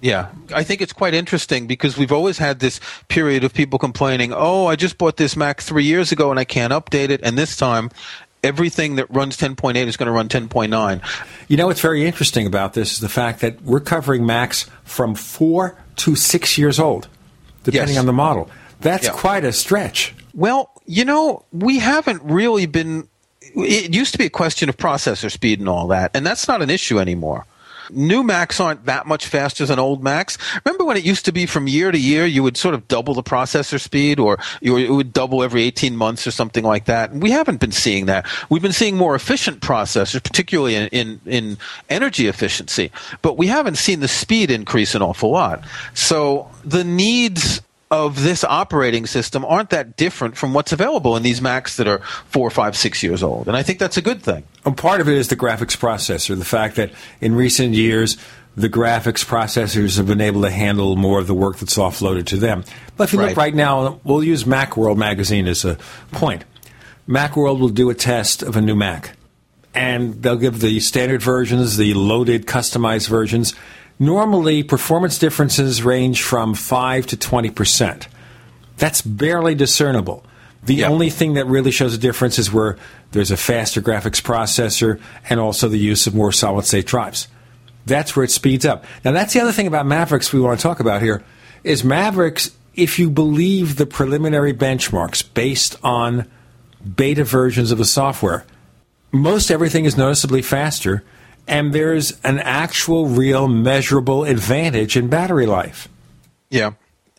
Yeah, 0.00 0.28
I 0.54 0.64
think 0.64 0.82
it's 0.82 0.92
quite 0.92 1.14
interesting 1.14 1.66
because 1.66 1.96
we've 1.96 2.12
always 2.12 2.36
had 2.36 2.60
this 2.60 2.78
period 3.08 3.42
of 3.42 3.54
people 3.54 3.78
complaining, 3.78 4.34
"Oh, 4.34 4.66
I 4.66 4.76
just 4.76 4.98
bought 4.98 5.16
this 5.16 5.34
Mac 5.34 5.62
3 5.62 5.84
years 5.84 6.12
ago 6.12 6.30
and 6.30 6.38
I 6.38 6.44
can't 6.44 6.74
update 6.74 7.08
it." 7.08 7.20
And 7.22 7.38
this 7.38 7.56
time 7.56 7.90
everything 8.44 8.96
that 8.96 9.10
runs 9.10 9.36
10.8 9.36 9.76
is 9.86 9.96
going 9.96 10.06
to 10.06 10.12
run 10.12 10.28
10.9. 10.28 11.00
You 11.48 11.56
know 11.56 11.66
what's 11.66 11.80
very 11.80 12.04
interesting 12.06 12.46
about 12.46 12.74
this 12.74 12.92
is 12.92 13.00
the 13.00 13.08
fact 13.08 13.40
that 13.40 13.62
we're 13.62 13.80
covering 13.80 14.24
Macs 14.26 14.68
from 14.84 15.14
4 15.14 15.76
to 15.96 16.14
6 16.14 16.58
years 16.58 16.78
old 16.78 17.08
depending 17.64 17.94
Yes. 17.94 17.98
on 18.00 18.06
the 18.06 18.12
model. 18.12 18.50
That's 18.82 19.06
Yeah. 19.06 19.12
quite 19.12 19.44
a 19.44 19.52
stretch. 19.52 20.14
Well, 20.34 20.70
you 20.84 21.04
know, 21.06 21.44
we 21.52 21.78
haven't 21.78 22.20
really 22.22 22.66
been. 22.66 23.08
It 23.56 23.94
used 23.94 24.12
to 24.12 24.18
be 24.18 24.26
a 24.26 24.30
question 24.30 24.68
of 24.68 24.76
processor 24.76 25.30
speed 25.30 25.60
and 25.60 25.68
all 25.68 25.86
that, 25.88 26.10
and 26.12 26.26
that's 26.26 26.46
not 26.46 26.60
an 26.60 26.68
issue 26.68 26.98
anymore. 27.00 27.46
New 27.94 28.22
Macs 28.22 28.60
aren't 28.60 28.86
that 28.86 29.06
much 29.06 29.26
faster 29.26 29.64
than 29.66 29.78
old 29.78 30.02
Macs. 30.02 30.38
Remember 30.64 30.84
when 30.84 30.96
it 30.96 31.04
used 31.04 31.24
to 31.24 31.32
be 31.32 31.46
from 31.46 31.68
year 31.68 31.90
to 31.90 31.98
year, 31.98 32.26
you 32.26 32.42
would 32.42 32.56
sort 32.56 32.74
of 32.74 32.86
double 32.88 33.14
the 33.14 33.22
processor 33.22 33.80
speed, 33.80 34.18
or 34.18 34.38
you, 34.60 34.76
it 34.76 34.90
would 34.90 35.12
double 35.12 35.42
every 35.42 35.62
18 35.62 35.96
months 35.96 36.26
or 36.26 36.30
something 36.30 36.64
like 36.64 36.86
that. 36.86 37.12
We 37.12 37.30
haven't 37.30 37.60
been 37.60 37.72
seeing 37.72 38.06
that. 38.06 38.26
We've 38.50 38.62
been 38.62 38.72
seeing 38.72 38.96
more 38.96 39.14
efficient 39.14 39.60
processors, 39.60 40.22
particularly 40.22 40.74
in, 40.74 40.88
in, 40.88 41.20
in 41.26 41.58
energy 41.88 42.26
efficiency, 42.26 42.90
but 43.22 43.36
we 43.36 43.46
haven't 43.46 43.76
seen 43.76 44.00
the 44.00 44.08
speed 44.08 44.50
increase 44.50 44.94
an 44.94 45.02
awful 45.02 45.30
lot. 45.30 45.64
So 45.94 46.50
the 46.64 46.84
needs 46.84 47.60
of 47.94 48.22
this 48.22 48.42
operating 48.44 49.06
system 49.06 49.44
aren't 49.44 49.70
that 49.70 49.96
different 49.96 50.36
from 50.36 50.52
what's 50.52 50.72
available 50.72 51.16
in 51.16 51.22
these 51.22 51.40
Macs 51.40 51.76
that 51.76 51.86
are 51.86 52.00
four, 52.28 52.50
five, 52.50 52.76
six 52.76 53.02
years 53.02 53.22
old. 53.22 53.46
And 53.46 53.56
I 53.56 53.62
think 53.62 53.78
that's 53.78 53.96
a 53.96 54.02
good 54.02 54.22
thing. 54.22 54.42
And 54.64 54.76
part 54.76 55.00
of 55.00 55.08
it 55.08 55.16
is 55.16 55.28
the 55.28 55.36
graphics 55.36 55.76
processor, 55.78 56.36
the 56.36 56.44
fact 56.44 56.76
that 56.76 56.90
in 57.20 57.34
recent 57.34 57.74
years, 57.74 58.16
the 58.56 58.68
graphics 58.68 59.24
processors 59.24 59.96
have 59.96 60.06
been 60.06 60.20
able 60.20 60.42
to 60.42 60.50
handle 60.50 60.96
more 60.96 61.18
of 61.18 61.26
the 61.26 61.34
work 61.34 61.58
that's 61.58 61.76
offloaded 61.76 62.26
to 62.26 62.36
them. 62.36 62.64
But 62.96 63.04
if 63.04 63.12
you 63.12 63.18
look 63.18 63.28
Right. 63.28 63.36
right 63.36 63.54
now, 63.54 64.00
we'll 64.04 64.22
use 64.24 64.44
Macworld 64.44 64.96
magazine 64.96 65.46
as 65.48 65.64
a 65.64 65.76
point. 66.12 66.44
Macworld 67.08 67.58
will 67.58 67.68
do 67.68 67.90
a 67.90 67.94
test 67.94 68.42
of 68.42 68.56
a 68.56 68.60
new 68.60 68.74
Mac, 68.76 69.16
and 69.74 70.22
they'll 70.22 70.36
give 70.36 70.60
the 70.60 70.80
standard 70.80 71.20
versions, 71.22 71.76
the 71.76 71.94
loaded, 71.94 72.46
customized 72.46 73.08
versions. 73.08 73.54
Normally, 73.98 74.62
performance 74.62 75.18
differences 75.18 75.82
range 75.82 76.22
from 76.22 76.54
5 76.54 77.06
to 77.06 77.16
20%. 77.16 78.06
That's 78.76 79.02
barely 79.02 79.54
discernible. 79.54 80.24
The 80.64 80.84
only 80.84 81.10
thing 81.10 81.34
that 81.34 81.46
really 81.46 81.70
shows 81.70 81.94
a 81.94 81.98
difference 81.98 82.38
is 82.38 82.52
where 82.52 82.78
there's 83.12 83.30
a 83.30 83.36
faster 83.36 83.82
graphics 83.82 84.22
processor 84.22 85.00
and 85.28 85.38
also 85.38 85.68
the 85.68 85.78
use 85.78 86.06
of 86.06 86.14
more 86.14 86.32
solid 86.32 86.64
state 86.64 86.86
drives. 86.86 87.28
That's 87.86 88.16
where 88.16 88.24
it 88.24 88.30
speeds 88.30 88.64
up. 88.64 88.84
Now, 89.04 89.12
that's 89.12 89.34
the 89.34 89.40
other 89.40 89.52
thing 89.52 89.66
about 89.66 89.86
Mavericks 89.86 90.32
we 90.32 90.40
want 90.40 90.58
to 90.58 90.62
talk 90.62 90.80
about 90.80 91.02
here 91.02 91.22
is 91.62 91.84
Mavericks, 91.84 92.50
if 92.74 92.98
you 92.98 93.10
believe 93.10 93.76
the 93.76 93.86
preliminary 93.86 94.54
benchmarks 94.54 95.22
based 95.34 95.76
on 95.84 96.26
beta 96.96 97.24
versions 97.24 97.70
of 97.70 97.78
the 97.78 97.84
software, 97.84 98.44
most 99.12 99.50
everything 99.50 99.84
is 99.84 99.96
noticeably 99.96 100.42
faster, 100.42 101.04
and 101.46 101.72
there's 101.72 102.18
an 102.22 102.38
actual, 102.38 103.06
real, 103.06 103.48
measurable 103.48 104.24
advantage 104.24 104.96
in 104.96 105.08
battery 105.08 105.46
life. 105.46 105.88
Yeah. 106.50 106.72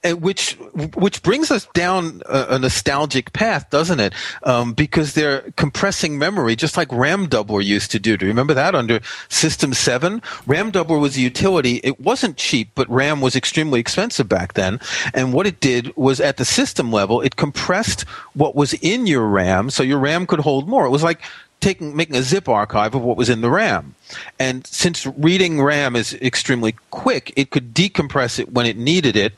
And 0.03 0.21
which 0.21 0.53
which 0.93 1.23
brings 1.23 1.49
us 1.49 1.67
down 1.73 2.21
a, 2.27 2.45
a 2.51 2.59
nostalgic 2.59 3.33
path, 3.33 3.71
doesn't 3.71 3.99
it? 3.99 4.13
Um, 4.43 4.73
because 4.73 5.15
they're 5.15 5.41
compressing 5.55 6.19
memory, 6.19 6.55
just 6.55 6.77
like 6.77 6.91
RAM 6.91 7.25
Doubler 7.25 7.65
used 7.65 7.89
to 7.89 7.99
do. 7.99 8.15
Do 8.15 8.27
you 8.27 8.31
remember 8.31 8.53
that 8.53 8.75
under 8.75 8.99
System 9.29 9.73
Seven? 9.73 10.21
RAM 10.45 10.71
Doubler 10.71 11.01
was 11.01 11.17
a 11.17 11.21
utility. 11.21 11.77
It 11.83 11.99
wasn't 11.99 12.37
cheap, 12.37 12.69
but 12.75 12.87
RAM 12.87 13.19
was 13.19 13.35
extremely 13.35 13.79
expensive 13.79 14.29
back 14.29 14.53
then. 14.53 14.79
And 15.15 15.33
what 15.33 15.47
it 15.47 15.59
did 15.59 15.91
was, 15.97 16.21
at 16.21 16.37
the 16.37 16.45
system 16.45 16.91
level, 16.91 17.21
it 17.21 17.35
compressed 17.35 18.03
what 18.35 18.55
was 18.55 18.75
in 18.75 19.07
your 19.07 19.25
RAM, 19.25 19.71
so 19.71 19.81
your 19.81 19.97
RAM 19.97 20.27
could 20.27 20.41
hold 20.41 20.69
more. 20.69 20.85
It 20.85 20.91
was 20.91 21.01
like 21.01 21.19
taking 21.59 21.95
making 21.95 22.15
a 22.15 22.21
zip 22.21 22.47
archive 22.47 22.95
of 22.95 23.01
what 23.01 23.17
was 23.17 23.29
in 23.29 23.41
the 23.41 23.49
RAM. 23.49 23.95
And 24.39 24.65
since 24.67 25.05
reading 25.05 25.61
RAM 25.61 25.95
is 25.95 26.13
extremely 26.15 26.75
quick, 26.91 27.33
it 27.35 27.49
could 27.49 27.73
decompress 27.73 28.39
it 28.39 28.51
when 28.51 28.65
it 28.65 28.77
needed 28.77 29.15
it, 29.15 29.33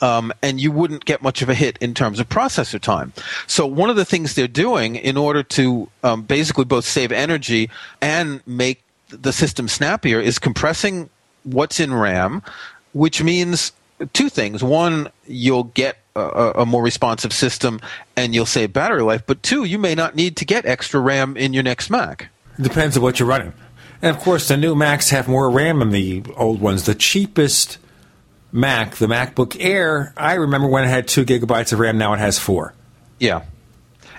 um, 0.00 0.32
and 0.42 0.60
you 0.60 0.70
wouldn't 0.70 1.04
get 1.04 1.22
much 1.22 1.42
of 1.42 1.48
a 1.48 1.54
hit 1.54 1.78
in 1.78 1.94
terms 1.94 2.20
of 2.20 2.28
processor 2.28 2.80
time. 2.80 3.12
So 3.46 3.66
one 3.66 3.90
of 3.90 3.96
the 3.96 4.04
things 4.04 4.34
they're 4.34 4.48
doing 4.48 4.96
in 4.96 5.16
order 5.16 5.42
to 5.42 5.88
um, 6.02 6.22
basically 6.22 6.64
both 6.64 6.84
save 6.84 7.12
energy 7.12 7.70
and 8.00 8.46
make 8.46 8.82
the 9.08 9.32
system 9.32 9.68
snappier 9.68 10.20
is 10.20 10.38
compressing 10.38 11.10
what's 11.44 11.80
in 11.80 11.92
RAM, 11.94 12.42
which 12.92 13.22
means 13.22 13.72
two 14.12 14.28
things. 14.28 14.62
One, 14.62 15.08
you'll 15.26 15.64
get 15.64 15.98
a, 16.14 16.52
a 16.60 16.66
more 16.66 16.82
responsive 16.82 17.32
system 17.32 17.80
and 18.16 18.34
you'll 18.34 18.46
save 18.46 18.72
battery 18.72 19.02
life. 19.02 19.22
But 19.26 19.42
two, 19.42 19.64
you 19.64 19.78
may 19.78 19.94
not 19.94 20.14
need 20.14 20.36
to 20.38 20.44
get 20.44 20.66
extra 20.66 21.00
RAM 21.00 21.36
in 21.36 21.52
your 21.52 21.62
next 21.62 21.90
Mac. 21.90 22.28
Depends 22.60 22.96
on 22.96 23.02
what 23.02 23.18
you're 23.18 23.28
running. 23.28 23.52
And 24.02 24.14
of 24.14 24.22
course, 24.22 24.48
the 24.48 24.56
new 24.56 24.74
Macs 24.74 25.10
have 25.10 25.28
more 25.28 25.48
RAM 25.50 25.78
than 25.78 25.90
the 25.90 26.24
old 26.36 26.60
ones. 26.60 26.84
The 26.84 26.94
cheapest 26.94 27.78
Mac, 28.50 28.96
the 28.96 29.06
MacBook 29.06 29.56
Air, 29.58 30.12
I 30.16 30.34
remember 30.34 30.68
when 30.68 30.84
it 30.84 30.88
had 30.88 31.08
two 31.08 31.24
gigabytes 31.24 31.72
of 31.72 31.78
RAM. 31.78 31.98
Now 31.98 32.12
it 32.12 32.18
has 32.18 32.38
four. 32.38 32.74
Yeah. 33.18 33.44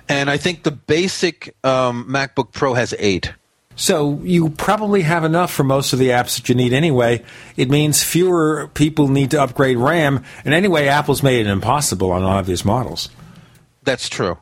And 0.09 0.29
I 0.29 0.37
think 0.37 0.63
the 0.63 0.71
basic 0.71 1.55
um, 1.63 2.07
MacBook 2.09 2.51
Pro 2.51 2.73
has 2.73 2.93
eight. 2.97 3.33
So 3.76 4.19
you 4.24 4.49
probably 4.49 5.01
have 5.01 5.24
enough 5.24 5.51
for 5.51 5.63
most 5.63 5.93
of 5.93 5.99
the 5.99 6.09
apps 6.09 6.36
that 6.36 6.49
you 6.49 6.55
need 6.55 6.74
anyway. 6.74 7.24
It 7.57 7.69
means 7.69 8.03
fewer 8.03 8.69
people 8.74 9.07
need 9.07 9.32
to 9.32 9.41
upgrade 9.41 9.78
RAM. 9.78 10.24
And 10.45 10.53
anyway, 10.53 10.88
Apple's 10.88 11.24
made 11.24 11.45
it 11.45 11.49
impossible 11.49 12.11
on 12.11 12.24
all 12.24 12.39
of 12.39 12.45
these 12.45 12.63
models. 12.63 13.09
That's 13.84 14.09
true. 14.09 14.38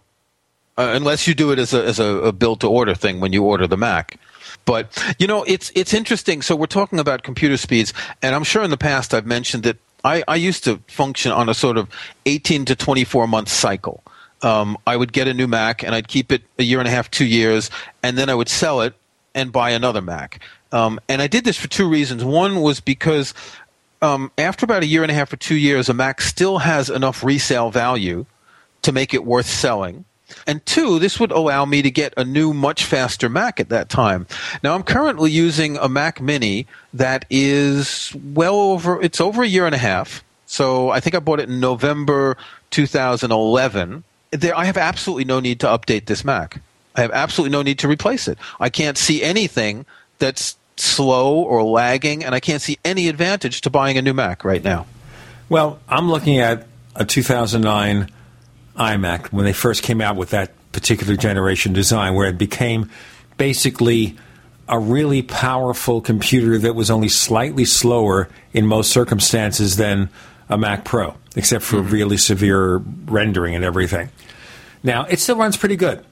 Uh, 0.77 0.93
unless 0.95 1.27
you 1.27 1.33
do 1.33 1.51
it 1.51 1.59
as 1.59 1.73
a, 1.73 1.83
as 1.83 1.99
a, 1.99 2.05
a 2.05 2.31
build 2.31 2.61
to 2.61 2.67
order 2.67 2.95
thing 2.95 3.19
when 3.19 3.33
you 3.33 3.43
order 3.43 3.67
the 3.67 3.77
Mac. 3.77 4.17
But 4.65 5.03
you 5.17 5.27
know, 5.27 5.43
it's 5.43 5.71
it's 5.75 5.93
interesting. 5.93 6.41
So 6.41 6.55
we're 6.55 6.67
talking 6.67 6.99
about 6.99 7.23
computer 7.23 7.57
speeds, 7.57 7.93
and 8.21 8.35
I'm 8.35 8.43
sure 8.43 8.63
in 8.63 8.69
the 8.69 8.77
past 8.77 9.13
I've 9.13 9.25
mentioned 9.25 9.63
that 9.63 9.77
I, 10.03 10.23
I 10.27 10.35
used 10.35 10.63
to 10.65 10.79
function 10.87 11.31
on 11.31 11.49
a 11.49 11.53
sort 11.53 11.77
of 11.77 11.89
18 12.25 12.65
to 12.65 12.75
24 12.75 13.27
month 13.27 13.49
cycle. 13.49 14.03
Um, 14.43 14.77
I 14.87 14.97
would 14.97 15.13
get 15.13 15.27
a 15.27 15.33
new 15.33 15.47
Mac 15.47 15.83
and 15.83 15.93
I'd 15.93 16.07
keep 16.07 16.31
it 16.31 16.41
a 16.57 16.63
year 16.63 16.79
and 16.79 16.87
a 16.87 16.91
half, 16.91 17.11
two 17.11 17.25
years, 17.25 17.69
and 18.01 18.17
then 18.17 18.29
I 18.29 18.35
would 18.35 18.49
sell 18.49 18.81
it 18.81 18.95
and 19.33 19.51
buy 19.51 19.71
another 19.71 20.01
Mac. 20.01 20.39
Um, 20.71 20.99
and 21.09 21.21
I 21.21 21.27
did 21.27 21.43
this 21.43 21.57
for 21.57 21.67
two 21.67 21.87
reasons. 21.87 22.23
One 22.23 22.61
was 22.61 22.79
because 22.79 23.33
um, 24.01 24.31
after 24.37 24.65
about 24.65 24.83
a 24.83 24.87
year 24.87 25.03
and 25.03 25.11
a 25.11 25.15
half 25.15 25.31
or 25.31 25.37
two 25.37 25.55
years, 25.55 25.89
a 25.89 25.93
Mac 25.93 26.21
still 26.21 26.59
has 26.59 26.89
enough 26.89 27.23
resale 27.23 27.71
value 27.71 28.25
to 28.81 28.91
make 28.91 29.13
it 29.13 29.25
worth 29.25 29.45
selling. 29.45 30.05
And 30.47 30.65
two, 30.65 30.97
this 30.97 31.19
would 31.19 31.31
allow 31.31 31.65
me 31.65 31.81
to 31.81 31.91
get 31.91 32.13
a 32.17 32.23
new, 32.23 32.53
much 32.53 32.85
faster 32.85 33.29
Mac 33.29 33.59
at 33.59 33.69
that 33.69 33.89
time. 33.89 34.27
Now, 34.63 34.75
I'm 34.75 34.83
currently 34.83 35.29
using 35.29 35.77
a 35.77 35.89
Mac 35.89 36.21
Mini 36.21 36.67
that 36.93 37.25
is 37.29 38.15
well 38.33 38.55
over, 38.55 39.01
it's 39.01 39.21
over 39.21 39.43
a 39.43 39.47
year 39.47 39.65
and 39.65 39.75
a 39.75 39.79
half. 39.79 40.23
So 40.45 40.89
I 40.89 40.99
think 40.99 41.15
I 41.15 41.19
bought 41.19 41.39
it 41.39 41.49
in 41.49 41.59
November 41.59 42.37
2011. 42.71 44.03
There, 44.31 44.57
I 44.57 44.65
have 44.65 44.77
absolutely 44.77 45.25
no 45.25 45.39
need 45.39 45.59
to 45.61 45.67
update 45.67 46.05
this 46.05 46.23
Mac. 46.23 46.61
I 46.95 47.01
have 47.01 47.11
absolutely 47.11 47.51
no 47.51 47.61
need 47.61 47.79
to 47.79 47.87
replace 47.87 48.27
it. 48.27 48.37
I 48.59 48.69
can't 48.69 48.97
see 48.97 49.23
anything 49.23 49.85
that's 50.19 50.57
slow 50.77 51.35
or 51.35 51.63
lagging, 51.63 52.23
and 52.23 52.33
I 52.35 52.39
can't 52.39 52.61
see 52.61 52.77
any 52.83 53.07
advantage 53.07 53.61
to 53.61 53.69
buying 53.69 53.97
a 53.97 54.01
new 54.01 54.13
Mac 54.13 54.43
right 54.43 54.63
now. 54.63 54.85
Well, 55.49 55.79
I'm 55.87 56.09
looking 56.09 56.39
at 56.39 56.67
a 56.95 57.05
2009 57.05 58.09
iMac 58.75 59.27
when 59.27 59.45
they 59.45 59.53
first 59.53 59.83
came 59.83 60.01
out 60.01 60.15
with 60.15 60.29
that 60.31 60.51
particular 60.71 61.15
generation 61.15 61.73
design, 61.73 62.13
where 62.13 62.29
it 62.29 62.37
became 62.37 62.89
basically 63.37 64.17
a 64.67 64.79
really 64.79 65.21
powerful 65.21 65.99
computer 66.01 66.57
that 66.57 66.73
was 66.73 66.89
only 66.89 67.09
slightly 67.09 67.65
slower 67.65 68.29
in 68.53 68.65
most 68.65 68.91
circumstances 68.91 69.75
than 69.75 70.09
a 70.49 70.57
Mac 70.57 70.85
Pro, 70.85 71.15
except 71.35 71.63
for 71.63 71.77
mm-hmm. 71.77 71.91
really 71.91 72.17
severe 72.17 72.77
rendering 72.77 73.55
and 73.55 73.65
everything. 73.65 74.09
Now, 74.83 75.05
it 75.05 75.19
still 75.19 75.35
runs 75.35 75.57
pretty 75.57 75.75
good. 75.75 76.03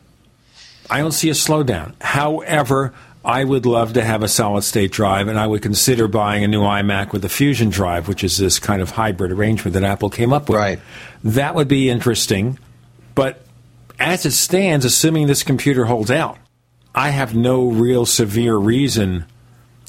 I 0.89 0.99
don't 0.99 1.11
see 1.11 1.29
a 1.29 1.33
slowdown. 1.33 1.93
However, 2.01 2.93
I 3.23 3.43
would 3.43 3.65
love 3.65 3.93
to 3.93 4.03
have 4.03 4.23
a 4.23 4.27
solid 4.27 4.63
state 4.63 4.91
drive, 4.91 5.27
and 5.27 5.37
I 5.37 5.45
would 5.45 5.61
consider 5.61 6.07
buying 6.07 6.43
a 6.43 6.47
new 6.47 6.61
iMac 6.61 7.11
with 7.11 7.23
a 7.25 7.29
Fusion 7.29 7.69
drive, 7.69 8.07
which 8.07 8.23
is 8.23 8.37
this 8.37 8.59
kind 8.59 8.81
of 8.81 8.91
hybrid 8.91 9.31
arrangement 9.31 9.73
that 9.73 9.83
Apple 9.83 10.09
came 10.09 10.31
up 10.31 10.49
with. 10.49 10.57
Right. 10.57 10.79
That 11.23 11.53
would 11.53 11.67
be 11.67 11.89
interesting. 11.89 12.57
But 13.13 13.45
as 13.99 14.25
it 14.25 14.31
stands, 14.31 14.85
assuming 14.85 15.27
this 15.27 15.43
computer 15.43 15.85
holds 15.85 16.09
out, 16.09 16.37
I 16.95 17.09
have 17.09 17.35
no 17.35 17.67
real 17.67 18.05
severe 18.05 18.55
reason 18.55 19.25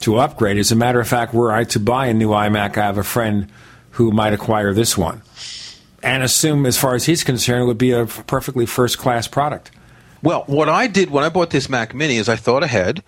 to 0.01 0.19
upgrade. 0.19 0.59
As 0.59 0.73
a 0.73 0.77
matter 0.77 1.01
of 1.01 1.09
fact, 1.09 1.33
were 1.33 1.53
I 1.53 1.65
to 1.65 1.81
buy 1.81 2.07
a 2.07 2.15
new 2.15 2.31
iMac, 2.31 2.77
I 2.77 2.87
have 2.87 2.99
a 2.99 3.05
friend 3.05 3.49
who 3.93 4.11
might 4.11 4.33
acquire 4.33 4.75
this 4.75 4.99
one. 4.99 5.23
And 6.03 6.23
assume, 6.23 6.67
as 6.67 6.79
far 6.79 6.95
as 6.95 7.07
he's 7.07 7.23
concerned, 7.23 7.63
it 7.63 7.67
would 7.67 7.79
be 7.79 7.93
a 7.93 8.07
perfectly 8.07 8.67
first 8.67 8.99
class 8.99 9.29
product. 9.29 9.71
Well, 10.23 10.45
what 10.47 10.69
I 10.69 10.87
did 10.87 11.11
when 11.11 11.25
I 11.25 11.29
bought 11.29 11.51
this 11.51 11.69
Mac 11.69 11.95
Mini 11.95 12.17
is 12.17 12.29
I 12.29 12.37
thought 12.37 12.63
ahead. 12.63 13.03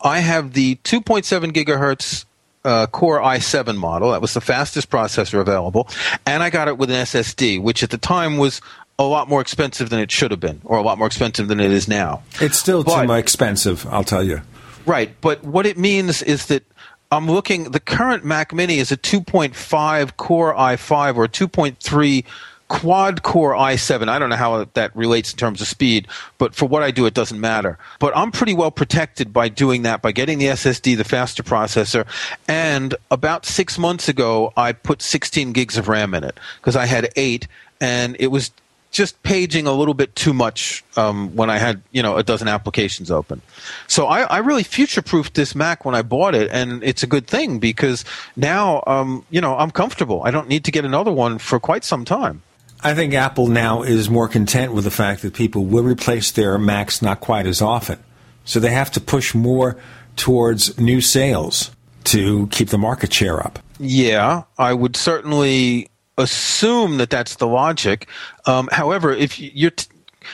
I 0.00 0.18
have 0.18 0.52
the 0.52 0.76
2.7 0.84 1.52
gigahertz 1.52 2.24
uh, 2.64 2.86
Core 2.88 3.20
i7 3.20 3.76
model. 3.76 4.10
That 4.10 4.20
was 4.20 4.34
the 4.34 4.40
fastest 4.40 4.90
processor 4.90 5.40
available, 5.40 5.88
and 6.26 6.42
I 6.42 6.50
got 6.50 6.68
it 6.68 6.76
with 6.78 6.90
an 6.90 6.96
SSD, 7.04 7.62
which 7.62 7.82
at 7.82 7.90
the 7.90 7.98
time 7.98 8.36
was 8.36 8.60
a 8.98 9.04
lot 9.04 9.28
more 9.28 9.40
expensive 9.40 9.90
than 9.90 10.00
it 10.00 10.10
should 10.10 10.30
have 10.30 10.40
been, 10.40 10.60
or 10.64 10.78
a 10.78 10.82
lot 10.82 10.98
more 10.98 11.06
expensive 11.06 11.48
than 11.48 11.60
it 11.60 11.70
is 11.70 11.86
now. 11.86 12.22
It's 12.40 12.58
still 12.58 12.82
But- 12.82 13.06
too 13.06 13.12
expensive, 13.12 13.86
I'll 13.90 14.04
tell 14.04 14.22
you. 14.22 14.42
Right, 14.84 15.10
but 15.20 15.42
what 15.44 15.66
it 15.66 15.76
means 15.78 16.22
is 16.22 16.46
that 16.46 16.62
I'm 17.10 17.28
looking. 17.30 17.70
The 17.70 17.80
current 17.80 18.24
Mac 18.24 18.52
Mini 18.52 18.78
is 18.78 18.90
a 18.90 18.96
2.5 18.96 20.16
Core 20.16 20.54
i5 20.54 21.16
or 21.16 21.28
2.3 21.28 22.24
quad 22.68 23.22
core 23.22 23.54
i7. 23.54 24.08
I 24.08 24.18
don't 24.18 24.30
know 24.30 24.36
how 24.36 24.64
that 24.74 24.94
relates 24.96 25.32
in 25.32 25.38
terms 25.38 25.60
of 25.60 25.68
speed, 25.68 26.08
but 26.38 26.54
for 26.54 26.66
what 26.66 26.82
I 26.82 26.90
do, 26.90 27.06
it 27.06 27.14
doesn't 27.14 27.40
matter. 27.40 27.78
But 27.98 28.16
I'm 28.16 28.32
pretty 28.32 28.54
well 28.54 28.70
protected 28.70 29.32
by 29.32 29.48
doing 29.48 29.82
that, 29.82 30.02
by 30.02 30.12
getting 30.12 30.38
the 30.38 30.46
SSD, 30.46 30.96
the 30.96 31.04
faster 31.04 31.42
processor, 31.42 32.06
and 32.48 32.94
about 33.10 33.46
six 33.46 33.78
months 33.78 34.08
ago, 34.08 34.52
I 34.56 34.72
put 34.72 35.02
16 35.02 35.52
gigs 35.52 35.76
of 35.76 35.88
RAM 35.88 36.14
in 36.14 36.24
it 36.24 36.38
because 36.60 36.76
I 36.76 36.86
had 36.86 37.10
eight, 37.16 37.46
and 37.80 38.16
it 38.18 38.28
was 38.28 38.50
just 38.96 39.22
paging 39.22 39.66
a 39.66 39.72
little 39.72 39.92
bit 39.92 40.14
too 40.16 40.32
much 40.32 40.82
um, 40.96 41.34
when 41.36 41.50
I 41.50 41.58
had 41.58 41.82
you 41.92 42.02
know 42.02 42.16
a 42.16 42.22
dozen 42.22 42.48
applications 42.48 43.10
open. 43.10 43.42
So 43.88 44.06
I, 44.06 44.22
I 44.22 44.38
really 44.38 44.62
future-proofed 44.62 45.34
this 45.34 45.54
Mac 45.54 45.84
when 45.84 45.94
I 45.94 46.02
bought 46.02 46.34
it, 46.34 46.48
and 46.50 46.82
it's 46.82 47.02
a 47.02 47.06
good 47.06 47.26
thing 47.26 47.58
because 47.58 48.04
now 48.36 48.82
um, 48.86 49.24
you 49.30 49.40
know 49.40 49.56
I'm 49.56 49.70
comfortable. 49.70 50.22
I 50.24 50.30
don't 50.30 50.48
need 50.48 50.64
to 50.64 50.70
get 50.70 50.84
another 50.84 51.12
one 51.12 51.38
for 51.38 51.60
quite 51.60 51.84
some 51.84 52.04
time. 52.04 52.42
I 52.82 52.94
think 52.94 53.14
Apple 53.14 53.48
now 53.48 53.82
is 53.82 54.08
more 54.10 54.28
content 54.28 54.72
with 54.72 54.84
the 54.84 54.90
fact 54.90 55.22
that 55.22 55.34
people 55.34 55.64
will 55.64 55.82
replace 55.84 56.30
their 56.30 56.58
Macs 56.58 57.02
not 57.02 57.20
quite 57.20 57.46
as 57.46 57.60
often. 57.62 57.98
So 58.44 58.60
they 58.60 58.70
have 58.70 58.90
to 58.92 59.00
push 59.00 59.34
more 59.34 59.76
towards 60.14 60.78
new 60.78 61.00
sales 61.00 61.70
to 62.04 62.46
keep 62.48 62.68
the 62.68 62.78
market 62.78 63.12
share 63.12 63.44
up. 63.44 63.58
Yeah, 63.78 64.44
I 64.56 64.72
would 64.72 64.96
certainly 64.96 65.88
assume 66.16 66.98
that 66.98 67.10
that's 67.10 67.36
the 67.36 67.46
logic. 67.46 68.08
Um, 68.46 68.68
however, 68.72 69.12
if 69.12 69.38
you- 69.38 69.50
you're 69.52 69.70
t- 69.72 69.86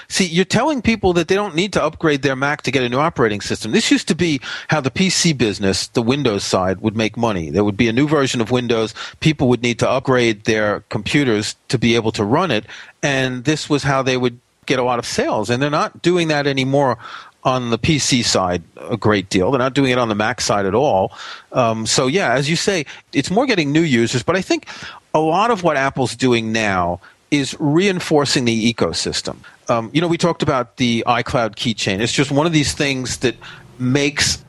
see, 0.09 0.26
you're 0.26 0.45
telling 0.45 0.82
people 0.82 1.12
that 1.14 1.28
they 1.28 1.34
don't 1.34 1.55
need 1.55 1.72
to 1.74 1.82
upgrade 1.82 2.22
their 2.22 2.36
Mac 2.36 2.62
to 2.62 2.70
get 2.70 2.82
a 2.82 2.88
new 2.88 2.99
operating 2.99 3.40
system. 3.40 3.72
This 3.72 3.90
used 3.90 4.09
to 4.09 4.14
be 4.14 4.40
how 4.68 4.80
the 4.80 4.90
PC 4.90 5.36
business, 5.36 5.88
the 5.88 6.03
Windows 6.03 6.45
side, 6.45 6.80
would 6.80 6.97
make 6.97 7.16
money. 7.16 7.51
There 7.51 7.64
would 7.64 7.76
be 7.76 7.88
a 7.88 7.93
new 7.93 8.09
version 8.09 8.40
of 8.40 8.51
Windows. 8.51 8.95
People 9.20 9.49
would 9.49 9.62
need 9.62 9.78
to 9.80 9.88
upgrade 9.88 10.45
their 10.45 10.80
computers 10.88 11.57
to 11.68 11.78
be 11.78 11.95
able 11.95 12.12
to 12.12 12.24
run 12.24 12.51
it, 12.51 12.64
and 13.03 13.45
this 13.45 13.68
was 13.68 13.82
how 13.82 14.03
they 14.03 14.16
would 14.16 14.38
get 14.66 14.78
a 14.78 14.84
lot 14.84 14.99
of 14.99 15.07
sales. 15.07 15.51
And 15.51 15.62
they're 15.62 15.70
not 15.70 16.03
doing 16.03 16.28
that 16.28 16.47
anymore 16.47 16.99
on 17.45 17.70
the 17.70 17.78
PC 17.78 18.24
side 18.24 18.62
a 18.88 18.97
great 18.97 19.28
deal. 19.28 19.51
They're 19.51 19.59
not 19.59 19.74
doing 19.74 19.90
it 19.90 19.99
on 19.99 20.09
the 20.09 20.14
Mac 20.14 20.40
side 20.40 20.66
at 20.66 20.74
all. 20.74 21.12
Um, 21.53 21.86
so 21.86 22.07
yeah, 22.07 22.32
as 22.34 22.49
you 22.49 22.57
say, 22.57 22.86
it's 23.12 23.30
more 23.30 23.47
getting 23.47 23.72
new 23.72 23.82
users. 23.82 24.22
But 24.22 24.36
I 24.36 24.43
think 24.43 24.66
a 25.14 25.20
lot 25.20 25.51
of 25.51 25.62
what 25.62 25.76
Apple's 25.76 26.14
doing 26.14 26.53
now 26.53 27.01
is 27.30 27.57
reinforcing 27.59 28.45
the 28.45 28.72
ecosystem. 28.72 29.38
Um, 29.72 29.90
you 29.94 30.00
know, 30.00 30.08
we 30.08 30.18
talked 30.18 30.42
about 30.42 30.76
the 30.76 31.02
iCloud 31.06 31.54
keychain. 31.54 32.00
It's 32.00 32.12
just 32.12 32.30
one 32.30 32.46
of 32.46 32.52
these 32.52 32.74
things 32.74 33.18
that 33.18 33.36
makes 33.78 34.44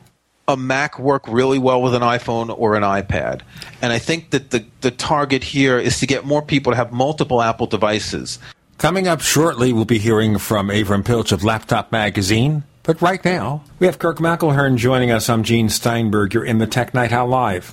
a 0.46 0.56
Mac 0.56 0.98
work 0.98 1.26
really 1.26 1.58
well 1.58 1.80
with 1.80 1.94
an 1.94 2.02
iPhone 2.02 2.54
or 2.56 2.76
an 2.76 2.82
iPad. 2.82 3.40
And 3.80 3.92
I 3.92 3.98
think 3.98 4.30
that 4.30 4.50
the, 4.50 4.66
the 4.82 4.90
target 4.90 5.42
here 5.42 5.78
is 5.78 5.98
to 6.00 6.06
get 6.06 6.26
more 6.26 6.42
people 6.42 6.72
to 6.72 6.76
have 6.76 6.92
multiple 6.92 7.40
Apple 7.40 7.66
devices. 7.66 8.38
Coming 8.76 9.08
up 9.08 9.22
shortly, 9.22 9.72
we'll 9.72 9.86
be 9.86 9.98
hearing 9.98 10.36
from 10.38 10.68
Avram 10.68 11.04
Pilch 11.04 11.32
of 11.32 11.42
Laptop 11.42 11.90
Magazine. 11.90 12.64
But 12.82 13.00
right 13.00 13.24
now, 13.24 13.64
we 13.78 13.86
have 13.86 13.98
Kirk 13.98 14.18
McElhearn 14.18 14.76
joining 14.76 15.10
us. 15.10 15.30
I'm 15.30 15.42
Gene 15.42 15.70
Steinberg. 15.70 16.34
You're 16.34 16.44
in 16.44 16.58
the 16.58 16.66
Tech 16.66 16.92
Night 16.92 17.12
Owl 17.12 17.28
Live. 17.28 17.72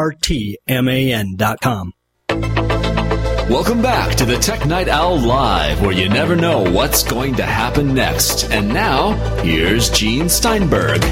Welcome 3.49 3.81
back 3.81 4.15
to 4.17 4.27
the 4.27 4.37
Tech 4.37 4.67
Night 4.67 4.89
Owl 4.89 5.21
Live, 5.21 5.81
where 5.81 5.93
you 5.93 6.11
never 6.11 6.37
know 6.37 6.71
what's 6.71 7.03
going 7.03 7.37
to 7.37 7.45
happen 7.45 7.95
next. 7.95 8.51
And 8.51 8.69
now, 8.75 9.13
here's 9.43 9.89
Gene 9.89 10.29
Steinberg. 10.29 11.03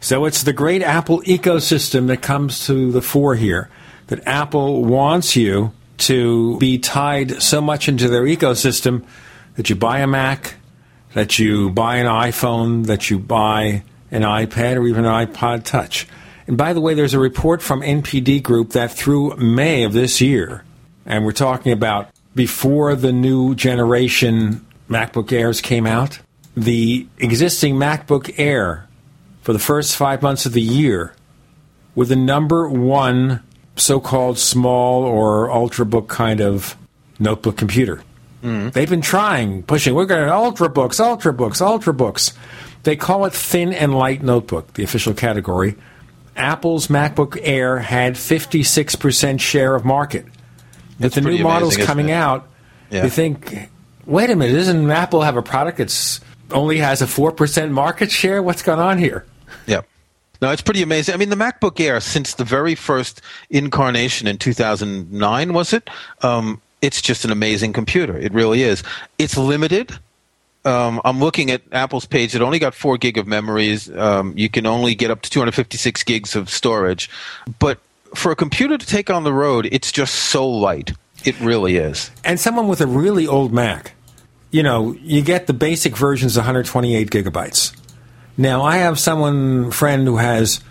So 0.00 0.24
it's 0.24 0.42
the 0.42 0.54
great 0.54 0.82
Apple 0.82 1.20
ecosystem 1.22 2.06
that 2.06 2.22
comes 2.22 2.66
to 2.66 2.90
the 2.90 3.02
fore 3.02 3.34
here. 3.36 3.68
That 4.06 4.26
Apple 4.26 4.82
wants 4.82 5.36
you 5.36 5.72
to 6.00 6.58
be 6.58 6.78
tied 6.78 7.42
so 7.42 7.60
much 7.60 7.88
into 7.88 8.08
their 8.08 8.24
ecosystem 8.24 9.04
that 9.56 9.70
you 9.70 9.76
buy 9.76 10.00
a 10.00 10.06
Mac, 10.06 10.54
that 11.14 11.38
you 11.38 11.70
buy 11.70 11.96
an 11.96 12.06
iPhone, 12.06 12.86
that 12.86 13.10
you 13.10 13.18
buy 13.18 13.82
an 14.10 14.22
iPad 14.22 14.76
or 14.76 14.86
even 14.86 15.04
an 15.04 15.26
iPod 15.26 15.64
Touch. 15.64 16.06
And 16.46 16.56
by 16.56 16.72
the 16.72 16.80
way, 16.80 16.94
there's 16.94 17.14
a 17.14 17.18
report 17.18 17.62
from 17.62 17.80
NPD 17.80 18.42
Group 18.42 18.70
that 18.70 18.92
through 18.92 19.36
May 19.36 19.84
of 19.84 19.92
this 19.92 20.20
year, 20.20 20.64
and 21.06 21.24
we're 21.24 21.32
talking 21.32 21.72
about 21.72 22.08
before 22.34 22.94
the 22.94 23.12
new 23.12 23.54
generation 23.54 24.66
MacBook 24.88 25.32
Airs 25.32 25.60
came 25.60 25.86
out, 25.86 26.18
the 26.56 27.06
existing 27.18 27.76
MacBook 27.76 28.34
Air 28.38 28.88
for 29.42 29.52
the 29.52 29.58
first 29.58 29.96
five 29.96 30.22
months 30.22 30.46
of 30.46 30.52
the 30.52 30.60
year 30.60 31.14
were 31.94 32.04
the 32.04 32.16
number 32.16 32.68
one 32.68 33.42
so 33.80 34.00
called 34.00 34.38
small 34.38 35.02
or 35.04 35.48
ultrabook 35.48 36.08
kind 36.08 36.40
of 36.40 36.76
notebook 37.18 37.56
computer. 37.56 38.02
Mm. 38.42 38.72
They've 38.72 38.88
been 38.88 39.02
trying, 39.02 39.62
pushing, 39.64 39.94
we're 39.94 40.06
going 40.06 40.24
to 40.26 40.32
ultrabooks, 40.32 40.98
ultrabooks, 40.98 41.60
ultrabooks. 41.60 42.32
They 42.84 42.96
call 42.96 43.26
it 43.26 43.34
thin 43.34 43.72
and 43.72 43.94
light 43.94 44.22
notebook, 44.22 44.72
the 44.74 44.82
official 44.82 45.12
category. 45.12 45.76
Apple's 46.36 46.86
MacBook 46.86 47.38
Air 47.42 47.78
had 47.78 48.14
56% 48.14 49.40
share 49.40 49.74
of 49.74 49.84
market. 49.84 50.24
With 50.98 51.14
the 51.14 51.20
new 51.20 51.42
models 51.42 51.74
amazing, 51.74 51.86
coming 51.86 52.10
out, 52.10 52.48
Yeah. 52.90 53.04
you 53.04 53.10
think, 53.10 53.68
wait 54.06 54.30
a 54.30 54.36
minute, 54.36 54.54
doesn't 54.54 54.90
Apple 54.90 55.22
have 55.22 55.36
a 55.36 55.42
product 55.42 55.78
that's 55.78 56.20
only 56.50 56.78
has 56.78 57.02
a 57.02 57.06
4% 57.06 57.70
market 57.72 58.10
share? 58.10 58.42
What's 58.42 58.62
going 58.62 58.80
on 58.80 58.96
here? 58.98 59.24
Yeah. 59.66 59.82
No, 60.40 60.50
it's 60.50 60.62
pretty 60.62 60.82
amazing. 60.82 61.14
I 61.14 61.18
mean, 61.18 61.28
the 61.28 61.36
MacBook 61.36 61.78
Air, 61.80 62.00
since 62.00 62.34
the 62.34 62.44
very 62.44 62.74
first 62.74 63.20
incarnation 63.50 64.26
in 64.26 64.38
2009, 64.38 65.52
was 65.52 65.72
it? 65.72 65.90
Um, 66.22 66.62
it's 66.80 67.02
just 67.02 67.24
an 67.24 67.30
amazing 67.30 67.72
computer. 67.72 68.16
It 68.16 68.32
really 68.32 68.62
is. 68.62 68.82
It's 69.18 69.36
limited. 69.36 69.92
Um, 70.64 71.00
I'm 71.04 71.20
looking 71.20 71.50
at 71.50 71.62
Apple's 71.72 72.06
page. 72.06 72.34
It 72.34 72.42
only 72.42 72.58
got 72.58 72.74
four 72.74 72.96
gig 72.98 73.18
of 73.18 73.26
memories. 73.26 73.90
Um, 73.96 74.36
you 74.36 74.48
can 74.48 74.66
only 74.66 74.94
get 74.94 75.10
up 75.10 75.22
to 75.22 75.30
256 75.30 76.02
gigs 76.04 76.36
of 76.36 76.48
storage. 76.48 77.10
But 77.58 77.78
for 78.14 78.32
a 78.32 78.36
computer 78.36 78.76
to 78.78 78.86
take 78.86 79.10
on 79.10 79.24
the 79.24 79.32
road, 79.32 79.68
it's 79.70 79.92
just 79.92 80.14
so 80.14 80.48
light. 80.48 80.92
It 81.24 81.38
really 81.40 81.76
is. 81.76 82.10
And 82.24 82.40
someone 82.40 82.66
with 82.66 82.80
a 82.80 82.86
really 82.86 83.26
old 83.26 83.52
Mac, 83.52 83.92
you 84.50 84.62
know, 84.62 84.92
you 85.02 85.22
get 85.22 85.46
the 85.46 85.52
basic 85.52 85.96
versions 85.96 86.36
128 86.36 87.10
gigabytes. 87.10 87.76
Now, 88.40 88.62
I 88.62 88.78
have 88.78 88.98
someone, 88.98 89.70
friend, 89.70 90.06
who 90.06 90.16
has 90.16 90.62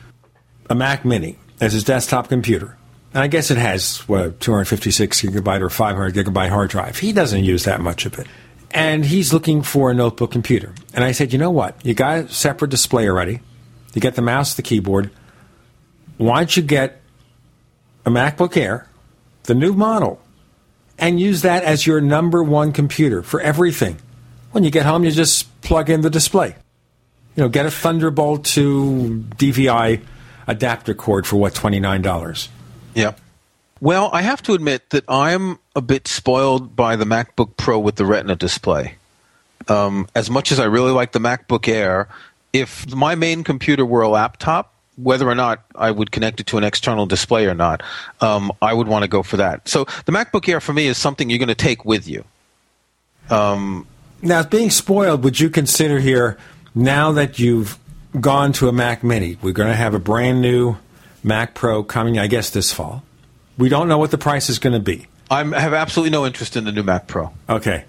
a 0.72 0.74
Mac 0.74 1.06
Mini 1.06 1.38
as 1.62 1.72
his 1.72 1.84
desktop 1.84 2.28
computer. 2.28 2.76
And 3.14 3.22
I 3.22 3.28
guess 3.28 3.52
it 3.52 3.60
has, 3.60 4.00
what, 4.10 4.40
256 4.40 5.22
gigabyte 5.22 5.62
or 5.62 5.70
500 5.70 6.16
gigabyte 6.16 6.50
hard 6.50 6.72
drive. 6.72 6.98
He 6.98 7.14
doesn't 7.14 7.44
use 7.44 7.66
that 7.66 7.80
much 7.80 8.08
of 8.08 8.18
it. 8.18 8.26
And 8.72 9.06
he's 9.06 9.34
looking 9.34 9.62
for 9.62 9.92
a 9.92 9.94
notebook 9.94 10.32
computer. 10.32 10.74
And 10.96 11.04
I 11.04 11.12
said, 11.12 11.32
you 11.32 11.38
know 11.38 11.52
what? 11.52 11.76
You 11.86 11.94
got 11.94 12.18
a 12.18 12.30
separate 12.30 12.72
display 12.72 13.08
already. 13.08 13.40
You 13.94 14.02
get 14.02 14.16
the 14.16 14.24
mouse, 14.24 14.56
the 14.56 14.64
keyboard. 14.64 15.12
Why 16.18 16.40
don't 16.40 16.58
you 16.58 16.64
get 16.64 17.00
a 18.04 18.10
MacBook 18.10 18.58
Air, 18.58 18.88
the 19.44 19.54
new 19.54 19.74
model, 19.74 20.20
and 20.98 21.20
use 21.20 21.44
that 21.44 21.64
as 21.64 21.86
your 21.86 22.02
number 22.02 22.42
one 22.42 22.72
computer 22.72 23.22
for 23.22 23.40
everything. 23.40 24.00
When 24.54 24.64
you 24.64 24.72
get 24.72 24.88
home, 24.88 25.04
you 25.04 25.12
just 25.12 25.62
plug 25.62 25.92
in 25.92 26.02
the 26.02 26.10
display. 26.10 26.56
You 27.40 27.46
know, 27.46 27.50
get 27.50 27.66
a 27.66 27.72
Thunderbolt 27.72 28.44
to 28.48 29.24
DVI 29.38 30.04
adapter 30.46 30.94
cord 30.94 31.26
for 31.26 31.38
what 31.38 31.56
twenty 31.56 31.80
nine 31.80 32.02
dollars. 32.02 32.50
Yeah. 32.94 33.14
Well, 33.80 34.10
I 34.12 34.24
have 34.24 34.42
to 34.42 34.54
admit 34.56 34.90
that 34.90 35.06
I'm 35.08 35.58
a 35.74 35.80
bit 35.80 36.06
spoiled 36.10 36.76
by 36.76 36.98
the 36.98 37.06
MacBook 37.06 37.56
Pro 37.56 37.80
with 37.80 37.96
the 37.96 38.06
Retina 38.06 38.36
display. 38.36 38.96
Um, 39.70 40.10
as 40.14 40.30
much 40.30 40.52
as 40.52 40.60
I 40.60 40.66
really 40.66 40.92
like 40.92 41.14
the 41.14 41.20
MacBook 41.20 41.70
Air, 41.70 42.10
if 42.52 42.94
my 42.94 43.16
main 43.16 43.46
computer 43.46 43.86
were 43.86 44.02
a 44.02 44.10
laptop, 44.10 44.74
whether 44.98 45.26
or 45.26 45.36
not 45.36 45.64
I 45.76 45.92
would 45.92 46.12
connect 46.12 46.42
it 46.42 46.48
to 46.48 46.58
an 46.58 46.66
external 46.66 47.06
display 47.06 47.46
or 47.46 47.56
not, 47.56 47.82
um, 48.20 48.52
I 48.62 48.74
would 48.74 48.90
want 48.90 49.04
to 49.04 49.08
go 49.08 49.24
for 49.24 49.38
that. 49.38 49.66
So 49.70 49.86
the 50.04 50.12
MacBook 50.12 50.50
Air 50.50 50.60
for 50.60 50.74
me 50.74 50.88
is 50.88 50.98
something 50.98 51.30
you're 51.30 51.40
going 51.40 51.48
to 51.48 51.56
take 51.56 51.86
with 51.86 52.06
you. 52.06 52.26
Um, 53.30 53.88
Now, 54.22 54.44
being 54.44 54.72
spoiled, 54.72 55.24
would 55.24 55.40
you 55.40 55.50
consider 55.50 56.00
here 56.00 56.38
now 56.80 57.12
that 57.12 57.40
you've 57.40 57.78
gone 58.20 58.54
to 58.54 58.68
a 58.68 58.72
Mac 58.72 59.04
Mini? 59.04 59.38
We're 59.42 59.54
going 59.54 59.70
to 59.70 59.76
have 59.76 59.94
a 59.94 60.00
brand 60.00 60.42
new 60.42 60.78
Mac 61.24 61.54
Pro 61.54 61.84
coming, 61.84 62.18
I 62.18 62.28
guess, 62.28 62.50
this 62.50 62.72
fall. 62.72 63.04
We 63.58 63.70
don't 63.70 63.88
know 63.88 63.98
what 63.98 64.12
the 64.12 64.18
price 64.18 64.50
is 64.50 64.58
going 64.58 64.74
to 64.74 64.80
be. 64.80 65.08
I 65.30 65.44
have 65.44 65.74
absolutely 65.74 66.12
no 66.12 66.26
interest 66.26 66.56
in 66.56 66.64
the 66.64 66.72
new 66.72 66.84
Mac 66.84 67.08
Pro. 67.08 67.32
Okay. 67.48 67.84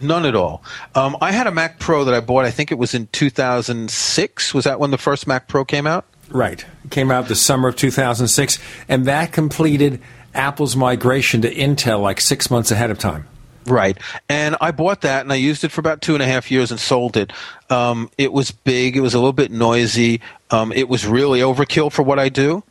None 0.00 0.24
at 0.24 0.36
all. 0.36 0.62
Um, 0.94 1.16
I 1.20 1.32
had 1.32 1.46
a 1.46 1.50
Mac 1.50 1.80
Pro 1.80 2.04
that 2.04 2.14
I 2.14 2.20
bought. 2.20 2.44
I 2.44 2.50
think 2.50 2.70
it 2.70 2.78
was 2.78 2.94
in 2.94 3.08
2006. 3.08 4.54
Was 4.54 4.64
that 4.64 4.78
when 4.78 4.92
the 4.92 4.98
first 4.98 5.26
Mac 5.26 5.48
Pro 5.48 5.64
came 5.64 5.86
out? 5.86 6.06
Right. 6.30 6.64
It 6.84 6.90
came 6.90 7.10
out 7.10 7.26
the 7.26 7.34
summer 7.34 7.68
of 7.68 7.76
2006, 7.76 8.58
and 8.88 9.06
that 9.06 9.32
completed 9.32 10.00
Apple's 10.34 10.76
migration 10.76 11.42
to 11.42 11.52
Intel 11.52 12.00
like 12.00 12.20
six 12.20 12.50
months 12.50 12.70
ahead 12.70 12.90
of 12.90 12.98
time. 12.98 13.26
Right. 13.68 13.98
And 14.28 14.56
I 14.60 14.70
bought 14.70 15.02
that 15.02 15.22
and 15.22 15.32
I 15.32 15.36
used 15.36 15.62
it 15.64 15.70
for 15.70 15.80
about 15.80 16.00
two 16.00 16.14
and 16.14 16.22
a 16.22 16.26
half 16.26 16.50
years 16.50 16.70
and 16.70 16.80
sold 16.80 17.16
it. 17.16 17.32
Um, 17.70 18.10
it 18.16 18.32
was 18.32 18.50
big. 18.50 18.96
It 18.96 19.00
was 19.00 19.14
a 19.14 19.18
little 19.18 19.32
bit 19.32 19.50
noisy. 19.50 20.20
Um, 20.50 20.72
it 20.72 20.88
was 20.88 21.06
really 21.06 21.40
overkill 21.40 21.92
for 21.92 22.02
what 22.02 22.18
I 22.18 22.28
do. 22.28 22.62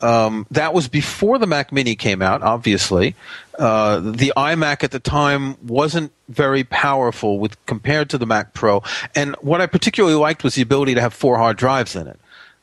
Um, 0.00 0.46
that 0.52 0.74
was 0.74 0.88
before 0.88 1.38
the 1.38 1.46
Mac 1.46 1.72
Mini 1.72 1.96
came 1.96 2.22
out, 2.22 2.42
obviously. 2.42 3.16
Uh, 3.58 3.98
the 3.98 4.32
iMac 4.36 4.84
at 4.84 4.92
the 4.92 5.00
time 5.00 5.56
wasn't 5.66 6.12
very 6.28 6.62
powerful 6.62 7.40
with 7.40 7.64
compared 7.66 8.08
to 8.10 8.18
the 8.18 8.26
Mac 8.26 8.54
Pro. 8.54 8.82
And 9.16 9.34
what 9.40 9.60
I 9.60 9.66
particularly 9.66 10.16
liked 10.16 10.44
was 10.44 10.54
the 10.54 10.62
ability 10.62 10.94
to 10.94 11.00
have 11.00 11.12
four 11.12 11.36
hard 11.36 11.56
drives 11.56 11.96
in 11.96 12.06
it. 12.06 12.20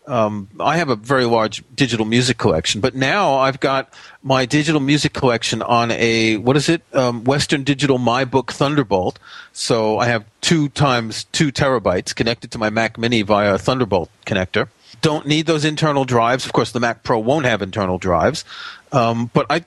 Um, 0.07 0.49
I 0.59 0.77
have 0.77 0.89
a 0.89 0.95
very 0.95 1.25
large 1.25 1.63
digital 1.75 2.05
music 2.05 2.37
collection, 2.37 2.81
but 2.81 2.95
now 2.95 3.35
I've 3.37 3.59
got 3.59 3.91
my 4.21 4.45
digital 4.45 4.79
music 4.79 5.13
collection 5.13 5.61
on 5.61 5.91
a 5.91 6.37
what 6.37 6.55
is 6.55 6.69
it? 6.69 6.83
Um, 6.93 7.23
Western 7.23 7.63
Digital 7.63 7.97
MyBook 7.97 8.51
Thunderbolt. 8.51 9.19
So 9.51 9.97
I 9.97 10.05
have 10.07 10.25
two 10.41 10.69
times 10.69 11.25
two 11.31 11.51
terabytes 11.51 12.13
connected 12.13 12.51
to 12.51 12.57
my 12.57 12.69
Mac 12.69 12.97
Mini 12.97 13.21
via 13.23 13.55
a 13.55 13.57
Thunderbolt 13.57 14.09
connector. 14.25 14.69
Don't 15.01 15.25
need 15.27 15.45
those 15.45 15.65
internal 15.65 16.05
drives. 16.05 16.45
Of 16.45 16.53
course, 16.53 16.71
the 16.71 16.79
Mac 16.79 17.03
Pro 17.03 17.19
won't 17.19 17.45
have 17.45 17.61
internal 17.61 17.97
drives, 17.97 18.45
um, 18.91 19.29
but 19.33 19.45
I 19.49 19.65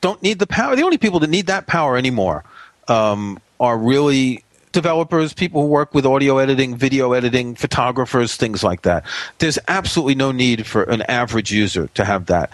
don't 0.00 0.22
need 0.22 0.38
the 0.38 0.46
power. 0.46 0.76
The 0.76 0.82
only 0.82 0.98
people 0.98 1.20
that 1.20 1.30
need 1.30 1.46
that 1.46 1.66
power 1.66 1.96
anymore 1.96 2.44
um, 2.88 3.40
are 3.58 3.76
really 3.76 4.44
developers, 4.76 5.32
people 5.32 5.62
who 5.62 5.68
work 5.68 5.94
with 5.94 6.04
audio 6.04 6.36
editing, 6.36 6.76
video 6.76 7.14
editing, 7.14 7.54
photographers, 7.54 8.36
things 8.36 8.62
like 8.62 8.82
that. 8.82 9.04
There's 9.38 9.58
absolutely 9.68 10.14
no 10.14 10.32
need 10.32 10.66
for 10.66 10.82
an 10.82 11.00
average 11.08 11.50
user 11.50 11.88
to 11.94 12.04
have 12.04 12.26
that. 12.26 12.50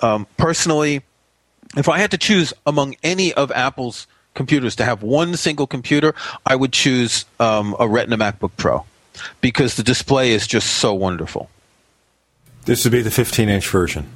Um, 0.00 0.26
personally, 0.38 1.02
if 1.76 1.86
I 1.86 1.98
had 1.98 2.10
to 2.12 2.18
choose 2.18 2.54
among 2.66 2.96
any 3.02 3.34
of 3.34 3.52
Apple's 3.52 4.06
computers 4.32 4.74
to 4.76 4.86
have 4.86 5.02
one 5.02 5.36
single 5.36 5.66
computer, 5.66 6.14
I 6.46 6.56
would 6.56 6.72
choose 6.72 7.26
um, 7.38 7.76
a 7.78 7.86
Retina 7.86 8.16
MacBook 8.16 8.52
Pro 8.56 8.86
because 9.42 9.76
the 9.76 9.82
display 9.82 10.32
is 10.32 10.46
just 10.46 10.78
so 10.78 10.94
wonderful. 10.94 11.50
This 12.64 12.84
would 12.84 12.92
be 12.92 13.02
the 13.02 13.10
15 13.10 13.50
inch 13.50 13.68
version. 13.68 14.08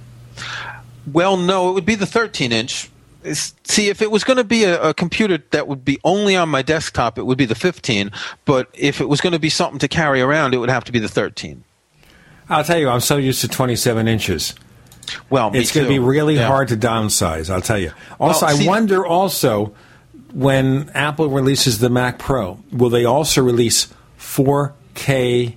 Well, 1.12 1.36
no, 1.36 1.68
it 1.68 1.72
would 1.74 1.86
be 1.86 1.94
the 1.94 2.06
13 2.06 2.52
inch. 2.52 2.88
See, 3.32 3.88
if 3.88 4.00
it 4.00 4.10
was 4.10 4.24
going 4.24 4.38
to 4.38 4.44
be 4.44 4.64
a, 4.64 4.80
a 4.90 4.94
computer 4.94 5.38
that 5.50 5.68
would 5.68 5.84
be 5.84 5.98
only 6.04 6.36
on 6.36 6.48
my 6.48 6.62
desktop, 6.62 7.18
it 7.18 7.24
would 7.26 7.36
be 7.38 7.44
the 7.44 7.54
15. 7.54 8.10
But 8.46 8.68
if 8.72 9.00
it 9.00 9.08
was 9.08 9.20
going 9.20 9.34
to 9.34 9.38
be 9.38 9.50
something 9.50 9.78
to 9.80 9.88
carry 9.88 10.22
around, 10.22 10.54
it 10.54 10.58
would 10.58 10.70
have 10.70 10.84
to 10.84 10.92
be 10.92 10.98
the 10.98 11.08
13. 11.08 11.62
I'll 12.48 12.64
tell 12.64 12.78
you, 12.78 12.88
I'm 12.88 13.00
so 13.00 13.16
used 13.18 13.42
to 13.42 13.48
27 13.48 14.08
inches. 14.08 14.54
Well, 15.28 15.50
it's 15.54 15.72
going 15.72 15.86
to 15.86 15.92
be 15.92 15.98
really 15.98 16.36
Yeah. 16.36 16.46
hard 16.46 16.68
to 16.68 16.76
downsize. 16.76 17.50
I'll 17.50 17.60
tell 17.60 17.78
you. 17.78 17.92
Also, 18.18 18.46
Well, 18.46 18.56
see- 18.56 18.64
I 18.64 18.68
wonder 18.68 19.04
also 19.06 19.74
when 20.32 20.90
Apple 20.94 21.28
releases 21.28 21.78
the 21.80 21.90
Mac 21.90 22.18
Pro, 22.18 22.58
will 22.72 22.90
they 22.90 23.04
also 23.04 23.42
release 23.42 23.88
4K 24.18 25.56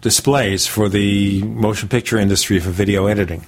displays 0.00 0.66
for 0.66 0.88
the 0.88 1.42
motion 1.42 1.88
picture 1.88 2.18
industry 2.18 2.58
for 2.58 2.70
video 2.70 3.06
editing? 3.06 3.46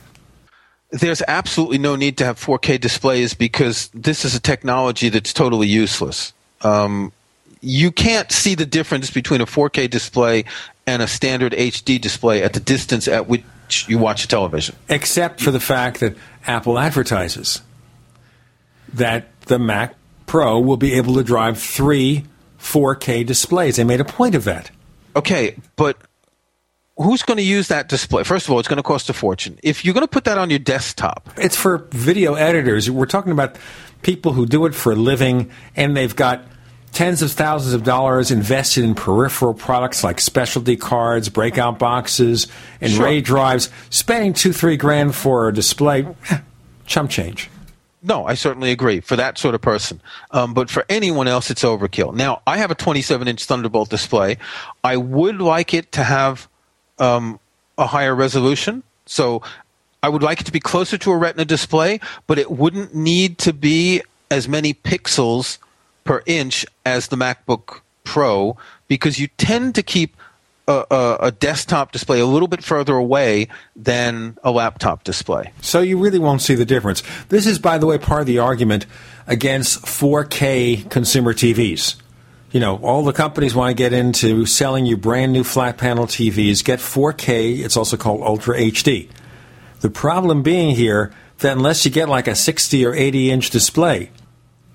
There's 0.94 1.22
absolutely 1.26 1.78
no 1.78 1.96
need 1.96 2.18
to 2.18 2.24
have 2.24 2.38
4K 2.38 2.80
displays 2.80 3.34
because 3.34 3.88
this 3.88 4.24
is 4.24 4.34
a 4.34 4.40
technology 4.40 5.08
that's 5.08 5.32
totally 5.32 5.66
useless. 5.66 6.32
Um, 6.62 7.12
you 7.60 7.90
can't 7.90 8.30
see 8.30 8.54
the 8.54 8.66
difference 8.66 9.10
between 9.10 9.40
a 9.40 9.46
4K 9.46 9.90
display 9.90 10.44
and 10.86 11.02
a 11.02 11.08
standard 11.08 11.52
HD 11.52 12.00
display 12.00 12.42
at 12.42 12.52
the 12.52 12.60
distance 12.60 13.08
at 13.08 13.26
which 13.28 13.44
you 13.88 13.98
watch 13.98 14.22
the 14.22 14.28
television. 14.28 14.76
Except 14.88 15.40
for 15.40 15.50
the 15.50 15.60
fact 15.60 16.00
that 16.00 16.16
Apple 16.46 16.78
advertises 16.78 17.62
that 18.92 19.26
the 19.42 19.58
Mac 19.58 19.94
Pro 20.26 20.60
will 20.60 20.76
be 20.76 20.94
able 20.94 21.14
to 21.14 21.24
drive 21.24 21.58
three 21.58 22.24
4K 22.58 23.26
displays. 23.26 23.76
They 23.76 23.84
made 23.84 24.00
a 24.00 24.04
point 24.04 24.34
of 24.34 24.44
that. 24.44 24.70
Okay, 25.16 25.56
but 25.76 25.96
who's 26.96 27.22
going 27.22 27.36
to 27.38 27.42
use 27.42 27.68
that 27.68 27.88
display? 27.88 28.22
First 28.24 28.46
of 28.46 28.52
all, 28.52 28.58
it's 28.60 28.68
going 28.68 28.76
to 28.76 28.82
cost 28.82 29.08
a 29.10 29.12
fortune. 29.12 29.58
If 29.62 29.84
you're 29.84 29.94
going 29.94 30.04
to 30.06 30.10
put 30.10 30.24
that 30.24 30.38
on 30.38 30.50
your 30.50 30.58
desktop, 30.58 31.28
It's 31.36 31.56
for 31.56 31.86
video 31.90 32.34
editors. 32.34 32.90
We're 32.90 33.06
talking 33.06 33.32
about 33.32 33.56
people 34.02 34.32
who 34.32 34.46
do 34.46 34.66
it 34.66 34.74
for 34.74 34.92
a 34.92 34.96
living, 34.96 35.50
and 35.76 35.96
they've 35.96 36.14
got 36.14 36.42
tens 36.92 37.22
of 37.22 37.32
thousands 37.32 37.74
of 37.74 37.82
dollars 37.82 38.30
invested 38.30 38.84
in 38.84 38.94
peripheral 38.94 39.54
products 39.54 40.04
like 40.04 40.20
specialty 40.20 40.76
cards, 40.76 41.28
breakout 41.28 41.78
boxes, 41.78 42.46
and 42.80 42.92
Sure. 42.92 43.06
RAID 43.06 43.24
drives. 43.24 43.68
Spending 43.90 44.32
two, 44.32 44.52
three 44.52 44.76
grand 44.76 45.14
for 45.16 45.48
a 45.48 45.52
display, 45.52 46.06
eh, 46.30 46.38
chump 46.86 47.10
change. 47.10 47.50
No, 48.06 48.26
I 48.26 48.34
certainly 48.34 48.70
agree 48.70 49.00
for 49.00 49.16
that 49.16 49.38
sort 49.38 49.54
of 49.56 49.62
person. 49.62 50.00
Um, 50.30 50.52
but 50.54 50.68
for 50.70 50.84
anyone 50.90 51.26
else, 51.26 51.50
it's 51.50 51.64
overkill. 51.64 52.14
Now, 52.14 52.42
I 52.46 52.58
have 52.58 52.70
a 52.70 52.74
27 52.74 53.26
inch 53.26 53.44
Thunderbolt 53.46 53.88
display. 53.88 54.36
I 54.84 54.96
would 54.98 55.40
like 55.40 55.72
it 55.74 55.90
to 55.92 56.04
have 56.04 56.46
um, 56.98 57.38
a 57.78 57.86
higher 57.86 58.14
resolution. 58.14 58.82
So 59.06 59.42
I 60.02 60.08
would 60.08 60.22
like 60.22 60.40
it 60.40 60.44
to 60.44 60.52
be 60.52 60.60
closer 60.60 60.98
to 60.98 61.10
a 61.12 61.16
Retina 61.16 61.44
display, 61.44 62.00
but 62.26 62.38
it 62.38 62.50
wouldn't 62.50 62.94
need 62.94 63.38
to 63.38 63.52
be 63.52 64.02
as 64.30 64.48
many 64.48 64.74
pixels 64.74 65.58
per 66.04 66.22
inch 66.26 66.66
as 66.84 67.08
the 67.08 67.16
MacBook 67.16 67.80
Pro 68.04 68.56
because 68.86 69.18
you 69.18 69.28
tend 69.38 69.74
to 69.76 69.82
keep 69.82 70.16
a, 70.68 70.84
a, 70.90 71.16
a, 71.20 71.30
desktop 71.30 71.92
display 71.92 72.20
a 72.20 72.26
little 72.26 72.48
bit 72.48 72.64
further 72.64 72.94
away 72.96 73.48
than 73.76 74.36
a 74.42 74.50
laptop 74.50 75.04
display. 75.04 75.52
So 75.60 75.80
you 75.80 75.98
really 75.98 76.18
won't 76.18 76.40
see 76.40 76.54
the 76.54 76.64
difference. 76.64 77.02
This 77.28 77.46
is, 77.46 77.58
by 77.58 77.78
the 77.78 77.86
way, 77.86 77.98
part 77.98 78.22
of 78.22 78.26
the 78.26 78.38
argument 78.38 78.86
against 79.26 79.84
4K 79.84 80.88
consumer 80.90 81.34
TVs. 81.34 81.96
You 82.54 82.60
know, 82.60 82.76
all 82.76 83.02
the 83.02 83.12
companies 83.12 83.52
want 83.52 83.70
to 83.70 83.74
get 83.74 83.92
into 83.92 84.46
selling 84.46 84.86
you 84.86 84.96
brand 84.96 85.32
new 85.32 85.42
flat 85.42 85.76
panel 85.76 86.06
TVs, 86.06 86.62
get 86.62 86.78
4K, 86.78 87.58
it's 87.58 87.76
also 87.76 87.96
called 87.96 88.22
Ultra 88.22 88.56
HD. 88.56 89.08
The 89.80 89.90
problem 89.90 90.44
being 90.44 90.76
here 90.76 91.12
that 91.38 91.56
unless 91.56 91.84
you 91.84 91.90
get 91.90 92.08
like 92.08 92.28
a 92.28 92.36
60 92.36 92.86
or 92.86 92.94
80 92.94 93.32
inch 93.32 93.50
display, 93.50 94.12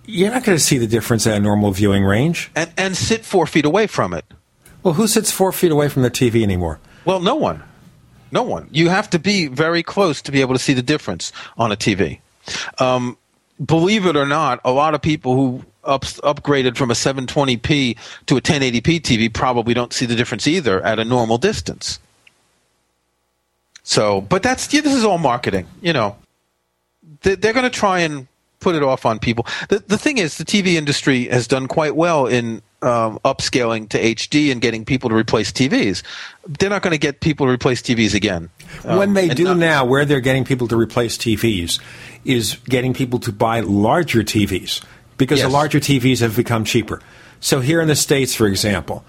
you're 0.06 0.30
not 0.30 0.44
going 0.44 0.58
to 0.58 0.64
see 0.64 0.78
the 0.78 0.88
difference 0.88 1.26
at 1.26 1.38
a 1.38 1.40
normal 1.40 1.72
viewing 1.72 2.04
range. 2.04 2.52
And, 2.54 2.70
and 2.78 2.98
sit 2.98 3.24
four 3.24 3.48
feet 3.48 3.64
away 3.64 3.88
from 3.88 4.14
it. 4.14 4.26
Well, 4.84 4.96
who 4.96 5.08
sits 5.08 5.32
four 5.32 5.54
feet 5.54 5.72
away 5.72 5.88
from 5.88 6.02
the 6.02 6.12
TV 6.12 6.44
anymore? 6.44 6.82
Well, 7.06 7.22
no 7.22 7.36
one. 7.36 7.64
No 8.30 8.44
one. 8.44 8.68
You 8.72 8.90
have 8.90 9.10
to 9.12 9.20
be 9.20 9.48
very 9.48 9.84
close 9.84 10.22
to 10.24 10.34
be 10.34 10.42
able 10.42 10.54
to 10.54 10.60
see 10.60 10.74
the 10.74 10.84
difference 10.84 11.32
on 11.58 11.72
a 11.72 11.78
TV. 11.78 12.20
Um, 12.78 13.18
believe 13.64 14.06
it 14.06 14.18
or 14.18 14.26
not, 14.26 14.60
a 14.66 14.72
lot 14.74 14.96
of 14.96 15.02
people 15.02 15.34
who 15.34 15.66
up, 15.84 16.04
upgraded 16.04 16.78
from 16.78 16.92
a 16.92 16.94
720p 16.94 17.98
to 18.28 18.38
a 18.38 18.42
1080p 18.42 19.02
TV 19.02 19.34
probably 19.34 19.74
don't 19.74 19.94
see 19.94 20.06
the 20.06 20.16
difference 20.16 20.48
either 20.48 20.84
at 20.84 21.00
a 21.00 21.06
normal 21.06 21.38
distance. 21.38 22.00
So, 23.84 24.22
but 24.22 24.44
that's 24.44 24.72
yeah, 24.74 24.82
this 24.82 24.94
is 24.94 25.04
all 25.04 25.18
marketing, 25.18 25.66
you 25.82 25.94
know. 25.94 26.16
They're, 27.22 27.36
they're 27.36 27.54
going 27.54 27.64
to 27.64 27.72
try 27.72 28.00
and 28.00 28.28
put 28.60 28.76
it 28.76 28.84
off 28.84 29.06
on 29.06 29.20
people. 29.20 29.48
The 29.70 29.80
the 29.80 29.98
thing 29.98 30.20
is, 30.20 30.38
the 30.38 30.46
TV 30.46 30.76
industry 30.76 31.26
has 31.26 31.48
done 31.48 31.68
quite 31.68 31.96
well 31.96 32.28
in 32.28 32.62
um, 32.82 33.20
upscaling 33.26 33.90
to 33.90 34.00
HD 34.00 34.52
and 34.52 34.62
getting 34.62 34.86
people 34.86 35.10
to 35.10 35.16
replace 35.16 35.52
TVs. 35.52 36.04
They're 36.48 36.70
not 36.70 36.82
going 36.82 36.92
to 36.92 37.00
get 37.00 37.20
people 37.20 37.48
to 37.48 37.52
replace 37.52 37.82
TVs 37.82 38.14
again. 38.14 38.50
Um, 38.86 38.98
when 38.98 39.14
they 39.14 39.30
do 39.30 39.46
not, 39.46 39.58
now, 39.58 39.86
where 39.86 40.06
they're 40.06 40.22
getting 40.22 40.46
people 40.46 40.68
to 40.68 40.78
replace 40.78 41.18
TVs 41.18 41.80
is 42.26 42.58
getting 42.66 42.94
people 42.94 43.20
to 43.20 43.32
buy 43.32 43.62
larger 43.62 44.24
TVs 44.24 44.84
because 45.20 45.38
yes. 45.38 45.48
the 45.48 45.54
larger 45.54 45.80
TVs 45.80 46.22
have 46.22 46.36
become 46.36 46.66
cheaper. 46.66 47.00
So 47.40 47.60
here 47.60 47.80
in 47.80 47.88
the 47.88 47.96
states, 47.96 48.34
for 48.34 48.48
example, 48.48 49.06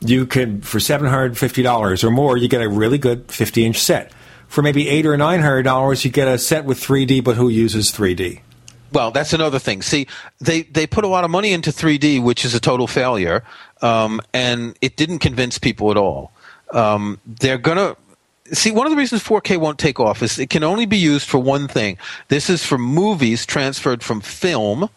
you 0.00 0.24
could 0.24 0.64
for 0.64 0.80
seven 0.80 1.08
hundred 1.10 1.36
fifty 1.36 1.62
dollars 1.62 2.02
or 2.02 2.10
more, 2.10 2.38
you 2.38 2.48
get 2.48 2.62
a 2.62 2.68
really 2.68 2.96
good 2.96 3.30
fifty 3.30 3.66
inch 3.66 3.78
set. 3.78 4.12
For 4.46 4.62
maybe 4.62 4.88
eight 4.88 5.04
or 5.04 5.14
nine 5.18 5.40
hundred 5.40 5.64
dollars, 5.64 6.06
you 6.06 6.10
get 6.10 6.26
a 6.26 6.38
set 6.38 6.64
with 6.64 6.80
3D, 6.80 7.22
but 7.22 7.36
who 7.36 7.50
uses 7.50 7.92
3D? 7.92 8.40
Well, 8.90 9.10
that's 9.10 9.34
another 9.34 9.58
thing. 9.58 9.82
See, 9.82 10.06
they, 10.40 10.62
they 10.62 10.86
put 10.86 11.04
a 11.04 11.08
lot 11.08 11.24
of 11.24 11.30
money 11.30 11.52
into 11.52 11.70
3D, 11.70 12.22
which 12.22 12.46
is 12.46 12.54
a 12.54 12.60
total 12.60 12.86
failure, 12.86 13.44
um, 13.82 14.22
and 14.32 14.74
it 14.80 14.96
didn't 14.96 15.18
convince 15.18 15.58
people 15.58 15.90
at 15.90 15.98
all. 15.98 16.32
Um, 16.72 17.20
they're 17.26 17.58
going 17.58 17.76
to 17.76 17.96
see 18.54 18.70
one 18.70 18.86
of 18.86 18.90
the 18.90 18.96
reasons 18.96 19.22
4K 19.22 19.58
won't 19.58 19.78
take 19.78 20.00
off 20.00 20.22
is 20.22 20.38
it 20.38 20.50
can 20.50 20.64
only 20.64 20.86
be 20.86 20.96
used 20.96 21.28
for 21.28 21.38
one 21.38 21.68
thing. 21.68 21.98
This 22.28 22.48
is 22.48 22.64
for 22.64 22.78
movies 22.78 23.44
transferred 23.44 24.02
from 24.02 24.20
film 24.20 24.88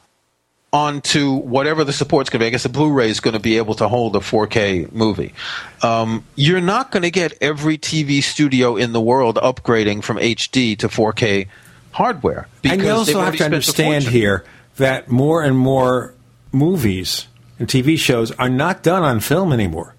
onto 0.74 1.36
whatever 1.36 1.84
the 1.84 1.94
support's 1.94 2.30
going 2.30 2.40
to 2.40 2.44
be. 2.44 2.48
I 2.48 2.50
guess 2.50 2.64
the 2.64 2.70
Blu-ray 2.70 3.10
is 3.10 3.20
going 3.20 3.34
to 3.34 3.40
be 3.40 3.58
able 3.58 3.76
to 3.76 3.88
hold 3.88 4.16
a 4.16 4.20
4K 4.20 4.92
movie. 4.92 5.34
Um, 5.82 6.24
you're 6.36 6.62
not 6.62 6.92
going 6.92 7.04
to 7.04 7.12
get 7.12 7.34
every 7.42 7.78
TV 7.78 8.24
studio 8.24 8.78
in 8.78 8.94
the 8.94 9.02
world 9.02 9.36
upgrading 9.36 10.04
from 10.04 10.18
HD 10.18 10.78
to 10.80 10.88
4K 10.88 11.48
hardware. 11.92 12.48
And 12.64 12.82
you 12.82 12.90
also 12.90 13.20
have 13.20 13.36
to 13.36 13.46
understand 13.46 14.06
here 14.06 14.46
that 14.78 15.10
more 15.10 15.44
and 15.44 15.58
more 15.58 16.14
movies 16.54 17.28
and 17.60 17.68
TV 17.68 17.98
shows 17.98 18.32
are 18.32 18.50
not 18.50 18.82
done 18.82 19.04
on 19.04 19.20
film 19.20 19.52
anymore. 19.52 19.96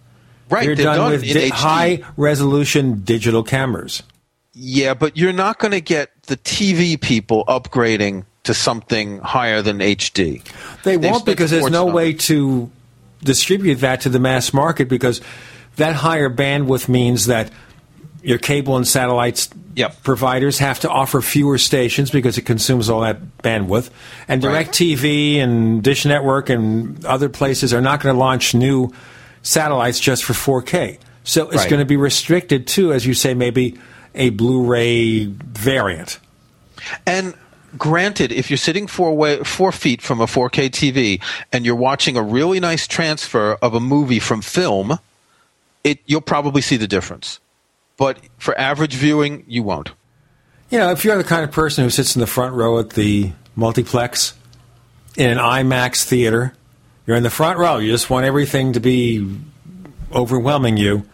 Right, 0.48 0.66
they're, 0.66 0.74
they're 0.74 0.84
done, 0.84 0.96
done 0.98 1.10
with 1.12 1.22
di- 1.22 1.48
high 1.48 2.02
resolution 2.16 3.02
digital 3.04 3.42
cameras. 3.42 4.02
Yeah, 4.54 4.94
but 4.94 5.16
you're 5.16 5.32
not 5.32 5.58
going 5.58 5.72
to 5.72 5.80
get 5.80 6.10
the 6.24 6.36
TV 6.36 7.00
people 7.00 7.44
upgrading 7.46 8.24
to 8.44 8.54
something 8.54 9.18
higher 9.18 9.62
than 9.62 9.78
HD. 9.78 10.42
They 10.82 10.96
They've 10.96 11.10
won't 11.10 11.24
because 11.24 11.50
there's 11.50 11.70
no 11.70 11.86
way 11.86 12.12
to 12.14 12.70
distribute 13.22 13.76
that 13.76 14.02
to 14.02 14.08
the 14.08 14.18
mass 14.18 14.52
market 14.52 14.88
because 14.88 15.20
that 15.76 15.94
higher 15.94 16.28
bandwidth 16.28 16.88
means 16.88 17.26
that 17.26 17.50
your 18.22 18.38
cable 18.38 18.76
and 18.76 18.86
satellites 18.86 19.48
yep. 19.74 20.02
providers 20.02 20.58
have 20.58 20.80
to 20.80 20.90
offer 20.90 21.20
fewer 21.20 21.58
stations 21.58 22.10
because 22.10 22.38
it 22.38 22.42
consumes 22.42 22.88
all 22.88 23.00
that 23.00 23.38
bandwidth. 23.38 23.90
And 24.28 24.42
DirecTV 24.42 25.36
right. 25.36 25.42
and 25.42 25.82
Dish 25.82 26.04
Network 26.04 26.48
and 26.48 27.04
other 27.04 27.28
places 27.28 27.72
are 27.74 27.80
not 27.80 28.00
going 28.00 28.14
to 28.14 28.18
launch 28.18 28.54
new 28.54 28.92
satellites 29.42 29.98
just 29.98 30.24
for 30.24 30.32
4K. 30.32 30.98
So 31.24 31.48
it's 31.48 31.58
right. 31.58 31.70
going 31.70 31.80
to 31.80 31.86
be 31.86 31.96
restricted 31.96 32.66
to, 32.68 32.92
as 32.92 33.06
you 33.06 33.14
say, 33.14 33.34
maybe 33.34 33.78
a 34.14 34.30
Blu-ray 34.30 35.24
variant. 35.26 36.18
And 37.06 37.34
granted, 37.78 38.32
if 38.32 38.50
you're 38.50 38.56
sitting 38.56 38.86
four, 38.86 39.16
way, 39.16 39.42
four 39.44 39.72
feet 39.72 40.02
from 40.02 40.20
a 40.20 40.26
4K 40.26 40.70
TV 40.70 41.22
and 41.52 41.64
you're 41.64 41.74
watching 41.76 42.16
a 42.16 42.22
really 42.22 42.60
nice 42.60 42.86
transfer 42.86 43.58
of 43.62 43.74
a 43.74 43.80
movie 43.80 44.18
from 44.18 44.42
film, 44.42 44.98
it 45.84 46.00
you'll 46.06 46.20
probably 46.20 46.62
see 46.62 46.76
the 46.76 46.88
difference 46.88 47.40
but 48.02 48.18
for 48.36 48.58
average 48.58 48.94
viewing, 48.94 49.44
you 49.46 49.62
won't. 49.62 49.92
You 50.70 50.78
know, 50.78 50.90
if 50.90 51.04
you're 51.04 51.16
the 51.16 51.22
kind 51.22 51.44
of 51.44 51.52
person 51.52 51.84
who 51.84 51.90
sits 51.90 52.16
in 52.16 52.20
the 52.20 52.26
front 52.26 52.52
row 52.54 52.80
at 52.80 52.90
the 52.90 53.30
multiplex 53.54 54.34
in 55.16 55.30
an 55.30 55.38
IMAX 55.38 56.02
theater, 56.02 56.52
you're 57.06 57.16
in 57.16 57.22
the 57.22 57.30
front 57.30 57.60
row, 57.60 57.78
you 57.78 57.92
just 57.92 58.10
want 58.10 58.26
everything 58.26 58.72
to 58.72 58.80
be 58.80 59.24
overwhelming 60.12 60.76
you, 60.76 61.06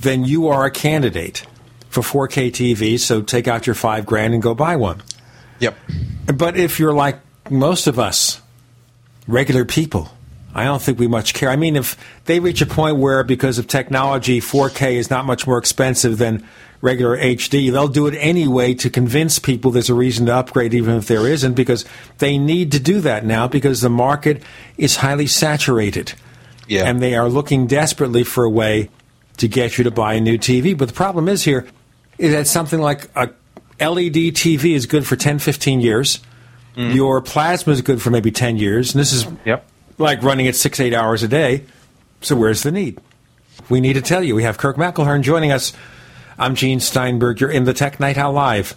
then 0.00 0.24
you 0.24 0.48
are 0.48 0.64
a 0.64 0.72
candidate 0.72 1.46
for 1.88 2.00
4K 2.00 2.50
TV, 2.50 2.98
so 2.98 3.22
take 3.22 3.46
out 3.46 3.66
your 3.66 3.74
five 3.74 4.04
grand 4.04 4.34
and 4.34 4.42
go 4.42 4.56
buy 4.56 4.74
one. 4.74 5.02
Yep. 5.60 5.76
But 6.34 6.56
if 6.56 6.78
you're 6.78 6.92
like 6.92 7.20
most 7.50 7.86
of 7.86 7.98
us, 7.98 8.40
regular 9.26 9.64
people, 9.64 10.10
I 10.54 10.64
don't 10.64 10.80
think 10.80 10.98
we 10.98 11.08
much 11.08 11.34
care. 11.34 11.50
I 11.50 11.56
mean, 11.56 11.74
if 11.76 11.96
they 12.26 12.38
reach 12.38 12.62
a 12.62 12.66
point 12.66 12.96
where, 12.96 13.24
because 13.24 13.58
of 13.58 13.66
technology, 13.66 14.40
4K 14.40 14.94
is 14.94 15.10
not 15.10 15.24
much 15.24 15.46
more 15.46 15.58
expensive 15.58 16.18
than 16.18 16.46
regular 16.80 17.16
HD, 17.16 17.72
they'll 17.72 17.88
do 17.88 18.06
it 18.06 18.14
anyway 18.14 18.74
to 18.74 18.88
convince 18.88 19.38
people 19.38 19.70
there's 19.70 19.90
a 19.90 19.94
reason 19.94 20.26
to 20.26 20.34
upgrade, 20.34 20.74
even 20.74 20.96
if 20.96 21.08
there 21.08 21.26
isn't, 21.26 21.54
because 21.54 21.84
they 22.18 22.38
need 22.38 22.70
to 22.72 22.78
do 22.78 23.00
that 23.00 23.24
now 23.24 23.48
because 23.48 23.80
the 23.80 23.90
market 23.90 24.42
is 24.78 24.96
highly 24.96 25.26
saturated. 25.26 26.12
Yeah. 26.68 26.84
And 26.84 27.02
they 27.02 27.14
are 27.14 27.28
looking 27.28 27.66
desperately 27.66 28.22
for 28.22 28.44
a 28.44 28.50
way 28.50 28.90
to 29.38 29.48
get 29.48 29.76
you 29.76 29.84
to 29.84 29.90
buy 29.90 30.14
a 30.14 30.20
new 30.20 30.38
TV. 30.38 30.76
But 30.76 30.88
the 30.88 30.94
problem 30.94 31.28
is 31.28 31.42
here 31.42 31.66
is 32.16 32.32
that 32.32 32.46
something 32.46 32.80
like 32.80 33.08
a 33.16 33.30
LED 33.80 34.34
TV 34.34 34.74
is 34.74 34.86
good 34.86 35.06
for 35.06 35.16
10, 35.16 35.38
15 35.38 35.80
years. 35.80 36.20
Mm. 36.76 36.94
Your 36.94 37.20
plasma 37.20 37.72
is 37.72 37.82
good 37.82 38.02
for 38.02 38.10
maybe 38.10 38.30
10 38.30 38.56
years. 38.56 38.94
And 38.94 39.00
this 39.00 39.12
is 39.12 39.26
yep 39.44 39.68
like 39.98 40.22
running 40.22 40.46
it 40.46 40.56
six, 40.56 40.80
eight 40.80 40.94
hours 40.94 41.22
a 41.22 41.28
day. 41.28 41.64
So 42.20 42.36
where's 42.36 42.62
the 42.62 42.72
need? 42.72 43.00
We 43.68 43.80
need 43.80 43.94
to 43.94 44.02
tell 44.02 44.22
you. 44.22 44.34
We 44.34 44.42
have 44.42 44.58
Kirk 44.58 44.76
McElhearn 44.76 45.22
joining 45.22 45.52
us. 45.52 45.72
I'm 46.38 46.54
Gene 46.54 46.80
Steinberg. 46.80 47.40
You're 47.40 47.50
in 47.50 47.64
the 47.64 47.74
Tech 47.74 48.00
Night 48.00 48.18
Owl 48.18 48.32
Live. 48.32 48.76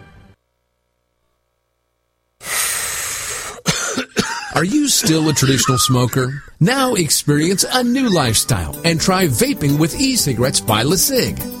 Are 4.61 4.75
you 4.75 4.87
still 4.89 5.27
a 5.27 5.33
traditional 5.33 5.79
smoker? 5.79 6.43
Now 6.59 6.93
experience 6.93 7.65
a 7.67 7.83
new 7.83 8.09
lifestyle 8.13 8.79
and 8.85 9.01
try 9.01 9.25
vaping 9.25 9.79
with 9.79 9.99
e-cigarettes 9.99 10.59
by 10.59 10.83
LeCig. 10.83 11.60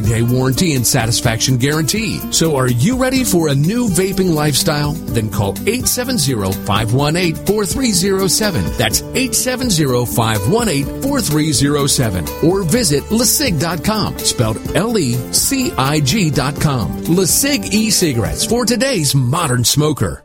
day 0.00 0.22
warranty 0.22 0.74
and 0.74 0.86
satisfaction 0.86 1.56
guarantee. 1.56 2.18
So 2.32 2.56
are 2.56 2.68
you 2.68 2.96
ready 2.96 3.24
for 3.24 3.48
a 3.48 3.54
new 3.54 3.88
vaping 3.88 4.34
lifestyle? 4.34 4.92
Then 4.92 5.30
call 5.30 5.52
870 5.52 6.52
518 6.66 7.34
4307. 7.46 8.64
That's 8.78 9.02
870 9.02 10.06
518 10.06 11.02
4307. 11.02 12.48
Or 12.48 12.62
visit 12.62 13.04
LeCig.com, 13.04 14.18
spelled 14.18 14.58
L 14.76 14.98
E 14.98 15.14
C 15.32 15.72
I 15.76 16.00
G.com. 16.00 17.02
LeCig 17.04 17.72
e 17.72 17.90
cigarettes 17.90 18.44
for 18.44 18.64
today's 18.64 19.14
modern 19.14 19.64
smoker. 19.64 20.24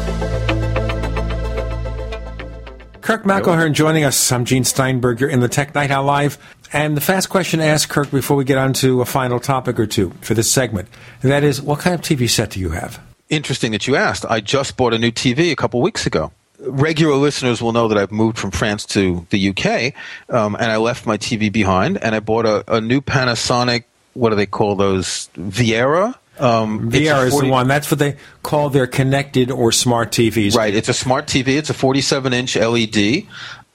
Kirk 3.01 3.23
McElhearn 3.23 3.73
joining 3.73 4.03
us. 4.03 4.31
I'm 4.31 4.45
Gene 4.45 4.63
Steinberg. 4.63 5.19
You're 5.19 5.29
in 5.29 5.39
the 5.39 5.49
Tech 5.49 5.73
Night 5.73 5.89
Owl 5.89 6.05
Live. 6.05 6.37
And 6.71 6.95
the 6.95 7.01
fast 7.01 7.29
question 7.29 7.59
to 7.59 7.65
ask 7.65 7.89
Kirk 7.89 8.11
before 8.11 8.37
we 8.37 8.45
get 8.45 8.59
on 8.59 8.73
to 8.73 9.01
a 9.01 9.05
final 9.05 9.39
topic 9.39 9.79
or 9.79 9.87
two 9.87 10.11
for 10.21 10.35
this 10.35 10.51
segment. 10.51 10.87
And 11.23 11.31
that 11.31 11.43
is, 11.43 11.59
what 11.61 11.79
kind 11.79 11.95
of 11.95 12.01
TV 12.01 12.29
set 12.29 12.51
do 12.51 12.59
you 12.59 12.69
have? 12.69 13.01
Interesting 13.27 13.71
that 13.71 13.87
you 13.87 13.95
asked. 13.95 14.23
I 14.29 14.39
just 14.39 14.77
bought 14.77 14.93
a 14.93 14.99
new 14.99 15.11
TV 15.11 15.51
a 15.51 15.55
couple 15.55 15.81
weeks 15.81 16.05
ago. 16.05 16.31
Regular 16.59 17.15
listeners 17.15 17.59
will 17.59 17.73
know 17.73 17.87
that 17.87 17.97
I've 17.97 18.11
moved 18.11 18.37
from 18.37 18.51
France 18.51 18.85
to 18.87 19.25
the 19.31 19.49
UK, 19.49 19.93
um, 20.29 20.55
and 20.55 20.65
I 20.65 20.77
left 20.77 21.07
my 21.07 21.17
TV 21.17 21.51
behind, 21.51 21.97
and 21.97 22.13
I 22.13 22.19
bought 22.19 22.45
a, 22.45 22.63
a 22.71 22.79
new 22.79 23.01
Panasonic. 23.01 23.85
What 24.13 24.29
do 24.29 24.35
they 24.35 24.45
call 24.45 24.75
those? 24.75 25.27
Viera. 25.35 26.15
Um, 26.39 26.91
Viera 26.91 27.27
is 27.27 27.39
the 27.39 27.49
one. 27.49 27.67
That's 27.67 27.91
what 27.91 27.99
they 27.99 28.17
call 28.41 28.69
their 28.69 28.87
connected 28.87 29.51
or 29.51 29.71
smart 29.71 30.11
TVs. 30.11 30.55
Right. 30.55 30.73
It's 30.73 30.89
a 30.89 30.93
smart 30.93 31.27
TV. 31.27 31.57
It's 31.57 31.69
a 31.69 31.73
47 31.73 32.33
inch 32.33 32.55
LED. 32.55 33.23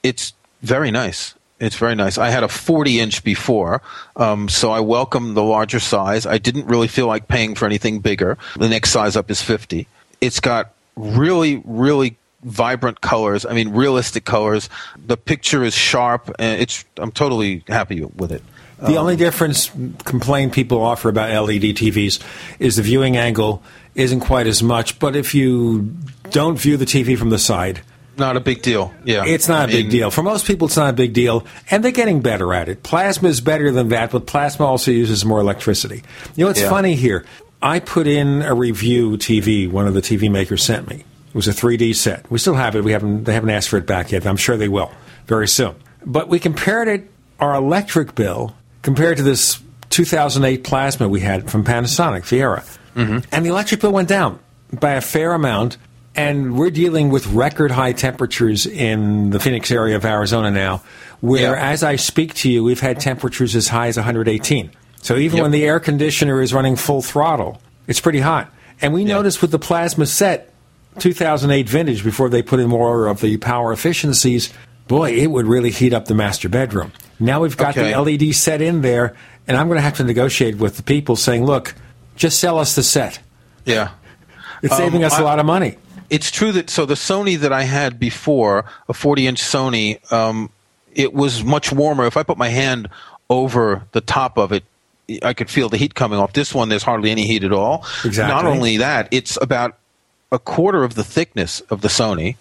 It's 0.03 0.33
very 0.61 0.91
nice. 0.91 1.33
It's 1.59 1.75
very 1.75 1.95
nice. 1.95 2.17
I 2.17 2.29
had 2.29 2.43
a 2.43 2.47
40 2.47 2.99
inch 2.99 3.23
before, 3.23 3.81
um, 4.15 4.47
so 4.47 4.71
I 4.71 4.79
welcome 4.79 5.33
the 5.33 5.41
larger 5.41 5.79
size. 5.79 6.27
I 6.27 6.37
didn't 6.37 6.67
really 6.67 6.87
feel 6.87 7.07
like 7.07 7.27
paying 7.27 7.55
for 7.55 7.65
anything 7.65 7.99
bigger. 7.99 8.37
The 8.57 8.69
next 8.69 8.91
size 8.91 9.15
up 9.15 9.31
is 9.31 9.41
50. 9.41 9.87
It's 10.21 10.39
got 10.39 10.73
really, 10.95 11.63
really 11.65 12.17
vibrant 12.43 13.01
colors. 13.01 13.43
I 13.43 13.53
mean, 13.53 13.69
realistic 13.69 14.23
colors. 14.23 14.69
The 15.03 15.17
picture 15.17 15.63
is 15.63 15.73
sharp, 15.73 16.31
and 16.37 16.61
it's. 16.61 16.85
I'm 16.97 17.11
totally 17.11 17.63
happy 17.67 18.03
with 18.03 18.31
it. 18.31 18.43
The 18.79 18.97
only 18.97 19.13
um, 19.13 19.19
difference 19.19 19.71
complaint 20.05 20.53
people 20.53 20.81
offer 20.81 21.09
about 21.09 21.29
LED 21.31 21.61
TVs 21.75 22.21
is 22.59 22.75
the 22.75 22.83
viewing 22.83 23.17
angle 23.17 23.63
isn't 23.95 24.19
quite 24.19 24.45
as 24.47 24.61
much. 24.61 24.99
But 24.99 25.15
if 25.15 25.33
you 25.33 25.95
don't 26.29 26.57
view 26.59 26.77
the 26.77 26.85
TV 26.85 27.17
from 27.17 27.29
the 27.31 27.39
side, 27.39 27.81
not 28.17 28.35
a 28.35 28.39
big 28.39 28.61
deal. 28.61 28.93
Yeah, 29.03 29.25
It's 29.25 29.47
not 29.47 29.69
a 29.69 29.71
I 29.71 29.75
big 29.75 29.89
deal. 29.91 30.09
For 30.11 30.23
most 30.23 30.45
people, 30.47 30.67
it's 30.67 30.77
not 30.77 30.89
a 30.89 30.93
big 30.93 31.13
deal, 31.13 31.45
and 31.69 31.83
they're 31.83 31.91
getting 31.91 32.21
better 32.21 32.53
at 32.53 32.67
it. 32.69 32.81
Plasma 32.83 33.29
is 33.29 33.41
better 33.41 33.71
than 33.71 33.89
that, 33.89 34.11
but 34.11 34.25
plasma 34.25 34.65
also 34.65 34.91
uses 34.91 35.23
more 35.23 35.39
electricity. 35.39 36.03
You 36.35 36.45
know 36.45 36.49
it's 36.51 36.61
Yeah. 36.61 36.69
funny 36.69 36.95
here? 36.95 37.25
I 37.61 37.79
put 37.79 38.07
in 38.07 38.41
a 38.43 38.53
review 38.53 39.17
TV. 39.17 39.67
One 39.67 39.87
of 39.87 39.93
the 39.93 40.01
TV 40.01 40.29
makers 40.29 40.63
sent 40.63 40.87
me. 40.89 40.97
It 40.97 41.35
was 41.35 41.47
a 41.47 41.53
3D 41.53 41.93
set. 41.93 42.29
We 42.31 42.37
still 42.39 42.55
have 42.55 42.75
it. 42.75 42.83
We 42.83 42.91
haven't. 42.91 43.23
They 43.25 43.33
haven't 43.33 43.49
asked 43.49 43.69
for 43.69 43.77
it 43.77 43.85
back 43.87 44.11
yet. 44.11 44.25
I'm 44.25 44.37
sure 44.37 44.57
they 44.57 44.67
will 44.67 44.91
very 45.27 45.47
soon. 45.47 45.75
But 46.05 46.27
we 46.29 46.39
compared 46.39 46.87
it 46.87 47.09
our 47.39 47.53
electric 47.55 48.15
bill 48.15 48.55
compared 48.87 49.17
to 49.17 49.23
this 49.23 49.59
2008 49.89 50.63
plasma 50.63 51.09
we 51.09 51.19
had 51.19 51.51
from 51.51 51.65
Panasonic 51.65 52.21
Viera, 52.21 52.63
Mm-hmm. 52.95 53.19
and 53.33 53.45
the 53.45 53.49
electric 53.49 53.81
bill 53.81 53.91
went 53.91 54.07
down 54.07 54.39
by 54.71 54.93
a 54.93 55.01
fair 55.01 55.33
amount. 55.33 55.75
And 56.15 56.57
we're 56.57 56.69
dealing 56.71 57.09
with 57.09 57.27
record 57.27 57.69
high 57.69 57.91
temperatures 57.91 58.65
in 58.65 59.29
the 59.31 59.39
Phoenix 59.41 59.69
area 59.71 59.97
of 59.97 60.05
Arizona 60.05 60.49
now, 60.51 60.81
where, 61.19 61.55
as 61.57 61.83
I 61.83 61.97
speak 61.97 62.33
to 62.35 62.49
you, 62.49 62.63
we've 62.63 62.79
had 62.79 62.99
temperatures 63.01 63.55
as 63.57 63.67
high 63.67 63.87
as 63.89 63.97
118. 63.97 64.71
So 65.01 65.17
even 65.17 65.37
Yep. 65.37 65.43
when 65.43 65.51
the 65.51 65.65
air 65.65 65.79
conditioner 65.81 66.41
is 66.41 66.53
running 66.53 66.75
full 66.77 67.01
throttle, 67.01 67.61
it's 67.87 67.99
pretty 67.99 68.21
hot. 68.21 68.49
And 68.81 68.93
we 68.93 69.03
noticed 69.03 69.41
with 69.43 69.51
the 69.51 69.59
plasma 69.59 70.05
set, 70.07 70.51
2008 70.97 71.67
vintage, 71.69 72.03
before 72.05 72.29
they 72.29 72.41
put 72.41 72.59
in 72.61 72.69
more 72.69 73.05
of 73.07 73.19
the 73.21 73.35
power 73.37 73.71
efficiencies, 73.73 74.51
boy, 74.87 75.11
it 75.11 75.27
would 75.27 75.45
really 75.45 75.71
heat 75.71 75.93
up 75.93 76.05
the 76.05 76.13
master 76.15 76.49
bedroom. 76.49 76.91
Now 77.19 77.41
we've 77.41 77.57
got 77.57 77.77
Okay. 77.77 77.91
the 77.91 77.99
LED 78.01 78.33
set 78.35 78.61
in 78.61 78.81
there, 78.81 79.15
and 79.47 79.57
I'm 79.57 79.67
going 79.67 79.77
to 79.77 79.81
have 79.81 79.97
to 79.97 80.03
negotiate 80.03 80.57
with 80.57 80.77
the 80.77 80.83
people 80.83 81.15
saying, 81.15 81.45
look, 81.45 81.73
just 82.15 82.39
sell 82.39 82.57
us 82.59 82.75
the 82.75 82.83
set. 82.83 83.19
Yeah. 83.65 83.89
It's 84.63 84.75
saving 84.75 85.03
Um, 85.03 85.07
us 85.07 85.13
a 85.13 85.21
I- 85.21 85.23
lot 85.23 85.39
of 85.39 85.45
money. 85.45 85.77
It's 86.09 86.31
true 86.31 86.51
that 86.53 86.69
so 86.69 86.85
the 86.85 86.93
Sony 86.93 87.37
that 87.39 87.51
I 87.51 87.63
had 87.63 87.99
before, 87.99 88.63
a 88.87 88.93
40 88.93 89.27
inch 89.27 89.41
Sony, 89.41 89.99
um, 90.11 90.49
it 90.95 91.13
was 91.13 91.43
much 91.43 91.71
warmer. 91.71 92.05
If 92.05 92.15
I 92.15 92.23
put 92.23 92.37
my 92.37 92.47
hand 92.49 92.87
over 93.29 93.83
the 93.91 93.99
top 94.01 94.37
of 94.37 94.51
it, 94.53 94.63
I 95.21 95.33
could 95.33 95.49
feel 95.49 95.67
the 95.69 95.75
heat 95.77 95.95
coming 95.95 96.17
off. 96.17 96.31
This 96.33 96.53
one, 96.53 96.69
there's 96.69 96.83
hardly 96.83 97.11
any 97.11 97.25
heat 97.27 97.43
at 97.43 97.51
all. 97.51 97.85
Exactly. 98.05 98.33
Not 98.33 98.45
only 98.45 98.77
that, 98.77 99.09
it's 99.11 99.37
about 99.41 99.77
a 100.31 100.39
quarter 100.39 100.83
of 100.85 100.95
the 100.95 101.03
thickness 101.03 101.59
of 101.69 101.81
the 101.81 101.87
Sony, 101.89 102.35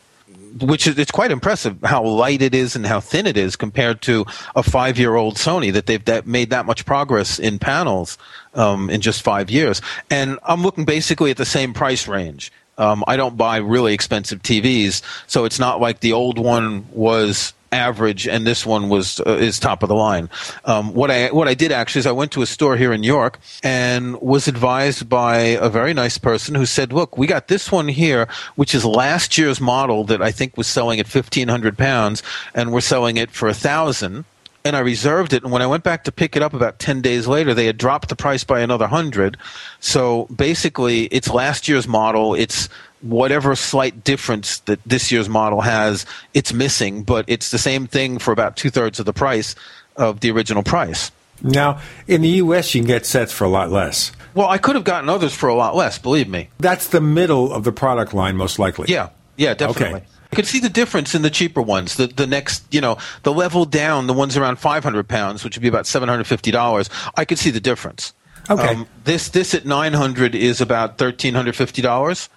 which 0.60 0.86
is 0.86 0.98
it's 0.98 1.10
quite 1.10 1.30
impressive 1.30 1.76
how 1.84 2.04
light 2.04 2.42
it 2.42 2.54
is 2.54 2.76
and 2.76 2.86
how 2.86 3.00
thin 3.00 3.26
it 3.26 3.36
is 3.36 3.56
compared 3.56 4.02
to 4.02 4.24
a 4.54 4.62
five 4.62 4.98
year 4.98 5.16
old 5.16 5.36
Sony 5.36 5.72
that 5.72 5.86
they've 5.86 6.04
that 6.04 6.26
made 6.26 6.50
that 6.50 6.66
much 6.66 6.84
progress 6.84 7.38
in 7.38 7.58
panels 7.58 8.18
um, 8.54 8.90
in 8.90 9.00
just 9.00 9.22
five 9.22 9.50
years. 9.50 9.80
And 10.10 10.38
I'm 10.44 10.62
looking 10.62 10.84
basically 10.84 11.30
at 11.30 11.36
the 11.36 11.44
same 11.44 11.74
price 11.74 12.08
range. 12.08 12.52
Um, 12.78 13.04
I 13.06 13.16
don't 13.16 13.36
buy 13.36 13.56
really 13.56 13.94
expensive 13.94 14.42
TVs, 14.42 15.00
so 15.26 15.46
it's 15.46 15.58
not 15.58 15.80
like 15.80 16.00
the 16.00 16.12
old 16.12 16.38
one 16.38 16.86
was 16.92 17.54
average 17.76 18.26
and 18.26 18.46
this 18.46 18.64
one 18.64 18.88
was 18.88 19.20
uh, 19.20 19.36
is 19.36 19.58
top 19.60 19.82
of 19.82 19.88
the 19.88 19.94
line. 19.94 20.28
Um, 20.64 20.94
what 20.94 21.10
I 21.10 21.28
what 21.28 21.48
I 21.48 21.54
did 21.54 21.70
actually 21.70 22.00
is 22.00 22.06
I 22.06 22.12
went 22.12 22.32
to 22.32 22.42
a 22.42 22.46
store 22.46 22.76
here 22.76 22.92
in 22.92 23.02
York 23.02 23.38
and 23.62 24.20
was 24.20 24.48
advised 24.48 25.08
by 25.08 25.36
a 25.36 25.68
very 25.68 25.94
nice 25.94 26.18
person 26.18 26.54
who 26.54 26.66
said, 26.66 26.92
"Look, 26.92 27.18
we 27.18 27.26
got 27.26 27.48
this 27.48 27.70
one 27.70 27.88
here, 27.88 28.26
which 28.56 28.74
is 28.74 28.84
last 28.84 29.38
year's 29.38 29.60
model 29.60 30.04
that 30.04 30.22
I 30.22 30.32
think 30.32 30.56
was 30.56 30.66
selling 30.66 30.98
at 30.98 31.06
fifteen 31.06 31.48
hundred 31.48 31.76
pounds, 31.76 32.22
and 32.54 32.72
we're 32.72 32.80
selling 32.80 33.16
it 33.16 33.30
for 33.30 33.48
a 33.48 33.54
thousand 33.54 34.24
and 34.66 34.74
I 34.74 34.80
reserved 34.80 35.32
it. 35.32 35.44
And 35.44 35.52
when 35.52 35.62
I 35.62 35.66
went 35.68 35.84
back 35.84 36.02
to 36.04 36.12
pick 36.12 36.34
it 36.34 36.42
up 36.42 36.52
about 36.52 36.80
10 36.80 37.00
days 37.00 37.28
later, 37.28 37.54
they 37.54 37.66
had 37.66 37.78
dropped 37.78 38.08
the 38.08 38.16
price 38.16 38.42
by 38.42 38.60
another 38.60 38.86
100. 38.86 39.36
So 39.78 40.24
basically, 40.24 41.04
it's 41.04 41.30
last 41.30 41.68
year's 41.68 41.86
model. 41.86 42.34
It's 42.34 42.68
whatever 43.02 43.54
slight 43.54 44.04
difference 44.04 44.58
that 44.60 44.80
this 44.84 45.12
year's 45.12 45.28
model 45.28 45.60
has, 45.60 46.06
it's 46.34 46.52
missing, 46.52 47.02
but 47.02 47.24
it's 47.28 47.50
the 47.50 47.58
same 47.58 47.86
thing 47.86 48.18
for 48.18 48.32
about 48.32 48.56
two 48.56 48.70
thirds 48.70 48.98
of 48.98 49.06
the 49.06 49.12
price 49.12 49.54
of 49.96 50.20
the 50.20 50.30
original 50.30 50.62
price. 50.62 51.10
Now, 51.42 51.80
in 52.06 52.22
the 52.22 52.28
U.S., 52.28 52.74
you 52.74 52.80
can 52.80 52.88
get 52.88 53.04
sets 53.04 53.32
for 53.32 53.44
a 53.44 53.48
lot 53.48 53.70
less. 53.70 54.12
Well, 54.34 54.48
I 54.48 54.58
could 54.58 54.74
have 54.74 54.84
gotten 54.84 55.08
others 55.08 55.34
for 55.34 55.48
a 55.48 55.54
lot 55.54 55.74
less, 55.76 55.98
believe 55.98 56.28
me. 56.28 56.48
That's 56.58 56.88
the 56.88 57.00
middle 57.00 57.52
of 57.52 57.64
the 57.64 57.72
product 57.72 58.14
line, 58.14 58.36
most 58.36 58.58
likely. 58.58 58.86
Yeah, 58.88 59.10
yeah, 59.36 59.54
definitely. 59.54 59.98
Okay. 60.00 60.06
I 60.32 60.36
could 60.36 60.46
see 60.46 60.60
the 60.60 60.68
difference 60.68 61.14
in 61.14 61.22
the 61.22 61.30
cheaper 61.30 61.62
ones. 61.62 61.96
The 61.96 62.08
the 62.08 62.26
next, 62.26 62.64
you 62.74 62.80
know, 62.80 62.98
the 63.22 63.32
level 63.32 63.64
down, 63.64 64.06
the 64.06 64.12
ones 64.12 64.36
around 64.36 64.56
500 64.58 65.06
pounds, 65.08 65.44
which 65.44 65.56
would 65.56 65.62
be 65.62 65.68
about 65.68 65.86
750 65.86 66.50
dollars. 66.50 66.90
I 67.14 67.24
could 67.24 67.38
see 67.38 67.50
the 67.50 67.60
difference. 67.60 68.12
Um, 68.48 68.58
Okay. 68.60 68.84
this 69.04 69.28
this 69.28 69.54
at 69.54 69.64
900 69.66 70.34
is 70.34 70.60
about 70.60 70.90
1350 71.00 71.80
dollars. 71.82 72.28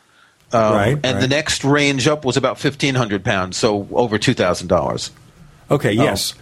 Um, 0.51 0.73
Right, 0.73 0.91
and 0.91 1.03
right. 1.03 1.19
the 1.21 1.27
next 1.27 1.63
range 1.63 2.07
up 2.07 2.25
was 2.25 2.35
about 2.37 2.63
1500 2.63 3.23
pounds, 3.23 3.57
so 3.57 3.87
over 3.91 4.17
two 4.17 4.33
thousand 4.33 4.67
dollars. 4.67 5.11
Okay, 5.69 5.91
yes. 5.93 6.33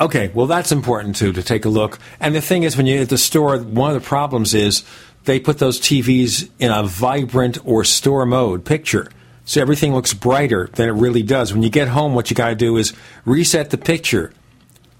Okay, 0.00 0.30
well, 0.34 0.46
that's 0.46 0.72
important 0.72 1.14
too 1.14 1.32
to 1.32 1.42
take 1.42 1.64
a 1.64 1.68
look. 1.68 2.00
And 2.18 2.34
the 2.34 2.40
thing 2.40 2.64
is, 2.64 2.76
when 2.76 2.86
you're 2.86 3.02
at 3.02 3.08
the 3.10 3.18
store, 3.18 3.56
one 3.58 3.94
of 3.94 4.02
the 4.02 4.06
problems 4.06 4.52
is 4.52 4.82
they 5.24 5.38
put 5.38 5.58
those 5.58 5.80
TVs 5.80 6.50
in 6.58 6.72
a 6.72 6.82
vibrant 6.82 7.58
or 7.64 7.84
store 7.84 8.26
mode 8.26 8.64
picture. 8.64 9.08
So 9.44 9.60
everything 9.60 9.94
looks 9.94 10.12
brighter 10.14 10.68
than 10.72 10.88
it 10.88 10.92
really 10.92 11.22
does. 11.22 11.52
When 11.52 11.62
you 11.62 11.70
get 11.70 11.88
home, 11.88 12.14
what 12.14 12.30
you 12.30 12.34
got 12.34 12.48
to 12.48 12.54
do 12.56 12.76
is 12.76 12.92
reset 13.24 13.70
the 13.70 13.78
picture 13.78 14.32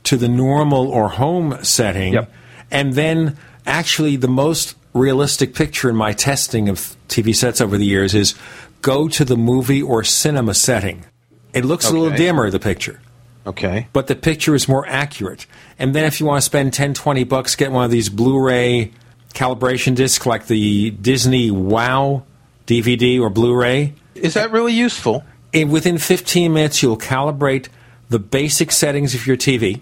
to 0.05 0.17
the 0.17 0.29
normal 0.29 0.87
or 0.89 1.09
home 1.09 1.59
setting. 1.65 2.27
And 2.71 2.93
then, 2.93 3.37
actually, 3.67 4.17
the 4.17 4.29
most 4.29 4.77
realistic 4.95 5.55
picture 5.55 5.91
in 5.91 5.97
my 5.97 6.13
testing 6.13 6.69
of 6.69 6.97
TV 7.09 7.35
sets 7.35 7.61
over 7.61 7.77
the 7.77 7.85
years 7.85 8.15
is 8.15 8.35
go 8.81 9.09
to 9.09 9.25
the 9.25 9.37
movie 9.37 9.83
or 9.83 10.05
cinema 10.05 10.55
setting. 10.55 11.05
It 11.53 11.65
looks 11.65 11.89
a 11.89 11.93
little 11.93 12.17
dimmer, 12.17 12.51
the 12.51 12.59
picture 12.61 13.01
Okay. 13.47 13.89
but 13.93 14.07
the 14.07 14.15
picture 14.17 14.55
is 14.55 14.69
more 14.69 14.87
accurate. 14.87 15.47
And 15.79 15.95
then 15.95 16.05
if 16.05 16.21
you 16.21 16.27
want 16.27 16.39
to 16.39 16.45
spend 16.45 16.73
10, 16.73 16.95
20 16.95 17.25
bucks, 17.25 17.55
get 17.57 17.71
one 17.73 17.85
of 17.85 17.91
these 17.91 18.09
Blu-ray 18.09 18.93
calibration 19.35 19.95
discs 19.95 20.25
like 20.27 20.47
the 20.47 20.91
Disney 20.91 21.51
Wow 21.51 22.25
DVD 22.67 23.21
or 23.21 23.31
Blu-ray. 23.31 23.95
Is 24.15 24.35
that 24.35 24.51
really 24.53 24.73
useful? 24.73 25.25
And 25.53 25.71
within 25.71 25.99
15 25.99 26.53
minutes, 26.53 26.83
you'll 26.83 26.97
calibrate 26.99 27.69
the 28.09 28.19
basic 28.19 28.71
settings 28.73 29.15
of 29.15 29.27
your 29.27 29.37
TV. 29.37 29.81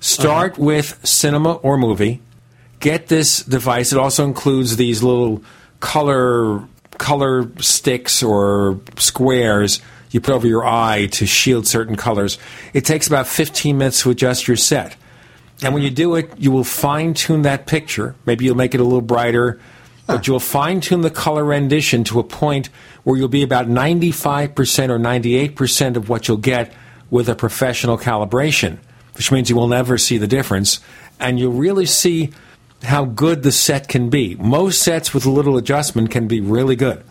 Start 0.00 0.52
Uh-huh. 0.54 0.62
with 0.64 0.98
cinema 1.06 1.54
or 1.54 1.76
movie. 1.78 2.20
Get 2.80 3.08
this 3.08 3.42
device. 3.42 3.92
It 3.92 3.98
also 3.98 4.24
includes 4.24 4.76
these 4.76 5.02
little 5.02 5.42
color 5.80 6.62
color 6.98 7.48
sticks 7.60 8.22
or 8.24 8.80
squares 8.96 9.80
you 10.10 10.20
put 10.20 10.34
over 10.34 10.46
your 10.46 10.66
eye 10.66 11.06
to 11.12 11.26
shield 11.26 11.66
certain 11.66 11.96
colors. 11.96 12.38
It 12.72 12.84
takes 12.84 13.06
about 13.06 13.26
15 13.26 13.76
minutes 13.76 14.02
to 14.02 14.10
adjust 14.10 14.48
your 14.48 14.56
set. 14.56 14.96
And 15.62 15.74
when 15.74 15.82
you 15.82 15.90
do 15.90 16.14
it, 16.14 16.30
you 16.38 16.50
will 16.50 16.64
fine 16.64 17.14
tune 17.14 17.42
that 17.42 17.66
picture. 17.66 18.14
Maybe 18.26 18.44
you'll 18.44 18.56
make 18.56 18.74
it 18.74 18.80
a 18.80 18.84
little 18.84 19.00
brighter, 19.00 19.60
but 20.06 20.26
you'll 20.26 20.40
fine 20.40 20.80
tune 20.80 21.00
the 21.02 21.10
color 21.10 21.44
rendition 21.44 22.04
to 22.04 22.20
a 22.20 22.24
point 22.24 22.68
where 23.02 23.16
you'll 23.16 23.28
be 23.28 23.42
about 23.42 23.66
95% 23.66 24.88
or 24.88 24.98
98% 24.98 25.96
of 25.96 26.08
what 26.08 26.28
you'll 26.28 26.36
get 26.36 26.72
with 27.10 27.28
a 27.28 27.34
professional 27.34 27.98
calibration, 27.98 28.78
which 29.14 29.32
means 29.32 29.50
you 29.50 29.56
will 29.56 29.68
never 29.68 29.98
see 29.98 30.16
the 30.16 30.26
difference. 30.26 30.80
And 31.18 31.38
you'll 31.38 31.52
really 31.52 31.86
see 31.86 32.32
how 32.82 33.04
good 33.04 33.42
the 33.42 33.52
set 33.52 33.88
can 33.88 34.10
be. 34.10 34.36
Most 34.36 34.82
sets 34.82 35.12
with 35.12 35.26
a 35.26 35.30
little 35.30 35.56
adjustment 35.56 36.10
can 36.10 36.28
be 36.28 36.40
really 36.40 36.76
good. 36.76 37.02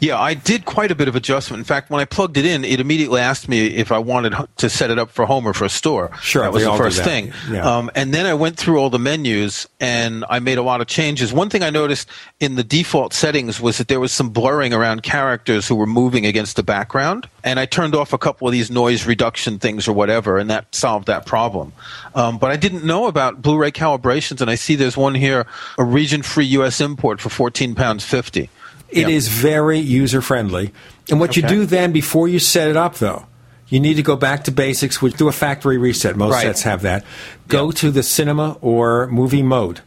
Yeah, 0.00 0.18
I 0.18 0.34
did 0.34 0.64
quite 0.64 0.90
a 0.90 0.94
bit 0.94 1.08
of 1.08 1.16
adjustment. 1.16 1.60
In 1.60 1.64
fact, 1.64 1.90
when 1.90 2.00
I 2.00 2.04
plugged 2.04 2.36
it 2.36 2.44
in, 2.44 2.64
it 2.64 2.80
immediately 2.80 3.20
asked 3.20 3.48
me 3.48 3.66
if 3.66 3.92
I 3.92 3.98
wanted 3.98 4.34
to 4.56 4.70
set 4.70 4.90
it 4.90 4.98
up 4.98 5.10
for 5.10 5.26
home 5.26 5.46
or 5.46 5.52
for 5.52 5.64
a 5.64 5.70
store. 5.70 6.10
Sure, 6.20 6.42
that 6.42 6.52
was 6.52 6.64
the 6.64 6.76
first 6.76 7.02
thing. 7.02 7.32
Yeah. 7.50 7.68
Um, 7.68 7.90
and 7.94 8.12
then 8.12 8.26
I 8.26 8.34
went 8.34 8.56
through 8.56 8.78
all 8.78 8.90
the 8.90 8.98
menus 8.98 9.68
and 9.80 10.24
I 10.28 10.38
made 10.38 10.58
a 10.58 10.62
lot 10.62 10.80
of 10.80 10.86
changes. 10.86 11.32
One 11.32 11.50
thing 11.50 11.62
I 11.62 11.70
noticed 11.70 12.08
in 12.40 12.56
the 12.56 12.64
default 12.64 13.12
settings 13.12 13.60
was 13.60 13.78
that 13.78 13.88
there 13.88 14.00
was 14.00 14.12
some 14.12 14.30
blurring 14.30 14.72
around 14.72 15.02
characters 15.02 15.68
who 15.68 15.74
were 15.74 15.86
moving 15.86 16.26
against 16.26 16.56
the 16.56 16.62
background, 16.62 17.28
and 17.44 17.58
I 17.58 17.66
turned 17.66 17.94
off 17.94 18.12
a 18.12 18.18
couple 18.18 18.48
of 18.48 18.52
these 18.52 18.70
noise 18.70 19.06
reduction 19.06 19.58
things 19.58 19.88
or 19.88 19.92
whatever, 19.92 20.38
and 20.38 20.50
that 20.50 20.74
solved 20.74 21.06
that 21.06 21.26
problem. 21.26 21.72
Um, 22.14 22.38
but 22.38 22.50
I 22.50 22.56
didn't 22.56 22.84
know 22.84 23.06
about 23.06 23.42
Blu-ray 23.42 23.72
calibrations, 23.72 24.40
and 24.40 24.50
I 24.50 24.54
see 24.54 24.76
there's 24.76 24.96
one 24.96 25.14
here, 25.14 25.46
a 25.78 25.84
region-free 25.84 26.46
U.S. 26.46 26.80
import 26.80 27.20
for 27.20 27.28
fourteen 27.28 27.74
pounds 27.74 28.04
fifty. 28.04 28.50
It 28.92 29.08
is 29.08 29.28
very 29.28 29.78
user 29.78 30.20
friendly. 30.20 30.72
And 31.10 31.18
what 31.18 31.36
you 31.36 31.42
do 31.42 31.66
then 31.66 31.92
before 31.92 32.28
you 32.28 32.38
set 32.38 32.68
it 32.68 32.76
up, 32.76 32.96
though, 32.96 33.26
you 33.68 33.80
need 33.80 33.94
to 33.94 34.02
go 34.02 34.16
back 34.16 34.44
to 34.44 34.52
basics, 34.52 35.00
which 35.00 35.16
do 35.16 35.28
a 35.28 35.32
factory 35.32 35.78
reset. 35.78 36.16
Most 36.16 36.32
Right. 36.34 36.42
sets 36.42 36.62
have 36.62 36.82
that. 36.82 37.04
Go 37.48 37.70
to 37.72 37.90
the 37.90 38.02
cinema 38.02 38.58
or 38.60 39.06
movie 39.06 39.42
mode, 39.42 39.80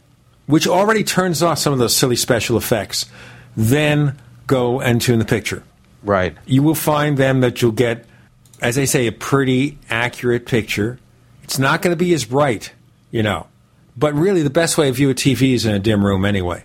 which 0.46 0.66
already 0.66 1.04
turns 1.04 1.42
off 1.42 1.58
some 1.58 1.72
of 1.72 1.78
those 1.78 1.94
silly 1.96 2.16
special 2.16 2.56
effects. 2.56 3.06
Then 3.56 4.16
go 4.46 4.80
and 4.80 5.00
tune 5.00 5.18
the 5.20 5.24
picture. 5.24 5.62
Right. 6.02 6.36
You 6.46 6.62
will 6.62 6.74
find 6.74 7.16
then 7.16 7.40
that 7.40 7.62
you'll 7.62 7.72
get, 7.72 8.04
as 8.60 8.76
I 8.76 8.84
say, 8.84 9.06
a 9.06 9.12
pretty 9.12 9.78
accurate 9.88 10.46
picture. 10.46 10.98
It's 11.44 11.58
not 11.58 11.80
going 11.80 11.92
to 11.92 11.96
be 11.96 12.12
as 12.12 12.24
bright, 12.24 12.72
you 13.12 13.22
know. 13.22 13.46
But 13.96 14.14
really, 14.14 14.42
the 14.42 14.50
best 14.50 14.76
way 14.76 14.86
to 14.88 14.92
view 14.92 15.10
a 15.10 15.14
TV 15.14 15.54
is 15.54 15.64
in 15.64 15.74
a 15.74 15.78
dim 15.78 16.04
room 16.04 16.24
anyway. 16.24 16.64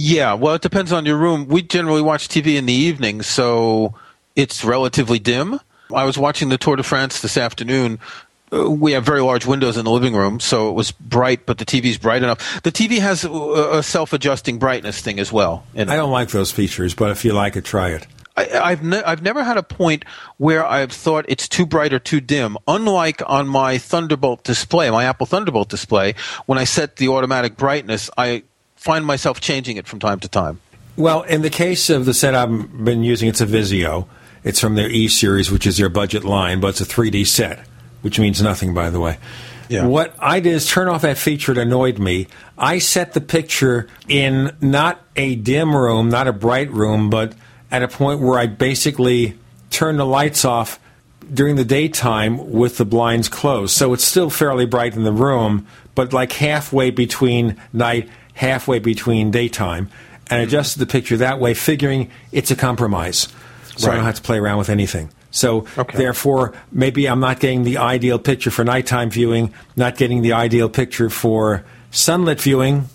Yeah, 0.00 0.34
well, 0.34 0.54
it 0.54 0.62
depends 0.62 0.92
on 0.92 1.06
your 1.06 1.16
room. 1.16 1.48
We 1.48 1.60
generally 1.60 2.02
watch 2.02 2.28
TV 2.28 2.54
in 2.54 2.66
the 2.66 2.72
evening, 2.72 3.20
so 3.22 3.94
it's 4.36 4.64
relatively 4.64 5.18
dim. 5.18 5.58
I 5.92 6.04
was 6.04 6.16
watching 6.16 6.50
the 6.50 6.56
Tour 6.56 6.76
de 6.76 6.84
France 6.84 7.20
this 7.20 7.36
afternoon. 7.36 7.98
Uh, 8.52 8.70
we 8.70 8.92
have 8.92 9.04
very 9.04 9.20
large 9.20 9.44
windows 9.44 9.76
in 9.76 9.84
the 9.84 9.90
living 9.90 10.14
room, 10.14 10.38
so 10.38 10.68
it 10.68 10.74
was 10.74 10.92
bright, 10.92 11.46
but 11.46 11.58
the 11.58 11.64
TV's 11.64 11.98
bright 11.98 12.22
enough. 12.22 12.62
The 12.62 12.70
TV 12.70 13.00
has 13.00 13.24
a, 13.24 13.78
a 13.78 13.82
self-adjusting 13.82 14.60
brightness 14.60 15.00
thing 15.00 15.18
as 15.18 15.32
well. 15.32 15.64
I 15.90 15.96
don't 15.96 16.12
like 16.12 16.28
those 16.28 16.52
features, 16.52 16.94
but 16.94 17.10
if 17.10 17.24
you 17.24 17.32
like 17.32 17.56
it, 17.56 17.64
try 17.64 17.88
it. 17.88 18.06
I, 18.36 18.70
have 18.70 18.84
ne- 18.84 19.02
I've 19.02 19.22
never 19.22 19.42
had 19.42 19.56
a 19.56 19.64
point 19.64 20.04
where 20.36 20.64
I've 20.64 20.92
thought 20.92 21.24
it's 21.26 21.48
too 21.48 21.66
bright 21.66 21.92
or 21.92 21.98
too 21.98 22.20
dim. 22.20 22.56
Unlike 22.68 23.22
on 23.26 23.48
my 23.48 23.78
Thunderbolt 23.78 24.44
display, 24.44 24.88
my 24.90 25.06
Apple 25.06 25.26
Thunderbolt 25.26 25.68
display, 25.68 26.14
when 26.46 26.56
I 26.56 26.62
set 26.62 26.96
the 26.96 27.08
automatic 27.08 27.56
brightness, 27.56 28.10
I 28.16 28.44
find 28.88 29.04
myself 29.04 29.38
changing 29.38 29.76
it 29.76 29.86
from 29.86 29.98
time 29.98 30.18
to 30.18 30.28
time. 30.28 30.58
Well, 30.96 31.20
in 31.24 31.42
the 31.42 31.50
case 31.50 31.90
of 31.90 32.06
the 32.06 32.14
set 32.14 32.34
I've 32.34 32.82
been 32.82 33.02
using, 33.02 33.28
it's 33.28 33.42
a 33.42 33.46
Vizio. 33.46 34.08
It's 34.44 34.60
from 34.60 34.76
their 34.76 34.88
E 34.88 35.08
series, 35.08 35.50
which 35.50 35.66
is 35.66 35.76
their 35.76 35.90
budget 35.90 36.24
line, 36.24 36.58
but 36.58 36.68
it's 36.68 36.80
a 36.80 36.86
3D 36.86 37.26
set, 37.26 37.66
which 38.00 38.18
means 38.18 38.40
nothing, 38.40 38.72
by 38.72 38.88
the 38.88 38.98
way. 38.98 39.18
Yeah. 39.68 39.86
What 39.86 40.14
I 40.18 40.40
did 40.40 40.54
is 40.54 40.66
turn 40.66 40.88
off 40.88 41.02
that 41.02 41.18
feature 41.18 41.52
that 41.52 41.60
annoyed 41.60 41.98
me. 41.98 42.28
I 42.56 42.78
set 42.78 43.12
the 43.12 43.20
picture 43.20 43.88
in 44.08 44.56
not 44.62 45.02
a 45.16 45.36
dim 45.36 45.76
room, 45.76 46.08
not 46.08 46.26
a 46.26 46.32
bright 46.32 46.70
room, 46.70 47.10
but 47.10 47.34
at 47.70 47.82
a 47.82 47.88
point 47.88 48.20
where 48.20 48.38
I 48.38 48.46
basically 48.46 49.36
turn 49.68 49.98
the 49.98 50.06
lights 50.06 50.46
off 50.46 50.80
during 51.30 51.56
the 51.56 51.64
daytime 51.64 52.52
with 52.52 52.78
the 52.78 52.86
blinds 52.86 53.28
closed. 53.28 53.76
So 53.76 53.92
it's 53.92 54.04
still 54.04 54.30
fairly 54.30 54.64
bright 54.64 54.96
in 54.96 55.04
the 55.04 55.12
room, 55.12 55.66
but 55.94 56.14
like 56.14 56.32
halfway 56.32 56.90
between 56.90 57.60
night, 57.74 58.08
halfway 58.38 58.78
between 58.78 59.30
daytime. 59.30 59.90
And 60.30 60.40
mm-hmm. 60.40 60.48
adjusted 60.48 60.78
the 60.78 60.86
picture 60.86 61.16
that 61.18 61.40
way, 61.40 61.54
figuring 61.54 62.10
it's 62.32 62.50
a 62.50 62.56
compromise. 62.56 63.28
So 63.76 63.90
I 63.90 63.94
don't 63.94 64.04
have 64.04 64.16
to 64.16 64.22
play 64.22 64.38
around 64.38 64.58
with 64.58 64.68
anything. 64.68 65.10
So 65.30 65.66
therefore, 65.94 66.54
maybe 66.72 67.06
I'm 67.06 67.20
not 67.20 67.40
getting 67.40 67.62
the 67.62 67.78
ideal 67.78 68.18
picture 68.18 68.50
for 68.50 68.64
nighttime 68.64 69.10
viewing, 69.10 69.52
not 69.76 69.96
getting 69.96 70.22
the 70.22 70.32
ideal 70.32 70.68
picture 70.68 71.10
for 71.10 71.64
sunlit 71.90 72.40
viewing, 72.40 72.86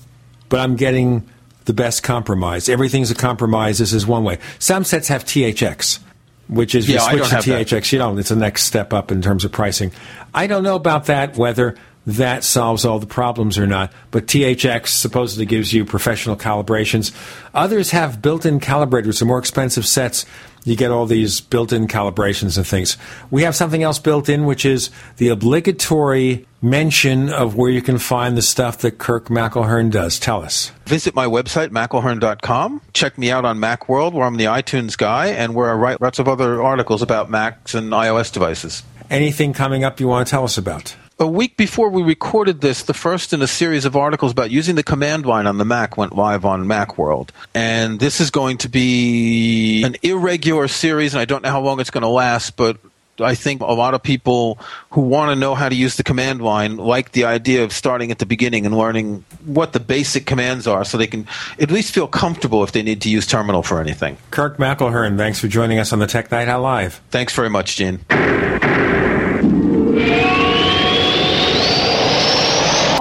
but 0.50 0.60
I'm 0.60 0.76
getting 0.76 1.28
the 1.66 1.74
best 1.74 2.04
compromise. 2.04 2.70
Everything's 2.70 3.12
a 3.12 3.16
compromise. 3.16 3.78
This 3.78 3.94
is 3.94 4.06
one 4.06 4.24
way. 4.24 4.40
Some 4.60 4.84
sets 4.84 5.08
have 5.08 5.24
THX, 5.24 6.00
which 6.48 6.76
is 6.76 6.90
Yeah, 6.90 6.96
you 6.96 7.02
switch 7.02 7.20
don't 7.20 7.30
to 7.30 7.36
have 7.36 7.46
that. 7.46 7.68
THX. 7.68 7.92
You 7.94 8.00
know, 8.00 8.18
it's 8.18 8.30
the 8.30 8.36
next 8.36 8.64
step 8.64 8.94
up 8.94 9.12
in 9.12 9.22
terms 9.22 9.46
of 9.46 9.52
pricing. 9.52 9.92
I 10.34 10.48
don't 10.48 10.64
know 10.64 10.76
about 10.76 11.06
that, 11.06 11.38
whether 11.38 11.76
that 12.06 12.44
solves 12.44 12.86
all 12.86 13.00
the 13.00 13.08
problems 13.08 13.58
or 13.58 13.66
not, 13.66 13.92
but 14.12 14.28
THX 14.28 14.88
supposedly 14.88 15.46
gives 15.46 15.74
you 15.74 15.86
professional 15.86 16.36
calibrations. 16.36 17.14
Others 17.54 17.92
have 17.92 18.22
built 18.22 18.46
in 18.46 18.60
calibrators. 18.60 19.20
The 19.20 19.26
more 19.26 19.40
expensive 19.40 19.86
sets, 19.86 20.26
you 20.66 20.76
get 20.76 20.92
all 20.92 21.06
these 21.06 21.42
built 21.42 21.72
in 21.72 21.88
calibrations 21.88 22.58
and 22.58 22.68
things. 22.68 22.98
We 23.32 23.44
have 23.44 23.56
something 23.56 23.84
else 23.84 24.00
built 24.00 24.30
in, 24.30 24.46
which 24.46 24.66
is 24.66 24.90
the 25.18 25.30
obligatory 25.30 26.46
mention 26.62 27.30
of 27.30 27.56
where 27.56 27.70
you 27.70 27.82
can 27.82 27.98
find 27.98 28.38
the 28.38 28.42
stuff 28.42 28.80
that 28.80 28.98
Kirk 28.98 29.28
McElhearn 29.28 29.92
does. 29.92 30.20
Tell 30.20 30.42
us. 30.42 30.72
Visit 30.86 31.16
my 31.16 31.26
website, 31.26 31.70
mcelhearn.com. 31.70 32.82
Check 32.94 33.18
me 33.18 33.32
out 33.32 33.44
on 33.46 33.60
Macworld, 33.60 34.14
where 34.14 34.26
I'm 34.26 34.38
the 34.38 34.46
iTunes 34.46 34.98
guy, 34.98 35.28
and 35.28 35.54
where 35.54 35.70
I 35.70 35.74
write 35.74 36.02
lots 36.02 36.20
of 36.20 36.28
other 36.28 36.62
articles 36.62 37.02
about 37.02 37.30
Macs 37.30 37.76
and 37.76 37.92
iOS 37.92 38.32
devices. 38.32 38.84
Anything 39.10 39.54
coming 39.54 39.84
up 39.84 40.00
you 40.00 40.08
want 40.08 40.26
to 40.28 40.32
tell 40.32 40.46
us 40.46 40.58
about? 40.58 40.96
A 41.20 41.28
week 41.28 41.58
before 41.58 41.90
we 41.90 42.02
recorded 42.02 42.62
this, 42.62 42.84
the 42.84 42.94
first 42.94 43.34
in 43.34 43.42
a 43.44 43.48
series 43.48 43.86
of 43.86 43.96
articles 43.96 44.32
about 44.32 44.50
using 44.50 44.76
the 44.76 44.84
command 44.84 45.28
line 45.28 45.46
on 45.46 45.60
the 45.60 45.66
Mac 45.66 45.96
went 45.96 46.16
live 46.16 46.44
on 46.44 46.66
Macworld. 46.66 47.30
And 47.54 48.00
this 48.00 48.20
is 48.20 48.32
going 48.32 48.58
to 48.60 48.70
be 48.70 49.84
an 49.84 49.96
irregular 50.02 50.68
series, 50.68 51.14
and 51.14 51.22
I 51.22 51.26
don't 51.26 51.44
know 51.44 51.52
how 51.52 51.62
long 51.62 51.80
it's 51.80 51.92
going 51.92 52.02
to 52.02 52.08
last, 52.08 52.58
but 52.58 52.78
I 53.20 53.36
think 53.36 53.62
a 53.62 53.66
lot 53.66 53.94
of 53.94 54.02
people 54.02 54.58
who 54.90 55.02
want 55.02 55.30
to 55.30 55.36
know 55.36 55.54
how 55.54 55.70
to 55.70 55.76
use 55.76 55.98
the 55.98 56.04
command 56.04 56.42
line 56.42 56.78
like 56.78 57.12
the 57.12 57.26
idea 57.26 57.64
of 57.64 57.72
starting 57.72 58.10
at 58.10 58.18
the 58.18 58.26
beginning 58.26 58.66
and 58.66 58.76
learning 58.76 59.24
what 59.46 59.72
the 59.74 59.80
basic 59.80 60.26
commands 60.26 60.66
are 60.66 60.84
so 60.84 60.98
they 60.98 61.06
can 61.06 61.28
at 61.60 61.70
least 61.70 61.94
feel 61.94 62.08
comfortable 62.08 62.64
if 62.64 62.72
they 62.72 62.82
need 62.82 63.02
to 63.04 63.10
use 63.10 63.28
terminal 63.28 63.62
for 63.62 63.80
anything. 63.80 64.18
Kirk 64.32 64.58
McElhearn, 64.58 65.18
thanks 65.18 65.40
for 65.40 65.48
joining 65.48 65.78
us 65.78 65.94
on 65.94 66.00
the 66.00 66.08
Tech 66.08 66.32
Night 66.32 66.48
Owl 66.48 66.64
Live. 66.64 67.02
Thanks 67.12 67.36
very 67.36 67.52
much, 67.52 67.76
Gene. 67.78 68.00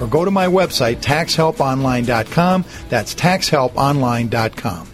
or 0.00 0.06
go 0.06 0.24
to 0.24 0.30
my 0.30 0.46
website 0.46 0.96
taxhelponline.com. 0.96 2.64
That's 2.88 3.14
taxhelponline.com. 3.14 4.88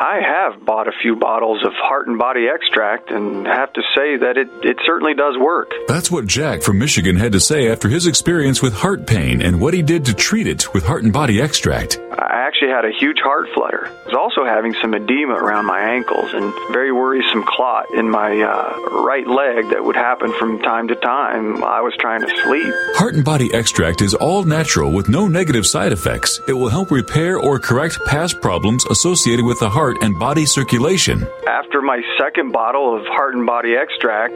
I 0.00 0.20
have 0.22 0.64
bought 0.64 0.86
a 0.86 0.92
few 1.02 1.16
bottles 1.16 1.64
of 1.64 1.72
heart 1.74 2.06
and 2.06 2.20
body 2.20 2.46
extract 2.46 3.10
and 3.10 3.44
have 3.48 3.72
to 3.72 3.82
say 3.96 4.16
that 4.18 4.36
it, 4.36 4.48
it 4.62 4.76
certainly 4.86 5.14
does 5.14 5.36
work. 5.36 5.72
That's 5.88 6.08
what 6.08 6.26
Jack 6.26 6.62
from 6.62 6.78
Michigan 6.78 7.16
had 7.16 7.32
to 7.32 7.40
say 7.40 7.68
after 7.68 7.88
his 7.88 8.06
experience 8.06 8.62
with 8.62 8.74
heart 8.74 9.08
pain 9.08 9.42
and 9.42 9.60
what 9.60 9.74
he 9.74 9.82
did 9.82 10.04
to 10.04 10.14
treat 10.14 10.46
it 10.46 10.72
with 10.72 10.84
heart 10.84 11.02
and 11.02 11.12
body 11.12 11.40
extract. 11.40 11.98
I 12.18 12.46
actually 12.46 12.70
had 12.70 12.84
a 12.84 12.90
huge 12.90 13.18
heart 13.20 13.48
flutter. 13.54 13.86
I 13.86 14.04
was 14.06 14.14
also 14.14 14.44
having 14.44 14.74
some 14.82 14.92
edema 14.92 15.34
around 15.34 15.66
my 15.66 15.80
ankles 15.80 16.34
and 16.34 16.52
very 16.72 16.90
worrisome 16.90 17.44
clot 17.44 17.94
in 17.94 18.10
my 18.10 18.40
uh, 18.40 19.04
right 19.04 19.26
leg 19.26 19.70
that 19.70 19.84
would 19.84 19.94
happen 19.94 20.32
from 20.32 20.58
time 20.60 20.88
to 20.88 20.96
time 20.96 21.60
while 21.60 21.70
I 21.70 21.80
was 21.80 21.94
trying 21.98 22.20
to 22.22 22.28
sleep. 22.42 22.74
Heart 22.96 23.14
and 23.14 23.24
body 23.24 23.54
extract 23.54 24.02
is 24.02 24.14
all 24.14 24.42
natural 24.42 24.90
with 24.90 25.08
no 25.08 25.28
negative 25.28 25.64
side 25.64 25.92
effects. 25.92 26.40
It 26.48 26.54
will 26.54 26.68
help 26.68 26.90
repair 26.90 27.38
or 27.38 27.60
correct 27.60 27.98
past 28.06 28.40
problems 28.40 28.84
associated 28.86 29.44
with 29.44 29.60
the 29.60 29.70
heart 29.70 29.98
and 30.02 30.18
body 30.18 30.44
circulation. 30.44 31.24
After 31.46 31.80
my 31.82 32.02
second 32.18 32.50
bottle 32.50 32.96
of 32.96 33.06
heart 33.06 33.34
and 33.34 33.46
body 33.46 33.76
extract, 33.76 34.34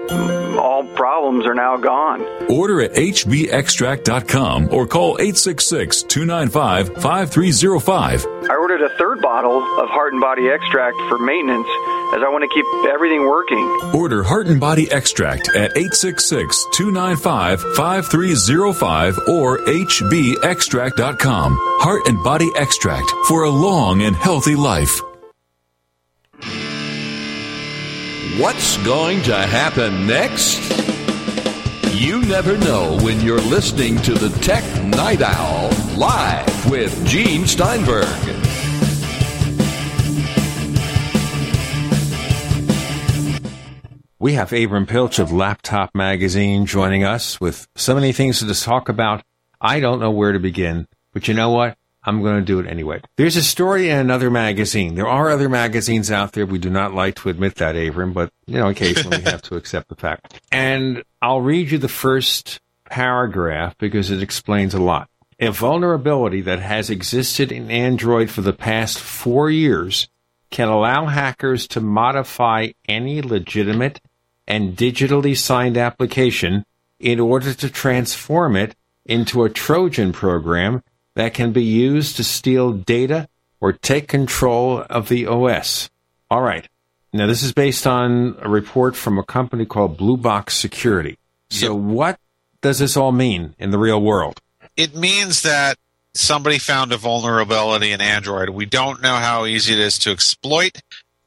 all 0.56 0.84
problems 0.94 1.46
are 1.46 1.54
now 1.54 1.76
gone. 1.76 2.22
Order 2.48 2.82
at 2.82 2.92
hbextract.com 2.92 4.68
or 4.70 4.86
call 4.86 5.16
866 5.18 6.04
295 6.04 6.94
5305. 7.80 8.50
I 8.50 8.56
ordered 8.56 8.82
a 8.82 8.88
third 8.96 9.20
bottle 9.20 9.58
of 9.80 9.88
heart 9.88 10.12
and 10.12 10.20
body 10.20 10.48
extract 10.48 10.96
for 11.08 11.18
maintenance 11.18 11.66
as 12.14 12.22
I 12.22 12.28
want 12.28 12.42
to 12.42 12.48
keep 12.48 12.66
everything 12.92 13.24
working. 13.26 13.64
Order 13.94 14.22
Heart 14.22 14.48
and 14.48 14.60
Body 14.60 14.90
Extract 14.90 15.48
at 15.48 15.76
866 15.76 16.66
295 16.74 17.60
5305 17.76 19.18
or 19.28 19.58
hbextract.com. 19.58 21.56
Heart 21.80 22.08
and 22.08 22.22
Body 22.22 22.50
Extract 22.56 23.10
for 23.26 23.44
a 23.44 23.50
long 23.50 24.02
and 24.02 24.14
healthy 24.16 24.54
life. 24.54 25.00
What's 28.38 28.76
going 28.78 29.22
to 29.24 29.36
happen 29.36 30.06
next? 30.06 30.91
You 31.92 32.22
never 32.22 32.56
know 32.56 32.98
when 33.02 33.20
you're 33.20 33.38
listening 33.38 33.98
to 33.98 34.14
the 34.14 34.30
Tech 34.40 34.64
Night 34.82 35.20
Owl 35.20 35.70
live 35.94 36.70
with 36.70 37.06
Gene 37.06 37.46
Steinberg. 37.46 38.06
We 44.18 44.32
have 44.32 44.50
Avram 44.50 44.88
Piltch 44.88 45.18
of 45.18 45.32
Laptop 45.32 45.94
Magazine 45.94 46.64
joining 46.64 47.04
us 47.04 47.38
with 47.40 47.68
so 47.76 47.94
many 47.94 48.12
things 48.12 48.38
to 48.38 48.54
talk 48.54 48.88
about. 48.88 49.22
I 49.60 49.78
don't 49.78 50.00
know 50.00 50.10
where 50.10 50.32
to 50.32 50.38
begin, 50.38 50.88
but 51.12 51.28
you 51.28 51.34
know 51.34 51.50
what? 51.50 51.76
I'm 52.04 52.22
going 52.22 52.36
to 52.36 52.44
do 52.44 52.58
it 52.58 52.66
anyway. 52.66 53.00
There's 53.16 53.36
a 53.36 53.42
story 53.42 53.88
in 53.88 53.98
another 53.98 54.30
magazine. 54.30 54.96
There 54.96 55.06
are 55.06 55.30
other 55.30 55.48
magazines 55.48 56.10
out 56.10 56.32
there. 56.32 56.46
We 56.46 56.58
do 56.58 56.70
not 56.70 56.94
like 56.94 57.16
to 57.16 57.28
admit 57.28 57.56
that, 57.56 57.76
Avram, 57.76 58.12
but 58.12 58.32
you 58.46 58.58
know, 58.58 58.68
occasionally 58.68 59.18
we 59.18 59.24
have 59.30 59.42
to 59.42 59.56
accept 59.56 59.88
the 59.88 59.94
fact. 59.94 60.40
And 60.50 61.04
I'll 61.20 61.40
read 61.40 61.70
you 61.70 61.78
the 61.78 61.88
first 61.88 62.60
paragraph 62.86 63.76
because 63.78 64.10
it 64.10 64.22
explains 64.22 64.74
a 64.74 64.80
lot. 64.80 65.08
A 65.38 65.50
vulnerability 65.50 66.40
that 66.42 66.60
has 66.60 66.90
existed 66.90 67.50
in 67.50 67.70
Android 67.70 68.30
for 68.30 68.42
the 68.42 68.52
past 68.52 68.98
four 68.98 69.50
years 69.50 70.08
can 70.50 70.68
allow 70.68 71.06
hackers 71.06 71.66
to 71.68 71.80
modify 71.80 72.68
any 72.88 73.22
legitimate 73.22 74.00
and 74.46 74.76
digitally 74.76 75.36
signed 75.36 75.76
application 75.76 76.64
in 77.00 77.18
order 77.18 77.54
to 77.54 77.70
transform 77.70 78.56
it 78.56 78.76
into 79.04 79.42
a 79.42 79.50
Trojan 79.50 80.12
program 80.12 80.82
that 81.14 81.34
can 81.34 81.52
be 81.52 81.64
used 81.64 82.16
to 82.16 82.24
steal 82.24 82.72
data 82.72 83.28
or 83.60 83.72
take 83.72 84.08
control 84.08 84.84
of 84.90 85.08
the 85.08 85.26
OS. 85.26 85.90
All 86.30 86.42
right. 86.42 86.68
Now, 87.12 87.26
this 87.26 87.42
is 87.42 87.52
based 87.52 87.86
on 87.86 88.36
a 88.40 88.48
report 88.48 88.96
from 88.96 89.18
a 89.18 89.22
company 89.22 89.66
called 89.66 89.98
Blue 89.98 90.16
Box 90.16 90.56
Security. 90.56 91.18
So, 91.50 91.74
what 91.74 92.18
does 92.62 92.78
this 92.78 92.96
all 92.96 93.12
mean 93.12 93.54
in 93.58 93.70
the 93.70 93.78
real 93.78 94.00
world? 94.00 94.40
It 94.76 94.94
means 94.94 95.42
that 95.42 95.76
somebody 96.14 96.58
found 96.58 96.92
a 96.92 96.96
vulnerability 96.96 97.92
in 97.92 98.00
Android. 98.00 98.48
We 98.48 98.64
don't 98.64 99.02
know 99.02 99.16
how 99.16 99.44
easy 99.44 99.74
it 99.74 99.78
is 99.78 99.98
to 100.00 100.10
exploit, 100.10 100.80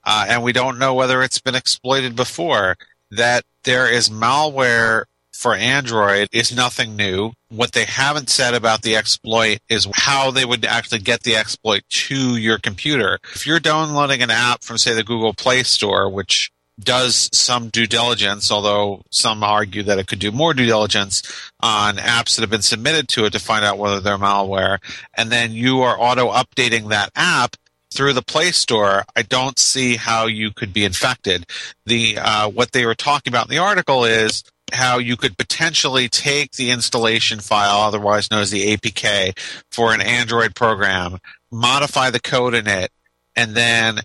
uh, 0.04 0.26
and 0.28 0.42
we 0.42 0.52
don't 0.52 0.80
know 0.80 0.96
whether 0.96 1.22
it's 1.22 1.40
been 1.40 1.54
exploited 1.54 2.16
before. 2.16 2.78
That 3.12 3.44
there 3.64 3.88
is 3.88 4.10
malware 4.10 5.04
for 5.36 5.54
Android 5.54 6.30
is 6.32 6.56
nothing 6.56 6.96
new. 6.96 7.34
What 7.50 7.74
they 7.74 7.86
haven't 7.86 8.30
said 8.30 8.54
about 8.54 8.82
the 8.82 8.96
exploit 8.96 9.60
is 9.70 9.88
how 9.94 10.32
they 10.32 10.46
would 10.46 10.66
actually 10.66 11.00
get 11.00 11.24
the 11.24 11.36
exploit 11.36 11.84
to 11.90 12.38
your 12.38 12.58
computer. 12.58 13.20
If 13.34 13.46
you're 13.46 13.60
downloading 13.60 14.22
an 14.22 14.32
app 14.32 14.64
from, 14.64 14.78
say, 14.78 14.94
the 14.94 15.04
Google 15.04 15.34
Play 15.34 15.64
Store, 15.64 16.10
which 16.10 16.52
does 16.80 17.30
some 17.32 17.70
due 17.70 17.88
diligence, 17.88 18.52
although 18.52 19.02
some 19.10 19.44
argue 19.44 19.84
that 19.84 20.00
it 20.00 20.08
could 20.08 20.20
do 20.20 20.32
more 20.32 20.54
due 20.54 20.66
diligence 20.66 21.22
on 21.62 21.98
apps 21.98 22.36
that 22.36 22.42
have 22.42 22.50
been 22.50 22.62
submitted 22.62 23.08
to 23.10 23.26
it 23.26 23.32
to 23.32 23.40
find 23.40 23.64
out 23.64 23.78
whether 23.78 24.00
they're 24.00 24.18
malware, 24.18 24.80
and 25.16 25.32
then 25.32 25.54
you 25.54 25.82
are 25.82 26.00
auto 26.00 26.32
updating 26.32 26.90
that 26.90 27.12
app 27.16 27.56
through 27.94 28.14
the 28.14 28.22
Play 28.22 28.52
Store, 28.52 29.06
I 29.16 29.22
don't 29.22 29.58
see 29.58 29.96
how 29.96 30.28
you 30.28 30.52
could 30.52 30.74
be 30.74 30.84
infected. 30.84 31.46
The 31.86 32.18
uh, 32.18 32.50
what 32.50 32.74
they 32.74 32.86
were 32.86 32.96
talking 32.96 33.32
about 33.32 33.46
in 33.46 33.52
the 33.52 33.64
article 33.64 34.04
is 34.04 34.44
how 34.74 34.98
you 34.98 35.16
could 35.16 35.38
potentially 35.38 36.10
take 36.10 36.54
the 36.54 36.72
installation 36.72 37.40
file, 37.40 37.82
otherwise 37.82 38.32
known 38.32 38.42
as 38.42 38.52
the 38.52 38.76
APK, 38.76 39.38
for 39.72 39.94
an 39.94 40.02
Android 40.02 40.56
program, 40.56 41.18
modify 41.52 42.10
the 42.10 42.20
code 42.20 42.54
in 42.54 42.68
it, 42.68 42.92
and 43.36 43.56
then 43.56 44.00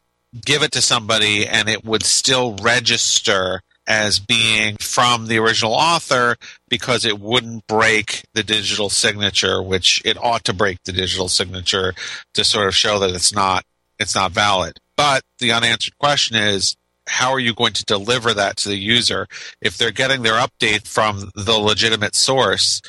give 0.44 0.62
it 0.62 0.72
to 0.72 0.82
somebody, 0.82 1.46
and 1.46 1.68
it 1.68 1.84
would 1.84 2.02
still 2.02 2.56
register 2.62 3.62
as 3.86 4.20
being 4.20 4.76
from 4.76 5.26
the 5.26 5.38
original 5.38 5.72
author 5.72 6.36
because 6.68 7.04
it 7.04 7.18
wouldn't 7.18 7.66
break 7.66 8.24
the 8.34 8.42
digital 8.44 8.88
signature, 8.88 9.60
which 9.60 10.00
it 10.04 10.16
ought 10.22 10.44
to 10.44 10.52
break 10.52 10.78
the 10.84 10.92
digital 10.92 11.28
signature 11.28 11.94
to 12.34 12.44
sort 12.44 12.68
of 12.68 12.76
show 12.76 13.00
that 13.00 13.10
it's 13.10 13.34
not 13.34 13.64
it's 13.98 14.14
not 14.14 14.32
valid. 14.32 14.78
But 14.96 15.22
the 15.40 15.52
unanswered 15.52 15.98
question 15.98 16.36
is 16.36 16.76
how 17.10 17.32
are 17.32 17.40
you 17.40 17.52
going 17.52 17.72
to 17.72 17.84
deliver 17.84 18.32
that 18.32 18.56
to 18.56 18.68
the 18.68 18.78
user 18.78 19.26
if 19.60 19.76
they're 19.76 19.90
getting 19.90 20.22
their 20.22 20.34
update 20.34 20.86
from 20.86 21.30
the 21.34 21.58
legitimate 21.58 22.14
source 22.14 22.80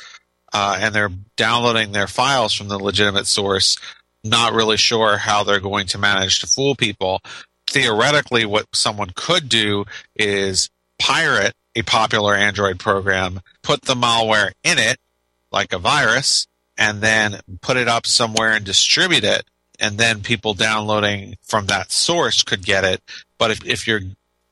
uh, 0.52 0.78
and 0.80 0.94
they're 0.94 1.10
downloading 1.36 1.92
their 1.92 2.06
files 2.06 2.54
from 2.54 2.68
the 2.68 2.78
legitimate 2.78 3.26
source 3.26 3.76
not 4.24 4.52
really 4.52 4.76
sure 4.76 5.16
how 5.16 5.42
they're 5.42 5.58
going 5.58 5.86
to 5.88 5.98
manage 5.98 6.38
to 6.40 6.46
fool 6.46 6.76
people? 6.76 7.20
Theoretically 7.66 8.46
what 8.46 8.66
someone 8.72 9.10
could 9.14 9.48
do 9.48 9.84
is 10.14 10.70
pirate 10.98 11.54
a 11.74 11.82
popular 11.82 12.34
android 12.34 12.78
program 12.78 13.40
put 13.62 13.82
the 13.82 13.94
malware 13.94 14.52
in 14.62 14.78
it 14.78 14.98
like 15.50 15.72
a 15.72 15.78
virus 15.78 16.46
and 16.78 17.00
then 17.00 17.40
put 17.60 17.76
it 17.76 17.88
up 17.88 18.06
somewhere 18.06 18.52
and 18.52 18.64
distribute 18.64 19.24
it 19.24 19.44
and 19.80 19.98
then 19.98 20.20
people 20.20 20.54
downloading 20.54 21.36
from 21.42 21.66
that 21.66 21.92
source 21.92 22.42
could 22.42 22.64
get 22.64 22.84
it. 22.84 23.02
But 23.38 23.50
if, 23.50 23.66
if 23.66 23.86
you're 23.86 24.00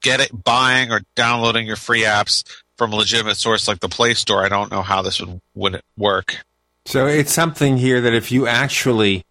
get 0.00 0.20
it 0.20 0.44
buying 0.44 0.90
or 0.90 1.02
downloading 1.14 1.66
your 1.66 1.76
free 1.76 2.02
apps 2.02 2.44
from 2.76 2.92
a 2.92 2.96
legitimate 2.96 3.36
source 3.36 3.68
like 3.68 3.80
the 3.80 3.88
Play 3.88 4.14
Store, 4.14 4.44
I 4.44 4.48
don't 4.48 4.70
know 4.70 4.82
how 4.82 5.02
this 5.02 5.20
would 5.20 5.40
would 5.54 5.82
work. 5.96 6.38
So 6.86 7.06
it's 7.06 7.32
something 7.32 7.76
here 7.76 8.00
that 8.00 8.14
if 8.14 8.32
you 8.32 8.46
actually 8.46 9.24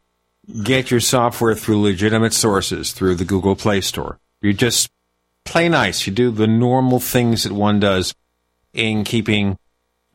get 0.64 0.91
your 0.91 0.99
software 0.99 1.56
through 1.56 1.82
legitimate 1.82 2.34
sources, 2.34 2.91
through 2.91 3.16
the 3.16 3.26
Google 3.26 3.56
Play 3.56 3.82
Store, 3.82 4.20
you 4.41 4.53
just 4.53 4.91
play 5.44 5.68
nice. 5.68 6.06
You 6.06 6.14
do 6.14 6.32
the 6.32 6.48
normal 6.48 6.99
things 6.99 7.44
that 7.44 7.53
one 7.53 7.80
does 7.80 8.14
in 8.74 9.03
keeping 9.03 9.57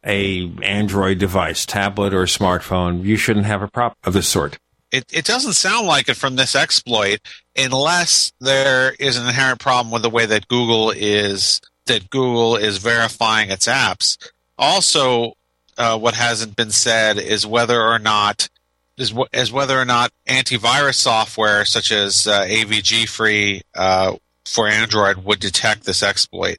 a 0.04 0.50
Android 0.62 1.18
device, 1.18 1.66
tablet 1.66 2.14
or 2.14 2.24
smartphone. 2.24 3.04
You 3.04 3.16
shouldn't 3.16 3.46
have 3.46 3.62
a 3.62 3.68
problem 3.68 3.96
of 4.04 4.12
this 4.12 4.28
sort. 4.28 4.58
It, 4.94 5.12
it 5.12 5.24
doesn't 5.24 5.54
sound 5.54 5.88
like 5.88 6.08
it 6.08 6.14
from 6.14 6.36
this 6.36 6.54
exploit 6.54 7.18
unless 7.56 8.32
there 8.40 8.94
is 9.00 9.16
an 9.16 9.26
inherent 9.26 9.58
problem 9.58 9.92
with 9.92 10.02
the 10.02 10.08
way 10.08 10.24
that 10.24 10.46
Google 10.46 10.92
is 10.92 11.60
that 11.86 12.08
Google 12.10 12.54
is 12.54 12.78
verifying 12.78 13.50
its 13.50 13.66
apps. 13.66 14.16
Also, 14.56 15.32
uh, 15.76 15.98
what 15.98 16.14
hasn't 16.14 16.54
been 16.54 16.70
said 16.70 17.18
is 17.18 17.44
whether 17.44 17.82
or 17.82 17.98
not 17.98 18.48
is 18.96 19.10
wh- 19.10 19.26
is 19.32 19.50
whether 19.50 19.76
or 19.76 19.84
not 19.84 20.12
antivirus 20.28 20.94
software 20.94 21.64
such 21.64 21.90
as 21.90 22.28
uh, 22.28 22.44
AVG 22.44 23.08
free 23.08 23.62
uh, 23.74 24.14
for 24.44 24.68
Android 24.68 25.24
would 25.24 25.40
detect 25.40 25.82
this 25.82 26.04
exploit. 26.04 26.58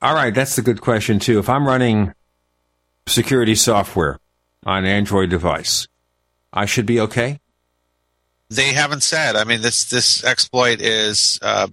All 0.00 0.14
right, 0.14 0.32
that's 0.32 0.58
a 0.58 0.62
good 0.62 0.80
question 0.80 1.18
too. 1.18 1.40
If 1.40 1.48
I'm 1.48 1.66
running 1.66 2.14
security 3.08 3.56
software 3.56 4.20
on 4.64 4.84
an 4.84 4.86
Android 4.86 5.28
device, 5.28 5.88
I 6.52 6.66
should 6.66 6.86
be 6.86 7.00
okay. 7.00 7.40
They 8.48 8.72
haven't 8.72 9.02
said. 9.02 9.36
I 9.36 9.44
mean, 9.44 9.60
this 9.60 9.84
this 9.84 10.24
exploit 10.24 10.80
is 10.80 11.38
uh, 11.42 11.68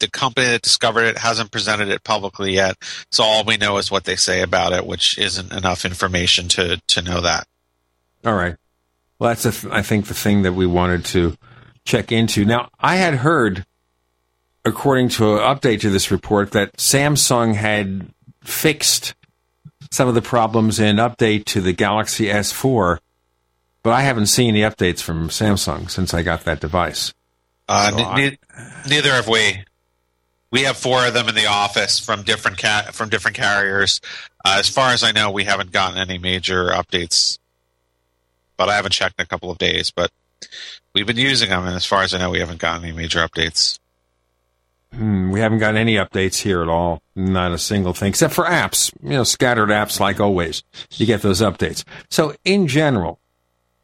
the 0.00 0.08
company 0.08 0.46
that 0.46 0.62
discovered 0.62 1.04
it 1.04 1.18
hasn't 1.18 1.52
presented 1.52 1.88
it 1.88 2.02
publicly 2.02 2.52
yet. 2.54 2.76
So 3.10 3.22
all 3.22 3.44
we 3.44 3.56
know 3.56 3.78
is 3.78 3.90
what 3.90 4.04
they 4.04 4.16
say 4.16 4.42
about 4.42 4.72
it, 4.72 4.86
which 4.86 5.18
isn't 5.18 5.52
enough 5.52 5.84
information 5.84 6.48
to 6.48 6.80
to 6.88 7.02
know 7.02 7.20
that. 7.20 7.46
All 8.24 8.34
right. 8.34 8.56
Well, 9.18 9.28
that's 9.30 9.42
th- 9.42 9.72
I 9.72 9.82
think 9.82 10.06
the 10.06 10.14
thing 10.14 10.42
that 10.42 10.54
we 10.54 10.66
wanted 10.66 11.04
to 11.06 11.36
check 11.84 12.10
into. 12.10 12.44
Now, 12.44 12.70
I 12.80 12.96
had 12.96 13.16
heard, 13.16 13.64
according 14.64 15.10
to 15.10 15.34
an 15.34 15.40
update 15.40 15.80
to 15.80 15.90
this 15.90 16.10
report, 16.10 16.52
that 16.52 16.76
Samsung 16.76 17.54
had 17.54 18.08
fixed 18.42 19.14
some 19.90 20.08
of 20.08 20.14
the 20.14 20.22
problems 20.22 20.78
in 20.80 20.96
update 20.96 21.44
to 21.46 21.60
the 21.60 21.72
Galaxy 21.72 22.26
S4, 22.26 22.98
but 23.82 23.92
I 23.92 24.02
haven't 24.02 24.26
seen 24.26 24.54
the 24.54 24.62
updates 24.62 25.00
from 25.02 25.28
Samsung 25.28 25.90
since 25.90 26.12
I 26.14 26.22
got 26.22 26.44
that 26.44 26.60
device. 26.60 27.12
Uh, 27.68 27.90
So 27.90 27.96
ne- 27.96 28.04
I- 28.04 28.16
ne- 28.16 28.38
neither 28.88 29.12
have 29.12 29.28
we. 29.28 29.64
We 30.52 30.62
have 30.62 30.76
four 30.76 31.06
of 31.06 31.14
them 31.14 31.28
in 31.28 31.36
the 31.36 31.46
office 31.46 32.00
from 32.00 32.22
different 32.22 32.58
ca- 32.58 32.90
from 32.92 33.08
different 33.08 33.36
carriers. 33.36 34.00
Uh, 34.44 34.56
as 34.58 34.68
far 34.68 34.90
as 34.90 35.04
I 35.04 35.12
know, 35.12 35.30
we 35.30 35.44
haven't 35.44 35.70
gotten 35.70 35.96
any 35.96 36.18
major 36.18 36.70
updates, 36.70 37.38
but 38.56 38.68
I 38.68 38.74
haven't 38.74 38.90
checked 38.92 39.14
in 39.20 39.22
a 39.22 39.26
couple 39.26 39.50
of 39.52 39.58
days. 39.58 39.92
But 39.92 40.10
we've 40.92 41.06
been 41.06 41.16
using 41.16 41.50
them, 41.50 41.64
and 41.66 41.76
as 41.76 41.84
far 41.86 42.02
as 42.02 42.12
I 42.12 42.18
know, 42.18 42.30
we 42.30 42.40
haven't 42.40 42.58
gotten 42.58 42.82
any 42.84 42.92
major 42.96 43.20
updates. 43.20 43.78
Hmm, 44.92 45.30
we 45.30 45.38
haven't 45.38 45.58
gotten 45.58 45.76
any 45.76 45.94
updates 45.94 46.38
here 46.38 46.62
at 46.62 46.68
all. 46.68 47.00
Not 47.14 47.52
a 47.52 47.58
single 47.58 47.92
thing, 47.92 48.08
except 48.08 48.34
for 48.34 48.44
apps. 48.44 48.92
You 49.04 49.10
know, 49.10 49.22
scattered 49.24 49.68
apps 49.68 50.00
like 50.00 50.18
always. 50.18 50.64
You 50.96 51.06
get 51.06 51.22
those 51.22 51.40
updates. 51.40 51.84
So, 52.08 52.34
in 52.44 52.66
general, 52.66 53.19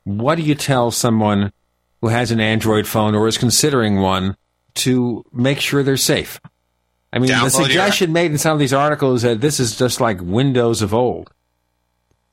what 0.07 0.37
do 0.37 0.43
you 0.43 0.55
tell 0.55 0.91
someone 0.93 1.53
who 2.01 2.09
has 2.09 2.31
an 2.31 2.41
Android 2.41 2.87
phone 2.87 3.15
or 3.15 3.27
is 3.27 3.37
considering 3.39 4.01
one 4.01 4.37
to 4.77 5.25
make 5.33 5.59
sure 5.61 5.83
they're 5.83 5.97
safe? 5.97 6.41
I 7.13 7.19
mean, 7.19 7.29
the 7.29 7.35
Download 7.35 7.41
your- 7.59 7.65
suggestion 7.65 8.13
made 8.13 8.31
in 8.31 8.39
some 8.39 8.53
of 8.53 8.59
these 8.59 8.73
articles 8.73 9.23
that 9.23 9.41
this 9.41 9.59
is 9.59 9.77
just 9.77 10.01
like 10.01 10.21
Windows 10.21 10.81
of 10.83 10.95
old. 10.95 11.31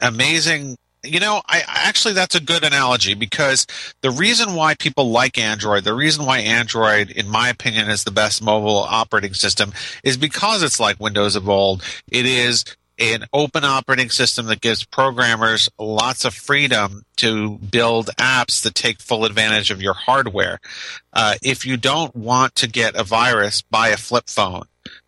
amazing 0.01 0.75
you 1.03 1.19
know 1.19 1.41
I- 1.47 1.63
actually 1.67 2.13
that's 2.13 2.35
a 2.35 2.39
good 2.41 2.63
analogy 2.63 3.13
because 3.13 3.65
the 4.01 4.11
reason 4.11 4.53
why 4.55 4.75
people 4.75 5.09
like 5.11 5.37
android 5.37 5.83
the 5.83 5.93
reason 5.93 6.25
why 6.25 6.39
android 6.39 7.09
in 7.11 7.29
my 7.29 7.49
opinion 7.49 7.89
is 7.89 8.03
the 8.03 8.11
best 8.11 8.41
mobile 8.41 8.77
operating 8.79 9.33
system 9.33 9.71
is 10.03 10.17
because 10.17 10.63
it's 10.63 10.79
like 10.79 10.99
windows 10.99 11.35
of 11.35 11.47
old 11.49 11.83
it 12.11 12.25
is 12.25 12.65
an 12.99 13.25
open 13.33 13.63
operating 13.63 14.09
system 14.09 14.45
that 14.47 14.61
gives 14.61 14.85
programmers 14.85 15.69
lots 15.79 16.25
of 16.25 16.33
freedom 16.33 17.03
to 17.17 17.57
build 17.57 18.07
apps 18.17 18.61
that 18.63 18.75
take 18.75 18.99
full 18.99 19.25
advantage 19.25 19.71
of 19.71 19.81
your 19.81 19.93
hardware. 19.93 20.59
Uh, 21.11 21.35
if 21.41 21.65
you 21.65 21.77
don't 21.77 22.15
want 22.15 22.55
to 22.55 22.67
get 22.67 22.95
a 22.95 23.03
virus, 23.03 23.61
buy 23.61 23.89
a 23.89 23.97
flip 23.97 24.29
phone. 24.29 24.63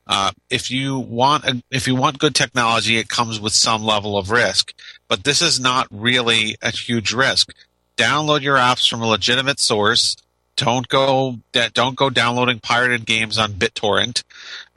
Uh, 0.08 0.32
if 0.50 0.70
you 0.70 1.00
want 1.00 1.46
a, 1.46 1.64
if 1.72 1.88
you 1.88 1.96
want 1.96 2.20
good 2.20 2.36
technology, 2.36 2.98
it 2.98 3.10
comes 3.10 3.40
with 3.40 3.54
some 3.54 3.84
level 3.84 4.18
of 4.18 4.30
risk. 4.30 4.74
But 5.08 5.24
this 5.24 5.42
is 5.42 5.60
not 5.60 5.88
really 5.90 6.56
a 6.62 6.72
huge 6.72 7.12
risk. 7.12 7.52
Download 7.98 8.42
your 8.42 8.58
apps 8.58 8.90
from 8.90 9.02
a 9.02 9.08
legitimate 9.08 9.60
source. 9.60 10.16
Don't 10.58 10.88
go 10.88 11.40
don't 11.74 11.96
go 11.96 12.10
downloading 12.10 12.60
pirated 12.60 13.06
games 13.06 13.38
on 13.38 13.54
BitTorrent. 13.54 14.24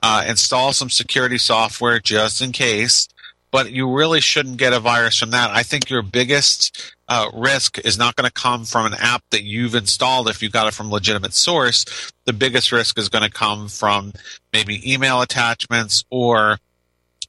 Uh, 0.02 0.24
install 0.26 0.72
some 0.72 0.90
security 0.90 1.38
software 1.38 2.00
just 2.00 2.40
in 2.40 2.52
case. 2.52 3.08
But 3.50 3.72
you 3.72 3.90
really 3.90 4.20
shouldn't 4.20 4.58
get 4.58 4.74
a 4.74 4.80
virus 4.80 5.18
from 5.18 5.30
that. 5.30 5.50
I 5.50 5.62
think 5.62 5.88
your 5.88 6.02
biggest 6.02 6.94
uh, 7.08 7.30
risk 7.32 7.78
is 7.78 7.96
not 7.96 8.14
going 8.14 8.26
to 8.26 8.32
come 8.32 8.64
from 8.64 8.86
an 8.86 8.98
app 8.98 9.22
that 9.30 9.42
you've 9.42 9.74
installed 9.74 10.28
if 10.28 10.42
you 10.42 10.50
got 10.50 10.68
it 10.68 10.74
from 10.74 10.90
legitimate 10.90 11.32
source. 11.32 11.86
The 12.26 12.34
biggest 12.34 12.72
risk 12.72 12.98
is 12.98 13.08
going 13.08 13.24
to 13.24 13.30
come 13.30 13.68
from 13.68 14.12
maybe 14.52 14.92
email 14.92 15.22
attachments 15.22 16.04
or 16.10 16.58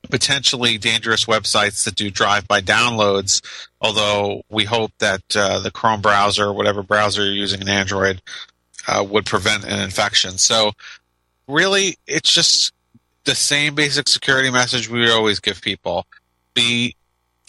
potentially 0.10 0.78
dangerous 0.78 1.26
websites 1.26 1.84
that 1.86 1.96
do 1.96 2.10
drive-by 2.10 2.62
downloads. 2.62 3.42
Although 3.82 4.44
we 4.50 4.66
hope 4.66 4.92
that 5.00 5.22
uh, 5.36 5.60
the 5.60 5.72
Chrome 5.72 6.02
browser, 6.02 6.46
or 6.46 6.54
whatever 6.54 6.84
browser 6.84 7.24
you're 7.24 7.34
using 7.34 7.62
in 7.62 7.70
Android, 7.70 8.22
uh, 8.88 9.06
would 9.08 9.26
prevent 9.26 9.66
an 9.66 9.80
infection. 9.80 10.38
So 10.38 10.72
really, 11.48 11.98
it's 12.08 12.34
just 12.34 12.74
the 13.26 13.36
same 13.36 13.76
basic 13.76 14.08
security 14.08 14.50
message 14.50 14.90
we 14.90 15.10
always 15.12 15.40
give 15.40 15.62
people: 15.62 16.06
be, 16.54 16.96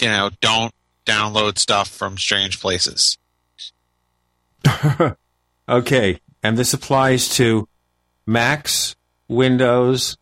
you 0.00 0.08
know, 0.08 0.30
don't 0.40 0.72
download 1.06 1.58
stuff 1.58 1.88
from 1.88 2.18
strange 2.18 2.60
places. 2.60 3.18
Okay, 5.70 6.20
and 6.42 6.58
this 6.58 6.74
applies 6.74 7.28
to 7.36 7.68
Macs, 8.26 8.96
Windows. 9.28 10.16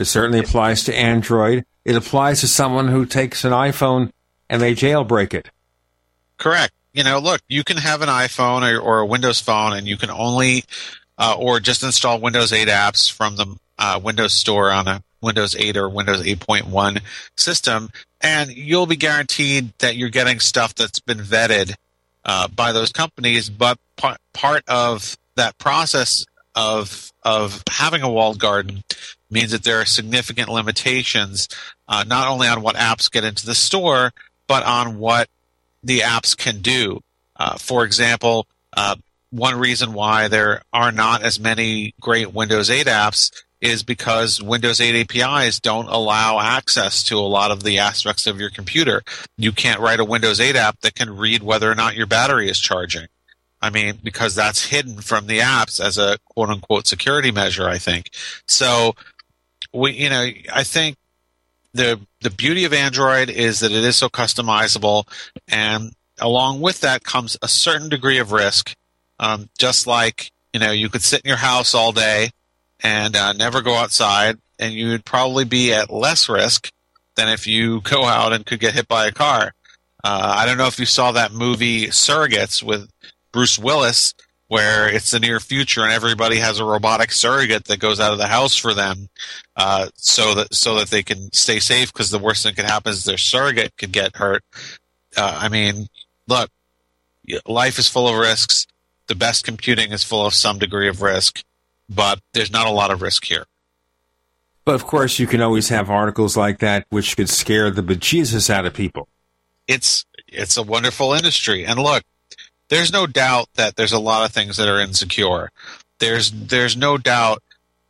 It 0.00 0.06
certainly 0.06 0.38
applies 0.38 0.84
to 0.84 0.94
Android. 0.96 1.64
It 1.84 1.94
applies 1.94 2.40
to 2.40 2.48
someone 2.48 2.88
who 2.88 3.04
takes 3.04 3.44
an 3.44 3.52
iPhone 3.52 4.10
and 4.48 4.62
they 4.62 4.74
jailbreak 4.74 5.34
it. 5.34 5.50
Correct. 6.38 6.72
You 6.94 7.04
know, 7.04 7.18
look, 7.18 7.42
you 7.48 7.64
can 7.64 7.76
have 7.76 8.00
an 8.00 8.08
iPhone 8.08 8.62
or, 8.62 8.80
or 8.80 9.00
a 9.00 9.06
Windows 9.06 9.40
phone, 9.40 9.74
and 9.74 9.86
you 9.86 9.98
can 9.98 10.10
only, 10.10 10.64
uh, 11.18 11.36
or 11.38 11.60
just 11.60 11.82
install 11.82 12.18
Windows 12.18 12.52
8 12.52 12.66
apps 12.68 13.12
from 13.12 13.36
the 13.36 13.56
uh, 13.78 14.00
Windows 14.02 14.32
Store 14.32 14.72
on 14.72 14.88
a 14.88 15.02
Windows 15.20 15.54
8 15.54 15.76
or 15.76 15.88
Windows 15.88 16.24
8.1 16.24 17.02
system, 17.36 17.90
and 18.22 18.50
you'll 18.50 18.86
be 18.86 18.96
guaranteed 18.96 19.72
that 19.80 19.96
you're 19.96 20.08
getting 20.08 20.40
stuff 20.40 20.74
that's 20.74 20.98
been 21.00 21.18
vetted 21.18 21.74
uh, 22.24 22.48
by 22.48 22.72
those 22.72 22.90
companies. 22.90 23.50
But 23.50 23.78
part 23.96 24.18
part 24.32 24.64
of 24.66 25.16
that 25.36 25.58
process 25.58 26.24
of 26.54 27.12
of 27.22 27.62
having 27.68 28.02
a 28.02 28.10
walled 28.10 28.38
garden 28.38 28.82
means 29.30 29.52
that 29.52 29.64
there 29.64 29.80
are 29.80 29.84
significant 29.84 30.48
limitations, 30.48 31.48
uh, 31.88 32.04
not 32.06 32.28
only 32.28 32.48
on 32.48 32.62
what 32.62 32.76
apps 32.76 33.10
get 33.10 33.24
into 33.24 33.46
the 33.46 33.54
store, 33.54 34.12
but 34.46 34.64
on 34.64 34.98
what 34.98 35.28
the 35.82 36.00
apps 36.00 36.36
can 36.36 36.60
do. 36.60 37.00
Uh, 37.36 37.56
for 37.56 37.84
example, 37.84 38.46
uh, 38.76 38.96
one 39.30 39.58
reason 39.58 39.92
why 39.92 40.28
there 40.28 40.62
are 40.72 40.92
not 40.92 41.22
as 41.22 41.38
many 41.38 41.94
great 42.00 42.34
Windows 42.34 42.68
8 42.68 42.86
apps 42.86 43.30
is 43.60 43.82
because 43.82 44.42
Windows 44.42 44.80
8 44.80 45.02
APIs 45.02 45.60
don't 45.60 45.88
allow 45.88 46.40
access 46.40 47.02
to 47.04 47.18
a 47.18 47.20
lot 47.20 47.50
of 47.50 47.62
the 47.62 47.78
aspects 47.78 48.26
of 48.26 48.40
your 48.40 48.50
computer. 48.50 49.02
You 49.36 49.52
can't 49.52 49.80
write 49.80 50.00
a 50.00 50.04
Windows 50.04 50.40
8 50.40 50.56
app 50.56 50.80
that 50.80 50.94
can 50.94 51.16
read 51.16 51.42
whether 51.42 51.70
or 51.70 51.74
not 51.74 51.94
your 51.94 52.06
battery 52.06 52.48
is 52.48 52.58
charging. 52.58 53.06
I 53.62 53.68
mean, 53.68 53.98
because 54.02 54.34
that's 54.34 54.66
hidden 54.66 55.02
from 55.02 55.26
the 55.26 55.40
apps 55.40 55.84
as 55.84 55.98
a 55.98 56.18
quote 56.24 56.48
unquote 56.48 56.86
security 56.86 57.30
measure, 57.30 57.68
I 57.68 57.76
think. 57.76 58.10
So 58.46 58.94
we, 59.72 59.92
you 59.92 60.10
know, 60.10 60.26
I 60.52 60.64
think 60.64 60.96
the 61.72 62.00
the 62.20 62.30
beauty 62.30 62.64
of 62.64 62.72
Android 62.72 63.30
is 63.30 63.60
that 63.60 63.72
it 63.72 63.84
is 63.84 63.96
so 63.96 64.08
customizable, 64.08 65.04
and 65.48 65.92
along 66.18 66.60
with 66.60 66.80
that 66.80 67.04
comes 67.04 67.36
a 67.42 67.48
certain 67.48 67.88
degree 67.88 68.18
of 68.18 68.32
risk. 68.32 68.74
Um, 69.18 69.50
just 69.58 69.86
like 69.86 70.30
you 70.52 70.60
know, 70.60 70.72
you 70.72 70.88
could 70.88 71.02
sit 71.02 71.22
in 71.22 71.28
your 71.28 71.36
house 71.36 71.74
all 71.74 71.92
day 71.92 72.30
and 72.82 73.14
uh, 73.14 73.32
never 73.32 73.60
go 73.60 73.74
outside, 73.74 74.38
and 74.58 74.72
you'd 74.74 75.04
probably 75.04 75.44
be 75.44 75.72
at 75.72 75.90
less 75.90 76.28
risk 76.28 76.70
than 77.16 77.28
if 77.28 77.46
you 77.46 77.80
go 77.82 78.04
out 78.04 78.32
and 78.32 78.46
could 78.46 78.60
get 78.60 78.74
hit 78.74 78.88
by 78.88 79.06
a 79.06 79.12
car. 79.12 79.52
Uh, 80.02 80.34
I 80.38 80.46
don't 80.46 80.56
know 80.56 80.66
if 80.66 80.78
you 80.78 80.86
saw 80.86 81.12
that 81.12 81.32
movie 81.32 81.88
Surrogates 81.88 82.62
with 82.62 82.90
Bruce 83.32 83.58
Willis, 83.58 84.14
where 84.50 84.92
it's 84.92 85.12
the 85.12 85.20
near 85.20 85.38
future 85.38 85.82
and 85.84 85.92
everybody 85.92 86.38
has 86.38 86.58
a 86.58 86.64
robotic 86.64 87.12
surrogate 87.12 87.66
that 87.66 87.78
goes 87.78 88.00
out 88.00 88.10
of 88.10 88.18
the 88.18 88.26
house 88.26 88.56
for 88.56 88.74
them, 88.74 89.08
uh, 89.54 89.88
so 89.94 90.34
that 90.34 90.52
so 90.52 90.74
that 90.74 90.88
they 90.90 91.04
can 91.04 91.32
stay 91.32 91.60
safe. 91.60 91.92
Because 91.92 92.10
the 92.10 92.18
worst 92.18 92.42
thing 92.42 92.50
that 92.56 92.62
could 92.62 92.68
happen 92.68 92.90
is 92.90 93.04
their 93.04 93.16
surrogate 93.16 93.76
could 93.76 93.92
get 93.92 94.16
hurt. 94.16 94.42
Uh, 95.16 95.38
I 95.40 95.48
mean, 95.48 95.86
look, 96.26 96.50
life 97.46 97.78
is 97.78 97.86
full 97.88 98.08
of 98.08 98.16
risks. 98.16 98.66
The 99.06 99.14
best 99.14 99.44
computing 99.44 99.92
is 99.92 100.02
full 100.02 100.26
of 100.26 100.34
some 100.34 100.58
degree 100.58 100.88
of 100.88 101.00
risk, 101.00 101.44
but 101.88 102.18
there's 102.32 102.50
not 102.50 102.66
a 102.66 102.72
lot 102.72 102.90
of 102.90 103.02
risk 103.02 103.24
here. 103.24 103.46
But 104.64 104.74
of 104.74 104.84
course, 104.84 105.20
you 105.20 105.28
can 105.28 105.40
always 105.40 105.68
have 105.68 105.90
articles 105.90 106.36
like 106.36 106.58
that 106.58 106.86
which 106.90 107.16
could 107.16 107.28
scare 107.28 107.70
the 107.70 107.82
bejesus 107.82 108.50
out 108.50 108.66
of 108.66 108.74
people. 108.74 109.06
it's 109.68 110.04
it's 110.26 110.56
a 110.56 110.62
wonderful 110.64 111.12
industry. 111.12 111.64
And 111.64 111.78
look, 111.78 112.02
there's 112.70 112.92
no 112.92 113.06
doubt 113.06 113.48
that 113.56 113.76
there's 113.76 113.92
a 113.92 113.98
lot 113.98 114.24
of 114.24 114.32
things 114.32 114.56
that 114.56 114.68
are 114.68 114.80
insecure. 114.80 115.50
There's 115.98 116.30
there's 116.30 116.76
no 116.76 116.96
doubt 116.96 117.42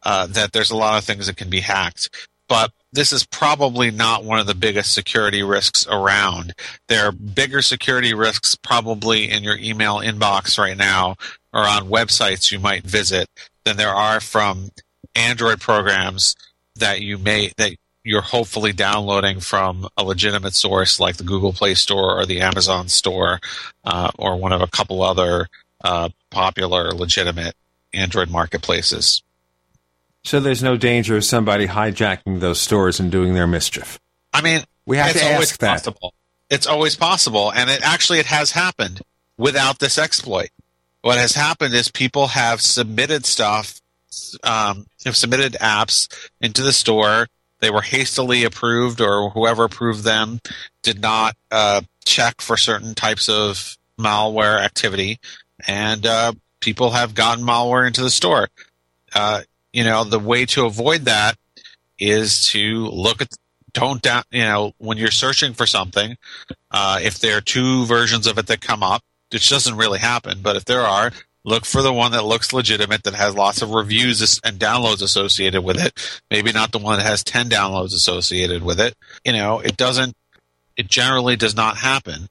uh, 0.03 0.27
that 0.29 0.53
there's 0.53 0.71
a 0.71 0.77
lot 0.77 0.99
of 0.99 1.05
things 1.05 1.27
that 1.27 1.37
can 1.37 1.51
be 1.51 1.61
hacked. 1.61 2.11
But 2.49 2.73
this 2.93 3.13
is 3.13 3.25
probably 3.25 3.93
not 3.93 4.25
one 4.25 4.41
of 4.41 4.49
the 4.49 4.57
biggest 4.57 4.93
security 4.93 5.45
risks 5.45 5.87
around. 5.87 6.55
There 6.89 7.07
are 7.07 7.13
bigger 7.13 7.63
security 7.63 8.13
risks 8.13 8.57
probably 8.57 9.31
in 9.31 9.45
your 9.45 9.57
email 9.57 9.99
inbox 9.99 10.59
right 10.59 10.77
now 10.77 11.15
or 11.53 11.61
on 11.61 11.89
websites 11.89 12.51
you 12.51 12.59
might 12.59 12.83
visit 12.83 13.29
than 13.65 13.77
there 13.77 13.95
are 13.95 14.19
from 14.19 14.71
Android 15.15 15.61
programs 15.61 16.35
that 16.75 17.01
you 17.01 17.19
may 17.19 17.53
that 17.57 17.77
you're 18.05 18.23
hopefully 18.23 18.73
downloading 18.73 19.41
from 19.41 19.89
a 19.97 20.05
legitimate 20.05 20.55
source 20.55 20.99
like 21.01 21.17
the 21.17 21.25
Google 21.25 21.53
Play 21.53 21.75
Store 21.75 22.19
or 22.19 22.27
the 22.27 22.41
Amazon 22.41 22.89
Store 22.89 23.41
uh, 23.85 24.11
or 24.19 24.37
one 24.37 24.53
of 24.53 24.63
a 24.63 24.67
couple 24.67 25.03
other 25.03 25.49
uh, 25.85 26.09
popular 26.31 26.93
legitimate 26.93 27.55
Android 27.93 28.31
marketplaces. 28.31 29.23
So 30.23 30.41
there's 30.41 30.63
no 30.63 30.77
danger 30.77 31.17
of 31.17 31.25
somebody 31.25 31.67
hijacking 31.67 32.41
those 32.41 32.61
stores 32.61 33.01
and 33.01 33.11
doing 33.11 33.35
their 33.35 33.47
mischief. 33.47 33.99
I 34.33 34.43
mean, 34.43 34.63
we 34.87 34.97
have 34.99 35.11
it's 35.11 35.21
to 35.21 35.33
always 35.33 35.51
ask 35.51 35.61
that. 35.61 35.73
possible. 35.73 36.15
It's 36.51 36.67
always 36.67 36.97
possible, 36.97 37.53
and 37.53 37.71
it 37.71 37.81
actually 37.83 38.19
it 38.19 38.27
has 38.27 38.51
happened 38.51 39.03
without 39.39 39.79
this 39.79 39.99
exploit. 39.99 40.51
What 41.03 41.17
has 41.17 41.35
happened 41.35 41.75
is 41.75 41.91
people 41.91 42.29
have 42.29 42.61
submitted 42.61 43.25
stuff, 43.25 43.81
um, 44.43 44.87
have 45.05 45.17
submitted 45.17 45.55
apps 45.61 46.09
into 46.41 46.63
the 46.63 46.73
store. 46.73 47.29
They 47.61 47.71
were 47.71 47.83
hastily 47.83 48.45
approved, 48.45 49.01
or 49.01 49.31
whoever 49.31 49.65
approved 49.65 50.05
them 50.05 50.41
did 50.83 51.01
not 51.01 51.37
uh, 51.51 51.83
check 52.05 52.41
for 52.41 52.57
certain 52.57 52.95
types 52.95 53.29
of 53.29 53.77
malware 53.99 54.59
activity, 54.59 55.19
and 55.67 56.07
uh, 56.07 56.33
people 56.61 56.91
have 56.91 57.15
gotten 57.15 57.45
malware 57.45 57.87
into 57.87 58.03
the 58.03 58.11
store. 58.11 58.49
Uh, 59.15 59.43
you 59.73 59.85
know, 59.85 60.05
the 60.05 60.19
way 60.19 60.47
to 60.47 60.65
avoid 60.65 61.03
that 61.03 61.37
is 61.99 62.47
to 62.49 62.87
look 62.87 63.21
at 63.21 63.29
don't 63.73 64.03
down 64.03 64.23
you 64.31 64.43
know 64.43 64.73
when 64.79 64.99
you're 64.99 65.11
searching 65.11 65.53
for 65.53 65.67
something 65.67 66.17
uh, 66.71 66.99
if 67.03 67.19
there 67.19 67.37
are 67.37 67.43
two 67.43 67.85
versions 67.87 68.27
of 68.27 68.39
it 68.39 68.47
that 68.47 68.61
come 68.61 68.83
up 68.83 69.03
which 69.31 69.49
doesn't 69.49 69.77
really 69.77 69.99
happen 69.99 70.39
but 70.43 70.57
if 70.57 70.65
there 70.65 70.81
are 70.81 71.13
look 71.45 71.65
for 71.65 71.83
the 71.83 71.93
one 71.93 72.13
that 72.13 72.25
looks 72.25 72.53
legitimate 72.53 73.03
that 73.05 73.15
has 73.15 73.35
lots 73.35 73.63
of 73.63 73.71
reviews 73.71 74.41
and 74.45 74.59
downloads 74.59 75.03
associated 75.03 75.63
with 75.63 75.79
it 75.81 76.21
maybe 76.31 76.53
not 76.53 76.71
the 76.73 76.79
one 76.79 76.99
that 76.99 77.07
has 77.07 77.25
10 77.25 77.49
downloads 77.49 77.95
associated 77.95 78.63
with 78.63 78.79
it 78.81 78.95
you 79.25 79.33
know 79.33 79.59
it 79.61 79.77
doesn't 79.77 80.15
it 80.77 80.89
generally 80.89 81.37
does 81.37 81.55
not 81.57 81.77
happen 81.79 82.29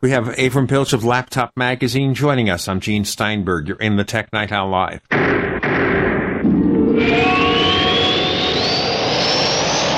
We 0.00 0.10
have 0.10 0.24
Avram 0.24 0.68
Piltch 0.68 0.92
of 0.92 1.04
Laptop 1.04 1.52
Magazine 1.56 2.14
joining 2.14 2.50
us. 2.50 2.66
I'm 2.66 2.80
Gene 2.80 3.04
Steinberg. 3.04 3.68
You're 3.68 3.76
in 3.76 3.96
the 3.96 4.02
Tech 4.04 4.32
Night 4.32 4.50
Owl 4.50 4.68
Live. 4.68 5.00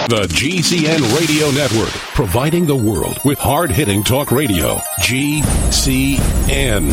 The 0.07 0.27
GCN 0.29 1.19
Radio 1.19 1.51
Network, 1.53 1.89
providing 2.15 2.67
the 2.67 2.77
world 2.77 3.19
with 3.25 3.39
hard 3.39 3.71
hitting 3.71 4.05
talk 4.05 4.31
radio. 4.31 4.77
GCN. 5.01 6.93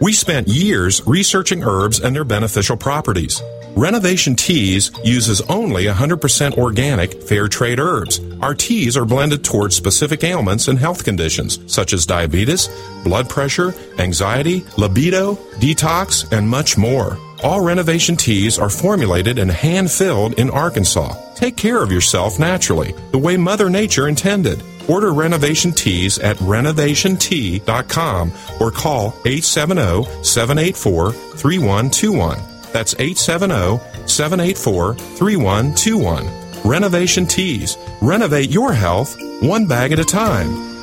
We 0.00 0.14
spent 0.14 0.48
years 0.48 1.06
researching 1.06 1.62
herbs 1.62 2.00
and 2.00 2.16
their 2.16 2.24
beneficial 2.24 2.74
properties. 2.74 3.42
Renovation 3.76 4.34
Teas 4.34 4.90
uses 5.04 5.42
only 5.42 5.84
100% 5.84 6.56
organic, 6.56 7.22
fair 7.22 7.48
trade 7.48 7.78
herbs. 7.78 8.18
Our 8.40 8.54
teas 8.54 8.96
are 8.96 9.04
blended 9.04 9.44
towards 9.44 9.76
specific 9.76 10.24
ailments 10.24 10.68
and 10.68 10.78
health 10.78 11.04
conditions 11.04 11.58
such 11.66 11.92
as 11.92 12.06
diabetes, 12.06 12.70
blood 13.04 13.28
pressure, 13.28 13.74
anxiety, 13.98 14.64
libido, 14.78 15.34
detox, 15.60 16.32
and 16.32 16.48
much 16.48 16.78
more. 16.78 17.18
All 17.44 17.60
renovation 17.60 18.16
teas 18.16 18.58
are 18.58 18.70
formulated 18.70 19.38
and 19.38 19.50
hand 19.50 19.90
filled 19.90 20.38
in 20.38 20.48
Arkansas. 20.48 21.14
Take 21.34 21.58
care 21.58 21.82
of 21.82 21.92
yourself 21.92 22.38
naturally, 22.38 22.94
the 23.12 23.18
way 23.18 23.36
Mother 23.36 23.68
Nature 23.68 24.08
intended. 24.08 24.62
Order 24.90 25.12
renovation 25.12 25.70
teas 25.70 26.18
at 26.18 26.36
renovationtea.com 26.38 28.32
or 28.60 28.70
call 28.72 29.14
870 29.24 30.24
784 30.24 31.12
3121. 31.12 32.38
That's 32.72 32.94
870 32.94 33.78
784 34.08 34.94
3121. 34.94 36.40
Renovation 36.64 37.26
Teas. 37.26 37.78
Renovate 38.02 38.50
your 38.50 38.72
health 38.72 39.16
one 39.42 39.66
bag 39.66 39.92
at 39.92 39.98
a 40.00 40.04
time. 40.04 40.79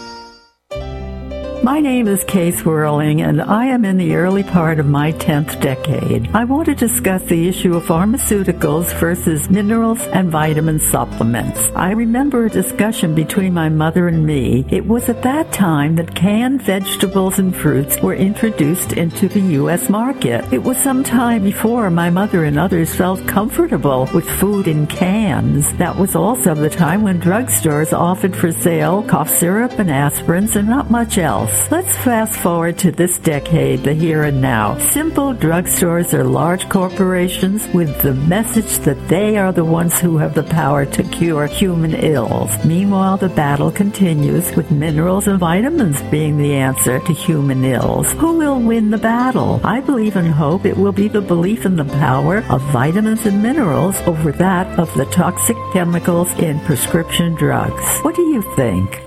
My 1.64 1.80
name 1.80 2.08
is 2.08 2.24
Kay 2.24 2.52
Swirling, 2.52 3.22
and 3.22 3.42
I 3.42 3.66
am 3.66 3.84
in 3.84 3.98
the 3.98 4.16
early 4.16 4.44
part 4.44 4.80
of 4.80 4.86
my 4.86 5.12
10th 5.14 5.60
decade. 5.60 6.30
I 6.34 6.44
want 6.44 6.68
to 6.68 6.76
discuss 6.76 7.24
the 7.24 7.50
issue 7.50 7.76
of 7.76 7.84
pharmaceuticals 7.84 8.94
versus 9.00 9.50
minerals 9.50 10.00
and 10.08 10.30
vitamin 10.30 10.80
supplements. 10.80 11.60
I 11.76 11.92
remember 11.92 12.46
a 12.46 12.50
discussion 12.50 13.16
between 13.16 13.56
my 13.56 13.70
mother 13.70 14.08
and 14.08 14.24
me. 14.26 14.66
It 14.70 14.86
was 14.86 15.10
at 15.10 15.24
that 15.24 15.52
time 15.52 15.96
that 15.96 16.16
canned 16.16 16.62
vegetables 16.62 17.40
and 17.40 17.56
fruits 17.56 18.00
were 18.02 18.14
introduced 18.14 18.94
into 18.94 19.28
the 19.28 19.42
U.S. 19.62 19.90
market. 19.90 20.46
It 20.54 20.62
was 20.64 20.78
some 20.78 21.04
time 21.04 21.44
before 21.44 21.90
my 21.90 22.12
mother 22.12 22.44
and 22.44 22.60
others 22.60 22.96
felt 22.96 23.28
comfortable 23.28 24.08
with 24.14 24.30
food 24.30 24.68
in 24.68 24.86
cans. 24.86 25.74
That 25.78 25.98
was 25.98 26.16
also 26.16 26.54
the 26.54 26.70
time 26.70 27.02
when 27.02 27.20
drugstores 27.20 27.98
offered 27.98 28.36
for 28.36 28.52
sale 28.52 29.02
cough 29.04 29.30
syrup 29.30 29.80
and 29.80 29.90
aspirins 29.90 30.56
and 30.56 30.70
not 30.70 30.92
much 30.92 31.18
else. 31.18 31.47
Let's 31.72 31.96
fast 31.98 32.36
forward 32.40 32.78
to 32.80 32.92
this 32.92 33.20
decade, 33.20 33.84
the 33.84 33.94
here 33.94 34.24
and 34.24 34.42
now. 34.42 34.78
Simple 34.78 35.34
drugstores 35.34 36.14
are 36.14 36.24
large 36.24 36.68
corporations 36.68 37.66
with 37.74 38.02
the 38.02 38.14
message 38.14 38.80
that 38.80 39.08
they 39.08 39.38
are 39.38 39.54
the 39.54 39.64
ones 39.64 39.98
who 39.98 40.18
have 40.18 40.34
the 40.34 40.44
power 40.44 40.86
to 40.86 41.04
cure 41.04 41.48
human 41.48 41.94
ills. 41.94 42.52
Meanwhile, 42.66 43.18
the 43.18 43.30
battle 43.30 43.72
continues 43.72 44.54
with 44.58 44.72
minerals 44.72 45.28
and 45.28 45.40
vitamins 45.40 46.02
being 46.04 46.38
the 46.38 46.54
answer 46.54 47.00
to 47.00 47.14
human 47.14 47.64
ills. 47.64 48.12
Who 48.14 48.38
will 48.38 48.60
win 48.60 48.90
the 48.90 48.98
battle? 48.98 49.62
I 49.64 49.80
believe 49.80 50.18
and 50.18 50.34
hope 50.34 50.66
it 50.66 50.76
will 50.76 50.92
be 50.92 51.08
the 51.08 51.22
belief 51.22 51.66
in 51.66 51.78
the 51.78 51.86
power 51.86 52.40
of 52.50 52.62
vitamins 52.74 53.26
and 53.26 53.42
minerals 53.42 53.96
over 54.02 54.34
that 54.34 54.68
of 54.78 54.94
the 54.96 55.06
toxic 55.06 55.58
chemicals 55.72 56.32
in 56.40 56.60
prescription 56.62 57.36
drugs. 57.36 58.00
What 58.00 58.16
do 58.16 58.22
you 58.22 58.42
think? 58.56 59.07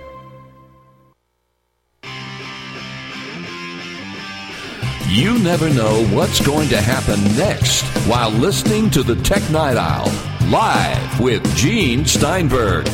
You 5.10 5.40
never 5.40 5.68
know 5.68 6.06
what's 6.14 6.40
going 6.46 6.68
to 6.68 6.80
happen 6.80 7.20
next 7.36 7.82
while 8.06 8.30
listening 8.30 8.90
to 8.90 9.02
the 9.02 9.16
Tech 9.16 9.42
Night 9.50 9.76
Owl 9.76 10.06
live 10.48 11.18
with 11.18 11.42
Gene 11.56 12.06
Steinberg. 12.06 12.86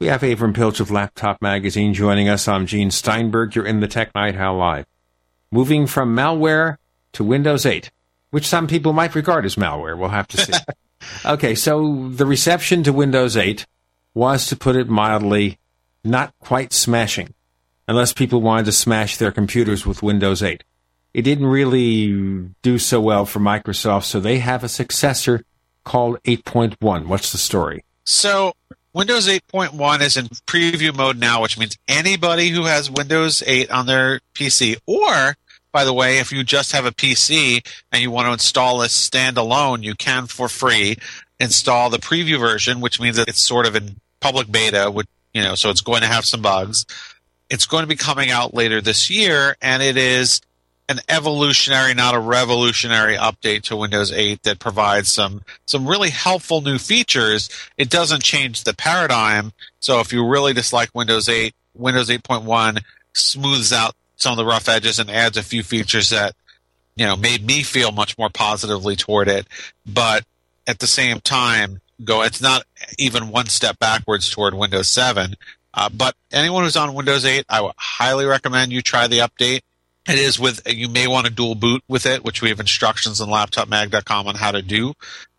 We 0.00 0.08
have 0.08 0.22
Avram 0.22 0.52
Piltch 0.52 0.80
of 0.80 0.90
Laptop 0.90 1.40
Magazine 1.40 1.94
joining 1.94 2.28
us. 2.28 2.48
I'm 2.48 2.66
Gene 2.66 2.90
Steinberg. 2.90 3.54
You're 3.54 3.66
in 3.66 3.78
the 3.78 3.86
Tech 3.86 4.12
Night 4.16 4.34
Owl 4.34 4.56
Live. 4.56 4.86
Moving 5.52 5.86
from 5.86 6.16
malware 6.16 6.78
to 7.12 7.22
Windows 7.22 7.64
8, 7.64 7.92
which 8.32 8.48
some 8.48 8.66
people 8.66 8.92
might 8.92 9.14
regard 9.14 9.44
as 9.44 9.54
malware. 9.54 9.96
We'll 9.96 10.08
have 10.08 10.26
to 10.26 10.38
see. 10.38 10.52
okay, 11.24 11.54
so 11.54 12.08
the 12.08 12.26
reception 12.26 12.82
to 12.84 12.92
Windows 12.92 13.36
8 13.36 13.66
was, 14.14 14.46
to 14.48 14.56
put 14.56 14.76
it 14.76 14.88
mildly, 14.88 15.58
not 16.04 16.32
quite 16.38 16.72
smashing, 16.72 17.34
unless 17.88 18.12
people 18.12 18.40
wanted 18.40 18.66
to 18.66 18.72
smash 18.72 19.16
their 19.16 19.32
computers 19.32 19.86
with 19.86 20.02
Windows 20.02 20.42
8. 20.42 20.62
It 21.12 21.22
didn't 21.22 21.46
really 21.46 22.48
do 22.62 22.78
so 22.78 23.00
well 23.00 23.24
for 23.24 23.40
Microsoft, 23.40 24.04
so 24.04 24.20
they 24.20 24.38
have 24.38 24.64
a 24.64 24.68
successor 24.68 25.44
called 25.84 26.20
8.1. 26.24 27.06
What's 27.06 27.30
the 27.32 27.38
story? 27.38 27.84
So 28.04 28.54
Windows 28.92 29.28
8.1 29.28 30.00
is 30.00 30.16
in 30.16 30.26
preview 30.46 30.94
mode 30.94 31.18
now, 31.18 31.42
which 31.42 31.58
means 31.58 31.76
anybody 31.88 32.50
who 32.50 32.64
has 32.64 32.90
Windows 32.90 33.42
8 33.46 33.70
on 33.70 33.86
their 33.86 34.20
PC, 34.34 34.76
or 34.86 35.34
by 35.74 35.84
the 35.84 35.92
way, 35.92 36.18
if 36.18 36.30
you 36.30 36.44
just 36.44 36.70
have 36.70 36.86
a 36.86 36.92
PC 36.92 37.66
and 37.90 38.00
you 38.00 38.08
want 38.08 38.28
to 38.28 38.32
install 38.32 38.78
this 38.78 39.10
standalone, 39.10 39.82
you 39.82 39.96
can 39.96 40.28
for 40.28 40.48
free 40.48 40.96
install 41.40 41.90
the 41.90 41.98
preview 41.98 42.38
version, 42.38 42.80
which 42.80 43.00
means 43.00 43.16
that 43.16 43.26
it's 43.28 43.40
sort 43.40 43.66
of 43.66 43.74
in 43.74 43.96
public 44.20 44.52
beta, 44.52 44.88
which, 44.88 45.08
you 45.32 45.42
know, 45.42 45.56
so 45.56 45.70
it's 45.70 45.80
going 45.80 46.02
to 46.02 46.06
have 46.06 46.24
some 46.24 46.40
bugs. 46.40 46.86
It's 47.50 47.66
going 47.66 47.82
to 47.82 47.88
be 47.88 47.96
coming 47.96 48.30
out 48.30 48.54
later 48.54 48.80
this 48.80 49.10
year, 49.10 49.56
and 49.60 49.82
it 49.82 49.96
is 49.96 50.40
an 50.88 51.00
evolutionary, 51.08 51.92
not 51.92 52.14
a 52.14 52.20
revolutionary 52.20 53.16
update 53.16 53.62
to 53.62 53.76
Windows 53.76 54.12
8 54.12 54.44
that 54.44 54.60
provides 54.60 55.10
some 55.10 55.42
some 55.66 55.88
really 55.88 56.10
helpful 56.10 56.60
new 56.60 56.78
features. 56.78 57.50
It 57.76 57.90
doesn't 57.90 58.22
change 58.22 58.62
the 58.62 58.74
paradigm. 58.74 59.52
So 59.80 59.98
if 59.98 60.12
you 60.12 60.24
really 60.24 60.52
dislike 60.52 60.90
Windows 60.94 61.28
8, 61.28 61.52
Windows 61.74 62.10
8.1 62.10 62.80
smooths 63.12 63.72
out 63.72 63.96
some 64.16 64.32
of 64.32 64.36
the 64.36 64.44
rough 64.44 64.68
edges 64.68 64.98
and 64.98 65.10
adds 65.10 65.36
a 65.36 65.42
few 65.42 65.62
features 65.62 66.10
that 66.10 66.34
you 66.96 67.06
know 67.06 67.16
made 67.16 67.44
me 67.44 67.62
feel 67.62 67.92
much 67.92 68.16
more 68.18 68.30
positively 68.30 68.96
toward 68.96 69.28
it. 69.28 69.46
But 69.86 70.24
at 70.66 70.78
the 70.78 70.86
same 70.86 71.20
time, 71.20 71.80
go 72.02 72.22
it's 72.22 72.40
not 72.40 72.64
even 72.98 73.28
one 73.28 73.46
step 73.46 73.78
backwards 73.78 74.30
toward 74.30 74.54
Windows 74.54 74.88
7. 74.88 75.34
Uh, 75.76 75.88
but 75.88 76.14
anyone 76.32 76.62
who's 76.62 76.76
on 76.76 76.94
Windows 76.94 77.24
8, 77.24 77.46
I 77.48 77.60
would 77.60 77.74
highly 77.76 78.24
recommend 78.26 78.72
you 78.72 78.80
try 78.80 79.08
the 79.08 79.18
update. 79.18 79.60
It 80.08 80.18
is 80.18 80.38
with 80.38 80.62
you 80.66 80.88
may 80.88 81.08
want 81.08 81.26
to 81.26 81.32
dual 81.32 81.54
boot 81.54 81.82
with 81.88 82.06
it, 82.06 82.24
which 82.24 82.42
we 82.42 82.50
have 82.50 82.60
instructions 82.60 83.20
on 83.20 83.28
laptopmag.com 83.28 84.28
on 84.28 84.34
how 84.34 84.52
to 84.52 84.62
do, 84.62 84.92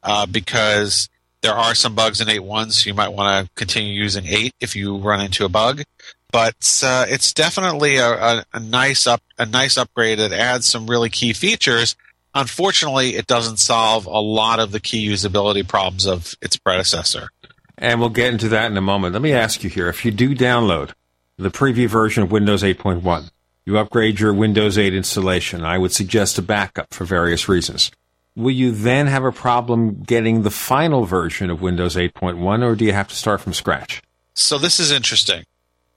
uh, 0.03 0.26
because 0.26 1.07
there 1.41 1.53
are 1.53 1.76
some 1.76 1.93
bugs 1.93 2.19
in 2.19 2.27
8.1, 2.27 2.72
so 2.72 2.88
you 2.88 2.95
might 2.95 3.10
want 3.10 3.45
to 3.45 3.52
continue 3.53 3.93
using 3.93 4.26
8 4.26 4.56
if 4.60 4.76
you 4.76 4.97
run 4.97 5.22
into 5.22 5.45
a 5.45 5.49
bug. 5.49 5.84
But 6.31 6.81
uh, 6.84 7.06
it's 7.07 7.34
definitely 7.34 7.97
a, 7.97 8.10
a, 8.10 8.45
a 8.53 8.60
nice 8.60 9.07
up 9.07 9.22
a 9.38 9.45
nice 9.45 9.77
upgrade 9.77 10.19
that 10.19 10.31
adds 10.31 10.65
some 10.65 10.88
really 10.88 11.10
key 11.10 11.34
features. 11.34 11.95
Unfortunately, 12.34 13.15
it 13.15 13.27
doesn't 13.27 13.57
solve 13.57 14.06
a 14.06 14.19
lot 14.19 14.60
of 14.60 14.72
the 14.72 14.80
key 14.80 15.07
usability 15.07 15.65
problems 15.65 16.06
of 16.06 16.35
its 16.41 16.57
predecessor. 16.57 17.30
And 17.77 17.99
we'll 17.99 18.10
get 18.10 18.34
into 18.34 18.49
that 18.49 18.72
in 18.72 18.77
a 18.77 18.81
moment. 18.81 19.14
Let 19.14 19.22
me 19.22 19.34
ask 19.34 19.64
you 19.64 19.69
here 19.69 19.88
if 19.88 20.03
you 20.03 20.11
do 20.11 20.35
download 20.35 20.91
the 21.38 21.52
preview 21.52 21.88
version 21.88 22.23
of 22.23 22.31
Windows 22.31 22.64
8.1, 22.64 23.30
you 23.65 23.77
upgrade 23.77 24.19
your 24.19 24.34
Windows 24.34 24.77
8 24.77 24.93
installation. 24.93 25.64
I 25.64 25.77
would 25.77 25.91
suggest 25.91 26.38
a 26.38 26.41
backup 26.41 26.93
for 26.93 27.03
various 27.03 27.49
reasons. 27.49 27.91
Will 28.35 28.52
you 28.52 28.72
then 28.72 29.07
have 29.07 29.23
a 29.23 29.31
problem 29.31 30.03
getting 30.03 30.41
the 30.41 30.52
final 30.52 31.06
version 31.06 31.49
of 31.49 31.61
Windows 31.61 31.95
8.1, 31.95 32.64
or 32.64 32.76
do 32.76 32.85
you 32.85 32.93
have 32.93 33.07
to 33.07 33.15
start 33.15 33.41
from 33.41 33.53
scratch? 33.53 34.02
So 34.34 34.57
this 34.57 34.80
is 34.80 34.91
interesting. 34.91 35.45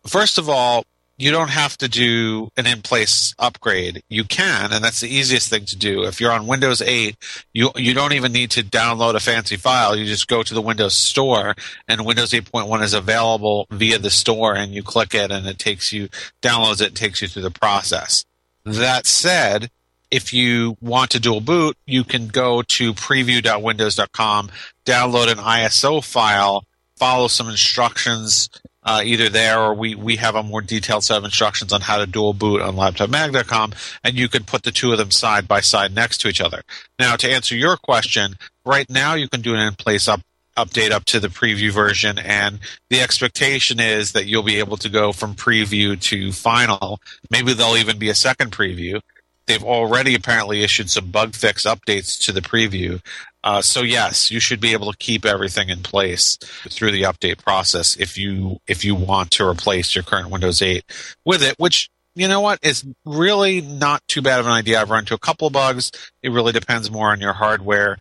First 0.07 0.39
of 0.39 0.49
all, 0.49 0.85
you 1.19 1.33
don't 1.33 1.51
have 1.51 1.77
to 1.79 1.89
do 1.89 2.51
an 2.57 2.67
in-place 2.67 3.35
upgrade. 3.41 4.03
You 4.09 4.23
can, 4.23 4.73
and 4.73 4.83
that's 4.85 5.01
the 5.01 5.09
easiest 5.09 5.51
thing 5.51 5.65
to 5.67 5.77
do. 5.77 6.05
If 6.05 6.21
you're 6.21 6.31
on 6.31 6.47
Windows 6.47 6.81
8, 6.81 7.17
you 7.53 7.73
you 7.75 7.93
don't 7.93 8.13
even 8.13 8.33
need 8.33 8.53
to 8.53 8.63
download 8.63 9.17
a 9.17 9.21
fancy 9.21 9.57
file. 9.57 9.97
You 9.97 10.05
just 10.07 10.29
go 10.29 10.45
to 10.45 10.55
the 10.55 10.63
Windows 10.63 10.95
Store, 10.95 11.57
and 11.89 12.07
Windows 12.07 12.31
8.1 12.31 12.83
is 12.83 12.95
available 12.95 13.67
via 13.71 13.99
the 13.99 14.11
store, 14.11 14.55
and 14.55 14.73
you 14.73 14.85
click 14.85 15.13
it, 15.13 15.33
and 15.33 15.47
it 15.47 15.59
takes 15.59 15.93
you 15.93 16.09
downloads 16.41 16.81
it, 16.81 16.95
takes 16.95 17.21
you 17.21 17.27
through 17.27 17.43
the 17.43 17.51
process. 17.51 18.25
That 18.65 19.05
said, 19.07 19.71
if 20.13 20.33
you 20.33 20.77
want 20.81 21.11
to 21.11 21.21
dual 21.21 21.41
boot, 21.41 21.77
you 21.85 22.05
can 22.05 22.29
go 22.29 22.63
to 22.63 22.95
preview.windows.com, 22.95 24.51
download 24.87 25.33
an 25.33 25.39
ISO 25.39 26.05
file, 26.05 26.65
follow 26.97 27.27
some 27.27 27.49
instructions 27.49 28.49
uh, 28.89 29.03
either 29.05 29.29
there 29.29 29.61
or 29.61 29.75
we, 29.75 29.95
we 29.95 30.17
have 30.17 30.35
a 30.35 30.43
more 30.43 30.63
detailed 30.63 31.05
set 31.05 31.19
of 31.19 31.25
instructions 31.25 31.75
on 31.75 31.83
how 31.83 31.99
to 31.99 32.07
dual 32.07 32.33
boot 32.33 32.63
on 32.63 32.75
laptopmag.com, 32.75 33.75
and 34.03 34.19
you 34.19 34.31
can 34.31 34.45
put 34.45 34.63
the 34.63 34.71
two 34.71 34.91
of 34.93 34.97
them 34.97 35.11
side 35.11 35.47
by 35.47 35.61
side 35.61 35.95
next 35.95 36.23
to 36.23 36.29
each 36.29 36.41
other. 36.41 36.63
Now, 36.99 37.15
to 37.17 37.31
answer 37.31 37.55
your 37.55 37.77
question, 37.77 38.37
right 38.65 38.89
now 38.89 39.13
you 39.13 39.29
can 39.29 39.43
do 39.43 39.53
an 39.53 39.61
in 39.61 39.75
place 39.75 40.09
up, 40.09 40.23
update 40.57 40.91
up 40.91 41.05
to 41.05 41.21
the 41.21 41.29
preview 41.29 41.71
version, 41.71 42.19
and 42.19 42.61
the 42.89 43.03
expectation 43.03 43.79
is 43.79 44.13
that 44.13 44.25
you'll 44.25 44.43
be 44.43 44.59
able 44.59 44.79
to 44.79 44.89
go 44.89 45.13
from 45.13 45.35
preview 45.35 46.01
to 46.01 46.33
final. 46.33 46.99
Maybe 47.31 47.53
there'll 47.53 47.77
even 47.77 47.99
be 47.99 48.09
a 48.09 48.15
second 48.15 48.53
preview. 48.53 49.03
They've 49.47 49.63
already 49.63 50.15
apparently 50.15 50.63
issued 50.63 50.89
some 50.89 51.11
bug 51.11 51.35
fix 51.35 51.65
updates 51.65 52.19
to 52.25 52.33
the 52.33 52.41
preview. 52.41 53.03
Uh, 53.45 53.63
so 53.63 53.83
yes, 53.83 54.31
you 54.31 54.41
should 54.41 54.61
be 54.61 54.73
able 54.73 54.91
to 54.91 54.99
keep 54.99 55.25
everything 55.25 55.69
in 55.69 55.83
place 55.83 56.37
through 56.69 56.91
the 56.91 57.03
update 57.03 57.43
process 57.43 57.97
if 57.97 58.19
you 58.19 58.61
if 58.67 58.85
you 58.85 58.95
want 58.95 59.31
to 59.31 59.47
replace 59.47 59.95
your 59.95 60.05
current 60.05 60.31
Windows 60.31 60.61
8 60.61 60.85
with 61.25 61.43
it, 61.43 61.55
which 61.59 61.89
you 62.15 62.27
know 62.27 62.41
what 62.41 62.59
is 62.63 62.85
really 63.05 63.61
not 63.61 64.07
too 64.09 64.23
bad 64.23 64.41
of 64.41 64.47
an 64.47 64.53
idea. 64.53 64.81
I've 64.81 64.91
run 64.91 65.01
into 65.01 65.15
a 65.15 65.19
couple 65.19 65.47
of 65.47 65.53
bugs. 65.53 65.93
It 66.23 66.31
really 66.31 66.53
depends 66.53 66.91
more 66.91 67.11
on 67.11 67.21
your 67.21 67.33
hardware. 67.33 67.99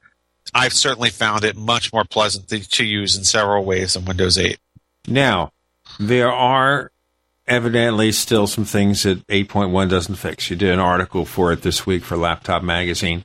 I've 0.54 0.74
certainly 0.74 1.10
found 1.10 1.44
it 1.44 1.56
much 1.56 1.94
more 1.94 2.04
pleasant 2.04 2.48
to, 2.50 2.68
to 2.68 2.86
use 2.86 3.18
in 3.18 3.24
several 3.24 3.64
ways 3.64 3.94
than 3.94 4.06
Windows 4.06 4.38
8. 4.38 4.58
Now, 5.08 5.52
there 6.00 6.32
are 6.32 6.92
evidently 7.48 8.12
still 8.12 8.48
some 8.48 8.66
things 8.66 9.04
that 9.04 9.26
8.1 9.28 9.90
doesn't 9.90 10.16
fix. 10.16 10.50
You 10.50 10.56
did 10.56 10.72
an 10.72 10.80
article 10.80 11.26
for 11.26 11.52
it 11.52 11.62
this 11.62 11.86
week 11.86 12.04
for 12.04 12.18
Laptop 12.18 12.64
Magazine. 12.64 13.24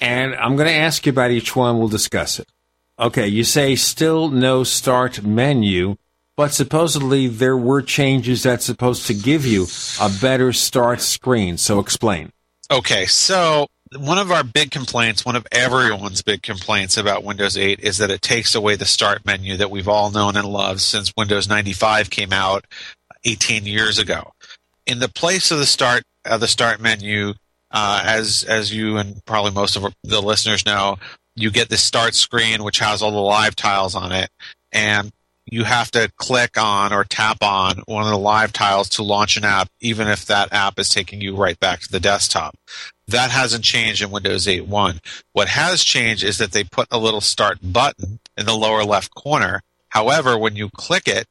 And 0.00 0.34
I'm 0.34 0.56
going 0.56 0.68
to 0.68 0.74
ask 0.74 1.06
you 1.06 1.10
about 1.10 1.30
each 1.30 1.56
one. 1.56 1.78
We'll 1.78 1.88
discuss 1.88 2.38
it. 2.38 2.48
Okay, 2.98 3.26
you 3.26 3.44
say 3.44 3.76
still 3.76 4.28
no 4.30 4.64
start 4.64 5.22
menu, 5.22 5.96
but 6.36 6.52
supposedly 6.52 7.28
there 7.28 7.56
were 7.56 7.82
changes 7.82 8.42
that's 8.42 8.64
supposed 8.64 9.06
to 9.06 9.14
give 9.14 9.44
you 9.44 9.66
a 10.00 10.10
better 10.20 10.52
start 10.52 11.00
screen. 11.00 11.58
So 11.58 11.78
explain. 11.78 12.32
Okay, 12.70 13.06
so 13.06 13.66
one 13.98 14.18
of 14.18 14.30
our 14.30 14.42
big 14.42 14.70
complaints, 14.70 15.24
one 15.24 15.36
of 15.36 15.46
everyone's 15.52 16.22
big 16.22 16.42
complaints 16.42 16.96
about 16.96 17.22
Windows 17.22 17.56
8 17.56 17.80
is 17.80 17.98
that 17.98 18.10
it 18.10 18.22
takes 18.22 18.54
away 18.54 18.76
the 18.76 18.84
start 18.84 19.24
menu 19.24 19.56
that 19.56 19.70
we've 19.70 19.88
all 19.88 20.10
known 20.10 20.36
and 20.36 20.48
loved 20.48 20.80
since 20.80 21.12
Windows 21.16 21.48
95 21.48 22.10
came 22.10 22.32
out 22.32 22.66
18 23.24 23.66
years 23.66 23.98
ago. 23.98 24.32
In 24.86 24.98
the 24.98 25.08
place 25.08 25.50
of 25.50 25.58
the 25.58 25.66
start 25.66 26.02
of 26.24 26.40
the 26.40 26.48
start 26.48 26.80
menu, 26.80 27.34
uh, 27.70 28.02
as 28.04 28.44
as 28.44 28.72
you 28.72 28.96
and 28.96 29.24
probably 29.24 29.52
most 29.52 29.76
of 29.76 29.92
the 30.02 30.20
listeners 30.20 30.64
know, 30.66 30.98
you 31.34 31.50
get 31.50 31.68
the 31.68 31.76
start 31.76 32.14
screen 32.14 32.62
which 32.62 32.78
has 32.78 33.02
all 33.02 33.10
the 33.10 33.18
live 33.18 33.56
tiles 33.56 33.94
on 33.94 34.12
it, 34.12 34.30
and 34.72 35.12
you 35.46 35.64
have 35.64 35.90
to 35.92 36.10
click 36.16 36.58
on 36.58 36.92
or 36.92 37.04
tap 37.04 37.42
on 37.42 37.78
one 37.86 38.04
of 38.04 38.10
the 38.10 38.18
live 38.18 38.52
tiles 38.52 38.88
to 38.90 39.02
launch 39.02 39.36
an 39.36 39.44
app, 39.44 39.68
even 39.80 40.08
if 40.08 40.26
that 40.26 40.52
app 40.52 40.78
is 40.78 40.88
taking 40.88 41.20
you 41.20 41.36
right 41.36 41.58
back 41.60 41.80
to 41.80 41.90
the 41.90 42.00
desktop. 42.00 42.56
That 43.08 43.30
hasn't 43.30 43.62
changed 43.62 44.02
in 44.02 44.10
Windows 44.10 44.46
8.1. 44.46 44.98
What 45.32 45.48
has 45.48 45.84
changed 45.84 46.24
is 46.24 46.38
that 46.38 46.50
they 46.50 46.64
put 46.64 46.88
a 46.90 46.98
little 46.98 47.20
start 47.20 47.58
button 47.62 48.18
in 48.36 48.46
the 48.46 48.56
lower 48.56 48.84
left 48.84 49.14
corner. 49.14 49.62
However, 49.90 50.36
when 50.36 50.56
you 50.56 50.68
click 50.70 51.06
it, 51.06 51.26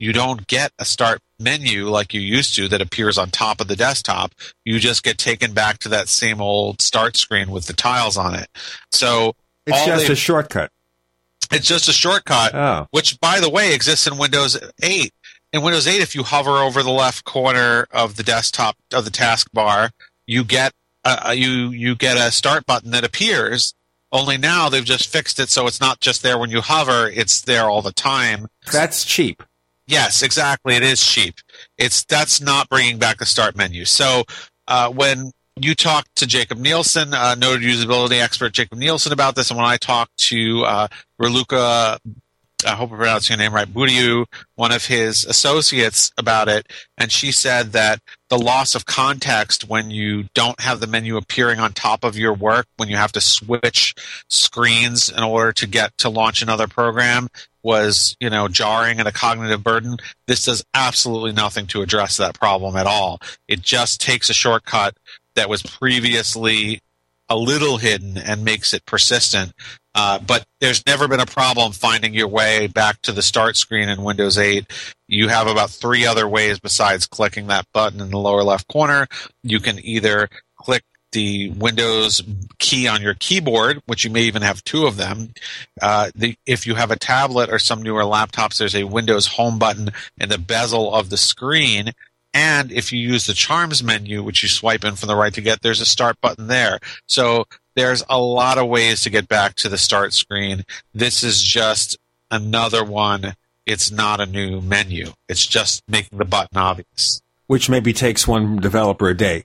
you 0.00 0.14
don't 0.14 0.46
get 0.46 0.72
a 0.78 0.84
start 0.84 1.20
menu 1.38 1.88
like 1.88 2.12
you 2.12 2.20
used 2.20 2.56
to 2.56 2.66
that 2.68 2.80
appears 2.80 3.18
on 3.18 3.30
top 3.30 3.60
of 3.60 3.68
the 3.68 3.76
desktop. 3.76 4.34
You 4.64 4.80
just 4.80 5.04
get 5.04 5.18
taken 5.18 5.52
back 5.52 5.78
to 5.80 5.90
that 5.90 6.08
same 6.08 6.40
old 6.40 6.80
start 6.80 7.16
screen 7.16 7.50
with 7.50 7.66
the 7.66 7.74
tiles 7.74 8.16
on 8.16 8.34
it. 8.34 8.48
So 8.90 9.36
it's 9.66 9.84
just 9.84 10.08
a 10.08 10.16
shortcut. 10.16 10.72
It's 11.52 11.66
just 11.66 11.88
a 11.88 11.92
shortcut, 11.92 12.54
oh. 12.54 12.86
which, 12.92 13.18
by 13.20 13.40
the 13.40 13.50
way, 13.50 13.74
exists 13.74 14.06
in 14.06 14.16
Windows 14.16 14.58
8. 14.82 15.12
In 15.52 15.62
Windows 15.62 15.86
8, 15.86 16.00
if 16.00 16.14
you 16.14 16.22
hover 16.22 16.58
over 16.58 16.82
the 16.82 16.90
left 16.90 17.24
corner 17.24 17.86
of 17.90 18.16
the 18.16 18.22
desktop 18.22 18.76
of 18.92 19.04
the 19.04 19.10
taskbar, 19.10 19.90
you 20.26 20.44
get 20.44 20.72
a, 21.04 21.34
you 21.34 21.70
you 21.70 21.96
get 21.96 22.16
a 22.16 22.30
start 22.30 22.66
button 22.66 22.92
that 22.92 23.04
appears. 23.04 23.74
Only 24.12 24.38
now 24.38 24.68
they've 24.68 24.84
just 24.84 25.08
fixed 25.08 25.38
it 25.38 25.48
so 25.48 25.66
it's 25.66 25.80
not 25.80 26.00
just 26.00 26.22
there 26.22 26.38
when 26.38 26.50
you 26.50 26.60
hover; 26.60 27.08
it's 27.08 27.42
there 27.42 27.64
all 27.64 27.82
the 27.82 27.92
time. 27.92 28.46
That's 28.72 29.04
cheap. 29.04 29.42
Yes, 29.90 30.22
exactly. 30.22 30.76
It 30.76 30.84
is 30.84 31.04
cheap. 31.04 31.34
It's 31.76 32.04
that's 32.04 32.40
not 32.40 32.68
bringing 32.68 32.98
back 32.98 33.18
the 33.18 33.26
start 33.26 33.56
menu. 33.56 33.84
So 33.84 34.22
uh, 34.68 34.88
when 34.88 35.32
you 35.56 35.74
talked 35.74 36.14
to 36.16 36.28
Jakob 36.28 36.58
Nielsen, 36.58 37.12
uh, 37.12 37.34
noted 37.34 37.62
usability 37.62 38.22
expert 38.22 38.52
Jakob 38.52 38.78
Nielsen, 38.78 39.12
about 39.12 39.34
this, 39.34 39.50
and 39.50 39.58
when 39.58 39.66
I 39.66 39.78
talked 39.78 40.16
to 40.28 40.62
uh, 40.64 40.88
Raluca, 41.20 41.98
I 42.64 42.70
hope 42.70 42.92
I'm 42.92 42.98
pronouncing 42.98 43.36
your 43.36 43.44
name 43.44 43.52
right, 43.52 43.66
Budiu, 43.66 44.26
one 44.54 44.70
of 44.70 44.86
his 44.86 45.24
associates, 45.24 46.12
about 46.16 46.48
it, 46.48 46.68
and 46.96 47.10
she 47.10 47.32
said 47.32 47.72
that 47.72 48.00
the 48.28 48.38
loss 48.38 48.76
of 48.76 48.86
context 48.86 49.68
when 49.68 49.90
you 49.90 50.24
don't 50.34 50.60
have 50.60 50.78
the 50.78 50.86
menu 50.86 51.16
appearing 51.16 51.58
on 51.58 51.72
top 51.72 52.04
of 52.04 52.16
your 52.16 52.32
work, 52.32 52.66
when 52.76 52.88
you 52.88 52.96
have 52.96 53.12
to 53.12 53.20
switch 53.20 53.96
screens 54.28 55.10
in 55.10 55.24
order 55.24 55.52
to 55.54 55.66
get 55.66 55.98
to 55.98 56.08
launch 56.08 56.42
another 56.42 56.68
program, 56.68 57.28
was 57.62 58.16
you 58.20 58.30
know 58.30 58.48
jarring 58.48 58.98
and 58.98 59.08
a 59.08 59.12
cognitive 59.12 59.62
burden. 59.62 59.96
This 60.26 60.44
does 60.44 60.64
absolutely 60.74 61.32
nothing 61.32 61.66
to 61.68 61.82
address 61.82 62.16
that 62.16 62.38
problem 62.38 62.76
at 62.76 62.86
all. 62.86 63.20
It 63.48 63.62
just 63.62 64.00
takes 64.00 64.30
a 64.30 64.34
shortcut 64.34 64.96
that 65.34 65.48
was 65.48 65.62
previously 65.62 66.80
a 67.28 67.36
little 67.36 67.78
hidden 67.78 68.18
and 68.18 68.44
makes 68.44 68.74
it 68.74 68.84
persistent. 68.84 69.52
Uh, 69.94 70.18
but 70.18 70.44
there's 70.60 70.84
never 70.86 71.08
been 71.08 71.20
a 71.20 71.26
problem 71.26 71.72
finding 71.72 72.12
your 72.12 72.28
way 72.28 72.66
back 72.66 73.00
to 73.02 73.12
the 73.12 73.22
start 73.22 73.56
screen 73.56 73.88
in 73.88 74.02
Windows 74.02 74.36
8. 74.36 74.66
You 75.08 75.28
have 75.28 75.46
about 75.46 75.70
three 75.70 76.06
other 76.06 76.28
ways 76.28 76.58
besides 76.60 77.06
clicking 77.06 77.46
that 77.46 77.66
button 77.72 78.00
in 78.00 78.10
the 78.10 78.18
lower 78.18 78.42
left 78.42 78.68
corner. 78.68 79.06
You 79.42 79.60
can 79.60 79.78
either 79.84 80.28
click 80.56 80.82
the 81.12 81.50
Windows 81.50 82.22
key 82.58 82.86
on 82.86 83.02
your 83.02 83.14
keyboard, 83.14 83.82
which 83.86 84.04
you 84.04 84.10
may 84.10 84.22
even 84.22 84.42
have 84.42 84.62
two 84.64 84.86
of 84.86 84.96
them. 84.96 85.30
Uh, 85.80 86.10
the, 86.14 86.36
if 86.46 86.66
you 86.66 86.74
have 86.74 86.90
a 86.90 86.96
tablet 86.96 87.50
or 87.50 87.58
some 87.58 87.82
newer 87.82 88.02
laptops, 88.02 88.58
there's 88.58 88.74
a 88.74 88.84
Windows 88.84 89.26
home 89.26 89.58
button 89.58 89.90
in 90.18 90.28
the 90.28 90.38
bezel 90.38 90.94
of 90.94 91.10
the 91.10 91.16
screen 91.16 91.92
and 92.32 92.70
if 92.70 92.92
you 92.92 92.98
use 92.98 93.26
the 93.26 93.32
charms 93.32 93.82
menu, 93.82 94.22
which 94.22 94.42
you 94.42 94.48
swipe 94.48 94.84
in 94.84 94.94
from 94.94 95.08
the 95.08 95.16
right 95.16 95.34
to 95.34 95.40
get, 95.40 95.62
there's 95.62 95.80
a 95.80 95.86
start 95.86 96.20
button 96.20 96.46
there. 96.46 96.78
So 97.06 97.46
there's 97.74 98.04
a 98.08 98.20
lot 98.20 98.58
of 98.58 98.68
ways 98.68 99.02
to 99.02 99.10
get 99.10 99.28
back 99.28 99.54
to 99.56 99.68
the 99.68 99.78
start 99.78 100.12
screen. 100.12 100.64
This 100.94 101.22
is 101.22 101.42
just 101.42 101.98
another 102.30 102.84
one. 102.84 103.34
It's 103.66 103.90
not 103.90 104.20
a 104.20 104.26
new 104.26 104.60
menu. 104.60 105.12
It's 105.28 105.46
just 105.46 105.82
making 105.88 106.18
the 106.18 106.24
button 106.24 106.56
obvious. 106.56 107.20
Which 107.46 107.68
maybe 107.68 107.92
takes 107.92 108.28
one 108.28 108.56
developer 108.56 109.08
a 109.08 109.16
day. 109.16 109.44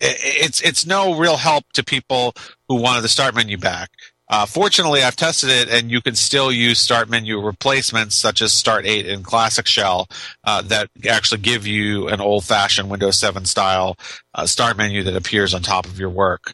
It's 0.00 0.60
it's 0.60 0.86
no 0.86 1.16
real 1.16 1.36
help 1.36 1.64
to 1.74 1.84
people 1.84 2.34
who 2.68 2.76
wanted 2.80 3.02
the 3.02 3.08
start 3.08 3.34
menu 3.34 3.58
back. 3.58 3.90
Uh, 4.30 4.44
fortunately, 4.44 5.02
I've 5.02 5.16
tested 5.16 5.48
it, 5.48 5.70
and 5.70 5.90
you 5.90 6.02
can 6.02 6.14
still 6.14 6.52
use 6.52 6.78
start 6.78 7.08
menu 7.08 7.40
replacements 7.40 8.14
such 8.14 8.42
as 8.42 8.52
Start 8.52 8.84
8 8.84 9.06
and 9.06 9.24
Classic 9.24 9.66
Shell 9.66 10.06
uh, 10.44 10.60
that 10.62 10.90
actually 11.08 11.40
give 11.40 11.66
you 11.66 12.08
an 12.08 12.20
old 12.20 12.44
fashioned 12.44 12.90
Windows 12.90 13.18
7 13.18 13.46
style 13.46 13.96
uh, 14.34 14.44
start 14.44 14.76
menu 14.76 15.02
that 15.04 15.16
appears 15.16 15.54
on 15.54 15.62
top 15.62 15.86
of 15.86 15.98
your 15.98 16.10
work. 16.10 16.52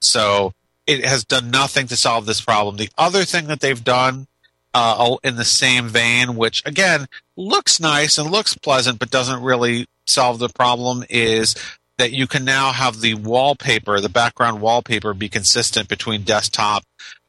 So 0.00 0.52
it 0.86 1.04
has 1.04 1.24
done 1.24 1.50
nothing 1.50 1.86
to 1.86 1.96
solve 1.96 2.26
this 2.26 2.40
problem. 2.40 2.76
The 2.76 2.90
other 2.98 3.24
thing 3.24 3.46
that 3.46 3.60
they've 3.60 3.82
done 3.82 4.26
uh, 4.74 5.16
in 5.22 5.36
the 5.36 5.44
same 5.44 5.88
vein, 5.88 6.34
which 6.34 6.62
again 6.66 7.06
looks 7.36 7.78
nice 7.78 8.18
and 8.18 8.30
looks 8.30 8.56
pleasant, 8.56 8.98
but 8.98 9.10
doesn't 9.10 9.42
really 9.42 9.86
solve 10.04 10.40
the 10.40 10.48
problem, 10.48 11.04
is 11.08 11.54
that 11.98 12.12
you 12.12 12.26
can 12.26 12.44
now 12.44 12.72
have 12.72 13.00
the 13.00 13.14
wallpaper, 13.14 14.00
the 14.00 14.08
background 14.08 14.60
wallpaper, 14.60 15.14
be 15.14 15.28
consistent 15.28 15.88
between 15.88 16.22
desktop, 16.22 16.84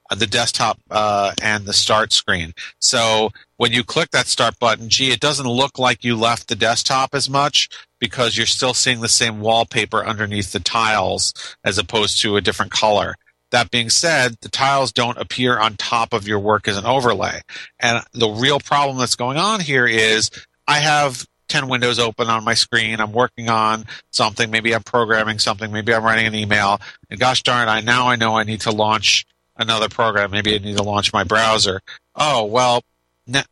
uh, 0.10 0.16
the 0.16 0.28
desktop, 0.28 0.80
uh, 0.90 1.34
and 1.42 1.66
the 1.66 1.74
start 1.74 2.14
screen. 2.14 2.54
So 2.80 3.32
when 3.58 3.72
you 3.72 3.84
click 3.84 4.12
that 4.12 4.28
start 4.28 4.58
button, 4.60 4.90
gee, 4.90 5.12
it 5.12 5.20
doesn't 5.20 5.48
look 5.48 5.78
like 5.78 6.04
you 6.04 6.16
left 6.16 6.48
the 6.48 6.56
desktop 6.56 7.14
as 7.14 7.30
much 7.30 7.70
because 8.00 8.38
you're 8.38 8.46
still 8.46 8.74
seeing 8.74 9.02
the 9.02 9.08
same 9.08 9.40
wallpaper 9.40 10.06
underneath 10.06 10.52
the 10.52 10.60
tiles 10.60 11.34
as 11.64 11.78
opposed 11.78 12.22
to 12.22 12.36
a 12.36 12.42
different 12.42 12.72
color. 12.72 13.16
That 13.52 13.72
being 13.72 13.90
said, 13.90 14.36
the 14.42 14.50
tiles 14.50 14.92
don't 14.92 15.18
appear 15.18 15.58
on 15.58 15.76
top 15.76 16.14
of 16.14 16.28
your 16.28 16.40
work 16.40 16.68
as 16.68 16.78
an 16.78 16.86
overlay. 16.86 17.42
And 17.80 18.04
the 18.14 18.30
real 18.30 18.60
problem 18.60 18.98
that's 18.98 19.16
going 19.16 19.38
on 19.38 19.60
here 19.60 19.88
is 19.88 20.32
I 20.68 20.80
have 20.80 21.26
10 21.56 21.70
windows 21.70 22.00
open 22.00 22.30
on 22.30 22.44
my 22.44 22.54
screen. 22.54 23.00
I'm 23.00 23.14
working 23.14 23.48
on 23.48 23.86
something. 24.12 24.52
Maybe 24.52 24.76
I'm 24.76 24.84
programming 24.84 25.40
something. 25.40 25.72
Maybe 25.72 25.94
I'm 25.94 26.04
writing 26.04 26.28
an 26.28 26.36
email. 26.36 26.82
And 27.10 27.18
gosh 27.18 27.44
darn, 27.44 27.70
I 27.70 27.80
now 27.80 28.10
I 28.10 28.18
know 28.18 28.36
I 28.36 28.44
need 28.44 28.60
to 28.62 28.72
launch 28.72 29.26
another 29.56 29.88
program. 29.88 30.32
Maybe 30.32 30.54
I 30.54 30.58
need 30.58 30.76
to 30.76 30.84
launch 30.84 31.14
my 31.14 31.24
browser. 31.24 31.80
Oh, 32.14 32.44
well, 32.44 32.84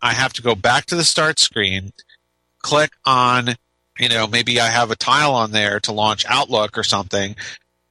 I 0.01 0.11
have 0.11 0.33
to 0.33 0.41
go 0.41 0.53
back 0.53 0.85
to 0.87 0.97
the 0.97 1.05
start 1.05 1.39
screen, 1.39 1.93
click 2.59 2.91
on, 3.05 3.55
you 3.97 4.09
know, 4.09 4.27
maybe 4.27 4.59
I 4.59 4.67
have 4.67 4.91
a 4.91 4.97
tile 4.97 5.33
on 5.33 5.51
there 5.51 5.79
to 5.79 5.93
launch 5.93 6.25
Outlook 6.27 6.77
or 6.77 6.83
something, 6.83 7.37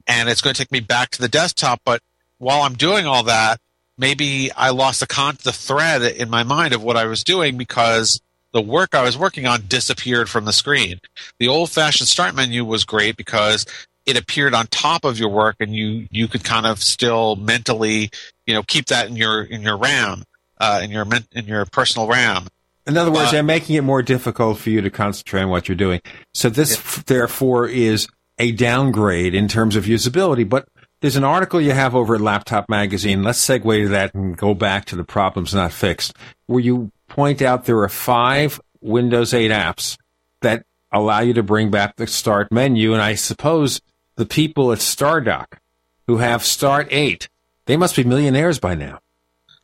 and 0.07 0.29
it's 0.29 0.43
going 0.43 0.53
to 0.53 0.63
take 0.63 0.73
me 0.73 0.81
back 0.81 1.09
to 1.13 1.23
the 1.23 1.29
desktop. 1.29 1.81
But 1.87 2.03
while 2.37 2.63
I'm 2.63 2.75
doing 2.75 3.07
all 3.07 3.23
that, 3.23 3.61
maybe 3.97 4.53
I 4.53 4.71
lost 4.71 5.01
the 5.01 5.07
con- 5.07 5.39
the 5.43 5.53
thread 5.53 6.03
in 6.03 6.29
my 6.29 6.43
mind 6.43 6.75
of 6.75 6.83
what 6.83 6.99
I 6.99 7.07
was 7.07 7.25
doing 7.25 7.57
because 7.57 8.21
the 8.53 8.63
work 8.63 8.95
I 8.95 9.03
was 9.03 9.17
working 9.17 9.47
on 9.47 9.63
disappeared 9.67 10.29
from 10.29 10.45
the 10.45 10.53
screen. 10.53 11.01
The 11.39 11.49
old 11.49 11.71
fashioned 11.71 12.09
start 12.09 12.35
menu 12.35 12.65
was 12.65 12.85
great 12.85 13.17
because 13.17 13.67
it 14.07 14.17
appeared 14.17 14.55
on 14.55 14.67
top 14.67 15.05
of 15.05 15.19
your 15.19 15.29
work 15.29 15.57
and 15.61 15.75
you, 15.75 16.07
you 16.11 16.29
could 16.29 16.45
kind 16.45 16.67
of 16.67 16.83
still 16.83 17.37
mentally, 17.37 18.11
you 18.47 18.55
know, 18.55 18.63
keep 18.63 18.87
that 18.87 19.09
in 19.09 19.17
your, 19.17 19.43
in 19.43 19.63
your 19.63 19.77
RAM, 19.77 20.25
uh, 20.59 20.81
in 20.83 20.91
your, 20.91 21.07
in 21.33 21.47
your 21.47 21.65
personal 21.67 22.09
RAM. 22.09 22.47
In 22.87 22.97
other 22.97 23.13
words, 23.13 23.29
uh, 23.29 23.33
they're 23.33 23.43
making 23.45 23.77
it 23.77 23.83
more 23.83 24.03
difficult 24.03 24.59
for 24.59 24.71
you 24.71 24.81
to 24.81 24.91
concentrate 24.91 25.43
on 25.43 25.51
what 25.51 25.69
you're 25.69 25.77
doing. 25.77 26.01
So 26.35 26.49
this, 26.49 26.77
yeah. 26.77 27.03
therefore, 27.07 27.69
is 27.69 28.09
a 28.39 28.51
downgrade 28.53 29.35
in 29.35 29.47
terms 29.47 29.77
of 29.77 29.85
usability. 29.85 30.49
But 30.49 30.67
there's 31.01 31.17
an 31.17 31.25
article 31.25 31.61
you 31.61 31.71
have 31.71 31.95
over 31.95 32.17
at 32.17 32.21
Laptop 32.21 32.69
Magazine. 32.69 33.23
Let's 33.23 33.45
segue 33.45 33.85
to 33.85 33.89
that 33.91 34.15
and 34.15 34.37
go 34.37 34.55
back 34.55 34.87
to 34.87 34.97
the 34.97 35.05
problems 35.05 35.55
not 35.55 35.73
fixed, 35.73 36.15
where 36.47 36.61
you 36.61 36.91
point 37.13 37.43
out 37.43 37.67
there 37.67 37.79
are 37.79 37.89
five 37.91 38.61
Windows 38.81 39.35
8 39.35 39.51
apps 39.51 39.99
that 40.41 40.65
allow 40.91 41.21
you 41.21 41.35
to 41.35 41.43
bring 41.43 41.71
back 41.71 41.97
the 41.97 42.07
start 42.07 42.51
menu. 42.51 42.95
And 42.95 43.03
I 43.03 43.15
suppose 43.15 43.81
the 44.17 44.25
people 44.25 44.73
at 44.73 44.79
Stardock 44.79 45.59
who 46.07 46.17
have 46.19 46.43
Start 46.43 46.89
8, 46.91 47.29
they 47.67 47.77
must 47.77 47.97
be 47.97 48.05
millionaires 48.05 48.59
by 48.59 48.75
now. 48.75 48.99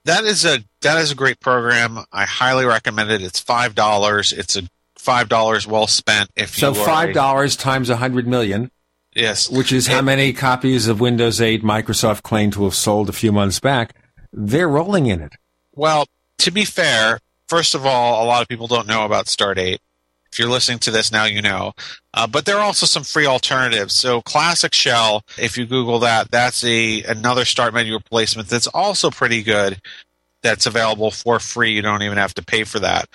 That 0.04 0.24
is 0.24 0.44
a 0.44 0.60
that 0.82 0.98
is 0.98 1.10
a 1.10 1.14
great 1.14 1.40
program. 1.40 1.98
I 2.12 2.24
highly 2.24 2.64
recommend 2.64 3.10
it. 3.10 3.20
It's 3.20 3.40
five 3.40 3.74
dollars. 3.74 4.32
It's 4.32 4.56
a 4.56 4.62
five 4.96 5.28
dollars 5.28 5.66
well 5.66 5.86
spent. 5.86 6.30
If 6.34 6.54
so, 6.54 6.72
five 6.72 7.12
dollars 7.12 7.56
times 7.56 7.90
a 7.90 7.96
hundred 7.96 8.26
million. 8.26 8.70
Yes, 9.14 9.50
which 9.50 9.70
is 9.70 9.86
how 9.86 10.00
many 10.00 10.32
copies 10.32 10.86
of 10.86 11.00
Windows 11.00 11.40
8 11.40 11.62
Microsoft 11.62 12.22
claimed 12.22 12.52
to 12.52 12.64
have 12.64 12.74
sold 12.74 13.08
a 13.08 13.12
few 13.12 13.32
months 13.32 13.58
back. 13.58 13.96
They're 14.32 14.68
rolling 14.68 15.06
in 15.06 15.20
it. 15.20 15.32
Well, 15.74 16.06
to 16.38 16.50
be 16.52 16.64
fair, 16.64 17.20
first 17.48 17.74
of 17.74 17.86
all, 17.86 18.24
a 18.24 18.26
lot 18.26 18.42
of 18.42 18.48
people 18.48 18.66
don't 18.66 18.86
know 18.86 19.04
about 19.04 19.28
Start 19.28 19.58
8. 19.58 19.80
If 20.30 20.38
you're 20.38 20.48
listening 20.48 20.78
to 20.80 20.90
this 20.90 21.10
now, 21.10 21.24
you 21.24 21.40
know. 21.40 21.72
Uh, 22.12 22.26
but 22.26 22.44
there 22.44 22.58
are 22.58 22.64
also 22.64 22.84
some 22.84 23.02
free 23.02 23.26
alternatives. 23.26 23.94
So 23.94 24.20
Classic 24.20 24.74
Shell, 24.74 25.24
if 25.38 25.56
you 25.56 25.64
Google 25.64 26.00
that, 26.00 26.30
that's 26.30 26.62
a 26.64 27.02
another 27.04 27.46
start 27.46 27.72
menu 27.72 27.94
replacement 27.94 28.48
that's 28.48 28.66
also 28.66 29.10
pretty 29.10 29.42
good. 29.42 29.80
That's 30.42 30.66
available 30.66 31.10
for 31.10 31.40
free. 31.40 31.72
You 31.72 31.82
don't 31.82 32.02
even 32.02 32.18
have 32.18 32.34
to 32.34 32.44
pay 32.44 32.64
for 32.64 32.78
that. 32.80 33.08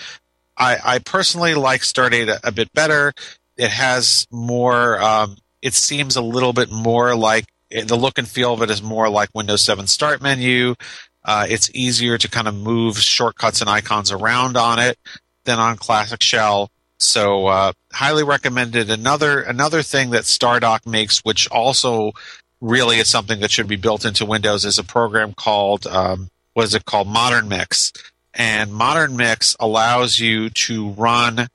I, 0.57 0.77
I 0.83 0.99
personally 0.99 1.53
like 1.53 1.83
Start 1.83 2.13
8 2.13 2.29
a, 2.29 2.47
a 2.47 2.51
bit 2.51 2.73
better. 2.73 3.13
It 3.57 3.69
has 3.69 4.27
more. 4.31 5.01
Um, 5.01 5.37
it 5.61 5.73
seems 5.73 6.15
a 6.15 6.21
little 6.21 6.51
bit 6.51 6.71
more 6.71 7.15
like 7.15 7.45
the 7.69 7.95
look 7.95 8.17
and 8.17 8.27
feel 8.27 8.53
of 8.53 8.61
it 8.61 8.69
is 8.69 8.81
more 8.81 9.09
like 9.09 9.29
Windows 9.33 9.61
7 9.61 9.87
Start 9.87 10.21
menu. 10.21 10.75
Uh, 11.25 11.45
it's 11.49 11.69
easier 11.73 12.17
to 12.17 12.27
kind 12.27 12.47
of 12.47 12.55
move 12.55 12.97
shortcuts 12.97 13.61
and 13.61 13.69
icons 13.69 14.11
around 14.11 14.57
on 14.57 14.79
it 14.79 14.97
than 15.45 15.59
on 15.59 15.77
Classic 15.77 16.21
Shell. 16.21 16.69
So, 16.99 17.47
uh, 17.47 17.73
highly 17.91 18.23
recommended. 18.23 18.89
Another 18.89 19.41
another 19.41 19.81
thing 19.81 20.11
that 20.11 20.23
StarDock 20.23 20.85
makes, 20.85 21.19
which 21.19 21.49
also 21.49 22.11
really 22.61 22.97
is 22.97 23.09
something 23.09 23.41
that 23.41 23.51
should 23.51 23.67
be 23.67 23.75
built 23.75 24.05
into 24.05 24.25
Windows, 24.25 24.63
is 24.63 24.79
a 24.79 24.83
program 24.83 25.33
called 25.33 25.85
um, 25.87 26.29
what 26.53 26.65
is 26.65 26.75
it 26.75 26.85
called? 26.85 27.07
Modern 27.07 27.47
Mix. 27.47 27.91
And 28.33 28.73
Modern 28.73 29.15
Mix 29.15 29.55
allows 29.59 30.19
you 30.19 30.49
to 30.49 30.89
run 30.91 31.47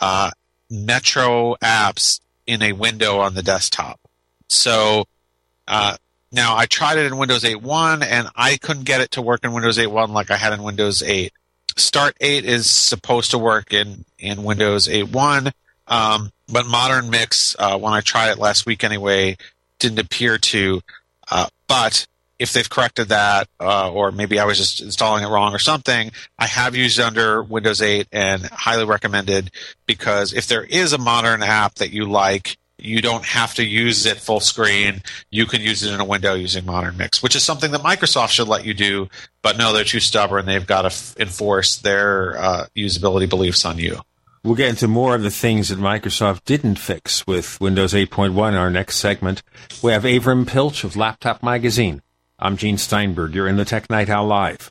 uh, 0.00 0.30
Metro 0.70 1.54
apps 1.56 2.20
in 2.46 2.62
a 2.62 2.72
window 2.72 3.18
on 3.18 3.34
the 3.34 3.42
desktop. 3.42 4.00
So 4.48 5.04
uh, 5.68 5.96
now 6.34 6.56
I 6.56 6.66
tried 6.66 6.98
it 6.98 7.06
in 7.06 7.16
Windows 7.16 7.44
8.1 7.44 8.04
and 8.04 8.28
I 8.34 8.56
couldn't 8.56 8.84
get 8.84 9.00
it 9.00 9.12
to 9.12 9.22
work 9.22 9.44
in 9.44 9.52
Windows 9.52 9.78
8.1 9.78 10.08
like 10.10 10.30
I 10.30 10.36
had 10.36 10.52
in 10.52 10.62
Windows 10.62 11.02
8. 11.02 11.32
Start 11.76 12.16
8 12.20 12.44
is 12.44 12.68
supposed 12.68 13.30
to 13.30 13.38
work 13.38 13.72
in, 13.72 14.04
in 14.18 14.44
Windows 14.44 14.86
8.1, 14.86 15.52
um, 15.88 16.30
but 16.52 16.66
Modern 16.66 17.10
Mix, 17.10 17.56
uh, 17.58 17.78
when 17.78 17.92
I 17.92 18.00
tried 18.00 18.30
it 18.30 18.38
last 18.38 18.66
week 18.66 18.84
anyway, 18.84 19.36
didn't 19.78 19.98
appear 19.98 20.38
to. 20.38 20.80
Uh, 21.30 21.48
but 21.66 22.06
if 22.38 22.52
they've 22.52 22.68
corrected 22.68 23.08
that, 23.08 23.48
uh, 23.60 23.90
or 23.90 24.12
maybe 24.12 24.38
I 24.38 24.44
was 24.44 24.58
just 24.58 24.80
installing 24.80 25.24
it 25.24 25.28
wrong 25.28 25.54
or 25.54 25.58
something, 25.58 26.10
I 26.38 26.46
have 26.46 26.74
used 26.76 27.00
under 27.00 27.42
Windows 27.42 27.80
8 27.80 28.08
and 28.12 28.44
highly 28.46 28.84
recommended 28.84 29.50
because 29.86 30.32
if 30.32 30.46
there 30.46 30.64
is 30.64 30.92
a 30.92 30.98
modern 30.98 31.42
app 31.42 31.76
that 31.76 31.90
you 31.90 32.06
like, 32.06 32.56
you 32.78 33.00
don't 33.00 33.24
have 33.24 33.54
to 33.54 33.64
use 33.64 34.06
it 34.06 34.18
full 34.18 34.40
screen. 34.40 35.02
You 35.30 35.46
can 35.46 35.60
use 35.60 35.82
it 35.82 35.92
in 35.92 36.00
a 36.00 36.04
window 36.04 36.34
using 36.34 36.66
Modern 36.66 36.96
Mix, 36.96 37.22
which 37.22 37.36
is 37.36 37.44
something 37.44 37.70
that 37.72 37.80
Microsoft 37.82 38.30
should 38.30 38.48
let 38.48 38.64
you 38.64 38.74
do. 38.74 39.08
But 39.42 39.56
no, 39.56 39.72
they're 39.72 39.84
too 39.84 40.00
stubborn. 40.00 40.46
They've 40.46 40.66
got 40.66 40.82
to 40.82 40.86
f- 40.88 41.14
enforce 41.18 41.78
their 41.78 42.36
uh, 42.38 42.66
usability 42.76 43.28
beliefs 43.28 43.64
on 43.64 43.78
you. 43.78 44.00
We'll 44.42 44.56
get 44.56 44.68
into 44.68 44.88
more 44.88 45.14
of 45.14 45.22
the 45.22 45.30
things 45.30 45.70
that 45.70 45.78
Microsoft 45.78 46.44
didn't 46.44 46.78
fix 46.78 47.26
with 47.26 47.58
Windows 47.60 47.94
8.1 47.94 48.48
in 48.50 48.54
our 48.54 48.70
next 48.70 48.96
segment. 48.96 49.42
We 49.82 49.92
have 49.92 50.02
Avram 50.02 50.46
Piltch 50.46 50.84
of 50.84 50.96
Laptop 50.96 51.42
Magazine. 51.42 52.02
I'm 52.38 52.58
Gene 52.58 52.76
Steinberg. 52.76 53.34
You're 53.34 53.48
in 53.48 53.56
the 53.56 53.64
Tech 53.64 53.88
Night 53.88 54.10
Owl 54.10 54.26
Live. 54.26 54.70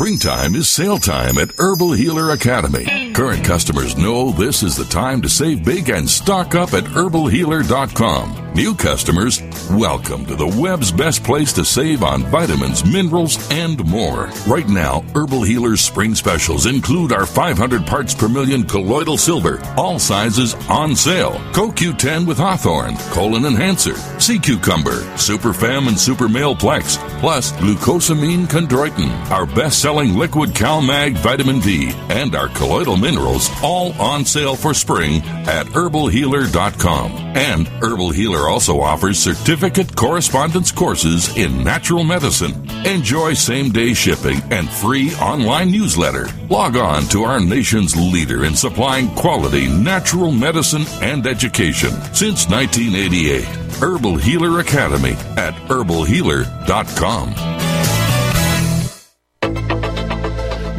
Springtime 0.00 0.54
is 0.54 0.66
sale 0.66 0.96
time 0.96 1.36
at 1.36 1.50
Herbal 1.58 1.92
Healer 1.92 2.30
Academy. 2.30 3.09
Current 3.14 3.44
customers 3.44 3.96
know 3.96 4.30
this 4.30 4.62
is 4.62 4.76
the 4.76 4.84
time 4.84 5.20
to 5.22 5.28
save 5.28 5.64
big 5.64 5.90
and 5.90 6.08
stock 6.08 6.54
up 6.54 6.72
at 6.74 6.84
herbalhealer.com. 6.84 8.50
New 8.54 8.74
customers, 8.74 9.40
welcome 9.70 10.26
to 10.26 10.34
the 10.34 10.46
web's 10.60 10.90
best 10.90 11.22
place 11.22 11.52
to 11.52 11.64
save 11.64 12.02
on 12.02 12.24
vitamins, 12.24 12.84
minerals, 12.84 13.38
and 13.50 13.84
more. 13.84 14.28
Right 14.46 14.68
now, 14.68 15.02
Herbal 15.14 15.42
Healer's 15.42 15.80
spring 15.80 16.16
specials 16.16 16.66
include 16.66 17.12
our 17.12 17.26
500 17.26 17.86
parts 17.86 18.12
per 18.12 18.28
million 18.28 18.64
colloidal 18.64 19.16
silver, 19.16 19.62
all 19.76 20.00
sizes 20.00 20.54
on 20.68 20.96
sale. 20.96 21.34
CoQ10 21.52 22.26
with 22.26 22.38
Hawthorne, 22.38 22.96
colon 23.12 23.44
enhancer, 23.44 23.94
sea 24.20 24.38
cucumber, 24.38 25.00
super 25.16 25.52
fem 25.52 25.86
and 25.86 25.98
super 25.98 26.28
male 26.28 26.56
plex, 26.56 26.98
plus 27.20 27.52
glucosamine 27.52 28.46
chondroitin, 28.46 29.10
our 29.30 29.46
best-selling 29.46 30.14
liquid 30.14 30.50
CalMag 30.50 31.16
vitamin 31.18 31.60
D, 31.60 31.92
and 32.08 32.34
our 32.34 32.48
colloidal 32.48 32.96
minerals, 33.10 33.50
all 33.62 33.92
on 34.00 34.24
sale 34.24 34.54
for 34.54 34.72
spring 34.72 35.22
at 35.48 35.66
herbalhealer.com. 35.66 37.12
And 37.36 37.66
Herbal 37.82 38.10
Healer 38.10 38.48
also 38.48 38.80
offers 38.80 39.18
certificate 39.18 39.96
correspondence 39.96 40.70
courses 40.70 41.36
in 41.36 41.64
natural 41.64 42.04
medicine. 42.04 42.68
Enjoy 42.86 43.34
same 43.34 43.70
day 43.70 43.94
shipping 43.94 44.40
and 44.50 44.68
free 44.68 45.12
online 45.16 45.72
newsletter. 45.72 46.28
Log 46.48 46.76
on 46.76 47.02
to 47.04 47.24
our 47.24 47.40
nation's 47.40 47.96
leader 47.96 48.44
in 48.44 48.54
supplying 48.54 49.08
quality 49.14 49.68
natural 49.68 50.30
medicine 50.30 50.84
and 51.02 51.26
education 51.26 51.90
since 52.14 52.48
1988. 52.48 53.44
Herbal 53.80 54.18
Healer 54.18 54.60
Academy 54.60 55.12
at 55.36 55.54
herbalhealer.com. 55.68 57.69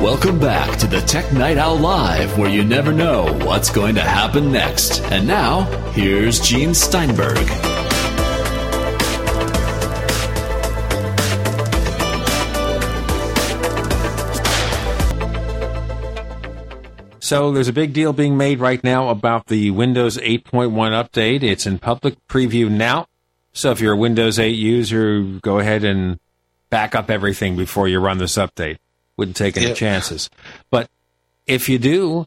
Welcome 0.01 0.39
back 0.39 0.79
to 0.79 0.87
the 0.87 0.99
Tech 1.01 1.31
Night 1.31 1.59
Owl 1.59 1.77
Live, 1.77 2.35
where 2.35 2.49
you 2.49 2.63
never 2.63 2.91
know 2.91 3.31
what's 3.45 3.69
going 3.69 3.93
to 3.93 4.01
happen 4.01 4.51
next. 4.51 4.99
And 5.03 5.27
now, 5.27 5.61
here's 5.91 6.39
Gene 6.39 6.73
Steinberg. 6.73 7.37
So 17.19 17.51
there's 17.51 17.67
a 17.67 17.73
big 17.73 17.93
deal 17.93 18.11
being 18.11 18.35
made 18.35 18.59
right 18.59 18.83
now 18.83 19.09
about 19.09 19.45
the 19.45 19.69
Windows 19.69 20.17
8.1 20.17 20.71
update. 20.71 21.43
It's 21.43 21.67
in 21.67 21.77
public 21.77 22.15
preview 22.27 22.71
now. 22.71 23.05
So 23.53 23.69
if 23.69 23.79
you're 23.79 23.93
a 23.93 23.97
Windows 23.97 24.39
8 24.39 24.47
user, 24.47 25.21
go 25.21 25.59
ahead 25.59 25.83
and 25.83 26.19
back 26.71 26.95
up 26.95 27.11
everything 27.11 27.55
before 27.55 27.87
you 27.87 27.99
run 27.99 28.17
this 28.17 28.37
update. 28.37 28.77
Wouldn't 29.21 29.37
take 29.37 29.55
any 29.55 29.67
Yeah. 29.67 29.73
chances. 29.75 30.31
But 30.71 30.89
if 31.45 31.69
you 31.69 31.77
do, 31.77 32.25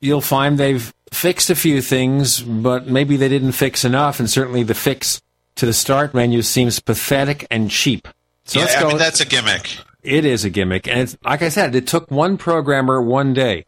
you'll 0.00 0.20
find 0.20 0.58
they've 0.58 0.92
fixed 1.12 1.50
a 1.50 1.54
few 1.54 1.80
things, 1.80 2.40
but 2.42 2.88
maybe 2.88 3.16
they 3.16 3.28
didn't 3.28 3.52
fix 3.52 3.84
enough. 3.84 4.18
And 4.18 4.28
certainly 4.28 4.64
the 4.64 4.74
fix 4.74 5.22
to 5.54 5.66
the 5.66 5.72
start 5.72 6.14
menu 6.14 6.42
seems 6.42 6.80
pathetic 6.80 7.46
and 7.48 7.70
cheap. 7.70 8.08
So 8.44 8.58
yeah, 8.58 8.64
let's 8.64 8.76
I 8.76 8.88
mean 8.88 8.98
that's 8.98 9.20
a 9.20 9.24
gimmick. 9.24 9.78
It 10.02 10.24
is 10.24 10.44
a 10.44 10.50
gimmick. 10.50 10.88
And 10.88 10.98
it's, 10.98 11.16
like 11.24 11.42
I 11.42 11.48
said, 11.48 11.76
it 11.76 11.86
took 11.86 12.10
one 12.10 12.36
programmer 12.38 13.00
one 13.00 13.34
day. 13.34 13.66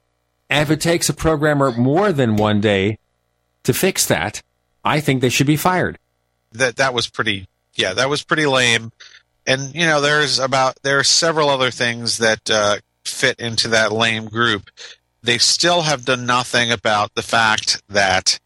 And 0.50 0.60
if 0.62 0.70
it 0.72 0.80
takes 0.80 1.08
a 1.08 1.14
programmer 1.14 1.70
more 1.70 2.10
than 2.10 2.34
one 2.34 2.60
day 2.60 2.98
to 3.62 3.72
fix 3.72 4.04
that, 4.06 4.42
I 4.84 4.98
think 4.98 5.20
they 5.20 5.28
should 5.28 5.46
be 5.46 5.56
fired. 5.56 5.96
That 6.50 6.74
that 6.78 6.92
was 6.92 7.06
pretty. 7.08 7.46
Yeah, 7.76 7.92
that 7.94 8.08
was 8.10 8.24
pretty 8.24 8.46
lame. 8.46 8.90
And 9.46 9.74
you 9.74 9.86
know, 9.86 10.00
there's 10.00 10.38
about 10.38 10.76
there 10.82 10.98
are 10.98 11.04
several 11.04 11.48
other 11.48 11.70
things 11.70 12.18
that 12.18 12.50
uh, 12.50 12.76
fit 13.04 13.38
into 13.38 13.68
that 13.68 13.92
lame 13.92 14.26
group. 14.26 14.70
They 15.22 15.38
still 15.38 15.82
have 15.82 16.04
done 16.04 16.26
nothing 16.26 16.70
about 16.70 17.14
the 17.14 17.22
fact 17.22 17.82
that 17.88 18.38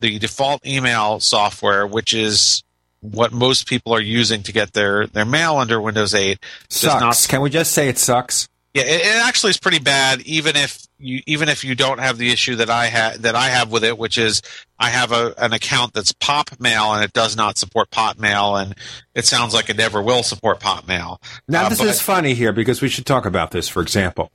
the 0.00 0.18
default 0.18 0.66
email 0.66 1.20
software, 1.20 1.86
which 1.86 2.12
is 2.12 2.62
what 3.00 3.32
most 3.32 3.68
people 3.68 3.94
are 3.94 4.00
using 4.00 4.42
to 4.42 4.52
get 4.52 4.72
their, 4.72 5.06
their 5.06 5.24
mail 5.24 5.56
under 5.56 5.80
Windows 5.80 6.14
8, 6.14 6.38
does 6.68 6.80
Sucks. 6.80 7.00
not 7.00 7.26
Can 7.28 7.40
we 7.42 7.50
just 7.50 7.72
say 7.72 7.88
it 7.88 7.98
sucks? 7.98 8.48
Yeah, 8.74 8.82
it, 8.82 9.00
it 9.02 9.22
actually 9.26 9.50
is 9.50 9.58
pretty 9.58 9.78
bad. 9.78 10.20
Even 10.22 10.56
if 10.56 10.84
you 10.98 11.20
even 11.26 11.48
if 11.48 11.62
you 11.64 11.74
don't 11.76 11.98
have 12.00 12.18
the 12.18 12.30
issue 12.30 12.56
that 12.56 12.70
I 12.70 12.86
had 12.86 13.22
that 13.22 13.34
I 13.36 13.48
have 13.48 13.70
with 13.70 13.84
it, 13.84 13.96
which 13.96 14.18
is 14.18 14.42
I 14.80 14.90
have 14.90 15.12
a, 15.12 15.32
an 15.38 15.52
account 15.52 15.92
that's 15.94 16.12
Pop 16.12 16.50
Mail 16.58 16.92
and 16.92 17.04
it 17.04 17.12
does 17.12 17.36
not 17.36 17.56
support 17.56 17.90
Pop 17.90 18.18
Mail, 18.18 18.56
and 18.56 18.74
it 19.14 19.24
sounds 19.26 19.54
like 19.54 19.70
it 19.70 19.76
never 19.76 20.02
will 20.02 20.22
support 20.24 20.58
Pop 20.60 20.88
Mail. 20.88 21.20
Now, 21.48 21.66
Uh, 21.66 21.68
this 21.68 21.78
but- 21.78 21.86
is 21.86 22.00
funny 22.00 22.34
here 22.34 22.52
because 22.52 22.82
we 22.82 22.88
should 22.88 23.06
talk 23.06 23.26
about 23.26 23.52
this, 23.52 23.68
for 23.68 23.80
example. 23.80 24.32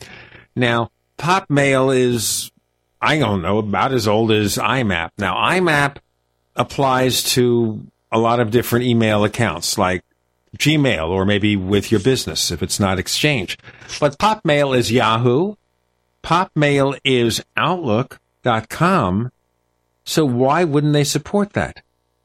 Now, 0.55 0.89
Pop 1.17 1.49
Mail 1.49 1.91
is, 1.91 2.49
I 3.01 3.19
don't 3.19 3.41
know, 3.41 3.57
about 3.57 3.91
as 3.91 4.07
old 4.07 4.31
as 4.31 4.55
IMAP. 4.57 5.09
Now, 5.17 5.35
IMAP 5.35 5.97
applies 6.55 7.23
to 7.33 7.85
a 8.11 8.17
lot 8.19 8.39
of 8.39 8.51
different 8.51 8.85
email 8.85 9.23
accounts 9.23 9.77
like 9.77 10.01
Gmail 10.57 11.09
or 11.09 11.25
maybe 11.25 11.55
with 11.55 11.91
your 11.91 11.99
business 11.99 12.51
if 12.51 12.63
it's 12.63 12.79
not 12.79 12.99
Exchange. 12.99 13.57
But 13.99 14.17
Pop 14.17 14.43
Mail 14.43 14.73
is 14.73 14.91
Yahoo. 14.91 15.55
Pop 16.21 16.51
Mail 16.55 16.95
is 17.03 17.43
Outlook.com. 17.55 19.31
So 20.03 20.25
why 20.25 20.63
wouldn't 20.63 20.93
they 20.93 21.03
support 21.03 21.53
that? 21.53 21.81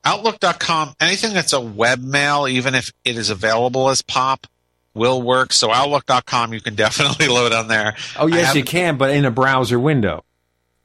Outlook.com, 0.06 0.94
anything 1.00 1.32
that's 1.32 1.52
a 1.52 1.60
webmail, 1.60 2.50
even 2.50 2.74
if 2.74 2.92
it 3.04 3.16
is 3.16 3.30
available 3.30 3.88
as 3.88 4.02
POP, 4.02 4.46
will 4.92 5.22
work. 5.22 5.52
So 5.52 5.70
Outlook.com, 5.70 6.52
you 6.52 6.60
can 6.60 6.74
definitely 6.74 7.28
load 7.28 7.52
on 7.52 7.68
there. 7.68 7.96
Oh, 8.18 8.26
yes, 8.26 8.54
you 8.54 8.64
can, 8.64 8.96
but 8.96 9.10
in 9.10 9.24
a 9.24 9.30
browser 9.30 9.78
window. 9.78 10.24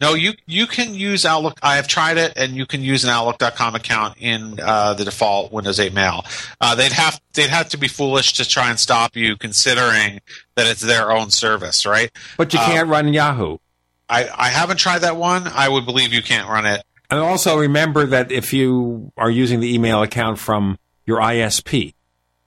No, 0.01 0.13
you 0.13 0.33
you 0.45 0.65
can 0.65 0.93
use 0.95 1.25
Outlook. 1.25 1.59
I 1.61 1.75
have 1.75 1.87
tried 1.87 2.17
it, 2.17 2.33
and 2.37 2.55
you 2.55 2.65
can 2.65 2.81
use 2.81 3.03
an 3.03 3.09
Outlook.com 3.09 3.75
account 3.75 4.15
in 4.19 4.57
uh, 4.61 4.93
the 4.93 5.03
default 5.03 5.51
Windows 5.51 5.77
8 5.79 5.93
Mail. 5.93 6.23
Uh, 6.61 6.73
they'd 6.75 6.93
have 6.93 7.19
they'd 7.33 7.49
have 7.49 7.67
to 7.69 7.77
be 7.77 7.87
foolish 7.89 8.33
to 8.33 8.47
try 8.47 8.69
and 8.69 8.79
stop 8.79 9.15
you, 9.17 9.35
considering 9.35 10.21
that 10.55 10.67
it's 10.67 10.81
their 10.81 11.11
own 11.11 11.31
service, 11.31 11.85
right? 11.85 12.11
But 12.37 12.53
you 12.53 12.59
Uh, 12.59 12.65
can't 12.65 12.87
run 12.87 13.11
Yahoo. 13.11 13.57
I 14.07 14.29
I 14.33 14.49
haven't 14.49 14.77
tried 14.77 14.99
that 14.99 15.17
one. 15.17 15.47
I 15.47 15.67
would 15.67 15.85
believe 15.85 16.13
you 16.13 16.21
can't 16.23 16.47
run 16.47 16.65
it. 16.65 16.81
And 17.11 17.19
also 17.19 17.57
remember 17.57 18.05
that 18.05 18.31
if 18.31 18.53
you 18.53 19.11
are 19.17 19.29
using 19.31 19.59
the 19.59 19.73
email 19.73 20.01
account 20.01 20.39
from 20.39 20.77
your 21.05 21.19
ISP, 21.19 21.95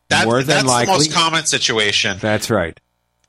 That, 0.09 0.25
more 0.25 0.39
than 0.39 0.47
that's 0.47 0.65
likely, 0.67 0.87
the 0.93 0.99
most 0.99 1.13
common 1.13 1.45
situation. 1.47 2.17
That's 2.21 2.49
right. 2.49 2.79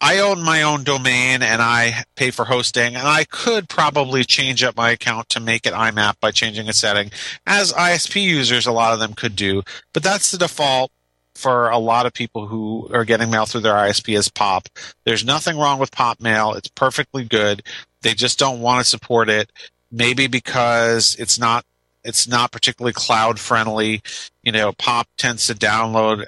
I 0.03 0.19
own 0.19 0.43
my 0.43 0.63
own 0.63 0.83
domain 0.83 1.41
and 1.41 1.61
I 1.61 2.03
pay 2.17 2.29
for 2.29 2.43
hosting, 2.43 2.97
and 2.97 3.07
I 3.07 3.23
could 3.23 3.69
probably 3.69 4.25
change 4.25 4.61
up 4.61 4.75
my 4.75 4.91
account 4.91 5.29
to 5.29 5.39
make 5.39 5.65
it 5.65 5.71
IMAP 5.71 6.19
by 6.19 6.31
changing 6.31 6.67
a 6.67 6.73
setting, 6.73 7.09
as 7.47 7.71
ISP 7.71 8.21
users, 8.21 8.67
a 8.67 8.73
lot 8.73 8.91
of 8.91 8.99
them 8.99 9.13
could 9.13 9.33
do. 9.37 9.63
But 9.93 10.03
that's 10.03 10.29
the 10.29 10.37
default 10.37 10.91
for 11.35 11.69
a 11.69 11.77
lot 11.77 12.05
of 12.05 12.13
people 12.13 12.47
who 12.47 12.89
are 12.93 13.05
getting 13.05 13.31
mail 13.31 13.45
through 13.45 13.61
their 13.61 13.75
ISP 13.75 14.17
as 14.17 14.27
POP. 14.27 14.67
There's 15.05 15.23
nothing 15.23 15.57
wrong 15.57 15.79
with 15.79 15.91
POP 15.91 16.19
mail. 16.19 16.51
It's 16.51 16.67
perfectly 16.67 17.23
good. 17.23 17.63
They 18.01 18.13
just 18.13 18.37
don't 18.37 18.59
want 18.59 18.83
to 18.83 18.89
support 18.89 19.29
it. 19.29 19.53
Maybe 19.89 20.27
because 20.27 21.15
it's 21.17 21.39
not 21.39 21.63
it's 22.03 22.27
not 22.27 22.51
particularly 22.51 22.91
cloud 22.91 23.39
friendly. 23.39 24.01
You 24.43 24.51
know, 24.51 24.73
POP 24.73 25.07
tends 25.17 25.47
to 25.47 25.53
download 25.53 26.25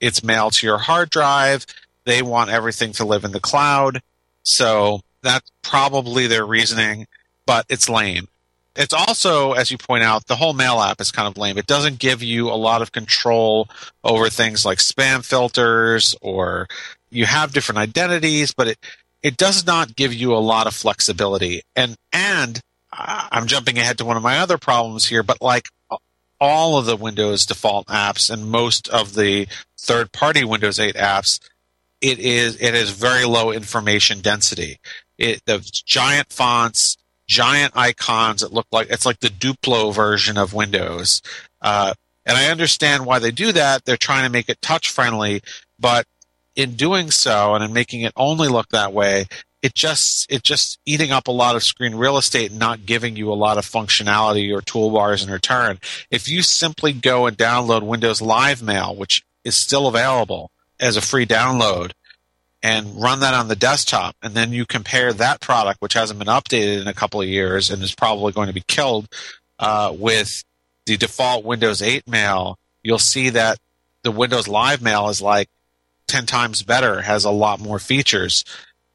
its 0.00 0.24
mail 0.24 0.48
to 0.48 0.66
your 0.66 0.78
hard 0.78 1.10
drive. 1.10 1.66
They 2.08 2.22
want 2.22 2.48
everything 2.48 2.92
to 2.92 3.04
live 3.04 3.24
in 3.24 3.32
the 3.32 3.38
cloud. 3.38 4.00
So 4.42 5.02
that's 5.20 5.52
probably 5.60 6.26
their 6.26 6.46
reasoning, 6.46 7.06
but 7.44 7.66
it's 7.68 7.86
lame. 7.86 8.28
It's 8.74 8.94
also, 8.94 9.52
as 9.52 9.70
you 9.70 9.76
point 9.76 10.04
out, 10.04 10.26
the 10.26 10.36
whole 10.36 10.54
mail 10.54 10.80
app 10.80 11.02
is 11.02 11.12
kind 11.12 11.28
of 11.28 11.36
lame. 11.36 11.58
It 11.58 11.66
doesn't 11.66 11.98
give 11.98 12.22
you 12.22 12.48
a 12.48 12.56
lot 12.56 12.80
of 12.80 12.92
control 12.92 13.68
over 14.02 14.30
things 14.30 14.64
like 14.64 14.78
spam 14.78 15.22
filters 15.22 16.14
or 16.22 16.66
you 17.10 17.26
have 17.26 17.52
different 17.52 17.78
identities, 17.78 18.54
but 18.54 18.68
it, 18.68 18.78
it 19.22 19.36
does 19.36 19.66
not 19.66 19.94
give 19.94 20.14
you 20.14 20.32
a 20.32 20.38
lot 20.38 20.66
of 20.66 20.72
flexibility. 20.72 21.60
And, 21.76 21.94
and 22.10 22.58
uh, 22.90 23.28
I'm 23.30 23.48
jumping 23.48 23.76
ahead 23.76 23.98
to 23.98 24.06
one 24.06 24.16
of 24.16 24.22
my 24.22 24.38
other 24.38 24.56
problems 24.56 25.06
here, 25.06 25.22
but 25.22 25.42
like 25.42 25.68
all 26.40 26.78
of 26.78 26.86
the 26.86 26.96
Windows 26.96 27.44
default 27.44 27.86
apps 27.88 28.30
and 28.30 28.50
most 28.50 28.88
of 28.88 29.14
the 29.14 29.46
third 29.76 30.10
party 30.10 30.42
Windows 30.42 30.80
8 30.80 30.94
apps, 30.94 31.38
it 32.00 32.18
is 32.18 32.60
it 32.60 32.74
is 32.74 32.90
very 32.90 33.24
low 33.24 33.50
information 33.50 34.20
density. 34.20 34.78
It 35.16 35.44
the 35.46 35.58
giant 35.84 36.32
fonts, 36.32 36.96
giant 37.26 37.76
icons. 37.76 38.42
It 38.42 38.52
look 38.52 38.66
like 38.70 38.88
it's 38.90 39.06
like 39.06 39.20
the 39.20 39.28
Duplo 39.28 39.92
version 39.92 40.38
of 40.38 40.54
Windows. 40.54 41.22
Uh, 41.60 41.94
and 42.24 42.36
I 42.36 42.50
understand 42.50 43.06
why 43.06 43.18
they 43.18 43.30
do 43.30 43.52
that. 43.52 43.84
They're 43.84 43.96
trying 43.96 44.24
to 44.24 44.30
make 44.30 44.48
it 44.48 44.60
touch 44.60 44.90
friendly, 44.90 45.42
but 45.78 46.06
in 46.54 46.74
doing 46.74 47.10
so 47.10 47.54
and 47.54 47.64
in 47.64 47.72
making 47.72 48.02
it 48.02 48.12
only 48.16 48.48
look 48.48 48.68
that 48.68 48.92
way, 48.92 49.26
it 49.62 49.74
just 49.74 50.30
it 50.30 50.42
just 50.42 50.78
eating 50.86 51.10
up 51.10 51.26
a 51.26 51.32
lot 51.32 51.56
of 51.56 51.64
screen 51.64 51.94
real 51.94 52.16
estate 52.16 52.50
and 52.50 52.60
not 52.60 52.86
giving 52.86 53.16
you 53.16 53.32
a 53.32 53.34
lot 53.34 53.58
of 53.58 53.66
functionality 53.66 54.56
or 54.56 54.60
toolbars 54.60 55.24
in 55.24 55.32
return. 55.32 55.78
If 56.10 56.28
you 56.28 56.42
simply 56.42 56.92
go 56.92 57.26
and 57.26 57.36
download 57.36 57.82
Windows 57.82 58.22
Live 58.22 58.62
Mail, 58.62 58.94
which 58.94 59.24
is 59.44 59.56
still 59.56 59.88
available 59.88 60.50
as 60.80 60.96
a 60.96 61.00
free 61.00 61.26
download, 61.26 61.92
and 62.62 63.00
run 63.00 63.20
that 63.20 63.34
on 63.34 63.48
the 63.48 63.56
desktop, 63.56 64.16
and 64.22 64.34
then 64.34 64.52
you 64.52 64.66
compare 64.66 65.12
that 65.12 65.40
product, 65.40 65.80
which 65.80 65.94
hasn't 65.94 66.18
been 66.18 66.28
updated 66.28 66.80
in 66.80 66.88
a 66.88 66.94
couple 66.94 67.20
of 67.20 67.28
years 67.28 67.70
and 67.70 67.82
is 67.82 67.94
probably 67.94 68.32
going 68.32 68.48
to 68.48 68.54
be 68.54 68.64
killed, 68.66 69.08
uh, 69.58 69.94
with 69.96 70.44
the 70.86 70.96
default 70.96 71.44
Windows 71.44 71.82
8 71.82 72.08
Mail, 72.08 72.58
you'll 72.82 72.98
see 72.98 73.30
that 73.30 73.58
the 74.02 74.10
Windows 74.10 74.48
Live 74.48 74.82
Mail 74.82 75.08
is 75.08 75.20
like 75.20 75.48
10 76.06 76.26
times 76.26 76.62
better, 76.62 77.02
has 77.02 77.24
a 77.24 77.30
lot 77.30 77.60
more 77.60 77.78
features. 77.78 78.44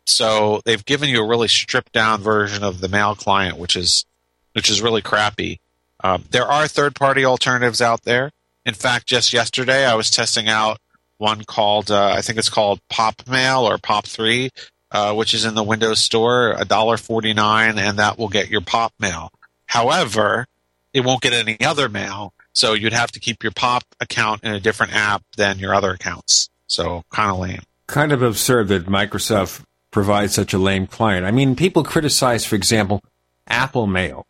So 0.06 0.62
they've 0.66 0.84
given 0.84 1.10
you 1.10 1.22
a 1.22 1.28
really 1.28 1.48
stripped 1.48 1.94
down 1.94 2.22
version 2.22 2.64
of 2.64 2.82
the 2.82 2.90
mail 2.90 3.16
client, 3.16 3.58
which 3.58 3.76
is 3.76 4.06
which 4.54 4.70
is 4.70 4.82
really 4.82 5.02
crappy. 5.02 5.60
Um, 6.04 6.26
there 6.30 6.46
are 6.46 6.68
third 6.68 6.96
party 6.96 7.26
alternatives 7.26 7.82
out 7.82 8.04
there. 8.04 8.32
In 8.66 8.74
fact, 8.74 9.08
just 9.08 9.34
yesterday 9.34 9.86
I 9.86 9.96
was 9.96 10.12
testing 10.12 10.48
out 10.48 10.78
one 11.24 11.44
called 11.46 11.90
uh, 11.90 12.14
I 12.16 12.22
think 12.22 12.38
it's 12.38 12.50
called 12.50 12.80
Pop 12.90 13.16
Mail 13.28 13.68
or 13.68 13.78
Pop 13.78 14.06
Three, 14.06 14.52
uh, 14.92 15.16
which 15.16 15.34
is 15.34 15.46
in 15.46 15.56
the 15.56 15.64
Windows 15.64 16.00
Store, 16.00 16.52
a 16.52 16.66
dollar 16.66 16.98
forty 16.98 17.34
nine, 17.34 17.80
and 17.80 17.98
that 17.98 18.20
will 18.20 18.28
get 18.28 18.50
your 18.50 18.62
Pop 18.62 18.94
Mail. 19.00 19.32
However, 19.66 20.46
it 20.94 21.02
won't 21.02 21.22
get 21.22 21.34
any 21.34 21.60
other 21.62 21.90
mail, 21.90 22.34
so 22.52 22.74
you'd 22.74 22.94
have 22.94 23.12
to 23.14 23.20
keep 23.20 23.42
your 23.42 23.54
Pop 23.54 23.84
account 24.00 24.44
in 24.44 24.54
a 24.54 24.60
different 24.60 24.94
app 24.94 25.24
than 25.38 25.58
your 25.58 25.74
other 25.74 25.92
accounts. 25.92 26.50
So 26.68 27.04
kind 27.10 27.32
of 27.32 27.40
lame. 27.40 27.62
Kind 27.88 28.12
of 28.12 28.22
absurd 28.22 28.68
that 28.68 28.86
Microsoft 28.86 29.64
provides 29.90 30.34
such 30.34 30.54
a 30.54 30.58
lame 30.58 30.88
client. 30.88 31.26
I 31.26 31.32
mean, 31.32 31.56
people 31.56 31.84
criticize, 31.84 32.46
for 32.46 32.56
example, 32.56 33.02
Apple 33.48 33.88
Mail, 33.88 34.26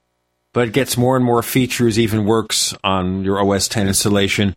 but 0.54 0.68
it 0.68 0.74
gets 0.74 0.98
more 0.98 1.16
and 1.16 1.26
more 1.26 1.42
features, 1.42 1.98
even 1.98 2.26
works 2.26 2.74
on 2.84 3.24
your 3.24 3.40
OS 3.42 3.68
10 3.68 3.88
installation 3.88 4.56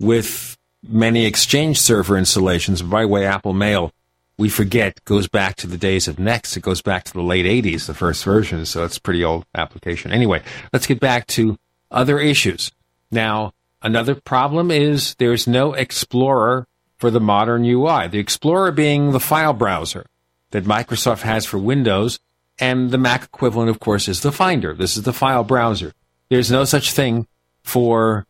with 0.00 0.56
many 0.88 1.26
Exchange 1.26 1.80
server 1.80 2.16
installations. 2.16 2.82
By 2.82 3.02
the 3.02 3.08
way, 3.08 3.26
Apple 3.26 3.52
Mail, 3.52 3.92
we 4.36 4.48
forget, 4.48 5.04
goes 5.04 5.28
back 5.28 5.56
to 5.56 5.66
the 5.66 5.78
days 5.78 6.08
of 6.08 6.18
Next. 6.18 6.56
It 6.56 6.62
goes 6.62 6.82
back 6.82 7.04
to 7.04 7.12
the 7.12 7.22
late 7.22 7.46
80s, 7.46 7.86
the 7.86 7.94
first 7.94 8.24
version, 8.24 8.64
so 8.66 8.84
it's 8.84 8.96
a 8.96 9.00
pretty 9.00 9.24
old 9.24 9.44
application. 9.54 10.12
Anyway, 10.12 10.42
let's 10.72 10.86
get 10.86 11.00
back 11.00 11.26
to 11.28 11.58
other 11.90 12.18
issues. 12.18 12.70
Now, 13.10 13.52
another 13.82 14.14
problem 14.14 14.70
is 14.70 15.14
there's 15.16 15.46
no 15.46 15.74
Explorer 15.74 16.66
for 16.98 17.10
the 17.10 17.20
modern 17.20 17.64
UI. 17.64 18.08
The 18.08 18.18
Explorer 18.18 18.72
being 18.72 19.12
the 19.12 19.20
file 19.20 19.52
browser 19.52 20.06
that 20.50 20.64
Microsoft 20.64 21.22
has 21.22 21.44
for 21.44 21.58
Windows, 21.58 22.18
and 22.58 22.90
the 22.90 22.98
Mac 22.98 23.24
equivalent, 23.24 23.70
of 23.70 23.80
course, 23.80 24.08
is 24.08 24.20
the 24.20 24.32
Finder. 24.32 24.74
This 24.74 24.96
is 24.96 25.02
the 25.02 25.12
file 25.12 25.44
browser. 25.44 25.92
There's 26.28 26.50
no 26.50 26.64
such 26.64 26.92
thing 26.92 27.26
for 27.62 28.26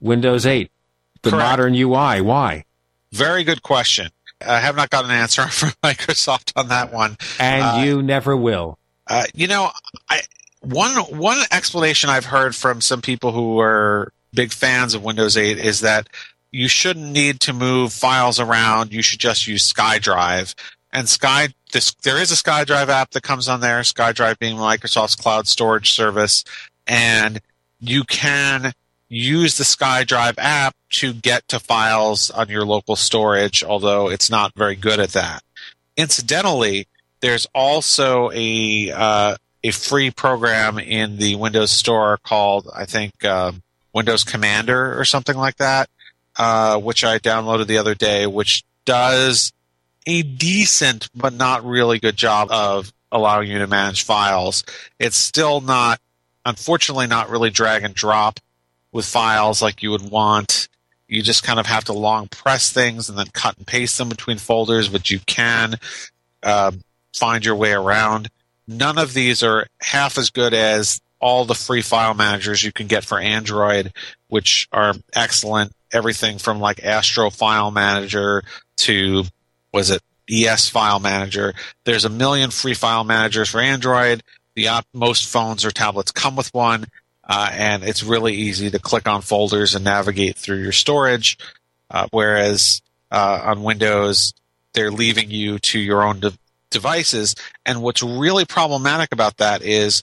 Windows 0.00 0.46
8, 0.46 0.70
the 1.22 1.30
Correct. 1.30 1.44
modern 1.50 1.74
UI. 1.74 2.20
Why? 2.20 2.64
Very 3.12 3.44
good 3.44 3.62
question. 3.62 4.10
I 4.46 4.60
have 4.60 4.76
not 4.76 4.90
got 4.90 5.04
an 5.04 5.10
answer 5.10 5.42
from 5.48 5.70
Microsoft 5.82 6.52
on 6.56 6.68
that 6.68 6.92
one. 6.92 7.16
And 7.38 7.62
Uh, 7.62 7.82
you 7.84 8.02
never 8.02 8.36
will. 8.36 8.78
Uh, 9.06 9.24
you 9.34 9.46
know, 9.48 9.70
I 10.08 10.20
one 10.60 10.92
one 11.18 11.38
explanation 11.50 12.10
I've 12.10 12.26
heard 12.26 12.54
from 12.54 12.80
some 12.80 13.00
people 13.02 13.32
who 13.32 13.58
are 13.60 14.12
big 14.32 14.52
fans 14.52 14.94
of 14.94 15.02
Windows 15.02 15.36
8 15.36 15.58
is 15.58 15.80
that 15.80 16.08
you 16.52 16.68
shouldn't 16.68 17.10
need 17.10 17.40
to 17.40 17.52
move 17.52 17.92
files 17.92 18.38
around. 18.38 18.92
You 18.92 19.02
should 19.02 19.18
just 19.20 19.46
use 19.46 19.72
SkyDrive. 19.72 20.54
And 20.92 21.08
Sky, 21.08 21.48
this, 21.72 21.94
there 22.02 22.20
is 22.20 22.30
a 22.32 22.34
SkyDrive 22.34 22.88
app 22.88 23.10
that 23.12 23.22
comes 23.22 23.48
on 23.48 23.60
there. 23.60 23.80
SkyDrive 23.80 24.38
being 24.38 24.56
Microsoft's 24.56 25.14
cloud 25.16 25.46
storage 25.48 25.92
service, 25.92 26.44
and 26.86 27.40
you 27.80 28.04
can 28.04 28.72
use 29.10 29.58
the 29.58 29.64
SkyDrive 29.64 30.36
app 30.38 30.74
to 30.88 31.12
get 31.12 31.46
to 31.48 31.58
files 31.58 32.30
on 32.30 32.48
your 32.48 32.64
local 32.64 32.96
storage, 32.96 33.62
although 33.62 34.08
it's 34.08 34.30
not 34.30 34.54
very 34.54 34.76
good 34.76 35.00
at 35.00 35.10
that. 35.10 35.42
Incidentally, 35.96 36.86
there's 37.20 37.46
also 37.54 38.30
a 38.32 38.90
uh, 38.90 39.36
a 39.62 39.70
free 39.72 40.10
program 40.10 40.78
in 40.78 41.18
the 41.18 41.34
Windows 41.34 41.70
Store 41.70 42.18
called, 42.18 42.68
I 42.74 42.86
think, 42.86 43.24
uh, 43.24 43.52
Windows 43.92 44.24
Commander 44.24 44.98
or 44.98 45.04
something 45.04 45.36
like 45.36 45.56
that, 45.56 45.90
uh, 46.36 46.78
which 46.78 47.04
I 47.04 47.18
downloaded 47.18 47.66
the 47.66 47.78
other 47.78 47.94
day, 47.94 48.26
which 48.26 48.64
does 48.86 49.52
a 50.06 50.22
decent 50.22 51.10
but 51.14 51.34
not 51.34 51.64
really 51.64 51.98
good 51.98 52.16
job 52.16 52.50
of 52.50 52.92
allowing 53.12 53.50
you 53.50 53.58
to 53.58 53.66
manage 53.66 54.04
files. 54.04 54.64
It's 54.98 55.16
still 55.16 55.60
not, 55.60 56.00
unfortunately, 56.46 57.06
not 57.06 57.28
really 57.28 57.50
drag 57.50 57.82
and 57.82 57.94
drop 57.94 58.40
with 58.92 59.04
files 59.04 59.62
like 59.62 59.82
you 59.82 59.90
would 59.90 60.10
want. 60.10 60.68
You 61.08 61.22
just 61.22 61.42
kind 61.42 61.58
of 61.58 61.66
have 61.66 61.84
to 61.86 61.92
long 61.92 62.28
press 62.28 62.72
things 62.72 63.08
and 63.08 63.18
then 63.18 63.26
cut 63.32 63.56
and 63.56 63.66
paste 63.66 63.98
them 63.98 64.08
between 64.08 64.38
folders, 64.38 64.88
but 64.88 65.10
you 65.10 65.18
can 65.20 65.74
uh, 66.42 66.72
find 67.14 67.44
your 67.44 67.56
way 67.56 67.72
around. 67.72 68.28
None 68.68 68.98
of 68.98 69.14
these 69.14 69.42
are 69.42 69.66
half 69.80 70.16
as 70.18 70.30
good 70.30 70.54
as 70.54 71.00
all 71.20 71.44
the 71.44 71.54
free 71.54 71.82
file 71.82 72.14
managers 72.14 72.62
you 72.62 72.72
can 72.72 72.86
get 72.86 73.04
for 73.04 73.18
Android, 73.18 73.92
which 74.28 74.68
are 74.72 74.94
excellent. 75.14 75.72
Everything 75.92 76.38
from 76.38 76.60
like 76.60 76.84
Astro 76.84 77.30
File 77.30 77.70
Manager 77.70 78.42
to 78.78 79.24
was 79.72 79.90
it 79.90 80.02
ES 80.30 80.68
File 80.68 81.00
Manager. 81.00 81.52
There's 81.84 82.04
a 82.04 82.10
million 82.10 82.50
free 82.50 82.74
file 82.74 83.04
managers 83.04 83.48
for 83.48 83.60
Android. 83.60 84.22
The 84.54 84.68
op- 84.68 84.86
most 84.94 85.26
phones 85.26 85.64
or 85.64 85.70
tablets 85.70 86.12
come 86.12 86.36
with 86.36 86.52
one, 86.54 86.86
uh, 87.30 87.48
and 87.52 87.84
it's 87.84 88.02
really 88.02 88.34
easy 88.34 88.68
to 88.70 88.78
click 88.80 89.06
on 89.06 89.22
folders 89.22 89.76
and 89.76 89.84
navigate 89.84 90.36
through 90.36 90.60
your 90.60 90.72
storage. 90.72 91.38
Uh, 91.88 92.08
whereas 92.10 92.82
uh, 93.12 93.40
on 93.44 93.62
Windows, 93.62 94.34
they're 94.74 94.90
leaving 94.90 95.30
you 95.30 95.60
to 95.60 95.78
your 95.78 96.02
own 96.02 96.18
de- 96.18 96.32
devices. 96.70 97.36
And 97.64 97.82
what's 97.82 98.02
really 98.02 98.44
problematic 98.44 99.12
about 99.12 99.36
that 99.36 99.62
is 99.62 100.02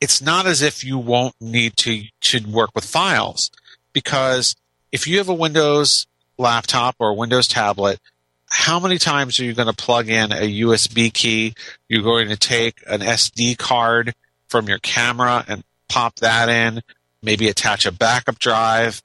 it's 0.00 0.22
not 0.22 0.46
as 0.46 0.62
if 0.62 0.82
you 0.82 0.96
won't 0.96 1.34
need 1.38 1.76
to 1.78 2.04
to 2.20 2.40
work 2.48 2.70
with 2.74 2.84
files 2.84 3.50
because 3.92 4.56
if 4.90 5.06
you 5.06 5.18
have 5.18 5.28
a 5.28 5.34
Windows 5.34 6.06
laptop 6.38 6.96
or 6.98 7.10
a 7.10 7.14
Windows 7.14 7.46
tablet, 7.46 8.00
how 8.48 8.80
many 8.80 8.96
times 8.96 9.38
are 9.38 9.44
you 9.44 9.52
going 9.52 9.68
to 9.68 9.74
plug 9.74 10.08
in 10.08 10.32
a 10.32 10.60
USB 10.62 11.12
key? 11.12 11.54
You're 11.88 12.02
going 12.02 12.28
to 12.28 12.36
take 12.38 12.82
an 12.86 13.00
SD 13.00 13.58
card 13.58 14.14
from 14.48 14.66
your 14.66 14.78
camera 14.78 15.44
and 15.46 15.62
pop 15.88 16.16
that 16.16 16.48
in, 16.48 16.82
maybe 17.22 17.48
attach 17.48 17.86
a 17.86 17.92
backup 17.92 18.38
drive. 18.38 19.02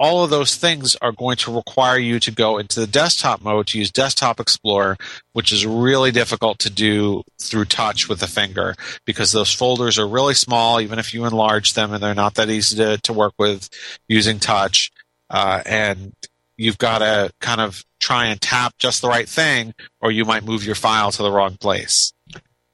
All 0.00 0.22
of 0.22 0.30
those 0.30 0.54
things 0.54 0.94
are 1.02 1.10
going 1.10 1.36
to 1.38 1.54
require 1.54 1.98
you 1.98 2.20
to 2.20 2.30
go 2.30 2.58
into 2.58 2.78
the 2.78 2.86
desktop 2.86 3.42
mode 3.42 3.66
to 3.68 3.78
use 3.78 3.90
Desktop 3.90 4.38
Explorer, 4.38 4.96
which 5.32 5.50
is 5.50 5.66
really 5.66 6.12
difficult 6.12 6.60
to 6.60 6.70
do 6.70 7.24
through 7.40 7.64
touch 7.64 8.08
with 8.08 8.20
the 8.20 8.28
finger 8.28 8.76
because 9.04 9.32
those 9.32 9.52
folders 9.52 9.98
are 9.98 10.06
really 10.06 10.34
small, 10.34 10.80
even 10.80 11.00
if 11.00 11.12
you 11.12 11.24
enlarge 11.24 11.72
them, 11.72 11.92
and 11.92 12.00
they're 12.00 12.14
not 12.14 12.34
that 12.36 12.48
easy 12.48 12.76
to, 12.76 12.98
to 12.98 13.12
work 13.12 13.34
with 13.38 13.68
using 14.06 14.38
touch. 14.38 14.92
Uh, 15.28 15.62
and 15.66 16.12
you've 16.56 16.78
got 16.78 16.98
to 16.98 17.32
kind 17.40 17.60
of 17.60 17.84
try 17.98 18.26
and 18.26 18.40
tap 18.40 18.74
just 18.78 19.02
the 19.02 19.08
right 19.08 19.28
thing, 19.28 19.74
or 20.00 20.12
you 20.12 20.24
might 20.24 20.44
move 20.44 20.64
your 20.64 20.76
file 20.76 21.10
to 21.10 21.22
the 21.22 21.30
wrong 21.32 21.56
place. 21.56 22.12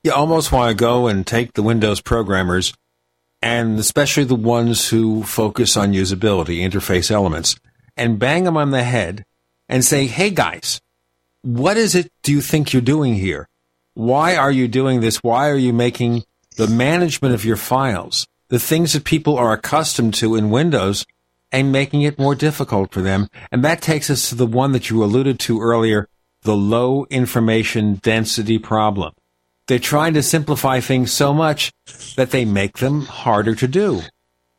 You 0.03 0.13
almost 0.13 0.53
want 0.53 0.71
to 0.71 0.75
go 0.75 1.07
and 1.07 1.27
take 1.27 1.55
the 1.55 1.63
Windows 1.63 2.03
programmers, 2.03 2.75
and 3.45 3.79
especially 3.79 4.25
the 4.25 4.35
ones 4.35 4.89
who 4.89 5.23
focus 5.23 5.77
on 5.77 5.93
usability, 5.93 6.61
interface 6.67 7.11
elements, 7.11 7.57
and 7.95 8.19
bang 8.19 8.45
them 8.45 8.57
on 8.57 8.71
the 8.71 8.83
head 8.83 9.23
and 9.69 9.85
say, 9.85 10.07
hey 10.07 10.31
guys, 10.31 10.81
what 11.43 11.77
is 11.77 11.95
it 11.95 12.11
do 12.23 12.33
you 12.33 12.41
think 12.41 12.73
you're 12.73 12.81
doing 12.81 13.15
here? 13.15 13.47
Why 13.93 14.35
are 14.35 14.51
you 14.51 14.67
doing 14.67 15.01
this? 15.01 15.19
Why 15.23 15.51
are 15.51 15.59
you 15.59 15.75
making 15.75 16.25
the 16.57 16.69
management 16.69 17.35
of 17.35 17.45
your 17.45 17.59
files, 17.59 18.27
the 18.49 18.59
things 18.59 18.95
that 18.95 19.05
people 19.05 19.37
are 19.37 19.53
accustomed 19.53 20.15
to 20.15 20.37
in 20.37 20.49
Windows, 20.49 21.05
and 21.53 21.71
making 21.71 22.01
it 22.01 22.19
more 22.19 22.35
difficult 22.35 22.93
for 22.93 23.03
them. 23.03 23.29
And 23.53 23.63
that 23.63 23.83
takes 23.83 24.09
us 24.09 24.31
to 24.31 24.37
the 24.37 24.47
one 24.47 24.73
that 24.73 24.89
you 24.89 25.05
alluded 25.05 25.39
to 25.41 25.61
earlier, 25.61 26.09
the 26.43 26.57
low 26.57 27.07
information 27.11 27.97
density 27.97 28.59
problem. 28.59 29.13
They're 29.67 29.79
trying 29.79 30.15
to 30.15 30.23
simplify 30.23 30.81
things 30.81 31.13
so 31.13 31.33
much 31.33 31.73
that 32.17 32.31
they 32.31 32.45
make 32.45 32.79
them 32.79 33.03
harder 33.03 33.55
to 33.55 33.67
do. 33.67 34.03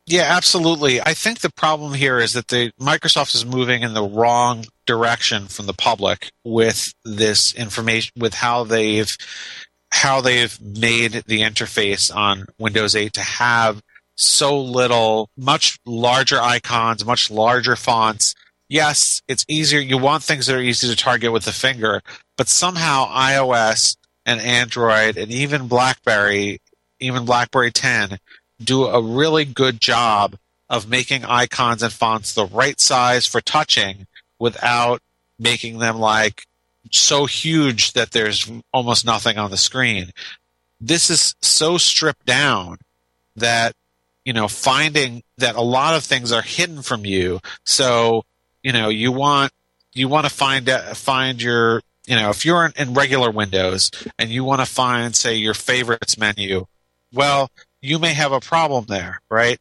Yeah, 0.06 0.26
absolutely. 0.28 1.00
I 1.00 1.14
think 1.14 1.40
the 1.40 1.50
problem 1.50 1.92
here 1.94 2.18
is 2.18 2.32
that 2.34 2.48
the 2.48 2.70
Microsoft 2.80 3.34
is 3.34 3.44
moving 3.44 3.82
in 3.82 3.94
the 3.94 4.04
wrong 4.04 4.64
direction 4.86 5.46
from 5.46 5.66
the 5.66 5.72
public 5.72 6.30
with 6.44 6.94
this 7.04 7.52
information 7.54 8.12
with 8.16 8.34
how 8.34 8.62
they've 8.64 9.16
how 9.92 10.20
they've 10.20 10.60
made 10.60 11.12
the 11.26 11.40
interface 11.42 12.14
on 12.14 12.46
Windows 12.58 12.94
8 12.94 13.12
to 13.14 13.20
have 13.20 13.82
so 14.16 14.60
little, 14.60 15.30
much 15.36 15.78
larger 15.86 16.40
icons, 16.40 17.04
much 17.04 17.30
larger 17.30 17.76
fonts. 17.76 18.34
Yes, 18.68 19.22
it's 19.28 19.44
easier. 19.48 19.80
You 19.80 19.98
want 19.98 20.22
things 20.22 20.46
that 20.46 20.56
are 20.56 20.60
easy 20.60 20.88
to 20.88 20.96
target 20.96 21.32
with 21.32 21.44
the 21.44 21.52
finger, 21.52 22.02
but 22.36 22.48
somehow 22.48 23.06
iOS 23.08 23.96
and 24.26 24.40
Android 24.40 25.16
and 25.16 25.30
even 25.30 25.68
BlackBerry, 25.68 26.60
even 27.00 27.24
BlackBerry 27.24 27.70
10 27.70 28.18
do 28.62 28.84
a 28.84 29.02
really 29.02 29.46
good 29.46 29.80
job 29.80 30.36
of 30.68 30.88
making 30.88 31.24
icons 31.24 31.82
and 31.82 31.92
fonts 31.92 32.34
the 32.34 32.46
right 32.46 32.78
size 32.80 33.24
for 33.24 33.40
touching 33.40 34.06
without 34.38 35.00
making 35.38 35.78
them 35.78 35.98
like 35.98 36.46
so 36.90 37.24
huge 37.26 37.92
that 37.92 38.10
there's 38.10 38.50
almost 38.72 39.06
nothing 39.06 39.38
on 39.38 39.50
the 39.50 39.56
screen. 39.56 40.10
This 40.80 41.08
is 41.08 41.34
so 41.40 41.78
stripped 41.78 42.26
down 42.26 42.78
that 43.36 43.74
you 44.26 44.32
know, 44.32 44.48
finding 44.48 45.22
that 45.38 45.54
a 45.54 45.62
lot 45.62 45.94
of 45.94 46.02
things 46.02 46.32
are 46.32 46.42
hidden 46.42 46.82
from 46.82 47.06
you. 47.06 47.38
So, 47.64 48.24
you 48.62 48.72
know, 48.72 48.88
you 48.88 49.12
want 49.12 49.52
you 49.94 50.08
want 50.08 50.26
to 50.26 50.34
find 50.34 50.68
uh, 50.68 50.94
find 50.94 51.40
your 51.40 51.80
you 52.06 52.16
know 52.16 52.30
if 52.30 52.44
you're 52.44 52.66
in, 52.66 52.72
in 52.76 52.94
regular 52.94 53.30
Windows 53.30 53.90
and 54.18 54.30
you 54.30 54.44
want 54.44 54.60
to 54.60 54.66
find 54.66 55.14
say 55.14 55.34
your 55.34 55.54
favorites 55.54 56.18
menu, 56.18 56.66
well, 57.12 57.50
you 57.80 57.98
may 57.98 58.14
have 58.14 58.32
a 58.32 58.40
problem 58.40 58.86
there, 58.88 59.20
right? 59.30 59.58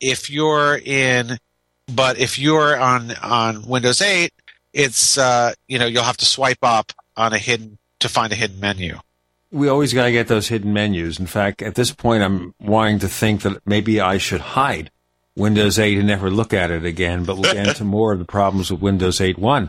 If 0.00 0.30
you're 0.30 0.76
in, 0.76 1.38
but 1.92 2.18
if 2.18 2.38
you're 2.38 2.78
on 2.78 3.12
on 3.22 3.66
Windows 3.66 4.02
8, 4.02 4.32
it's 4.72 5.18
uh, 5.18 5.54
you 5.68 5.78
know 5.78 5.86
you'll 5.86 6.04
have 6.04 6.18
to 6.18 6.26
swipe 6.26 6.62
up 6.62 6.92
on 7.16 7.32
a 7.32 7.38
hidden 7.38 7.78
to 8.00 8.08
find 8.08 8.32
a 8.32 8.36
hidden 8.36 8.60
menu 8.60 8.98
we 9.56 9.68
always 9.68 9.94
got 9.94 10.04
to 10.04 10.12
get 10.12 10.28
those 10.28 10.48
hidden 10.48 10.72
menus. 10.72 11.18
In 11.18 11.26
fact, 11.26 11.62
at 11.62 11.74
this 11.74 11.92
point, 11.92 12.22
I'm 12.22 12.54
wanting 12.60 12.98
to 13.00 13.08
think 13.08 13.42
that 13.42 13.66
maybe 13.66 14.00
I 14.00 14.18
should 14.18 14.40
hide 14.40 14.90
Windows 15.34 15.78
8 15.78 15.98
and 15.98 16.06
never 16.06 16.30
look 16.30 16.52
at 16.52 16.70
it 16.70 16.84
again. 16.84 17.24
But 17.24 17.38
we'll 17.38 17.54
get 17.54 17.68
into 17.68 17.84
more 17.84 18.12
of 18.12 18.18
the 18.18 18.24
problems 18.24 18.70
with 18.70 18.80
Windows 18.80 19.18
8.1 19.18 19.68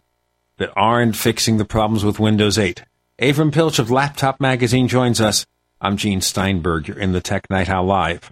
that 0.58 0.72
aren't 0.76 1.16
fixing 1.16 1.58
the 1.58 1.66
problems 1.66 2.04
with 2.04 2.20
Windows 2.20 2.58
8. 2.58 2.84
Avram 3.22 3.54
Piltch 3.54 3.80
of 3.80 3.90
Laptop 3.90 4.40
Magazine 4.40 4.88
joins 4.88 5.22
us. 5.22 5.46
I'm 5.80 5.98
Gene 5.98 6.22
Steinberg. 6.22 6.88
You're 6.88 7.00
in 7.00 7.14
the 7.14 7.22
Tech 7.22 7.50
Night 7.50 7.70
Owl 7.70 7.86
Live. 7.86 8.32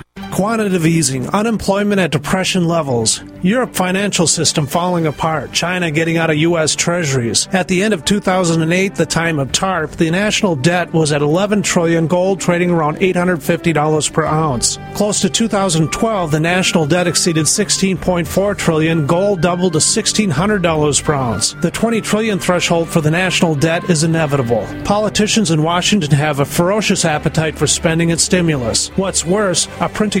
Quantitative 0.31 0.85
easing, 0.85 1.27
unemployment 1.29 1.99
at 1.99 2.11
depression 2.11 2.65
levels, 2.65 3.21
Europe 3.41 3.75
financial 3.75 4.27
system 4.27 4.65
falling 4.65 5.05
apart, 5.05 5.51
China 5.51 5.91
getting 5.91 6.17
out 6.17 6.29
of 6.29 6.37
U.S. 6.37 6.73
treasuries. 6.73 7.49
At 7.51 7.67
the 7.67 7.83
end 7.83 7.93
of 7.93 8.05
2008, 8.05 8.95
the 8.95 9.05
time 9.05 9.39
of 9.39 9.51
TARP, 9.51 9.91
the 9.91 10.09
national 10.09 10.55
debt 10.55 10.93
was 10.93 11.11
at 11.11 11.21
11 11.21 11.63
trillion, 11.63 12.07
gold 12.07 12.39
trading 12.39 12.69
around 12.69 12.97
$850 12.97 14.13
per 14.13 14.23
ounce. 14.23 14.79
Close 14.93 15.19
to 15.21 15.29
2012, 15.29 16.31
the 16.31 16.39
national 16.39 16.85
debt 16.85 17.07
exceeded 17.07 17.45
16.4 17.45 18.57
trillion, 18.57 19.07
gold 19.07 19.41
doubled 19.41 19.73
to 19.73 19.79
$1,600 19.79 21.03
per 21.03 21.13
ounce. 21.13 21.53
The 21.55 21.71
20 21.71 21.99
trillion 21.99 22.39
threshold 22.39 22.87
for 22.87 23.01
the 23.01 23.11
national 23.11 23.55
debt 23.55 23.89
is 23.89 24.03
inevitable. 24.03 24.65
Politicians 24.85 25.51
in 25.51 25.61
Washington 25.61 26.11
have 26.11 26.39
a 26.39 26.45
ferocious 26.45 27.03
appetite 27.03 27.57
for 27.57 27.67
spending 27.67 28.11
and 28.11 28.21
stimulus. 28.21 28.89
What's 28.89 29.25
worse, 29.25 29.67
a 29.81 29.89
printing 29.89 30.20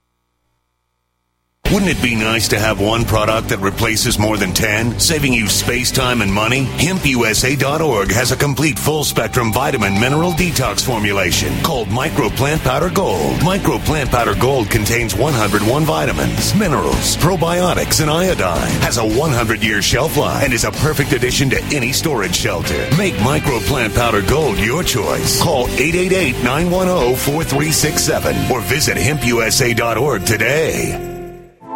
Wouldn't 1.71 1.89
it 1.89 2.03
be 2.03 2.15
nice 2.15 2.49
to 2.49 2.59
have 2.59 2.81
one 2.81 3.05
product 3.05 3.47
that 3.47 3.59
replaces 3.59 4.19
more 4.19 4.35
than 4.35 4.51
10, 4.51 4.99
saving 4.99 5.31
you 5.31 5.47
space, 5.47 5.89
time, 5.89 6.21
and 6.21 6.31
money? 6.31 6.65
HempUSA.org 6.65 8.11
has 8.11 8.33
a 8.33 8.35
complete 8.35 8.77
full 8.77 9.05
spectrum 9.05 9.53
vitamin 9.53 9.97
mineral 9.97 10.33
detox 10.33 10.85
formulation 10.85 11.53
called 11.63 11.87
Micro 11.87 12.27
Plant 12.27 12.61
Powder 12.63 12.89
Gold. 12.89 13.41
Micro 13.41 13.77
Plant 13.77 14.11
Powder 14.11 14.35
Gold 14.35 14.69
contains 14.69 15.15
101 15.15 15.85
vitamins, 15.85 16.53
minerals, 16.55 17.15
probiotics, 17.15 18.01
and 18.01 18.11
iodine. 18.11 18.81
Has 18.81 18.97
a 18.97 19.05
100 19.05 19.63
year 19.63 19.81
shelf 19.81 20.17
life 20.17 20.43
and 20.43 20.51
is 20.51 20.65
a 20.65 20.71
perfect 20.71 21.13
addition 21.13 21.49
to 21.51 21.63
any 21.73 21.93
storage 21.93 22.35
shelter. 22.35 22.85
Make 22.97 23.17
Micro 23.21 23.59
Plant 23.59 23.95
Powder 23.95 24.23
Gold 24.23 24.59
your 24.59 24.83
choice. 24.83 25.41
Call 25.41 25.69
888 25.69 26.43
910 26.43 27.15
4367 27.15 28.51
or 28.51 28.59
visit 28.59 28.97
HempUSA.org 28.97 30.25
today. 30.25 31.10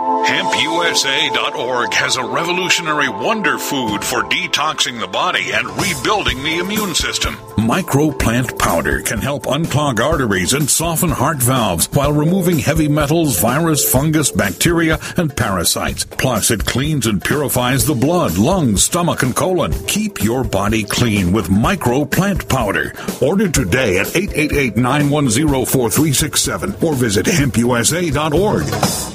HempUSA.org 0.06 1.91
has 1.95 2.15
a 2.15 2.23
revolutionary 2.23 3.10
wonder 3.10 3.57
food 3.57 4.03
for 4.03 4.22
detoxing 4.22 4.99
the 4.99 5.07
body 5.07 5.52
and 5.52 5.68
rebuilding 5.82 6.44
the 6.44 6.60
immune 6.60 6.94
system. 6.94 7.34
Microplant 7.57 8.60
powder 8.60 9.02
can 9.02 9.19
help 9.19 9.45
unclog 9.45 9.99
arteries 9.99 10.53
and 10.53 10.69
soften 10.69 11.10
heart 11.10 11.38
valves 11.38 11.88
while 11.94 12.14
removing 12.14 12.60
heavy 12.60 12.88
metals, 12.88 13.40
virus, 13.40 13.91
fungus, 13.91 14.30
bacteria, 14.30 14.99
and 15.18 15.36
parasites. 15.36 16.06
Plus, 16.06 16.52
it 16.52 16.65
cleans 16.65 17.07
and 17.07 17.23
purifies 17.23 17.88
the 17.88 17.95
blood, 17.95 18.38
lungs, 18.38 18.84
stomach, 18.84 19.23
and 19.23 19.36
colon. 19.36 19.73
Keep 19.88 20.23
your 20.23 20.44
body 20.44 20.84
clean 20.84 21.34
with 21.34 21.48
Microplant 21.48 22.48
powder. 22.48 22.94
Order 23.22 23.49
today 23.49 23.98
at 23.98 24.06
888-910-4367 24.07 26.84
or 26.84 26.94
visit 26.94 27.26
hempusa.org. 27.26 29.15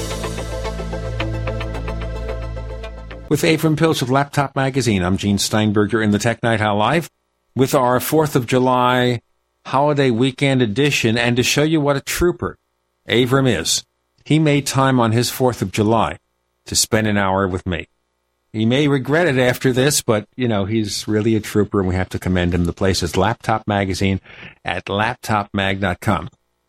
With 3.31 3.43
Avram 3.43 3.77
Piltch 3.77 4.01
of 4.01 4.09
Laptop 4.09 4.57
Magazine, 4.57 5.01
I'm 5.03 5.15
Gene 5.15 5.37
Steinberg 5.37 5.93
in 5.93 6.11
the 6.11 6.19
Tech 6.19 6.43
Night 6.43 6.59
Owl 6.59 6.75
Live 6.75 7.09
with 7.55 7.73
our 7.73 7.99
4th 7.99 8.35
of 8.35 8.45
July 8.45 9.21
holiday 9.65 10.11
weekend 10.11 10.61
edition 10.61 11.17
and 11.17 11.37
to 11.37 11.41
show 11.41 11.63
you 11.63 11.79
what 11.79 11.95
a 11.95 12.01
trooper 12.01 12.57
Avram 13.07 13.47
is. 13.47 13.85
He 14.25 14.37
made 14.37 14.67
time 14.67 14.99
on 14.99 15.13
his 15.13 15.31
4th 15.31 15.61
of 15.61 15.71
July 15.71 16.17
to 16.65 16.75
spend 16.75 17.07
an 17.07 17.15
hour 17.15 17.47
with 17.47 17.65
me. 17.65 17.87
He 18.51 18.65
may 18.65 18.89
regret 18.89 19.27
it 19.27 19.37
after 19.37 19.71
this, 19.71 20.01
but 20.01 20.27
you 20.35 20.49
know, 20.49 20.65
he's 20.65 21.07
really 21.07 21.37
a 21.37 21.39
trooper 21.39 21.79
and 21.79 21.87
we 21.87 21.95
have 21.95 22.09
to 22.09 22.19
commend 22.19 22.53
him. 22.53 22.65
The 22.65 22.73
place 22.73 23.01
is 23.01 23.15
Laptop 23.15 23.65
Magazine 23.65 24.19
at 24.65 24.87
laptopmag.com. 24.87 26.19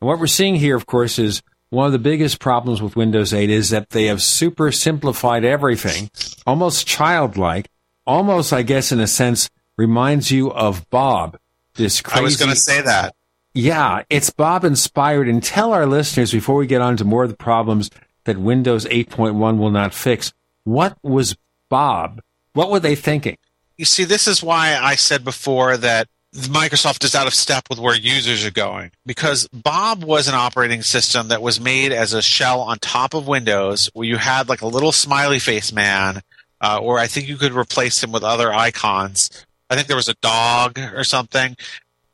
And 0.01 0.09
what 0.09 0.21
we're 0.21 0.29
seeing 0.29 0.55
here, 0.55 0.77
of 0.77 0.87
course, 0.87 1.19
is 1.19 1.43
one 1.73 1.87
of 1.87 1.93
the 1.93 1.99
biggest 1.99 2.39
problems 2.39 2.83
with 2.83 2.97
Windows 2.97 3.33
8 3.33 3.49
is 3.49 3.71
that 3.71 3.89
they 3.91 4.05
have 4.05 4.21
super 4.21 4.71
simplified 4.71 5.43
everything, 5.43 6.11
almost 6.47 6.87
childlike, 6.87 7.71
almost, 8.07 8.53
I 8.53 8.61
guess, 8.61 8.93
in 8.93 9.01
a 9.01 9.07
sense, 9.07 9.49
reminds 9.79 10.31
you 10.31 10.53
of 10.53 10.89
Bob. 10.91 11.39
This 11.77 12.03
crazy. 12.03 12.21
I 12.21 12.23
was 12.23 12.37
going 12.37 12.51
to 12.51 12.57
say 12.57 12.83
that. 12.83 13.15
Yeah, 13.55 14.03
it's 14.11 14.29
Bob 14.29 14.67
inspired. 14.67 15.31
And 15.31 15.43
tell 15.43 15.73
our 15.73 15.87
listeners 15.87 16.31
before 16.31 16.57
we 16.57 16.67
get 16.67 16.83
on 16.83 16.99
to 16.99 17.07
more 17.07 17.25
of 17.25 17.31
the 17.31 17.37
problems 17.37 17.89
that 18.25 18.37
Windows 18.37 18.85
8.1 18.85 19.57
will 19.57 19.71
not 19.71 19.95
fix, 19.95 20.35
what 20.65 20.99
was 21.03 21.39
Bob? 21.71 22.21
What 22.53 22.71
were 22.71 22.81
they 22.81 22.97
thinking? 22.97 23.39
You 23.79 23.87
see, 23.87 24.05
this 24.05 24.29
is 24.29 24.43
why 24.43 24.77
I 24.77 24.95
said 24.95 25.25
before 25.25 25.79
that 25.79 26.07
Microsoft 26.35 27.05
is 27.05 27.15
out 27.15 27.27
of 27.27 27.35
step 27.35 27.65
with 27.69 27.79
where 27.79 27.95
users 27.95 28.45
are 28.45 28.51
going 28.51 28.91
because 29.05 29.47
Bob 29.49 30.03
was 30.03 30.29
an 30.29 30.35
operating 30.35 30.81
system 30.81 31.29
that 31.29 31.43
was 31.43 31.61
made 31.61 31.93
as 31.93 32.15
a 32.15 32.23
shell 32.23 32.61
on 32.63 32.79
top 32.79 33.13
of 33.13 33.29
Windows 33.29 33.91
where 33.93 34.07
you 34.07 34.17
had 34.17 34.49
like 34.49 34.63
a 34.63 34.67
little 34.67 34.93
smiley 34.93 35.39
face 35.39 35.73
man, 35.73 36.23
uh, 36.63 36.79
or 36.81 36.99
I 36.99 37.07
think 37.07 37.29
you 37.29 37.37
could 37.37 37.53
replace 37.53 38.03
him 38.03 38.13
with 38.13 38.23
other 38.23 38.51
icons. 38.53 39.45
I 39.69 39.75
think 39.75 39.89
there 39.89 39.97
was 39.97 40.09
a 40.09 40.15
dog 40.23 40.79
or 40.79 41.05
something. 41.05 41.55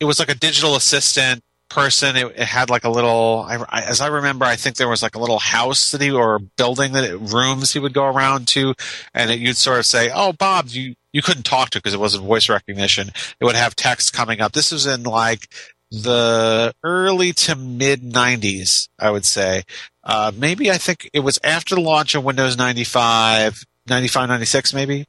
It 0.01 0.05
was 0.05 0.19
like 0.19 0.31
a 0.31 0.35
digital 0.35 0.74
assistant 0.74 1.45
person. 1.69 2.16
It, 2.16 2.27
it 2.36 2.45
had 2.45 2.70
like 2.70 2.85
a 2.85 2.90
little, 2.90 3.45
I, 3.47 3.57
I, 3.69 3.82
as 3.82 4.01
I 4.01 4.09
remember, 4.09 4.45
I 4.45 4.57
think 4.57 4.77
there 4.77 4.89
was 4.89 5.03
like 5.03 5.15
a 5.15 5.19
little 5.20 5.39
house 5.39 5.90
that 5.90 6.01
he 6.01 6.11
or 6.11 6.39
building 6.39 6.93
that 6.93 7.05
it, 7.05 7.16
rooms 7.16 7.73
he 7.73 7.78
would 7.78 7.95
go 7.95 8.05
around 8.05 8.49
to, 8.49 8.74
and 9.15 9.31
it, 9.31 9.39
you'd 9.39 9.57
sort 9.57 9.78
of 9.78 9.86
say, 9.86 10.11
"Oh, 10.12 10.32
Bob, 10.32 10.69
you 10.69 10.95
you 11.12 11.23
couldn't 11.23 11.45
talk 11.45 11.70
to 11.70 11.78
because 11.78 11.95
it 11.95 12.01
wasn't 12.01 12.24
voice 12.24 12.49
recognition. 12.49 13.11
It 13.40 13.45
would 13.45 13.57
have 13.57 13.74
text 13.74 14.12
coming 14.12 14.40
up. 14.40 14.53
This 14.53 14.73
was 14.73 14.86
in 14.86 15.03
like 15.05 15.49
the 15.90 16.74
early 16.85 17.32
to 17.32 17.57
mid 17.57 18.03
90s, 18.03 18.89
I 18.99 19.11
would 19.11 19.24
say. 19.24 19.62
Uh, 20.05 20.32
maybe 20.35 20.70
I 20.70 20.78
think 20.78 21.09
it 21.12 21.20
was 21.20 21.39
after 21.43 21.74
the 21.74 21.81
launch 21.81 22.15
of 22.15 22.24
Windows 22.24 22.57
95, 22.57 23.65
95, 23.86 24.28
96, 24.28 24.74
maybe 24.74 25.07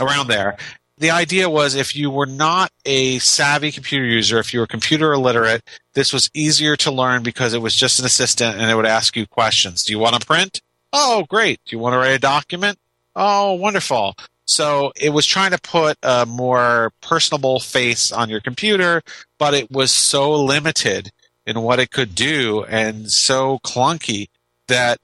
around 0.00 0.28
there. 0.28 0.56
The 0.98 1.10
idea 1.10 1.48
was 1.48 1.74
if 1.74 1.96
you 1.96 2.10
were 2.10 2.26
not 2.26 2.70
a 2.84 3.18
savvy 3.18 3.72
computer 3.72 4.04
user, 4.04 4.38
if 4.38 4.52
you 4.52 4.60
were 4.60 4.66
computer 4.66 5.12
illiterate, 5.12 5.62
this 5.94 6.12
was 6.12 6.30
easier 6.34 6.76
to 6.76 6.92
learn 6.92 7.22
because 7.22 7.54
it 7.54 7.62
was 7.62 7.74
just 7.74 7.98
an 7.98 8.04
assistant 8.04 8.56
and 8.56 8.70
it 8.70 8.74
would 8.74 8.86
ask 8.86 9.16
you 9.16 9.26
questions. 9.26 9.84
Do 9.84 9.92
you 9.92 9.98
want 9.98 10.20
to 10.20 10.26
print? 10.26 10.60
Oh, 10.92 11.24
great. 11.28 11.60
Do 11.64 11.74
you 11.74 11.80
want 11.80 11.94
to 11.94 11.98
write 11.98 12.14
a 12.14 12.18
document? 12.18 12.78
Oh, 13.16 13.54
wonderful. 13.54 14.16
So 14.44 14.92
it 14.96 15.10
was 15.10 15.24
trying 15.24 15.52
to 15.52 15.60
put 15.60 15.96
a 16.02 16.26
more 16.26 16.92
personable 17.00 17.58
face 17.60 18.12
on 18.12 18.28
your 18.28 18.40
computer, 18.40 19.02
but 19.38 19.54
it 19.54 19.70
was 19.70 19.92
so 19.92 20.32
limited 20.32 21.10
in 21.46 21.62
what 21.62 21.80
it 21.80 21.90
could 21.90 22.14
do 22.14 22.64
and 22.64 23.10
so 23.10 23.58
clunky 23.64 24.28
that, 24.68 24.98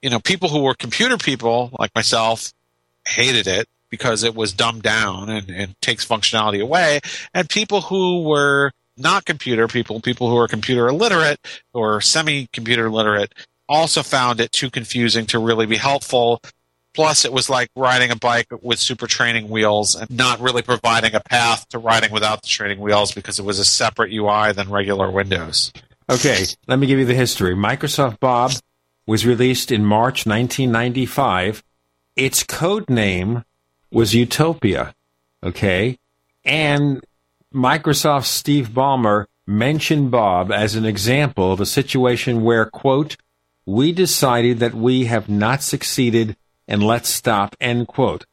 you 0.00 0.10
know, 0.10 0.20
people 0.20 0.48
who 0.48 0.62
were 0.62 0.74
computer 0.74 1.16
people 1.16 1.70
like 1.78 1.94
myself 1.94 2.52
hated 3.06 3.46
it 3.46 3.68
because 3.92 4.24
it 4.24 4.34
was 4.34 4.54
dumbed 4.54 4.82
down 4.82 5.28
and, 5.28 5.50
and 5.50 5.80
takes 5.82 6.04
functionality 6.04 6.62
away. 6.62 6.98
And 7.34 7.46
people 7.46 7.82
who 7.82 8.22
were 8.22 8.72
not 8.96 9.26
computer 9.26 9.68
people, 9.68 10.00
people 10.00 10.30
who 10.30 10.38
are 10.38 10.48
computer 10.48 10.88
illiterate 10.88 11.38
or 11.74 12.00
semi 12.00 12.48
computer 12.54 12.90
literate, 12.90 13.34
also 13.68 14.02
found 14.02 14.40
it 14.40 14.50
too 14.50 14.70
confusing 14.70 15.26
to 15.26 15.38
really 15.38 15.66
be 15.66 15.76
helpful. 15.76 16.40
Plus, 16.94 17.26
it 17.26 17.32
was 17.34 17.50
like 17.50 17.68
riding 17.76 18.10
a 18.10 18.16
bike 18.16 18.46
with 18.62 18.78
super 18.78 19.06
training 19.06 19.50
wheels 19.50 19.94
and 19.94 20.10
not 20.10 20.40
really 20.40 20.62
providing 20.62 21.14
a 21.14 21.20
path 21.20 21.68
to 21.68 21.78
riding 21.78 22.12
without 22.12 22.40
the 22.40 22.48
training 22.48 22.80
wheels 22.80 23.12
because 23.12 23.38
it 23.38 23.44
was 23.44 23.58
a 23.58 23.64
separate 23.64 24.10
UI 24.10 24.52
than 24.52 24.70
regular 24.70 25.10
Windows. 25.10 25.70
Okay, 26.10 26.44
let 26.66 26.78
me 26.78 26.86
give 26.86 26.98
you 26.98 27.04
the 27.04 27.14
history. 27.14 27.54
Microsoft 27.54 28.20
Bob 28.20 28.52
was 29.06 29.26
released 29.26 29.70
in 29.70 29.84
March 29.84 30.26
1995. 30.26 31.62
Its 32.16 32.42
code 32.42 32.88
name 32.88 33.44
was 33.92 34.14
Utopia. 34.14 34.94
Okay. 35.42 35.98
And 36.44 37.04
Microsoft's 37.54 38.28
Steve 38.28 38.70
Ballmer 38.70 39.26
mentioned 39.46 40.10
Bob 40.10 40.50
as 40.50 40.74
an 40.74 40.84
example 40.84 41.52
of 41.52 41.60
a 41.60 41.66
situation 41.66 42.42
where, 42.42 42.64
quote, 42.64 43.16
we 43.66 43.92
decided 43.92 44.58
that 44.58 44.74
we 44.74 45.04
have 45.04 45.28
not 45.28 45.62
succeeded 45.62 46.36
and 46.66 46.82
let's 46.82 47.08
stop, 47.08 47.54
end 47.60 47.86
quote. 47.88 48.24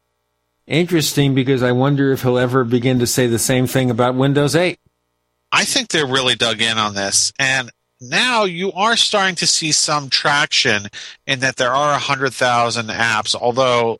Interesting 0.66 1.34
because 1.34 1.62
I 1.62 1.72
wonder 1.72 2.12
if 2.12 2.22
he'll 2.22 2.38
ever 2.38 2.64
begin 2.64 3.00
to 3.00 3.06
say 3.06 3.26
the 3.26 3.38
same 3.38 3.66
thing 3.66 3.90
about 3.90 4.14
Windows 4.14 4.54
8. 4.54 4.78
I 5.52 5.64
think 5.64 5.88
they're 5.88 6.06
really 6.06 6.36
dug 6.36 6.62
in 6.62 6.78
on 6.78 6.94
this. 6.94 7.32
And 7.38 7.70
now 8.00 8.44
you 8.44 8.72
are 8.72 8.96
starting 8.96 9.34
to 9.36 9.46
see 9.46 9.72
some 9.72 10.08
traction 10.08 10.86
in 11.26 11.40
that 11.40 11.56
there 11.56 11.72
are 11.72 11.90
100,000 11.92 12.88
apps, 12.88 13.34
although 13.34 13.98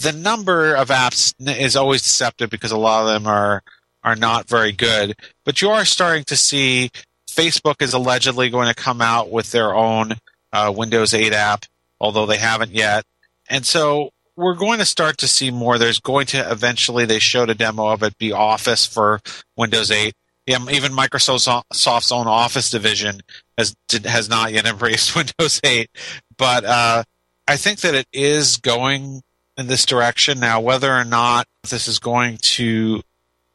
the 0.00 0.12
number 0.12 0.74
of 0.74 0.88
apps 0.88 1.34
is 1.40 1.76
always 1.76 2.02
deceptive 2.02 2.50
because 2.50 2.70
a 2.70 2.78
lot 2.78 3.02
of 3.02 3.08
them 3.08 3.26
are 3.26 3.62
are 4.04 4.16
not 4.16 4.48
very 4.48 4.72
good. 4.72 5.16
But 5.44 5.60
you 5.60 5.70
are 5.70 5.84
starting 5.84 6.24
to 6.24 6.36
see 6.36 6.90
Facebook 7.28 7.82
is 7.82 7.92
allegedly 7.92 8.48
going 8.48 8.68
to 8.68 8.74
come 8.74 9.00
out 9.00 9.30
with 9.30 9.50
their 9.50 9.74
own 9.74 10.14
uh, 10.52 10.72
Windows 10.74 11.14
8 11.14 11.32
app, 11.32 11.64
although 12.00 12.26
they 12.26 12.38
haven't 12.38 12.70
yet. 12.70 13.04
And 13.48 13.66
so 13.66 14.10
we're 14.36 14.54
going 14.54 14.78
to 14.78 14.84
start 14.84 15.18
to 15.18 15.28
see 15.28 15.50
more. 15.50 15.78
There's 15.78 16.00
going 16.00 16.26
to 16.26 16.50
eventually, 16.50 17.04
they 17.04 17.18
showed 17.18 17.50
a 17.50 17.54
demo 17.54 17.88
of 17.88 18.02
it, 18.02 18.16
be 18.18 18.32
Office 18.32 18.86
for 18.86 19.20
Windows 19.56 19.90
8. 19.90 20.14
Yeah, 20.46 20.58
even 20.70 20.92
Microsoft's 20.92 22.12
own 22.12 22.26
Office 22.26 22.70
division 22.70 23.20
has 23.58 23.74
has 24.04 24.28
not 24.28 24.52
yet 24.52 24.66
embraced 24.66 25.14
Windows 25.16 25.60
8. 25.62 25.90
But 26.38 26.64
uh, 26.64 27.02
I 27.46 27.56
think 27.56 27.80
that 27.80 27.94
it 27.94 28.06
is 28.12 28.56
going 28.56 29.22
in 29.58 29.66
this 29.66 29.84
direction 29.84 30.40
now. 30.40 30.60
Whether 30.60 30.92
or 30.92 31.04
not 31.04 31.46
this 31.68 31.88
is 31.88 31.98
going 31.98 32.38
to, 32.38 33.02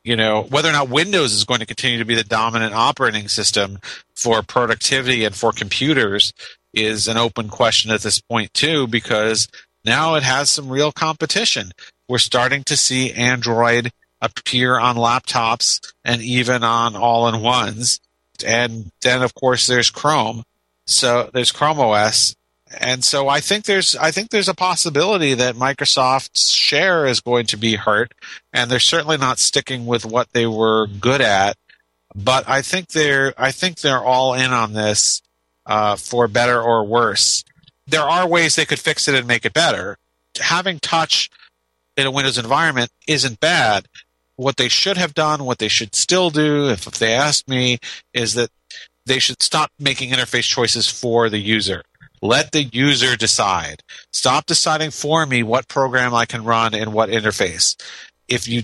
you 0.03 0.15
know, 0.15 0.43
whether 0.43 0.69
or 0.69 0.73
not 0.73 0.89
Windows 0.89 1.33
is 1.33 1.45
going 1.45 1.61
to 1.61 1.65
continue 1.65 1.97
to 1.99 2.05
be 2.05 2.15
the 2.15 2.23
dominant 2.23 2.73
operating 2.73 3.27
system 3.27 3.79
for 4.15 4.43
productivity 4.43 5.23
and 5.23 5.33
for 5.33 5.51
computers 5.51 6.33
is 6.73 7.07
an 7.07 7.17
open 7.17 7.49
question 7.49 7.91
at 7.91 8.01
this 8.01 8.19
point 8.19 8.53
too, 8.53 8.87
because 8.87 9.47
now 9.85 10.15
it 10.15 10.23
has 10.23 10.49
some 10.49 10.69
real 10.69 10.91
competition. 10.91 11.71
We're 12.07 12.17
starting 12.17 12.63
to 12.65 12.77
see 12.77 13.11
Android 13.13 13.91
appear 14.21 14.79
on 14.79 14.95
laptops 14.95 15.93
and 16.03 16.21
even 16.21 16.63
on 16.63 16.95
all 16.95 17.27
in 17.27 17.41
ones. 17.41 17.99
And 18.45 18.91
then, 19.01 19.21
of 19.21 19.35
course, 19.35 19.67
there's 19.67 19.89
Chrome. 19.89 20.43
So 20.85 21.29
there's 21.33 21.51
Chrome 21.51 21.79
OS. 21.79 22.35
And 22.79 23.03
so 23.03 23.27
I 23.27 23.39
think 23.39 23.65
there's 23.65 23.95
I 23.95 24.11
think 24.11 24.29
there's 24.29 24.49
a 24.49 24.53
possibility 24.53 25.33
that 25.35 25.55
Microsoft's 25.55 26.51
share 26.51 27.05
is 27.05 27.21
going 27.21 27.45
to 27.47 27.57
be 27.57 27.75
hurt, 27.75 28.13
and 28.51 28.69
they're 28.69 28.79
certainly 28.79 29.17
not 29.17 29.39
sticking 29.39 29.85
with 29.85 30.05
what 30.05 30.33
they 30.33 30.47
were 30.47 30.87
good 30.87 31.21
at. 31.21 31.55
But 32.15 32.47
I 32.47 32.61
think 32.61 32.89
they're 32.89 33.33
I 33.37 33.51
think 33.51 33.79
they're 33.79 34.03
all 34.03 34.33
in 34.33 34.51
on 34.51 34.73
this 34.73 35.21
uh, 35.65 35.95
for 35.95 36.27
better 36.27 36.61
or 36.61 36.83
worse 36.83 37.43
there 37.87 38.01
are 38.01 38.27
ways 38.27 38.55
they 38.55 38.65
could 38.65 38.79
fix 38.79 39.07
it 39.07 39.15
and 39.15 39.27
make 39.27 39.45
it 39.45 39.53
better. 39.53 39.97
Having 40.39 40.79
touch 40.79 41.29
in 41.97 42.07
a 42.07 42.11
Windows 42.11 42.37
environment 42.37 42.91
isn't 43.07 43.39
bad. 43.39 43.87
What 44.35 44.57
they 44.57 44.69
should 44.69 44.97
have 44.97 45.13
done, 45.13 45.43
what 45.43 45.59
they 45.59 45.67
should 45.67 45.93
still 45.93 46.29
do, 46.29 46.69
if, 46.69 46.87
if 46.87 46.97
they 46.97 47.13
ask 47.13 47.47
me, 47.47 47.77
is 48.13 48.33
that 48.33 48.49
they 49.05 49.19
should 49.19 49.43
stop 49.43 49.69
making 49.79 50.11
interface 50.11 50.43
choices 50.43 50.89
for 50.89 51.29
the 51.29 51.37
user. 51.37 51.83
Let 52.23 52.53
the 52.53 52.63
user 52.63 53.17
decide. 53.17 53.83
Stop 54.11 54.45
deciding 54.45 54.91
for 54.91 55.25
me 55.25 55.43
what 55.43 55.67
program 55.67 56.15
I 56.15 56.25
can 56.25 56.45
run 56.45 56.73
in 56.73 56.93
what 56.93 57.09
interface. 57.09 57.75
If 58.29 58.47
you 58.47 58.63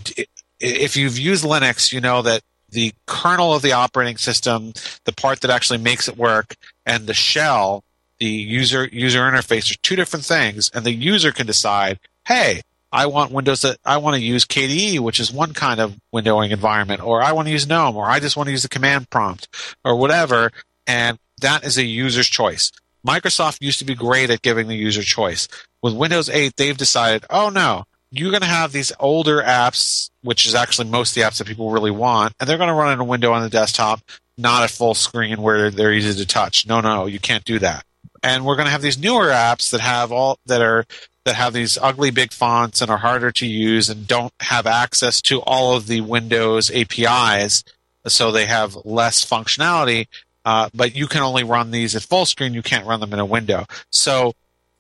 if 0.62 0.96
you've 0.96 1.20
used 1.20 1.44
Linux, 1.44 1.92
you 1.92 2.00
know 2.00 2.22
that 2.22 2.42
the 2.70 2.94
kernel 3.06 3.54
of 3.54 3.62
the 3.62 3.74
operating 3.74 4.16
system, 4.16 4.72
the 5.04 5.12
part 5.12 5.42
that 5.42 5.52
actually 5.52 5.80
makes 5.80 6.08
it 6.08 6.16
work, 6.16 6.56
and 6.86 7.06
the 7.06 7.14
shell 7.14 7.84
the 8.20 8.28
user 8.28 8.88
user 8.94 9.20
interface 9.30 9.70
are 9.70 9.78
two 9.82 9.98
different 9.98 10.24
things, 10.24 10.72
and 10.74 10.86
the 10.86 10.94
user 10.94 11.34
can 11.34 11.46
decide, 11.46 12.00
hey, 12.28 12.62
I 12.94 13.08
want 13.08 13.34
Windows 13.34 13.64
that 13.64 13.78
I 13.84 13.98
want 13.98 14.16
to 14.16 14.22
use 14.22 14.46
KDE, 14.46 15.02
which 15.02 15.20
is 15.20 15.34
one 15.34 15.54
kind 15.54 15.82
of 15.82 15.98
windowing 16.14 16.52
environment, 16.52 17.02
or 17.02 17.22
I 17.22 17.34
want 17.34 17.50
to 17.50 17.52
use 17.52 17.68
GNOME, 17.68 17.98
or 17.98 18.06
I 18.10 18.22
just 18.22 18.38
want 18.38 18.48
to 18.48 18.52
use 18.52 18.64
the 18.64 18.70
command 18.70 19.10
prompt, 19.10 19.50
or 19.84 19.98
whatever. 19.98 20.52
And 20.88 21.20
that 21.42 21.66
is 21.66 21.78
a 21.78 21.84
user's 21.84 22.30
choice. 22.30 22.72
Microsoft 23.06 23.62
used 23.62 23.80
to 23.80 23.86
be 23.86 23.96
great 23.96 24.30
at 24.30 24.42
giving 24.42 24.68
the 24.68 24.76
user 24.76 25.04
choice. 25.04 25.48
With 25.82 25.96
Windows 25.96 26.30
8, 26.30 26.56
they've 26.58 26.78
decided, 26.78 27.26
oh 27.30 27.50
no, 27.50 27.86
you're 28.12 28.32
going 28.32 28.42
to 28.42 28.48
have 28.48 28.72
these 28.72 28.92
older 29.00 29.42
apps, 29.42 30.10
which 30.22 30.46
is 30.46 30.56
actually 30.56 30.90
most 30.90 31.12
of 31.12 31.16
the 31.16 31.22
apps 31.22 31.38
that 31.38 31.48
people 31.48 31.72
really 31.72 31.92
want, 31.92 32.34
and 32.40 32.50
they're 32.50 32.58
going 32.58 32.70
to 32.70 32.74
run 32.74 32.94
in 32.94 33.00
a 33.00 33.04
window 33.04 33.32
on 33.32 33.44
the 33.44 33.50
desktop, 33.50 34.02
not 34.38 34.64
at 34.64 34.70
full 34.70 34.94
screen 34.94 35.42
where 35.42 35.70
they're 35.70 35.94
easy 35.94 36.20
to 36.20 36.28
touch. 36.28 36.68
No, 36.68 36.82
no, 36.82 37.06
you 37.06 37.20
can't 37.20 37.46
do 37.46 37.60
that 37.60 37.84
and 38.24 38.46
we're 38.46 38.56
going 38.56 38.66
to 38.66 38.72
have 38.72 38.82
these 38.82 38.98
newer 38.98 39.28
apps 39.28 39.72
that 39.72 39.82
have 39.82 40.12
all 40.12 40.38
that 40.46 40.62
are 40.62 40.86
that 41.26 41.36
have 41.36 41.54
these 41.54 41.78
ugly 41.82 42.12
big 42.12 42.32
fonts 42.32 42.82
and 42.82 42.90
are 42.90 42.98
harder 42.98 43.32
to 43.32 43.46
use 43.46 43.90
and 43.90 44.08
don't 44.08 44.34
have 44.40 44.66
access 44.66 45.22
to 45.22 45.42
all 45.42 45.76
of 45.76 45.88
the 45.88 46.02
Windows 46.02 46.72
APIs, 46.72 47.64
so 48.08 48.32
they 48.32 48.46
have 48.46 48.78
less 48.86 49.24
functionality. 49.26 50.08
Uh, 50.50 50.68
but 50.74 50.96
you 50.96 51.06
can 51.06 51.22
only 51.22 51.44
run 51.44 51.70
these 51.70 51.96
at 51.96 52.02
full 52.02 52.26
screen. 52.26 52.56
You 52.56 52.64
can't 52.64 52.88
run 52.88 53.00
them 53.02 53.14
in 53.14 53.20
a 53.20 53.26
window. 53.26 53.68
So 53.92 54.34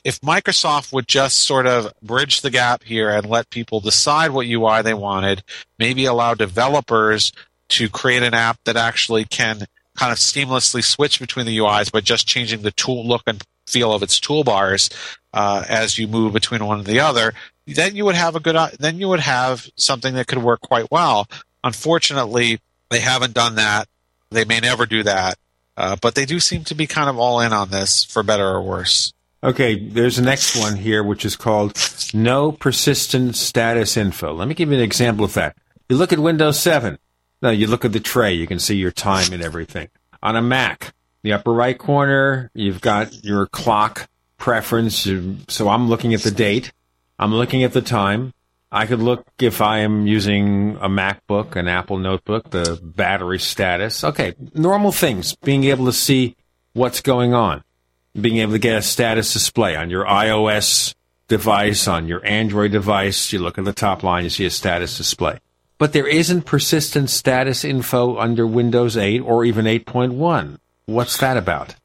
if 0.03 0.19
Microsoft 0.21 0.91
would 0.91 1.07
just 1.07 1.41
sort 1.41 1.67
of 1.67 1.93
bridge 2.01 2.41
the 2.41 2.49
gap 2.49 2.83
here 2.83 3.11
and 3.11 3.29
let 3.29 3.51
people 3.51 3.79
decide 3.79 4.31
what 4.31 4.47
UI 4.47 4.81
they 4.81 4.95
wanted, 4.95 5.43
maybe 5.77 6.05
allow 6.05 6.33
developers 6.33 7.31
to 7.77 7.87
create 7.87 8.23
an 8.23 8.33
app 8.33 8.57
that 8.65 8.77
actually 8.77 9.25
can 9.25 9.67
kind 9.95 10.11
of 10.11 10.17
seamlessly 10.17 10.83
switch 10.83 11.19
between 11.19 11.45
the 11.45 11.59
UIs 11.59 11.91
by 11.91 12.01
just 12.01 12.27
changing 12.27 12.63
the 12.63 12.71
tool 12.71 13.07
look 13.07 13.21
and 13.27 13.43
feel 13.67 13.93
of 13.93 14.01
its 14.01 14.19
toolbars 14.19 14.91
uh, 15.35 15.63
as 15.69 15.99
you 15.99 16.07
move 16.07 16.33
between 16.33 16.65
one 16.65 16.79
and 16.79 16.87
the 16.87 16.99
other, 16.99 17.35
then 17.67 17.95
you 17.95 18.05
would 18.05 18.15
have 18.15 18.35
a 18.35 18.39
good. 18.39 18.55
Then 18.79 18.97
you 18.97 19.07
would 19.07 19.19
have 19.19 19.69
something 19.75 20.15
that 20.15 20.25
could 20.25 20.41
work 20.41 20.61
quite 20.61 20.89
well. 20.89 21.27
Unfortunately, 21.63 22.59
They 22.89 23.01
haven't 23.01 23.35
done 23.35 23.53
that. 23.55 23.87
They 24.31 24.45
may 24.45 24.61
never 24.61 24.87
do 24.87 25.03
that. 25.03 25.37
Uh, 25.79 25.95
but 26.01 26.13
they 26.13 26.25
do 26.25 26.41
seem 26.41 26.65
to 26.65 26.75
be 26.75 26.85
kind 26.85 27.09
of 27.09 27.17
all 27.17 27.39
in 27.39 27.53
on 27.53 27.69
this, 27.69 28.03
for 28.03 28.21
better 28.21 28.45
or 28.45 28.61
worse. 28.61 29.13
Okay, 29.41 29.79
there's 29.79 30.17
the 30.17 30.21
next 30.21 30.59
one 30.59 30.75
here, 30.75 31.01
which 31.01 31.23
is 31.23 31.37
called 31.37 31.73
No 32.13 32.51
Persistent 32.51 33.37
Status 33.37 33.95
Info. 33.95 34.33
Let 34.33 34.49
me 34.49 34.55
give 34.55 34.69
you 34.69 34.75
an 34.75 34.83
example 34.83 35.23
of 35.23 35.33
that. 35.35 35.55
You 35.87 35.95
look 35.95 36.11
at 36.11 36.19
Windows 36.19 36.59
7. 36.59 36.99
Now, 37.41 37.51
you 37.51 37.67
look 37.67 37.85
at 37.85 37.93
the 37.93 38.01
tray, 38.01 38.33
you 38.33 38.45
can 38.45 38.59
see 38.59 38.75
your 38.75 38.91
time 38.91 39.31
and 39.31 39.41
everything. 39.41 39.87
On 40.21 40.35
a 40.35 40.41
Mac, 40.41 40.93
the 41.23 41.31
upper 41.31 41.53
right 41.53 41.77
corner, 41.77 42.51
you've 42.53 42.81
got 42.81 43.23
your 43.23 43.47
clock 43.47 44.09
preference. 44.37 45.07
So 45.47 45.69
I'm 45.69 45.87
looking 45.87 46.13
at 46.13 46.23
the 46.23 46.31
date. 46.31 46.73
I'm 47.17 47.33
looking 47.33 47.63
at 47.63 47.71
the 47.71 47.81
time. 47.81 48.33
I 48.71 48.85
could 48.85 48.99
look 48.99 49.25
if 49.39 49.61
I 49.61 49.79
am 49.79 50.05
using 50.05 50.77
a 50.79 50.87
MacBook, 50.87 51.55
an 51.55 51.67
Apple 51.67 51.97
notebook, 51.97 52.51
the 52.51 52.79
battery 52.81 53.39
status. 53.39 54.03
Okay, 54.03 54.35
normal 54.53 54.91
things. 54.91 55.35
Being 55.35 55.63
able 55.65 55.85
to 55.85 55.93
see 55.93 56.35
what's 56.73 57.01
going 57.01 57.33
on. 57.33 57.63
Being 58.19 58.37
able 58.37 58.53
to 58.53 58.59
get 58.59 58.77
a 58.77 58.81
status 58.81 59.33
display 59.33 59.75
on 59.75 59.89
your 59.89 60.05
iOS 60.05 60.93
device, 61.27 61.87
on 61.87 62.07
your 62.07 62.25
Android 62.25 62.71
device. 62.71 63.33
You 63.33 63.39
look 63.39 63.57
at 63.57 63.65
the 63.65 63.73
top 63.73 64.03
line, 64.03 64.23
you 64.23 64.29
see 64.29 64.45
a 64.45 64.49
status 64.49 64.97
display. 64.97 65.39
But 65.77 65.93
there 65.93 66.07
isn't 66.07 66.41
persistent 66.41 67.09
status 67.09 67.63
info 67.63 68.17
under 68.17 68.45
Windows 68.45 68.97
8 68.97 69.21
or 69.21 69.45
even 69.45 69.65
8.1. 69.65 70.57
What's 70.85 71.17
that 71.17 71.37
about? 71.37 71.75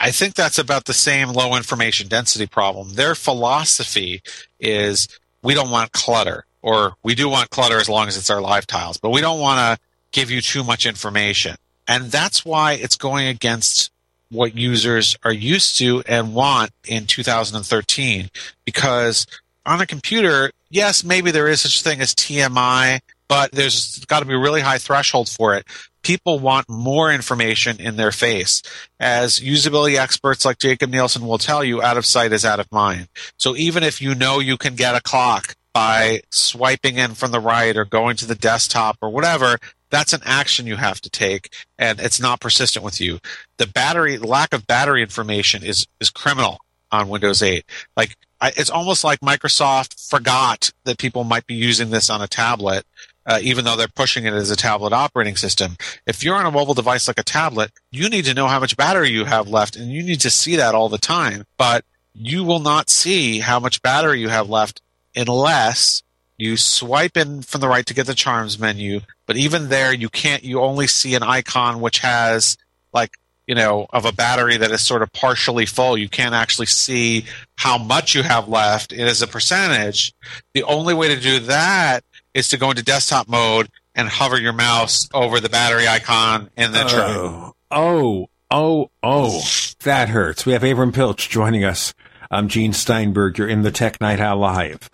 I 0.00 0.10
think 0.10 0.34
that's 0.34 0.58
about 0.58 0.86
the 0.86 0.94
same 0.94 1.28
low 1.28 1.56
information 1.56 2.08
density 2.08 2.46
problem. 2.46 2.94
Their 2.94 3.14
philosophy 3.14 4.22
is 4.58 5.08
we 5.46 5.54
don't 5.54 5.70
want 5.70 5.92
clutter, 5.92 6.44
or 6.60 6.96
we 7.04 7.14
do 7.14 7.28
want 7.28 7.50
clutter 7.50 7.78
as 7.78 7.88
long 7.88 8.08
as 8.08 8.16
it's 8.16 8.30
our 8.30 8.40
live 8.40 8.66
tiles, 8.66 8.96
but 8.96 9.10
we 9.10 9.20
don't 9.20 9.38
want 9.38 9.58
to 9.58 9.86
give 10.10 10.28
you 10.28 10.40
too 10.40 10.64
much 10.64 10.86
information. 10.86 11.54
And 11.86 12.06
that's 12.06 12.44
why 12.44 12.72
it's 12.72 12.96
going 12.96 13.28
against 13.28 13.92
what 14.28 14.56
users 14.56 15.16
are 15.22 15.32
used 15.32 15.78
to 15.78 16.02
and 16.08 16.34
want 16.34 16.72
in 16.84 17.06
2013 17.06 18.28
because 18.64 19.24
on 19.64 19.80
a 19.80 19.86
computer, 19.86 20.50
yes, 20.68 21.04
maybe 21.04 21.30
there 21.30 21.46
is 21.46 21.60
such 21.60 21.80
a 21.80 21.84
thing 21.84 22.00
as 22.00 22.12
TMI, 22.12 22.98
but 23.28 23.52
there's 23.52 24.04
got 24.06 24.20
to 24.20 24.26
be 24.26 24.34
a 24.34 24.38
really 24.38 24.60
high 24.60 24.78
threshold 24.78 25.28
for 25.28 25.54
it. 25.54 25.66
People 26.02 26.38
want 26.38 26.68
more 26.68 27.12
information 27.12 27.80
in 27.80 27.96
their 27.96 28.12
face. 28.12 28.62
As 29.00 29.40
usability 29.40 29.98
experts 29.98 30.44
like 30.44 30.58
Jakob 30.58 30.90
Nielsen 30.90 31.26
will 31.26 31.38
tell 31.38 31.64
you, 31.64 31.82
out 31.82 31.96
of 31.96 32.06
sight 32.06 32.32
is 32.32 32.44
out 32.44 32.60
of 32.60 32.70
mind. 32.70 33.08
So 33.38 33.56
even 33.56 33.82
if 33.82 34.00
you 34.00 34.14
know 34.14 34.38
you 34.38 34.56
can 34.56 34.76
get 34.76 34.94
a 34.94 35.00
clock 35.00 35.54
by 35.74 36.22
swiping 36.30 36.96
in 36.96 37.14
from 37.14 37.32
the 37.32 37.40
right 37.40 37.76
or 37.76 37.84
going 37.84 38.16
to 38.16 38.26
the 38.26 38.36
desktop 38.36 38.98
or 39.02 39.10
whatever, 39.10 39.58
that's 39.90 40.12
an 40.12 40.22
action 40.24 40.66
you 40.66 40.76
have 40.76 41.00
to 41.00 41.10
take 41.10 41.52
and 41.78 42.00
it's 42.00 42.20
not 42.20 42.40
persistent 42.40 42.84
with 42.84 43.00
you. 43.00 43.18
The 43.58 43.66
battery, 43.66 44.18
lack 44.18 44.54
of 44.54 44.66
battery 44.66 45.02
information 45.02 45.64
is, 45.64 45.86
is 46.00 46.10
criminal 46.10 46.58
on 46.92 47.08
Windows 47.08 47.42
8. 47.42 47.64
Like, 47.96 48.16
I, 48.40 48.52
it's 48.56 48.70
almost 48.70 49.02
like 49.04 49.20
Microsoft 49.20 50.08
forgot 50.08 50.72
that 50.84 50.98
people 50.98 51.24
might 51.24 51.46
be 51.46 51.54
using 51.54 51.90
this 51.90 52.10
on 52.10 52.22
a 52.22 52.28
tablet 52.28 52.84
uh, 53.26 53.40
even 53.42 53.64
though 53.64 53.76
they're 53.76 53.88
pushing 53.88 54.24
it 54.24 54.32
as 54.32 54.50
a 54.50 54.56
tablet 54.56 54.92
operating 54.92 55.36
system. 55.36 55.76
If 56.06 56.22
you're 56.22 56.36
on 56.36 56.46
a 56.46 56.50
mobile 56.50 56.74
device 56.74 57.08
like 57.08 57.18
a 57.18 57.24
tablet, 57.24 57.72
you 57.90 58.08
need 58.08 58.24
to 58.26 58.34
know 58.34 58.46
how 58.46 58.60
much 58.60 58.76
battery 58.76 59.10
you 59.10 59.24
have 59.24 59.48
left, 59.48 59.76
and 59.76 59.90
you 59.90 60.02
need 60.02 60.20
to 60.20 60.30
see 60.30 60.56
that 60.56 60.74
all 60.74 60.88
the 60.88 60.98
time. 60.98 61.44
But 61.56 61.84
you 62.14 62.44
will 62.44 62.60
not 62.60 62.88
see 62.88 63.40
how 63.40 63.60
much 63.60 63.82
battery 63.82 64.20
you 64.20 64.28
have 64.28 64.48
left 64.48 64.80
unless 65.14 66.02
you 66.38 66.56
swipe 66.56 67.16
in 67.16 67.42
from 67.42 67.60
the 67.60 67.68
right 67.68 67.86
to 67.86 67.94
get 67.94 68.06
the 68.06 68.14
charms 68.14 68.58
menu. 68.58 69.00
But 69.26 69.36
even 69.36 69.68
there, 69.68 69.92
you 69.92 70.08
can't, 70.08 70.44
you 70.44 70.60
only 70.60 70.86
see 70.86 71.14
an 71.14 71.22
icon 71.22 71.80
which 71.80 71.98
has 72.00 72.56
like 72.92 73.12
you 73.46 73.54
know, 73.54 73.86
of 73.90 74.04
a 74.04 74.12
battery 74.12 74.56
that 74.56 74.72
is 74.72 74.80
sort 74.80 75.02
of 75.02 75.12
partially 75.12 75.66
full. 75.66 75.96
You 75.96 76.08
can't 76.08 76.34
actually 76.34 76.66
see 76.66 77.26
how 77.54 77.78
much 77.78 78.14
you 78.14 78.22
have 78.22 78.48
left. 78.48 78.92
It 78.92 79.00
is 79.00 79.22
a 79.22 79.26
percentage. 79.26 80.12
The 80.52 80.64
only 80.64 80.94
way 80.94 81.14
to 81.14 81.20
do 81.20 81.38
that 81.40 82.04
is 82.36 82.48
to 82.48 82.58
go 82.58 82.68
into 82.68 82.82
desktop 82.82 83.26
mode 83.28 83.70
and 83.94 84.08
hover 84.08 84.38
your 84.38 84.52
mouse 84.52 85.08
over 85.14 85.40
the 85.40 85.48
battery 85.48 85.88
icon 85.88 86.50
in 86.54 86.70
the 86.70 86.84
oh, 86.86 87.54
oh, 87.70 88.28
oh, 88.50 88.90
oh, 89.02 89.42
that 89.84 90.10
hurts. 90.10 90.44
We 90.44 90.52
have 90.52 90.60
Avram 90.60 90.94
Piltch 90.94 91.30
joining 91.30 91.64
us. 91.64 91.94
I'm 92.30 92.48
Gene 92.48 92.74
Steinberg. 92.74 93.38
You're 93.38 93.48
in 93.48 93.62
the 93.62 93.70
Tech 93.70 94.02
Night 94.02 94.20
Owl 94.20 94.36
Live. 94.36 94.90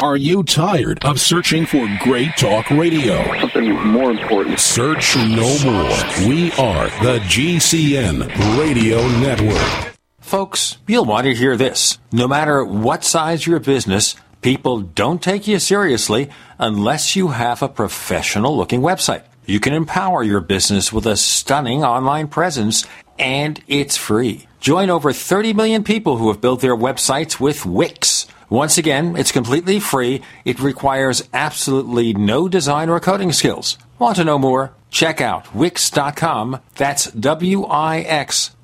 Are 0.00 0.16
you 0.16 0.44
tired 0.44 1.04
of 1.04 1.18
searching 1.18 1.66
for 1.66 1.88
great 2.02 2.36
talk 2.36 2.70
radio? 2.70 3.40
Something 3.40 3.72
more 3.88 4.12
important. 4.12 4.60
Search 4.60 5.16
no 5.16 5.58
more. 5.64 6.28
We 6.28 6.52
are 6.52 6.88
the 7.02 7.18
GCN 7.26 8.58
Radio 8.60 9.00
Network. 9.18 9.93
Folks, 10.24 10.78
you'll 10.88 11.04
want 11.04 11.26
to 11.26 11.34
hear 11.34 11.54
this. 11.54 11.98
No 12.10 12.26
matter 12.26 12.64
what 12.64 13.04
size 13.04 13.46
your 13.46 13.60
business, 13.60 14.16
people 14.40 14.80
don't 14.80 15.22
take 15.22 15.46
you 15.46 15.58
seriously 15.58 16.30
unless 16.58 17.14
you 17.14 17.28
have 17.28 17.62
a 17.62 17.68
professional 17.68 18.56
looking 18.56 18.80
website. 18.80 19.22
You 19.44 19.60
can 19.60 19.74
empower 19.74 20.22
your 20.24 20.40
business 20.40 20.90
with 20.90 21.06
a 21.06 21.18
stunning 21.18 21.84
online 21.84 22.28
presence 22.28 22.86
and 23.18 23.62
it's 23.68 23.98
free. 23.98 24.48
Join 24.60 24.88
over 24.88 25.12
30 25.12 25.52
million 25.52 25.84
people 25.84 26.16
who 26.16 26.28
have 26.28 26.40
built 26.40 26.62
their 26.62 26.74
websites 26.74 27.38
with 27.38 27.66
Wix. 27.66 28.26
Once 28.48 28.78
again, 28.78 29.16
it's 29.16 29.30
completely 29.30 29.78
free. 29.78 30.22
It 30.46 30.58
requires 30.58 31.28
absolutely 31.34 32.14
no 32.14 32.48
design 32.48 32.88
or 32.88 32.98
coding 32.98 33.30
skills. 33.30 33.76
Want 33.98 34.16
to 34.16 34.24
know 34.24 34.38
more? 34.38 34.72
Check 34.90 35.20
out 35.20 35.54
Wix.com. 35.54 36.60
That's 36.76 37.10
W-I-X 37.10 38.48
Com. 38.48 38.63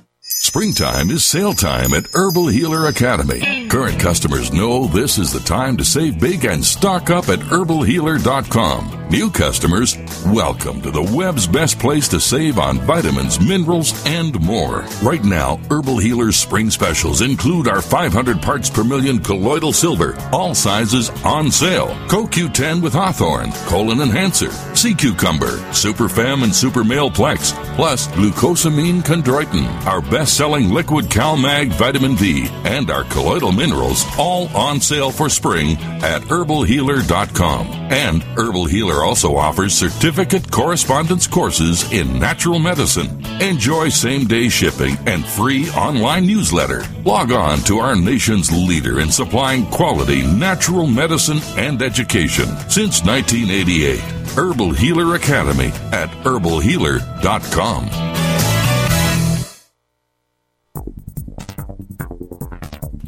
Springtime 0.51 1.09
is 1.11 1.23
sale 1.23 1.53
time 1.53 1.93
at 1.93 2.13
Herbal 2.13 2.47
Healer 2.47 2.85
Academy. 2.87 3.60
Current 3.71 4.01
customers 4.01 4.51
know 4.51 4.87
this 4.87 5.17
is 5.17 5.31
the 5.31 5.39
time 5.39 5.77
to 5.77 5.85
save 5.85 6.19
big 6.19 6.43
and 6.43 6.61
stock 6.61 7.09
up 7.09 7.29
at 7.29 7.39
herbalhealer.com. 7.39 8.97
New 9.09 9.29
customers, 9.29 9.97
welcome 10.25 10.81
to 10.81 10.89
the 10.89 11.03
web's 11.13 11.45
best 11.45 11.79
place 11.79 12.07
to 12.07 12.19
save 12.19 12.57
on 12.59 12.79
vitamins, 12.79 13.39
minerals, 13.41 13.93
and 14.05 14.39
more. 14.41 14.85
Right 15.01 15.23
now, 15.23 15.57
Herbal 15.69 15.97
Healer's 15.97 16.37
spring 16.37 16.69
specials 16.69 17.21
include 17.21 17.67
our 17.67 17.81
500 17.81 18.41
parts 18.41 18.69
per 18.69 18.85
million 18.85 19.19
colloidal 19.19 19.73
silver, 19.73 20.17
all 20.31 20.55
sizes 20.55 21.09
on 21.25 21.51
sale. 21.51 21.89
CoQ10 22.07 22.81
with 22.81 22.93
Hawthorn, 22.93 23.51
colon 23.67 23.99
enhancer, 23.99 24.51
sea 24.75 24.93
cucumber, 24.93 25.57
super 25.73 26.07
fem 26.07 26.43
and 26.43 26.55
super 26.55 26.85
male 26.85 27.09
plex, 27.09 27.51
plus 27.75 28.07
glucosamine 28.09 29.01
chondroitin, 29.01 29.65
our 29.85 30.01
best 30.01 30.37
selling 30.37 30.73
liquid 30.73 31.05
CalMag 31.05 31.69
vitamin 31.73 32.15
D, 32.15 32.47
and 32.63 32.89
our 32.89 33.03
colloidal 33.05 33.51
minerals, 33.61 34.03
all 34.17 34.47
on 34.57 34.81
sale 34.81 35.11
for 35.11 35.29
spring 35.29 35.77
at 36.01 36.23
herbalhealer.com. 36.23 37.67
And 37.91 38.23
Herbal 38.23 38.65
Healer 38.65 39.03
also 39.03 39.35
offers 39.35 39.75
certificate 39.75 40.49
correspondence 40.49 41.27
courses 41.27 41.91
in 41.91 42.17
natural 42.17 42.57
medicine. 42.57 43.23
Enjoy 43.39 43.89
same 43.89 44.25
day 44.25 44.49
shipping 44.49 44.97
and 45.05 45.23
free 45.23 45.69
online 45.71 46.25
newsletter. 46.25 46.83
Log 47.05 47.31
on 47.31 47.59
to 47.59 47.77
our 47.77 47.95
nation's 47.95 48.51
leader 48.51 48.99
in 48.99 49.11
supplying 49.11 49.67
quality 49.67 50.25
natural 50.25 50.87
medicine 50.87 51.39
and 51.55 51.83
education 51.83 52.47
since 52.67 53.03
1988. 53.03 53.99
Herbal 54.35 54.71
Healer 54.71 55.13
Academy 55.15 55.71
at 55.91 56.09
herbalhealer.com. 56.23 58.20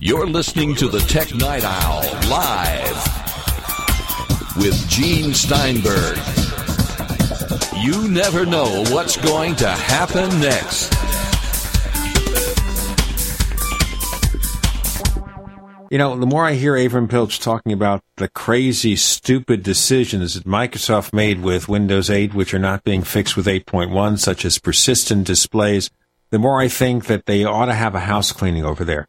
You're 0.06 0.28
listening 0.28 0.76
to 0.76 0.90
the 0.90 1.00
Tech 1.00 1.34
Night 1.34 1.64
Owl 1.64 2.02
live 2.30 2.98
with 4.58 4.76
Gene 4.90 5.34
Steinberg. 5.34 6.18
You 7.82 8.10
never 8.10 8.46
know 8.46 8.84
what's 8.90 9.16
going 9.16 9.56
to 9.56 9.70
happen 9.70 10.28
next. 10.42 10.92
You 15.90 15.98
know, 15.98 16.20
the 16.20 16.28
more 16.28 16.44
I 16.44 16.56
hear 16.56 16.74
Avram 16.74 17.10
Piltch 17.10 17.40
talking 17.40 17.72
about 17.72 18.04
the 18.18 18.28
crazy, 18.28 18.98
stupid 18.98 19.64
decisions 19.64 20.34
that 20.34 20.44
Microsoft 20.44 21.14
made 21.14 21.42
with 21.42 21.70
Windows 21.70 22.10
8, 22.10 22.34
which 22.34 22.54
are 22.54 22.60
not 22.60 22.84
being 22.84 23.04
fixed 23.04 23.38
with 23.38 23.46
8.1, 23.46 24.20
such 24.20 24.44
as 24.44 24.60
persistent 24.60 25.26
displays, 25.26 25.90
the 26.30 26.40
more 26.40 26.60
I 26.60 26.68
think 26.68 27.06
that 27.06 27.26
they 27.26 27.46
ought 27.46 27.68
to 27.68 27.74
have 27.74 27.96
a 27.96 28.02
house 28.02 28.34
cleaning 28.34 28.66
over 28.66 28.84
there. 28.84 29.08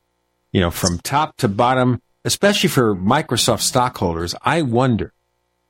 You 0.55 0.61
know, 0.61 0.71
from 0.71 1.01
top 1.01 1.37
to 1.39 1.49
bottom, 1.49 2.01
especially 2.25 2.69
for 2.69 2.95
Microsoft 2.95 3.63
stockholders, 3.63 4.37
I 4.41 4.63
wonder 4.63 5.13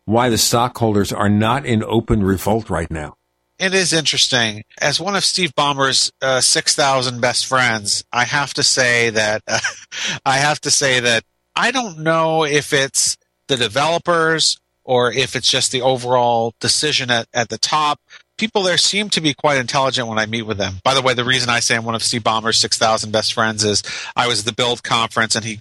why 0.05 0.29
the 0.29 0.37
stockholders 0.37 1.11
are 1.11 1.31
not 1.31 1.65
in 1.65 1.83
open 1.83 2.23
revolt 2.23 2.69
right 2.69 2.91
now. 2.91 3.17
It 3.59 3.73
is 3.73 3.95
interesting. 3.95 4.65
As 4.83 5.01
one 5.01 5.17
of 5.17 5.25
Steve 5.25 5.55
Ballmer's 5.55 6.13
uh, 6.21 6.43
6,000 6.43 7.19
best 7.19 7.47
friends, 7.47 8.05
I 8.13 8.25
have 8.25 8.53
to 8.55 8.63
say 8.63 9.09
that 9.09 9.41
uh, 9.49 9.59
I 10.27 10.37
have 10.37 10.61
to 10.61 10.71
say 10.71 11.01
that 11.01 11.25
I 11.57 11.71
don't 11.71 12.01
know 12.01 12.45
if 12.45 12.75
it's 12.75 13.17
the 13.49 13.57
developers 13.57 14.59
or 14.85 15.11
if 15.11 15.35
it's 15.35 15.51
just 15.51 15.73
the 15.73 15.81
overall 15.81 16.53
decision 16.61 17.11
at, 17.11 17.27
at 17.33 17.49
the 17.49 17.57
top. 17.57 18.01
People 18.37 18.63
there 18.63 18.77
seem 18.77 19.11
to 19.11 19.21
be 19.21 19.33
quite 19.33 19.59
intelligent 19.59 20.09
when 20.09 20.19
I 20.19 20.27
meet 20.27 20.43
with 20.43 20.59
them. 20.59 20.75
By 20.83 20.95
the 20.95 21.03
way, 21.03 21.15
the 21.15 21.25
reason 21.25 21.49
I 21.51 21.61
say 21.61 21.77
I'm 21.77 21.85
one 21.85 21.95
of 21.95 22.03
Steve 22.03 22.25
Ballmer's 22.25 22.59
6,000 22.59 23.13
best 23.13 23.33
friends 23.33 23.63
is 23.65 23.83
I 24.17 24.27
was 24.27 24.41
at 24.41 24.47
the 24.47 24.53
Build 24.53 24.83
conference 24.83 25.37
and 25.37 25.45
he 25.45 25.61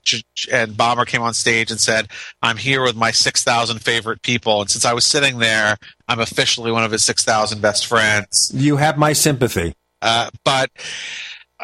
and 0.51 0.75
Bomber 0.75 1.05
came 1.05 1.21
on 1.21 1.33
stage 1.33 1.69
and 1.69 1.79
said, 1.79 2.07
"I'm 2.41 2.57
here 2.57 2.81
with 2.81 2.95
my 2.95 3.11
6,000 3.11 3.79
favorite 3.79 4.21
people." 4.23 4.61
And 4.61 4.69
since 4.69 4.85
I 4.85 4.93
was 4.93 5.05
sitting 5.05 5.39
there, 5.39 5.77
I'm 6.07 6.19
officially 6.19 6.71
one 6.71 6.83
of 6.83 6.91
his 6.91 7.03
6,000 7.03 7.61
best 7.61 7.85
friends. 7.85 8.51
You 8.53 8.77
have 8.77 8.97
my 8.97 9.13
sympathy. 9.13 9.73
Uh, 10.01 10.29
but 10.43 10.69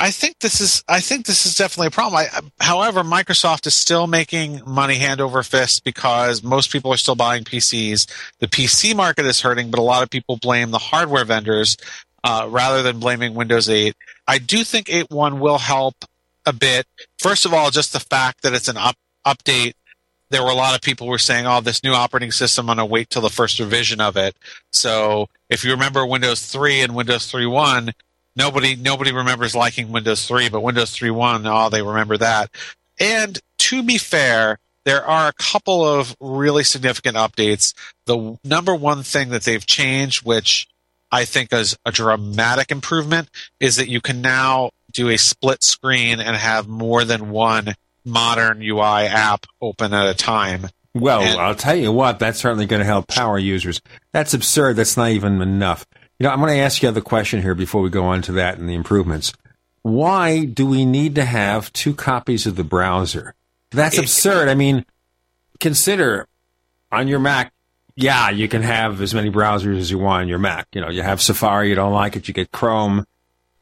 I 0.01 0.11
think 0.11 0.39
this 0.39 0.61
is 0.61 0.81
I 0.87 1.01
think 1.01 1.25
this 1.25 1.45
is 1.45 1.55
definitely 1.55 1.87
a 1.87 1.91
problem. 1.91 2.25
I, 2.25 2.39
however, 2.63 3.03
Microsoft 3.03 3.67
is 3.67 3.73
still 3.73 4.07
making 4.07 4.61
money 4.65 4.95
hand 4.95 5.19
over 5.19 5.43
fist 5.43 5.83
because 5.83 6.41
most 6.41 6.71
people 6.71 6.93
are 6.93 6.97
still 6.97 7.15
buying 7.15 7.43
PCs. 7.43 8.07
The 8.39 8.47
PC 8.47 8.95
market 8.95 9.25
is 9.25 9.41
hurting, 9.41 9.69
but 9.69 9.79
a 9.79 9.83
lot 9.83 10.01
of 10.01 10.09
people 10.09 10.37
blame 10.37 10.71
the 10.71 10.77
hardware 10.77 11.25
vendors 11.25 11.75
uh, 12.23 12.47
rather 12.49 12.81
than 12.81 12.99
blaming 12.99 13.33
Windows 13.35 13.67
8. 13.67 13.93
I 14.25 14.37
do 14.39 14.63
think 14.63 14.87
8.1 14.87 15.39
will 15.39 15.57
help 15.57 15.95
a 16.45 16.53
bit. 16.53 16.87
First 17.17 17.45
of 17.45 17.53
all, 17.53 17.69
just 17.69 17.91
the 17.91 17.99
fact 17.99 18.43
that 18.43 18.53
it's 18.53 18.69
an 18.69 18.77
up, 18.77 18.95
update. 19.25 19.73
There 20.29 20.43
were 20.43 20.49
a 20.49 20.55
lot 20.55 20.75
of 20.75 20.81
people 20.81 21.07
who 21.07 21.11
were 21.11 21.17
saying, 21.17 21.45
"Oh, 21.45 21.59
this 21.59 21.83
new 21.83 21.93
operating 21.93 22.31
system, 22.31 22.69
I'm 22.69 22.77
going 22.77 22.87
to 22.87 22.91
wait 22.91 23.09
till 23.09 23.21
the 23.21 23.29
first 23.29 23.59
revision 23.59 23.99
of 23.99 24.15
it." 24.15 24.37
So, 24.71 25.27
if 25.49 25.65
you 25.65 25.71
remember 25.71 26.05
Windows 26.05 26.45
3 26.45 26.81
and 26.81 26.95
Windows 26.95 27.29
3.1, 27.29 27.91
nobody 28.39 28.75
nobody 28.75 29.11
remembers 29.11 29.53
liking 29.53 29.91
Windows 29.91 30.25
3, 30.25 30.49
but 30.49 30.61
Windows 30.61 30.95
3.1, 30.95 31.43
oh, 31.45 31.69
they 31.69 31.83
remember 31.83 32.17
that. 32.17 32.49
And 32.99 33.39
to 33.59 33.83
be 33.83 33.99
fair, 33.99 34.57
there 34.85 35.05
are 35.05 35.27
a 35.27 35.33
couple 35.33 35.85
of 35.85 36.15
really 36.19 36.63
significant 36.63 37.15
updates. 37.15 37.75
The 38.05 38.39
number 38.43 38.73
one 38.73 39.03
thing 39.03 39.29
that 39.29 39.43
they've 39.43 39.65
changed, 39.65 40.25
which 40.25 40.67
I 41.11 41.25
think 41.25 41.53
is 41.53 41.77
a 41.85 41.91
dramatic 41.91 42.71
improvement, 42.71 43.29
is 43.59 43.75
that 43.75 43.89
you 43.89 44.01
can 44.01 44.21
now 44.21 44.71
do 44.91 45.09
a 45.09 45.17
split 45.17 45.63
screen 45.63 46.19
and 46.19 46.35
have 46.35 46.67
more 46.67 47.03
than 47.03 47.29
one 47.29 47.75
modern 48.05 48.63
UI 48.63 49.05
app 49.05 49.45
open 49.61 49.93
at 49.93 50.07
a 50.07 50.15
time. 50.15 50.69
Well, 50.95 51.21
and, 51.21 51.39
I'll 51.39 51.55
tell 51.55 51.75
you 51.75 51.91
what, 51.91 52.17
that's 52.17 52.39
certainly 52.39 52.65
going 52.65 52.79
to 52.79 52.85
help 52.85 53.07
power 53.07 53.37
users. 53.37 53.81
That's 54.11 54.33
absurd. 54.33 54.77
That's 54.77 54.97
not 54.97 55.11
even 55.11 55.41
enough. 55.41 55.85
You 56.19 56.25
know, 56.25 56.31
I'm 56.31 56.39
going 56.39 56.53
to 56.53 56.59
ask 56.59 56.83
you 56.83 56.91
the 56.91 57.01
question 57.01 57.41
here 57.41 57.55
before 57.55 57.81
we 57.81 57.89
go 57.89 58.03
on 58.03 58.21
to 58.23 58.33
that 58.33 58.57
and 58.57 58.67
the 58.67 58.73
improvements. 58.73 59.31
Why 59.83 60.43
do 60.43 60.65
we 60.65 60.85
need 60.85 61.15
to 61.15 61.23
have 61.23 61.71
two 61.71 61.93
copies 61.93 62.45
of 62.45 62.57
the 62.57 62.63
browser? 62.65 63.35
That's 63.71 63.97
absurd. 63.97 64.49
I 64.49 64.55
mean, 64.55 64.85
consider 65.59 66.27
on 66.91 67.07
your 67.07 67.19
Mac, 67.19 67.53
yeah, 67.95 68.29
you 68.29 68.49
can 68.49 68.61
have 68.61 69.01
as 69.01 69.13
many 69.13 69.29
browsers 69.29 69.77
as 69.77 69.91
you 69.91 69.97
want 69.97 70.23
on 70.23 70.27
your 70.27 70.39
Mac. 70.39 70.67
You 70.73 70.81
know, 70.81 70.89
you 70.89 71.03
have 71.03 71.21
Safari, 71.21 71.69
you 71.69 71.75
don't 71.75 71.93
like 71.93 72.17
it, 72.17 72.27
you 72.27 72.33
get 72.33 72.51
Chrome, 72.51 73.05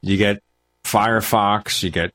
you 0.02 0.18
get 0.18 0.42
Firefox, 0.84 1.84
you 1.84 1.92
get 1.92 2.14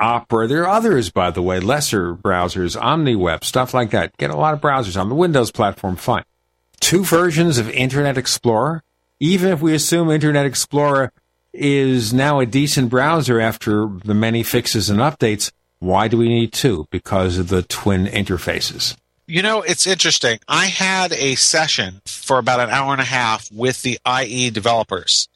Opera. 0.00 0.48
There 0.48 0.62
are 0.62 0.68
others, 0.68 1.10
by 1.10 1.30
the 1.30 1.42
way, 1.42 1.60
lesser 1.60 2.14
browsers, 2.14 2.76
OmniWeb, 2.80 3.44
stuff 3.44 3.72
like 3.74 3.90
that. 3.90 4.16
Get 4.16 4.30
a 4.30 4.36
lot 4.36 4.54
of 4.54 4.60
browsers 4.60 5.00
on 5.00 5.08
the 5.08 5.14
Windows 5.14 5.52
platform, 5.52 5.94
fine. 5.96 6.24
Two 6.80 7.04
versions 7.04 7.58
of 7.58 7.70
Internet 7.70 8.18
Explorer, 8.18 8.82
even 9.20 9.50
if 9.50 9.60
we 9.60 9.74
assume 9.74 10.10
Internet 10.10 10.46
Explorer 10.46 11.12
is 11.52 12.12
now 12.12 12.40
a 12.40 12.46
decent 12.46 12.90
browser 12.90 13.40
after 13.40 13.88
the 14.04 14.14
many 14.14 14.42
fixes 14.42 14.90
and 14.90 15.00
updates, 15.00 15.50
why 15.78 16.08
do 16.08 16.16
we 16.16 16.28
need 16.28 16.52
two? 16.52 16.86
Because 16.90 17.38
of 17.38 17.48
the 17.48 17.62
twin 17.62 18.06
interfaces. 18.06 18.96
You 19.26 19.42
know, 19.42 19.62
it's 19.62 19.86
interesting. 19.86 20.38
I 20.48 20.66
had 20.66 21.12
a 21.12 21.34
session 21.36 22.02
for 22.06 22.38
about 22.38 22.60
an 22.60 22.70
hour 22.70 22.92
and 22.92 23.00
a 23.00 23.04
half 23.04 23.50
with 23.50 23.82
the 23.82 23.98
IE 24.06 24.50
developers 24.50 25.28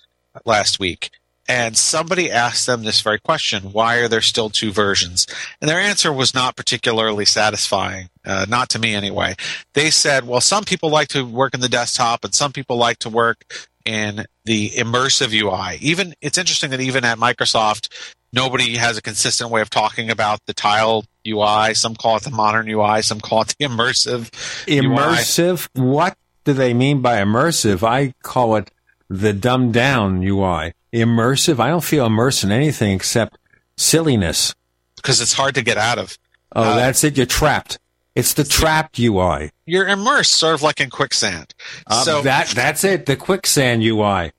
last 0.44 0.78
week. 0.78 1.10
And 1.48 1.76
somebody 1.76 2.30
asked 2.30 2.66
them 2.66 2.82
this 2.82 3.00
very 3.00 3.18
question 3.18 3.72
why 3.72 3.96
are 3.96 4.08
there 4.08 4.20
still 4.20 4.50
two 4.50 4.70
versions? 4.70 5.26
And 5.60 5.68
their 5.68 5.80
answer 5.80 6.12
was 6.12 6.34
not 6.34 6.56
particularly 6.56 7.24
satisfying 7.24 8.10
uh, 8.24 8.46
not 8.48 8.68
to 8.70 8.78
me 8.78 8.94
anyway. 8.94 9.34
They 9.74 9.90
said 9.90 10.26
well 10.26 10.40
some 10.40 10.64
people 10.64 10.90
like 10.90 11.08
to 11.08 11.24
work 11.24 11.54
in 11.54 11.60
the 11.60 11.68
desktop 11.68 12.24
and 12.24 12.34
some 12.34 12.52
people 12.52 12.76
like 12.76 12.98
to 13.00 13.08
work 13.08 13.44
in 13.84 14.26
the 14.44 14.70
immersive 14.70 15.32
ui 15.32 15.78
even 15.80 16.14
it's 16.20 16.36
interesting 16.36 16.70
that 16.70 16.80
even 16.80 17.04
at 17.04 17.16
microsoft 17.16 17.88
nobody 18.34 18.76
has 18.76 18.98
a 18.98 19.02
consistent 19.02 19.50
way 19.50 19.62
of 19.62 19.70
talking 19.70 20.10
about 20.10 20.44
the 20.44 20.52
tile 20.52 21.06
ui 21.26 21.72
some 21.72 21.94
call 21.94 22.16
it 22.16 22.22
the 22.22 22.30
modern 22.30 22.68
ui 22.68 23.00
some 23.00 23.18
call 23.18 23.42
it 23.42 23.54
the 23.58 23.64
immersive 23.64 24.30
Immersive? 24.66 25.68
What 25.74 26.18
do 26.44 26.52
they 26.52 26.74
mean 26.74 27.02
by 27.02 27.18
immersive? 27.18 27.86
I 27.86 28.14
call 28.22 28.56
it 28.56 28.70
the 29.08 29.32
dumbed 29.32 29.72
down 29.74 30.22
UI. 30.22 30.74
Immersive? 30.92 31.60
I 31.60 31.68
don't 31.68 31.84
feel 31.84 32.06
immersed 32.06 32.44
in 32.44 32.52
anything 32.52 32.94
except 32.94 33.38
silliness. 33.76 34.54
because 34.96 35.20
it's 35.20 35.32
hard 35.34 35.54
to 35.54 35.62
get 35.62 35.76
out 35.78 35.98
of 35.98 36.18
Oh, 36.56 36.62
Uh, 36.62 36.76
that's 36.76 37.04
it. 37.04 37.16
You're 37.16 37.26
trapped. 37.26 37.78
It's 38.14 38.32
the 38.34 38.42
trapped 38.44 38.98
UI. 38.98 39.50
you're 39.66 39.86
immersed 39.86 40.32
sort 40.32 40.54
of 40.54 40.62
like 40.62 40.80
in 40.80 40.88
quicksand 40.90 41.54
Uh, 41.86 42.02
so 42.02 42.22
that 42.22 42.48
that's 42.48 42.82
it. 42.84 43.06
The 43.06 43.16
quicksand 43.16 43.82
UI. 43.84 44.32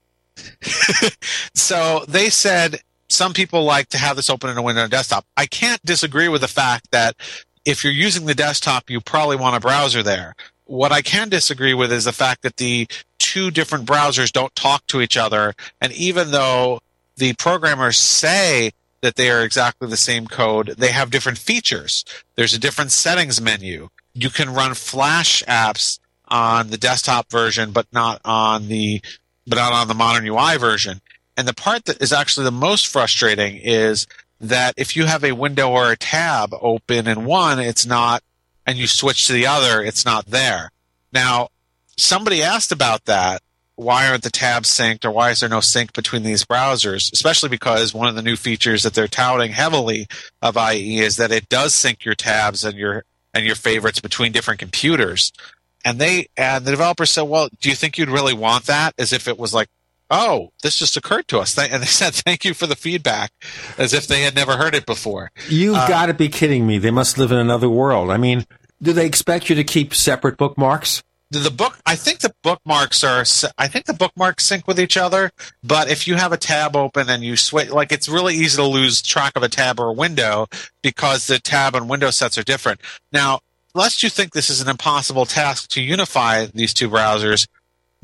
so 1.53 2.03
they 2.07 2.29
said 2.29 2.79
some 3.07 3.33
people 3.33 3.63
like 3.63 3.89
to 3.89 3.97
have 3.97 4.15
this 4.15 4.29
open 4.29 4.49
in 4.49 4.57
a 4.57 4.61
window 4.61 4.83
on 4.83 4.89
desktop. 4.89 5.25
I 5.37 5.45
can't 5.45 5.83
disagree 5.85 6.27
with 6.27 6.41
the 6.41 6.47
fact 6.47 6.91
that 6.91 7.15
if 7.65 7.83
you're 7.83 7.93
using 7.93 8.25
the 8.25 8.35
desktop, 8.35 8.89
you 8.89 9.01
probably 9.01 9.35
want 9.35 9.55
a 9.55 9.59
browser 9.59 10.03
there. 10.03 10.35
What 10.65 10.91
I 10.91 11.01
can 11.01 11.29
disagree 11.29 11.73
with 11.73 11.91
is 11.91 12.05
the 12.05 12.11
fact 12.13 12.41
that 12.43 12.57
the 12.57 12.87
two 13.29 13.51
different 13.51 13.85
browsers 13.85 14.31
don't 14.31 14.55
talk 14.55 14.87
to 14.87 15.01
each 15.01 15.15
other. 15.15 15.53
And 15.79 15.93
even 15.93 16.31
though 16.31 16.79
the 17.15 17.33
programmers 17.33 17.95
say 17.95 18.71
that 19.01 19.17
they 19.17 19.29
are 19.29 19.43
exactly 19.43 19.87
the 19.87 19.97
same 19.97 20.25
code, 20.25 20.73
they 20.79 20.91
have 20.91 21.11
different 21.11 21.37
features. 21.37 22.03
There's 22.35 22.55
a 22.55 22.59
different 22.59 22.91
settings 22.91 23.39
menu. 23.39 23.89
You 24.15 24.31
can 24.31 24.55
run 24.55 24.73
Flash 24.73 25.43
apps 25.47 25.99
on 26.27 26.69
the 26.69 26.77
desktop 26.77 27.29
version, 27.29 27.69
but 27.71 27.85
not 27.93 28.19
on 28.25 28.67
the 28.67 28.99
but 29.45 29.57
not 29.57 29.73
on 29.73 29.87
the 29.87 29.93
modern 29.93 30.27
UI 30.27 30.57
version. 30.57 30.99
And 31.37 31.47
the 31.47 31.53
part 31.53 31.85
that 31.85 32.01
is 32.01 32.11
actually 32.11 32.45
the 32.45 32.51
most 32.51 32.87
frustrating 32.87 33.57
is 33.57 34.07
that 34.41 34.73
if 34.75 34.95
you 34.95 35.05
have 35.05 35.23
a 35.23 35.33
window 35.33 35.69
or 35.69 35.91
a 35.91 35.97
tab 35.97 36.51
open 36.59 37.07
in 37.07 37.25
one, 37.25 37.59
it's 37.59 37.85
not, 37.85 38.23
and 38.65 38.77
you 38.77 38.87
switch 38.87 39.27
to 39.27 39.33
the 39.33 39.47
other, 39.47 39.81
it's 39.81 40.05
not 40.05 40.27
there. 40.27 40.71
Now, 41.13 41.49
somebody 41.99 42.41
asked 42.41 42.71
about 42.71 43.05
that. 43.05 43.41
Why 43.75 44.09
aren't 44.09 44.23
the 44.23 44.29
tabs 44.29 44.69
synced 44.69 45.05
or 45.05 45.11
why 45.11 45.29
is 45.31 45.39
there 45.39 45.47
no 45.47 45.61
sync 45.61 45.93
between 45.93 46.23
these 46.23 46.43
browsers? 46.43 47.13
Especially 47.13 47.47
because 47.47 47.93
one 47.93 48.09
of 48.09 48.15
the 48.15 48.21
new 48.21 48.35
features 48.35 48.83
that 48.83 48.93
they're 48.93 49.07
touting 49.07 49.51
heavily 49.53 50.07
of 50.41 50.57
IE 50.57 50.99
is 50.99 51.15
that 51.15 51.31
it 51.31 51.47
does 51.47 51.73
sync 51.73 52.03
your 52.03 52.15
tabs 52.15 52.65
and 52.65 52.77
your 52.77 53.05
and 53.33 53.45
your 53.45 53.55
favorites 53.55 54.01
between 54.01 54.31
different 54.33 54.59
computers. 54.59 55.31
And 55.85 55.97
they 55.97 56.27
and 56.35 56.65
the 56.65 56.71
developer 56.71 57.05
said, 57.05 57.21
"Well, 57.21 57.47
do 57.61 57.69
you 57.69 57.75
think 57.75 57.97
you'd 57.97 58.09
really 58.09 58.33
want 58.33 58.65
that?" 58.65 58.93
As 58.97 59.13
if 59.13 59.29
it 59.29 59.39
was 59.39 59.53
like, 59.53 59.69
"Oh, 60.11 60.51
this 60.61 60.77
just 60.77 60.97
occurred 60.97 61.29
to 61.29 61.39
us." 61.39 61.57
And 61.57 61.81
they 61.81 61.87
said, 62.01 62.13
"Thank 62.13 62.43
you 62.43 62.53
for 62.53 62.67
the 62.67 62.75
feedback," 62.75 63.31
as 63.77 63.93
if 63.93 64.07
they 64.07 64.23
had 64.23 64.35
never 64.35 64.57
heard 64.57 64.75
it 64.75 64.85
before. 64.85 65.31
You've 65.47 65.77
Uh, 65.77 65.87
got 65.87 66.07
to 66.07 66.13
be 66.13 66.27
kidding 66.27 66.67
me. 66.67 66.79
They 66.79 66.91
must 66.91 67.17
live 67.17 67.31
in 67.31 67.37
another 67.37 67.69
world. 67.69 68.09
I 68.11 68.17
mean, 68.17 68.45
do 68.81 68.91
they 68.91 69.05
expect 69.05 69.49
you 69.49 69.55
to 69.55 69.63
keep 69.63 69.95
separate 69.95 70.35
bookmarks? 70.35 71.01
The, 71.31 71.51
book 71.51 71.77
i 71.85 71.95
think 71.95 72.19
the 72.19 72.33
bookmarks 72.41 73.03
are 73.03 73.23
i 73.57 73.67
think 73.67 73.85
the 73.85 73.93
bookmarks 73.93 74.45
sync 74.45 74.67
with 74.67 74.79
each 74.79 74.97
other 74.97 75.31
but 75.63 75.89
if 75.89 76.07
you 76.07 76.15
have 76.15 76.31
a 76.31 76.37
tab 76.37 76.75
open 76.75 77.09
and 77.09 77.23
you 77.23 77.35
switch 77.37 77.69
like 77.69 77.91
it's 77.91 78.09
really 78.09 78.35
easy 78.35 78.57
to 78.57 78.63
lose 78.63 79.01
track 79.01 79.33
of 79.35 79.43
a 79.43 79.49
tab 79.49 79.79
or 79.79 79.89
a 79.89 79.93
window 79.93 80.47
because 80.81 81.27
the 81.27 81.39
tab 81.39 81.75
and 81.75 81.89
window 81.89 82.09
sets 82.09 82.37
are 82.37 82.43
different. 82.43 82.79
Now 83.11 83.39
lest 83.75 84.01
you 84.03 84.09
think 84.09 84.33
this 84.33 84.49
is 84.49 84.61
an 84.61 84.69
impossible 84.69 85.25
task 85.25 85.69
to 85.69 85.81
unify 85.81 86.45
these 86.47 86.73
two 86.73 86.89
browsers 86.89 87.47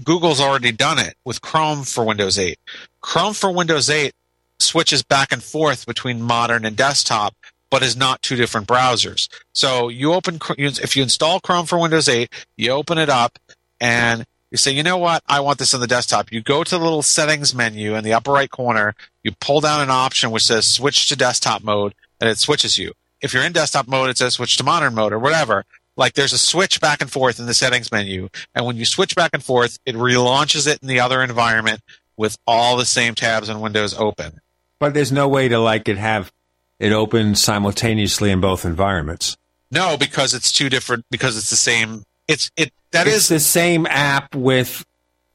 google's 0.03 0.41
already 0.41 0.71
done 0.71 0.99
it 0.99 1.15
with 1.23 1.41
chrome 1.41 1.83
for 1.83 2.03
windows 2.03 2.37
8 2.37 2.59
chrome 3.01 3.33
for 3.33 3.51
windows 3.51 3.89
8 3.89 4.13
switches 4.59 5.03
back 5.03 5.31
and 5.31 5.41
forth 5.41 5.85
between 5.85 6.21
modern 6.21 6.65
and 6.65 6.75
desktop 6.75 7.33
but 7.75 7.83
is 7.83 7.97
not 7.97 8.21
two 8.21 8.37
different 8.37 8.69
browsers. 8.69 9.27
So 9.51 9.89
you 9.89 10.13
open 10.13 10.39
if 10.57 10.95
you 10.95 11.03
install 11.03 11.41
Chrome 11.41 11.65
for 11.65 11.77
Windows 11.77 12.07
8, 12.07 12.29
you 12.55 12.71
open 12.71 12.97
it 12.97 13.09
up 13.09 13.37
and 13.81 14.25
you 14.49 14.57
say, 14.57 14.71
you 14.71 14.81
know 14.81 14.95
what, 14.95 15.23
I 15.27 15.41
want 15.41 15.59
this 15.59 15.73
on 15.73 15.81
the 15.81 15.85
desktop. 15.85 16.31
You 16.31 16.39
go 16.39 16.63
to 16.63 16.77
the 16.77 16.81
little 16.81 17.01
settings 17.01 17.53
menu 17.53 17.95
in 17.95 18.05
the 18.05 18.13
upper 18.13 18.31
right 18.31 18.49
corner, 18.49 18.95
you 19.23 19.33
pull 19.41 19.59
down 19.59 19.81
an 19.81 19.89
option 19.89 20.31
which 20.31 20.45
says 20.45 20.65
switch 20.65 21.09
to 21.09 21.17
desktop 21.17 21.65
mode, 21.65 21.93
and 22.21 22.29
it 22.29 22.37
switches 22.37 22.77
you. 22.77 22.93
If 23.19 23.33
you're 23.33 23.43
in 23.43 23.51
desktop 23.51 23.89
mode, 23.89 24.09
it 24.09 24.19
says 24.19 24.35
switch 24.35 24.55
to 24.55 24.63
modern 24.63 24.95
mode 24.95 25.11
or 25.11 25.19
whatever. 25.19 25.65
Like 25.97 26.13
there's 26.13 26.31
a 26.31 26.37
switch 26.37 26.79
back 26.79 27.01
and 27.01 27.11
forth 27.11 27.41
in 27.41 27.45
the 27.45 27.53
settings 27.53 27.91
menu, 27.91 28.29
and 28.55 28.65
when 28.65 28.77
you 28.77 28.85
switch 28.85 29.17
back 29.17 29.31
and 29.33 29.43
forth, 29.43 29.79
it 29.85 29.95
relaunches 29.95 30.65
it 30.65 30.81
in 30.81 30.87
the 30.87 31.01
other 31.01 31.21
environment 31.21 31.81
with 32.15 32.37
all 32.47 32.77
the 32.77 32.85
same 32.85 33.15
tabs 33.15 33.49
and 33.49 33.61
windows 33.61 33.93
open. 33.95 34.39
But 34.79 34.93
there's 34.93 35.11
no 35.11 35.27
way 35.27 35.49
to 35.49 35.59
like 35.59 35.89
it 35.89 35.97
have 35.97 36.31
it 36.79 36.91
open 36.91 37.35
simultaneously 37.35 38.31
in 38.31 38.41
both 38.41 38.65
environments. 38.65 39.37
No, 39.71 39.97
because 39.97 40.33
it's 40.33 40.51
two 40.51 40.69
different. 40.69 41.05
Because 41.09 41.37
it's 41.37 41.49
the 41.49 41.55
same. 41.55 42.03
It's 42.27 42.51
it. 42.55 42.71
That 42.91 43.07
it's 43.07 43.15
is 43.17 43.27
the 43.27 43.39
same 43.39 43.85
app 43.87 44.35
with 44.35 44.85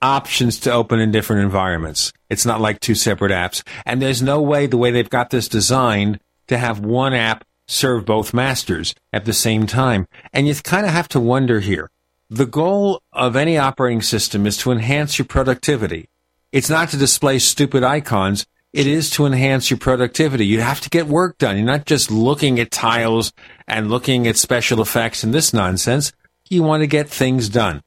options 0.03 0.59
to 0.61 0.73
open 0.73 1.01
in 1.01 1.13
different 1.13 1.43
environments. 1.43 2.13
It's 2.31 2.47
not 2.47 2.61
like 2.61 2.81
two 2.81 2.95
separate 2.95 3.33
apps. 3.33 3.63
And 3.85 4.01
there's 4.01 4.23
no 4.23 4.41
way, 4.41 4.67
the 4.67 4.79
way 4.79 4.91
they've 4.91 5.11
got 5.11 5.31
this 5.31 5.49
designed, 5.49 6.21
to 6.47 6.57
have 6.59 6.81
one 6.81 7.13
app 7.13 7.45
serve 7.67 8.05
both 8.05 8.35
masters 8.35 8.95
at 9.13 9.25
the 9.25 9.33
same 9.33 9.67
time. 9.67 10.07
And 10.33 10.49
you 10.49 10.55
kind 10.55 10.87
of 10.87 10.93
have 10.93 11.09
to 11.09 11.21
wonder 11.21 11.61
here. 11.61 11.91
The 12.29 12.47
goal 12.47 13.03
of 13.13 13.37
any 13.37 13.59
operating 13.59 14.03
system 14.03 14.47
is 14.47 14.57
to 14.59 14.73
enhance 14.73 15.19
your 15.19 15.27
productivity. 15.27 16.09
It's 16.53 16.71
not 16.71 16.89
to 16.91 16.97
display 16.97 17.39
stupid 17.39 17.85
icons. 17.85 18.47
It 18.73 18.87
is 18.87 19.11
to 19.11 19.27
enhance 19.27 19.69
your 19.69 19.79
productivity. 19.79 20.47
You 20.47 20.61
have 20.61 20.81
to 20.83 20.91
get 20.91 21.09
work 21.09 21.39
done. 21.39 21.57
You're 21.57 21.67
not 21.67 21.87
just 21.87 22.11
looking 22.11 22.61
at 22.61 22.71
tiles 22.71 23.33
and 23.67 23.91
looking 23.91 24.29
at 24.29 24.37
special 24.37 24.81
effects 24.81 25.25
and 25.25 25.35
this 25.35 25.53
nonsense. 25.53 26.13
You 26.49 26.63
want 26.63 26.83
to 26.83 26.87
get 26.87 27.09
things 27.09 27.49
done. 27.49 27.83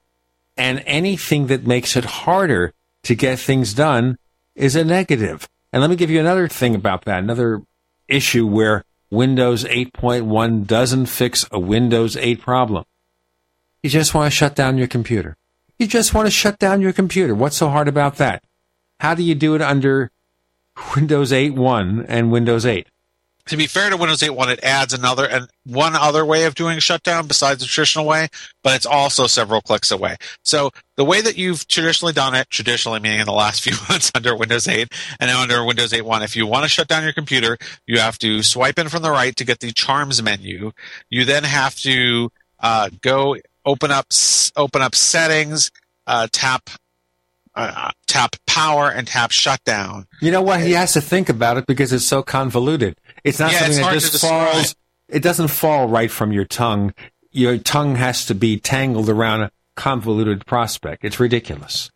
And 0.56 0.82
anything 0.86 1.46
that 1.46 1.66
makes 1.66 1.96
it 1.96 2.04
harder 2.04 2.74
to 3.04 3.14
get 3.14 3.38
things 3.38 3.72
done 3.72 4.18
is 4.54 4.76
a 4.76 4.84
negative. 4.84 5.48
And 5.72 5.80
let 5.80 5.90
me 5.90 5.96
give 5.96 6.10
you 6.10 6.20
another 6.20 6.48
thing 6.48 6.74
about 6.74 7.06
that, 7.06 7.22
another 7.22 7.62
issue 8.06 8.46
where 8.46 8.84
Windows 9.10 9.64
8.1 9.64 10.66
doesn't 10.66 11.06
fix 11.06 11.46
a 11.50 11.58
Windows 11.58 12.16
8 12.16 12.40
problem. 12.40 12.84
You 13.82 13.90
just 13.90 14.14
want 14.14 14.30
to 14.30 14.36
shut 14.36 14.54
down 14.54 14.78
your 14.78 14.86
computer. 14.86 15.36
You 15.78 15.86
just 15.86 16.14
want 16.14 16.26
to 16.26 16.30
shut 16.30 16.58
down 16.58 16.80
your 16.80 16.92
computer. 16.92 17.34
What's 17.34 17.56
so 17.56 17.68
hard 17.68 17.88
about 17.88 18.16
that? 18.16 18.44
How 19.00 19.14
do 19.14 19.22
you 19.22 19.34
do 19.34 19.54
it 19.54 19.62
under 19.62 20.10
Windows 20.94 21.32
8.1 21.32 22.06
and 22.08 22.30
Windows 22.30 22.66
8? 22.66 22.86
to 23.46 23.56
be 23.56 23.66
fair 23.66 23.90
to 23.90 23.96
Windows 23.96 24.20
8.1, 24.20 24.54
it 24.54 24.64
adds 24.64 24.94
another 24.94 25.28
and 25.28 25.48
one 25.64 25.94
other 25.94 26.24
way 26.24 26.44
of 26.44 26.54
doing 26.54 26.78
shutdown 26.78 27.26
besides 27.26 27.60
the 27.60 27.66
traditional 27.66 28.06
way, 28.06 28.28
but 28.62 28.74
it's 28.74 28.86
also 28.86 29.26
several 29.26 29.60
clicks 29.60 29.90
away. 29.90 30.16
So 30.42 30.70
the 30.96 31.04
way 31.04 31.20
that 31.20 31.36
you've 31.36 31.68
traditionally 31.68 32.14
done 32.14 32.34
it, 32.34 32.48
traditionally 32.48 33.00
meaning 33.00 33.20
in 33.20 33.26
the 33.26 33.32
last 33.32 33.60
few 33.64 33.74
months 33.88 34.10
under 34.14 34.34
Windows 34.34 34.66
8 34.66 34.90
and 35.20 35.28
now 35.28 35.42
under 35.42 35.64
Windows 35.64 35.92
8.1, 35.92 36.24
if 36.24 36.36
you 36.36 36.46
want 36.46 36.64
to 36.64 36.68
shut 36.68 36.88
down 36.88 37.04
your 37.04 37.12
computer, 37.12 37.58
you 37.86 37.98
have 37.98 38.18
to 38.20 38.42
swipe 38.42 38.78
in 38.78 38.88
from 38.88 39.02
the 39.02 39.10
right 39.10 39.36
to 39.36 39.44
get 39.44 39.60
the 39.60 39.72
Charms 39.72 40.22
menu. 40.22 40.72
You 41.10 41.24
then 41.24 41.44
have 41.44 41.76
to 41.80 42.30
uh, 42.60 42.88
go 43.02 43.36
open 43.66 43.90
up 43.90 44.06
open 44.56 44.80
up 44.80 44.94
settings, 44.94 45.70
uh, 46.06 46.28
tap 46.32 46.70
uh, 47.56 47.90
tap 48.06 48.36
power 48.46 48.90
and 48.90 49.06
tap 49.06 49.30
shutdown. 49.30 50.06
You 50.20 50.30
know 50.30 50.42
what? 50.42 50.60
He 50.60 50.72
has 50.72 50.92
to 50.94 51.00
think 51.00 51.28
about 51.28 51.56
it 51.56 51.66
because 51.66 51.92
it's 51.92 52.04
so 52.04 52.22
convoluted. 52.22 52.96
It's 53.22 53.38
not 53.38 53.52
Yeah, 53.52 53.58
something 53.60 53.78
it's 53.78 53.86
that 53.88 54.10
just 54.10 54.20
falls. 54.20 54.74
It 55.08 55.22
doesn't 55.22 55.48
fall 55.48 55.88
right 55.88 56.10
from 56.10 56.32
your 56.32 56.44
tongue. 56.44 56.94
Your 57.30 57.58
tongue 57.58 57.96
has 57.96 58.24
to 58.26 58.34
be 58.34 58.58
tangled 58.58 59.08
around 59.08 59.42
a 59.42 59.50
convoluted 59.76 60.46
prospect. 60.46 61.04
It's 61.04 61.20
ridiculous. 61.20 61.90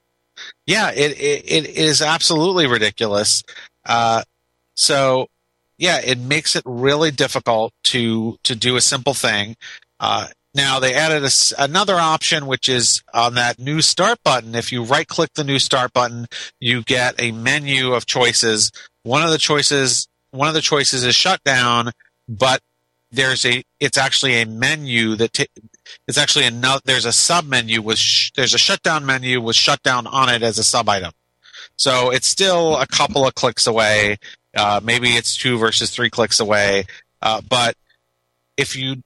Yeah, 0.67 0.91
it 0.91 1.19
it, 1.19 1.45
it 1.47 1.77
is 1.77 2.03
absolutely 2.03 2.67
ridiculous. 2.67 3.43
Uh, 3.85 4.23
so 4.75 5.29
yeah, 5.79 6.01
it 6.05 6.19
makes 6.19 6.55
it 6.57 6.63
really 6.67 7.11
difficult 7.11 7.73
to 7.85 8.39
to 8.45 8.55
do 8.55 8.77
a 8.77 8.81
simple 8.81 9.15
thing. 9.15 9.57
Uh, 10.01 10.29
now 10.55 10.81
they 10.81 10.95
added 10.95 11.25
a 11.25 11.31
another 11.59 11.97
option, 11.97 12.47
which 12.47 12.69
is 12.69 13.03
on 13.13 13.35
that 13.35 13.59
new 13.59 13.81
start 13.81 14.19
button. 14.25 14.55
If 14.55 14.73
you 14.73 14.83
right 14.83 15.07
click 15.07 15.35
the 15.35 15.45
new 15.45 15.59
start 15.59 15.93
button, 15.93 16.27
you 16.61 16.83
get 16.83 17.15
a 17.19 17.33
menu 17.33 17.93
of 17.93 18.07
choices. 18.07 18.73
One 19.03 19.23
of 19.23 19.31
the 19.31 19.39
choices 19.39 20.09
one 20.31 20.49
of 20.49 20.55
the 20.55 20.61
choices 20.61 21.05
is 21.05 21.15
shutdown, 21.15 21.91
but 22.29 22.61
there's 23.11 23.45
a 23.47 23.63
it's 23.81 23.97
actually 23.97 24.43
a 24.43 24.47
menu 24.47 25.17
that 25.17 25.33
ta 25.33 25.45
it's 26.07 26.19
actually 26.19 26.45
another 26.45 26.83
there's 26.85 27.07
a 27.07 27.13
sub 27.13 27.47
menu 27.47 27.81
with 27.81 27.99
sh- 27.99 28.31
there's 28.37 28.53
a 28.53 28.59
shutdown 28.59 29.07
menu 29.07 29.41
with 29.41 29.57
shutdown 29.57 30.07
on 30.07 30.29
it 30.29 30.43
as 30.43 30.59
a 30.59 30.65
sub 30.65 30.89
item 30.91 31.13
So 31.77 32.11
it's 32.11 32.27
still 32.27 32.77
a 32.77 32.87
couple 32.87 33.27
of 33.27 33.35
clicks 33.35 33.67
away. 33.67 34.19
Uh, 34.55 34.81
maybe 34.83 35.11
it's 35.11 35.37
two 35.37 35.57
versus 35.57 35.91
three 35.91 36.11
clicks 36.11 36.41
away. 36.41 36.85
Uh, 37.23 37.41
but 37.49 37.75
if 38.59 38.77
you 38.77 39.03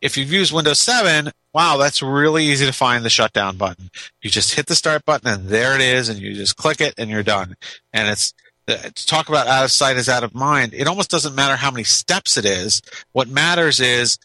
if 0.00 0.16
you've 0.16 0.32
used 0.32 0.52
Windows 0.52 0.78
7, 0.78 1.30
wow, 1.52 1.76
that's 1.76 2.02
really 2.02 2.44
easy 2.44 2.66
to 2.66 2.72
find 2.72 3.04
the 3.04 3.10
shutdown 3.10 3.56
button. 3.56 3.90
You 4.22 4.30
just 4.30 4.54
hit 4.54 4.66
the 4.66 4.74
start 4.74 5.04
button 5.04 5.28
and 5.28 5.48
there 5.48 5.74
it 5.74 5.80
is, 5.80 6.08
and 6.08 6.18
you 6.18 6.34
just 6.34 6.56
click 6.56 6.80
it 6.80 6.94
and 6.98 7.10
you're 7.10 7.22
done. 7.22 7.56
And 7.92 8.08
it's 8.08 8.34
to 8.66 9.06
talk 9.06 9.28
about 9.28 9.46
out 9.46 9.64
of 9.64 9.70
sight 9.70 9.96
is 9.96 10.08
out 10.08 10.24
of 10.24 10.34
mind. 10.34 10.74
It 10.74 10.86
almost 10.86 11.10
doesn't 11.10 11.34
matter 11.34 11.56
how 11.56 11.70
many 11.70 11.84
steps 11.84 12.36
it 12.36 12.44
is. 12.44 12.82
What 13.12 13.28
matters 13.28 13.80
is 13.80 14.18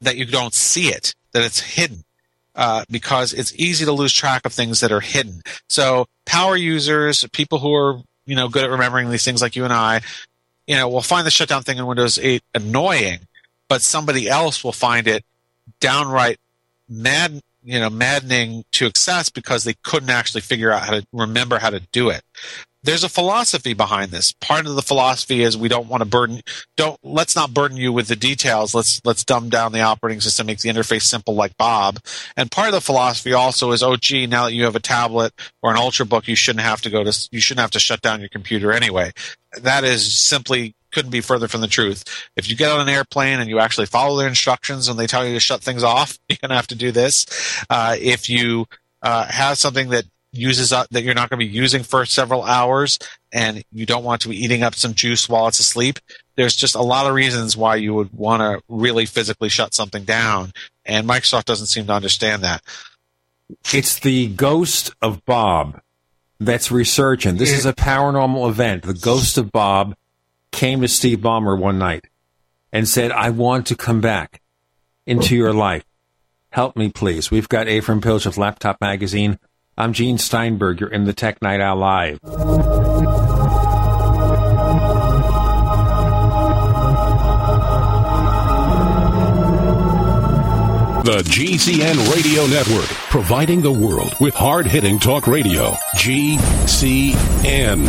that 0.00 0.16
you 0.16 0.24
don't 0.24 0.54
see 0.54 0.88
it, 0.88 1.14
that 1.32 1.44
it's 1.44 1.60
hidden. 1.60 2.04
Uh, 2.56 2.84
because 2.90 3.32
it's 3.32 3.54
easy 3.54 3.84
to 3.84 3.92
lose 3.92 4.12
track 4.12 4.44
of 4.44 4.52
things 4.52 4.80
that 4.80 4.90
are 4.90 5.00
hidden. 5.00 5.40
So 5.68 6.06
power 6.26 6.56
users, 6.56 7.24
people 7.32 7.60
who 7.60 7.72
are 7.72 8.02
you 8.26 8.34
know 8.34 8.48
good 8.48 8.64
at 8.64 8.70
remembering 8.70 9.08
these 9.08 9.24
things 9.24 9.40
like 9.40 9.54
you 9.54 9.64
and 9.64 9.72
I, 9.72 10.00
you 10.66 10.76
know, 10.76 10.88
will 10.88 11.00
find 11.00 11.26
the 11.26 11.30
shutdown 11.30 11.62
thing 11.62 11.78
in 11.78 11.86
Windows 11.86 12.18
8 12.18 12.42
annoying, 12.54 13.20
but 13.70 13.82
somebody 13.82 14.28
else 14.28 14.64
will 14.64 14.72
find 14.72 15.06
it 15.06 15.24
downright 15.78 16.38
mad, 16.88 17.40
you 17.62 17.78
know, 17.78 17.88
maddening 17.88 18.64
to 18.72 18.86
excess 18.86 19.30
because 19.30 19.62
they 19.62 19.74
couldn't 19.84 20.10
actually 20.10 20.40
figure 20.40 20.72
out 20.72 20.82
how 20.82 20.90
to 20.90 21.06
remember 21.12 21.60
how 21.60 21.70
to 21.70 21.78
do 21.92 22.10
it 22.10 22.22
there's 22.82 23.04
a 23.04 23.08
philosophy 23.08 23.74
behind 23.74 24.10
this. 24.10 24.32
Part 24.32 24.66
of 24.66 24.74
the 24.74 24.82
philosophy 24.82 25.42
is 25.42 25.56
we 25.56 25.68
don't 25.68 25.88
want 25.88 26.00
to 26.00 26.08
burden 26.08 26.40
don't 26.76 26.98
let's 27.02 27.36
not 27.36 27.52
burden 27.52 27.76
you 27.76 27.92
with 27.92 28.08
the 28.08 28.16
details. 28.16 28.74
Let's 28.74 29.00
let's 29.04 29.24
dumb 29.24 29.50
down 29.50 29.72
the 29.72 29.82
operating 29.82 30.20
system, 30.20 30.46
make 30.46 30.60
the 30.60 30.70
interface 30.70 31.02
simple 31.02 31.34
like 31.34 31.56
Bob. 31.58 31.98
And 32.36 32.50
part 32.50 32.68
of 32.68 32.74
the 32.74 32.80
philosophy 32.80 33.32
also 33.32 33.72
is 33.72 33.82
oh 33.82 33.96
gee, 33.96 34.26
now 34.26 34.46
that 34.46 34.54
you 34.54 34.64
have 34.64 34.76
a 34.76 34.80
tablet 34.80 35.34
or 35.62 35.70
an 35.70 35.76
ultrabook, 35.76 36.26
you 36.26 36.36
shouldn't 36.36 36.64
have 36.64 36.80
to 36.82 36.90
go 36.90 37.04
to 37.04 37.28
you 37.30 37.40
shouldn't 37.40 37.62
have 37.62 37.72
to 37.72 37.80
shut 37.80 38.00
down 38.00 38.20
your 38.20 38.30
computer 38.30 38.72
anyway. 38.72 39.12
That 39.60 39.84
is 39.84 40.18
simply 40.18 40.74
couldn't 40.92 41.10
be 41.10 41.20
further 41.20 41.48
from 41.48 41.60
the 41.60 41.68
truth. 41.68 42.04
If 42.36 42.48
you 42.48 42.56
get 42.56 42.70
on 42.70 42.80
an 42.80 42.88
airplane 42.88 43.40
and 43.40 43.48
you 43.48 43.58
actually 43.58 43.86
follow 43.86 44.18
their 44.18 44.28
instructions 44.28 44.88
and 44.88 44.98
they 44.98 45.06
tell 45.06 45.26
you 45.26 45.34
to 45.34 45.40
shut 45.40 45.62
things 45.62 45.82
off, 45.82 46.18
you're 46.28 46.38
gonna 46.40 46.54
have 46.54 46.68
to 46.68 46.74
do 46.74 46.92
this. 46.92 47.26
Uh, 47.68 47.96
if 47.98 48.28
you 48.28 48.66
uh, 49.02 49.26
have 49.26 49.58
something 49.58 49.90
that 49.90 50.04
uses 50.32 50.72
up 50.72 50.88
that 50.90 51.02
you're 51.02 51.14
not 51.14 51.28
going 51.28 51.40
to 51.40 51.44
be 51.44 51.52
using 51.52 51.82
for 51.82 52.06
several 52.06 52.44
hours 52.44 53.00
and 53.32 53.64
you 53.72 53.84
don't 53.84 54.04
want 54.04 54.22
to 54.22 54.28
be 54.28 54.36
eating 54.36 54.62
up 54.62 54.76
some 54.76 54.94
juice 54.94 55.28
while 55.28 55.48
it's 55.48 55.58
asleep 55.58 55.98
there's 56.40 56.56
just 56.56 56.74
a 56.74 56.80
lot 56.80 57.06
of 57.06 57.14
reasons 57.14 57.54
why 57.54 57.76
you 57.76 57.92
would 57.92 58.14
want 58.14 58.40
to 58.40 58.62
really 58.66 59.04
physically 59.04 59.50
shut 59.50 59.74
something 59.74 60.04
down. 60.04 60.52
And 60.86 61.06
microsoft 61.06 61.44
doesn't 61.44 61.66
seem 61.66 61.86
to 61.88 61.92
understand 61.92 62.42
that. 62.44 62.62
It's 63.74 64.00
the 64.00 64.28
ghost 64.28 64.90
of 65.02 65.22
bob 65.26 65.82
that's 66.38 66.70
resurgent. 66.70 67.38
This 67.38 67.52
is 67.52 67.66
a 67.66 67.74
paranormal 67.74 68.48
event. 68.48 68.84
The 68.84 68.94
ghost 68.94 69.36
of 69.36 69.52
bob 69.52 69.94
came 70.52 70.80
to 70.80 70.88
steve 70.88 71.18
ballmer 71.18 71.58
one 71.58 71.78
night 71.78 72.06
and 72.72 72.88
said 72.88 73.12
i 73.12 73.30
want 73.30 73.66
to 73.66 73.74
come 73.76 74.00
back 74.00 74.40
into 75.06 75.36
your 75.36 75.52
life 75.52 75.84
help 76.50 76.76
me 76.76 76.90
please 76.90 77.30
we've 77.30 77.48
got 77.48 77.66
Avram 77.66 78.02
Piltch 78.02 78.26
of 78.26 78.36
laptop 78.36 78.80
magazine 78.80 79.38
I'm 79.80 79.94
Gene 79.94 80.18
Steinberg. 80.18 80.80
You're 80.80 80.90
in 80.90 81.04
the 81.04 81.14
Tech 81.14 81.40
Night 81.40 81.62
Owl 81.62 81.76
Live. 81.76 82.20
The 91.02 91.22
GCN 91.24 92.14
Radio 92.14 92.46
Network, 92.46 92.90
providing 93.08 93.62
the 93.62 93.72
world 93.72 94.14
with 94.20 94.34
hard 94.34 94.66
hitting 94.66 94.98
talk 94.98 95.26
radio. 95.26 95.70
GCN. 95.96 97.88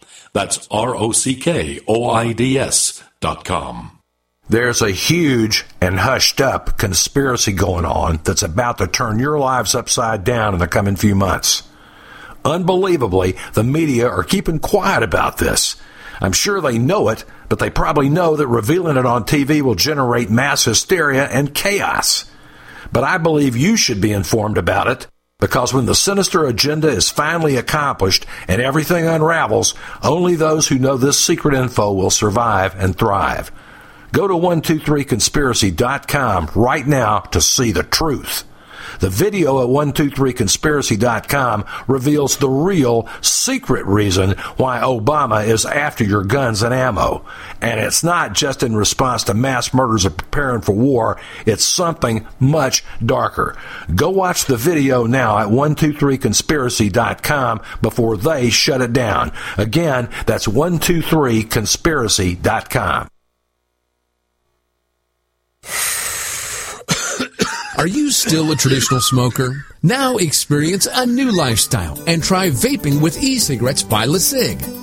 That's 0.33 0.67
R 0.71 0.95
O 0.95 1.11
C 1.11 1.35
K 1.35 1.79
O 1.87 2.09
I 2.09 2.33
D 2.33 2.57
S 2.57 3.03
dot 3.19 3.43
com. 3.43 3.99
There's 4.49 4.81
a 4.81 4.91
huge 4.91 5.65
and 5.79 5.99
hushed 5.99 6.41
up 6.41 6.77
conspiracy 6.77 7.53
going 7.53 7.85
on 7.85 8.19
that's 8.23 8.43
about 8.43 8.79
to 8.79 8.87
turn 8.87 9.19
your 9.19 9.39
lives 9.39 9.75
upside 9.75 10.23
down 10.23 10.53
in 10.53 10.59
the 10.59 10.67
coming 10.67 10.95
few 10.97 11.15
months. 11.15 11.63
Unbelievably, 12.43 13.35
the 13.53 13.63
media 13.63 14.09
are 14.09 14.23
keeping 14.23 14.59
quiet 14.59 15.03
about 15.03 15.37
this. 15.37 15.75
I'm 16.19 16.33
sure 16.33 16.59
they 16.59 16.77
know 16.77 17.09
it, 17.09 17.23
but 17.49 17.59
they 17.59 17.69
probably 17.69 18.09
know 18.09 18.35
that 18.35 18.47
revealing 18.47 18.97
it 18.97 19.05
on 19.05 19.23
TV 19.23 19.61
will 19.61 19.75
generate 19.75 20.29
mass 20.29 20.65
hysteria 20.65 21.27
and 21.27 21.53
chaos. 21.53 22.29
But 22.91 23.03
I 23.03 23.17
believe 23.17 23.55
you 23.55 23.77
should 23.77 24.01
be 24.01 24.11
informed 24.11 24.57
about 24.57 24.87
it 24.87 25.07
because 25.41 25.73
when 25.73 25.87
the 25.87 25.95
sinister 25.95 26.45
agenda 26.45 26.87
is 26.87 27.09
finally 27.09 27.57
accomplished 27.57 28.25
and 28.47 28.61
everything 28.61 29.05
unravels, 29.07 29.73
only 30.03 30.35
those 30.35 30.69
who 30.69 30.79
know 30.79 30.95
this 30.95 31.19
secret 31.19 31.53
info 31.55 31.91
will 31.91 32.11
survive 32.11 32.73
and 32.77 32.97
thrive. 32.97 33.51
Go 34.13 34.27
to 34.27 34.35
123conspiracy.com 34.35 36.51
right 36.55 36.87
now 36.87 37.19
to 37.19 37.41
see 37.41 37.71
the 37.71 37.83
truth. 37.83 38.45
The 38.99 39.09
video 39.09 39.61
at 39.61 39.69
123conspiracy.com 39.69 41.65
reveals 41.87 42.37
the 42.37 42.49
real 42.49 43.07
secret 43.21 43.85
reason 43.85 44.31
why 44.57 44.79
Obama 44.79 45.45
is 45.45 45.65
after 45.65 46.03
your 46.03 46.23
guns 46.23 46.63
and 46.63 46.73
ammo. 46.73 47.23
And 47.61 47.79
it's 47.79 48.03
not 48.03 48.33
just 48.33 48.63
in 48.63 48.75
response 48.75 49.23
to 49.25 49.33
mass 49.33 49.73
murders 49.73 50.05
and 50.05 50.17
preparing 50.17 50.61
for 50.61 50.73
war, 50.73 51.19
it's 51.45 51.65
something 51.65 52.27
much 52.39 52.83
darker. 53.05 53.57
Go 53.93 54.09
watch 54.09 54.45
the 54.45 54.55
video 54.57 55.05
now 55.05 55.37
at 55.39 55.47
123conspiracy.com 55.47 57.61
before 57.81 58.15
they 58.17 58.49
shut 58.49 58.81
it 58.81 58.93
down. 58.93 59.31
Again, 59.57 60.09
that's 60.25 60.47
123conspiracy.com. 60.47 63.07
Are 67.81 67.87
you 67.87 68.11
still 68.11 68.51
a 68.51 68.55
traditional 68.55 69.01
smoker? 69.01 69.65
Now 69.81 70.17
experience 70.17 70.87
a 70.93 71.03
new 71.03 71.31
lifestyle 71.35 71.97
and 72.05 72.21
try 72.21 72.51
vaping 72.51 73.01
with 73.01 73.23
e-cigarettes 73.23 73.81
by 73.81 74.05
LeCig. 74.05 74.80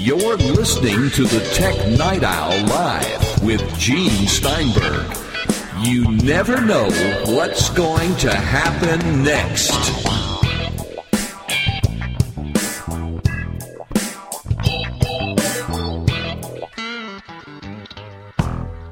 You're 0.00 0.36
listening 0.36 1.10
to 1.10 1.24
the 1.24 1.40
Tech 1.54 1.74
Night 1.98 2.22
Owl 2.22 2.66
Live 2.66 3.42
with 3.42 3.78
Gene 3.78 4.28
Steinberg. 4.28 5.16
You 5.80 6.08
never 6.22 6.60
know 6.60 6.88
what's 7.34 7.68
going 7.70 8.14
to 8.18 8.32
happen 8.32 9.24
next. 9.24 9.72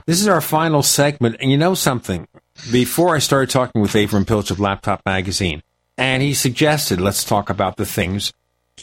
This 0.06 0.20
is 0.20 0.26
our 0.26 0.40
final 0.40 0.82
segment, 0.82 1.36
and 1.38 1.52
you 1.52 1.56
know 1.56 1.74
something? 1.74 2.26
Before 2.72 3.14
I 3.14 3.20
started 3.20 3.50
talking 3.50 3.80
with 3.80 3.92
Avram 3.92 4.26
Piltch 4.26 4.50
of 4.50 4.58
Laptop 4.58 5.02
Magazine, 5.06 5.62
and 5.96 6.20
he 6.20 6.34
suggested 6.34 7.00
let's 7.00 7.22
talk 7.22 7.48
about 7.48 7.76
the 7.76 7.86
things 7.86 8.32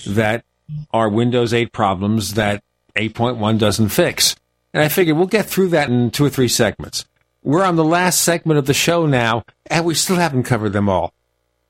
that 0.08 0.45
are 0.92 1.09
Windows 1.09 1.53
8 1.53 1.72
problems 1.72 2.35
that 2.35 2.64
8.1 2.95 3.58
doesn't 3.58 3.90
fix. 3.90 4.35
And 4.74 4.83
I 4.83 4.88
figured 4.88 5.17
we'll 5.17 5.27
get 5.27 5.45
through 5.45 5.69
that 5.69 5.90
in 5.90 6.11
two 6.11 6.25
or 6.25 6.30
three 6.30 6.48
segments. 6.48 7.06
We're 7.43 7.64
on 7.64 7.75
the 7.75 7.83
last 7.83 8.22
segment 8.22 8.58
of 8.58 8.66
the 8.66 8.74
show 8.74 9.06
now, 9.06 9.43
and 9.67 9.85
we 9.85 9.93
still 9.93 10.16
haven't 10.16 10.43
covered 10.43 10.74
them 10.74 10.90
all. 10.90 11.14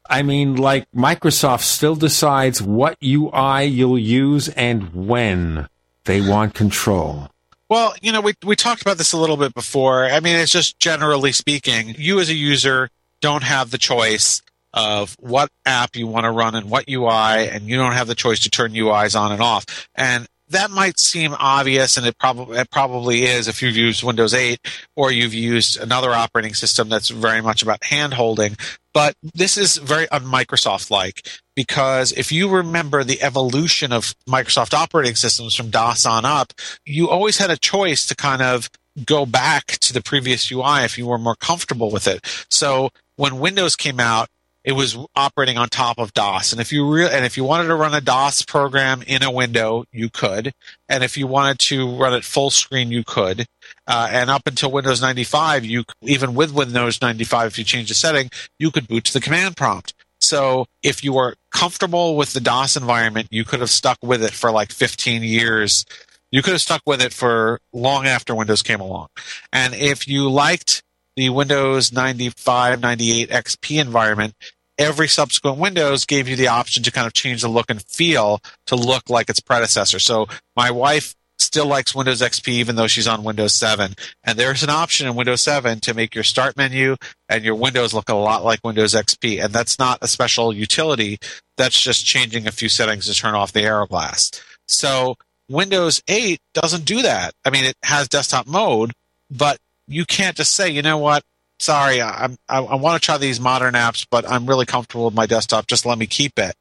I 0.09 0.21
mean, 0.21 0.55
like 0.55 0.89
Microsoft 0.91 1.61
still 1.61 1.95
decides 1.95 2.61
what 2.61 2.97
UI 3.03 3.65
you'll 3.65 3.97
use 3.97 4.49
and 4.49 4.93
when 4.93 5.67
they 6.05 6.21
want 6.21 6.53
control. 6.53 7.29
Well, 7.69 7.95
you 8.01 8.11
know, 8.11 8.21
we 8.21 8.33
we 8.43 8.55
talked 8.55 8.81
about 8.81 8.97
this 8.97 9.13
a 9.13 9.17
little 9.17 9.37
bit 9.37 9.55
before. 9.55 10.05
I 10.05 10.19
mean, 10.19 10.35
it's 10.35 10.51
just 10.51 10.77
generally 10.77 11.31
speaking, 11.31 11.95
you 11.97 12.19
as 12.19 12.29
a 12.29 12.35
user 12.35 12.89
don't 13.21 13.43
have 13.43 13.71
the 13.71 13.77
choice 13.77 14.41
of 14.73 15.15
what 15.19 15.49
app 15.65 15.95
you 15.95 16.07
want 16.07 16.25
to 16.25 16.31
run 16.31 16.55
and 16.55 16.69
what 16.69 16.89
UI, 16.89 17.47
and 17.49 17.67
you 17.67 17.77
don't 17.77 17.93
have 17.93 18.07
the 18.07 18.15
choice 18.15 18.39
to 18.41 18.49
turn 18.49 18.73
UIs 18.73 19.19
on 19.19 19.31
and 19.31 19.41
off. 19.41 19.87
And 19.95 20.27
that 20.49 20.71
might 20.71 20.99
seem 20.99 21.35
obvious, 21.37 21.97
and 21.97 22.05
it 22.05 22.17
probably 22.17 22.57
it 22.57 22.69
probably 22.69 23.23
is 23.23 23.47
if 23.47 23.61
you've 23.61 23.75
used 23.75 24.03
Windows 24.03 24.33
8 24.33 24.59
or 24.95 25.11
you've 25.11 25.33
used 25.33 25.79
another 25.79 26.11
operating 26.11 26.53
system 26.53 26.89
that's 26.89 27.09
very 27.09 27.41
much 27.41 27.61
about 27.61 27.83
hand 27.83 28.13
holding. 28.13 28.55
But 28.93 29.15
this 29.33 29.57
is 29.57 29.77
very 29.77 30.07
un-Microsoft 30.09 30.91
like 30.91 31.27
because 31.55 32.11
if 32.11 32.31
you 32.31 32.47
remember 32.47 33.03
the 33.03 33.21
evolution 33.21 33.91
of 33.91 34.13
Microsoft 34.29 34.73
operating 34.73 35.15
systems 35.15 35.55
from 35.55 35.71
DOS 35.71 36.05
on 36.05 36.25
up, 36.25 36.53
you 36.85 37.09
always 37.09 37.37
had 37.37 37.49
a 37.49 37.57
choice 37.57 38.05
to 38.07 38.15
kind 38.15 38.41
of 38.41 38.69
go 39.05 39.25
back 39.25 39.65
to 39.65 39.93
the 39.93 40.03
previous 40.03 40.51
UI 40.51 40.83
if 40.83 40.97
you 40.97 41.07
were 41.07 41.17
more 41.17 41.35
comfortable 41.35 41.89
with 41.89 42.07
it. 42.07 42.21
So 42.49 42.89
when 43.15 43.39
Windows 43.39 43.75
came 43.75 43.99
out, 43.99 44.27
it 44.63 44.73
was 44.73 44.97
operating 45.15 45.57
on 45.57 45.67
top 45.67 45.99
of 45.99 46.13
DOS. 46.13 46.51
And 46.51 46.61
if 46.61 46.71
you 46.71 46.89
re- 46.89 47.09
and 47.11 47.25
if 47.25 47.35
you 47.35 47.43
wanted 47.43 47.67
to 47.67 47.75
run 47.75 47.93
a 47.93 48.01
DOS 48.01 48.43
program 48.43 49.03
in 49.05 49.21
a 49.21 49.31
window, 49.31 49.83
you 49.91 50.09
could. 50.09 50.53
And 50.87 51.03
if 51.03 51.17
you 51.17 51.27
wanted 51.27 51.59
to 51.59 51.97
run 51.97 52.13
it 52.13 52.23
full 52.23 52.49
screen, 52.49 52.89
you 52.91 53.03
could. 53.03 53.45
Uh, 53.87 54.07
and 54.11 54.29
up 54.29 54.47
until 54.47 54.71
Windows 54.71 55.01
95, 55.01 55.65
you 55.65 55.83
even 56.01 56.33
with 56.33 56.53
Windows 56.53 57.01
95, 57.01 57.47
if 57.47 57.57
you 57.57 57.63
change 57.63 57.89
the 57.89 57.93
setting, 57.93 58.29
you 58.57 58.71
could 58.71 58.87
boot 58.87 59.05
to 59.05 59.13
the 59.13 59.21
command 59.21 59.57
prompt. 59.57 59.93
So 60.21 60.67
if 60.81 61.03
you 61.03 61.11
were 61.11 61.35
comfortable 61.51 62.15
with 62.15 62.31
the 62.31 62.39
DOS 62.39 62.77
environment, 62.77 63.27
you 63.29 63.43
could 63.43 63.59
have 63.59 63.69
stuck 63.69 63.97
with 64.01 64.23
it 64.23 64.31
for 64.31 64.51
like 64.51 64.71
15 64.71 65.21
years. 65.21 65.85
You 66.31 66.41
could 66.41 66.53
have 66.53 66.61
stuck 66.61 66.81
with 66.85 67.01
it 67.01 67.11
for 67.11 67.59
long 67.73 68.07
after 68.07 68.33
Windows 68.33 68.63
came 68.63 68.79
along. 68.79 69.09
And 69.51 69.73
if 69.73 70.07
you 70.07 70.29
liked 70.29 70.81
the 71.15 71.29
Windows 71.29 71.91
95, 71.91 72.81
98 72.81 73.29
XP 73.29 73.79
environment, 73.81 74.33
every 74.77 75.07
subsequent 75.07 75.57
Windows 75.57 76.05
gave 76.05 76.27
you 76.27 76.35
the 76.35 76.47
option 76.47 76.83
to 76.83 76.91
kind 76.91 77.07
of 77.07 77.13
change 77.13 77.41
the 77.41 77.47
look 77.47 77.69
and 77.69 77.81
feel 77.83 78.39
to 78.67 78.75
look 78.75 79.09
like 79.09 79.29
its 79.29 79.39
predecessor. 79.39 79.99
So 79.99 80.27
my 80.55 80.71
wife 80.71 81.15
still 81.39 81.65
likes 81.65 81.93
Windows 81.93 82.21
XP 82.21 82.47
even 82.47 82.75
though 82.75 82.87
she's 82.87 83.07
on 83.07 83.23
Windows 83.23 83.53
7. 83.53 83.93
And 84.23 84.39
there's 84.39 84.63
an 84.63 84.69
option 84.69 85.07
in 85.07 85.15
Windows 85.15 85.41
7 85.41 85.79
to 85.81 85.93
make 85.93 86.15
your 86.15 86.23
start 86.23 86.57
menu 86.57 86.95
and 87.29 87.43
your 87.43 87.55
windows 87.55 87.93
look 87.93 88.09
a 88.09 88.15
lot 88.15 88.43
like 88.43 88.59
Windows 88.63 88.93
XP. 88.93 89.43
And 89.43 89.53
that's 89.53 89.77
not 89.77 89.99
a 90.01 90.07
special 90.07 90.53
utility. 90.53 91.19
That's 91.57 91.79
just 91.79 92.05
changing 92.05 92.47
a 92.47 92.51
few 92.51 92.69
settings 92.69 93.05
to 93.07 93.13
turn 93.13 93.35
off 93.35 93.51
the 93.51 93.61
Aero 93.61 93.85
glass. 93.85 94.31
So 94.67 95.15
Windows 95.49 96.01
8 96.07 96.39
doesn't 96.53 96.85
do 96.85 97.01
that. 97.01 97.33
I 97.45 97.49
mean, 97.49 97.65
it 97.65 97.75
has 97.83 98.07
desktop 98.07 98.47
mode, 98.47 98.93
but 99.29 99.57
you 99.87 100.05
can't 100.05 100.35
just 100.35 100.53
say, 100.53 100.69
you 100.69 100.81
know 100.81 100.97
what, 100.97 101.23
sorry, 101.59 102.01
I, 102.01 102.25
I, 102.47 102.59
I 102.59 102.75
want 102.75 103.01
to 103.01 103.05
try 103.05 103.17
these 103.17 103.39
modern 103.39 103.73
apps, 103.73 104.05
but 104.09 104.29
I'm 104.29 104.45
really 104.45 104.65
comfortable 104.65 105.05
with 105.05 105.13
my 105.13 105.25
desktop. 105.25 105.67
Just 105.67 105.85
let 105.85 105.97
me 105.97 106.07
keep 106.07 106.37
it. 106.37 106.55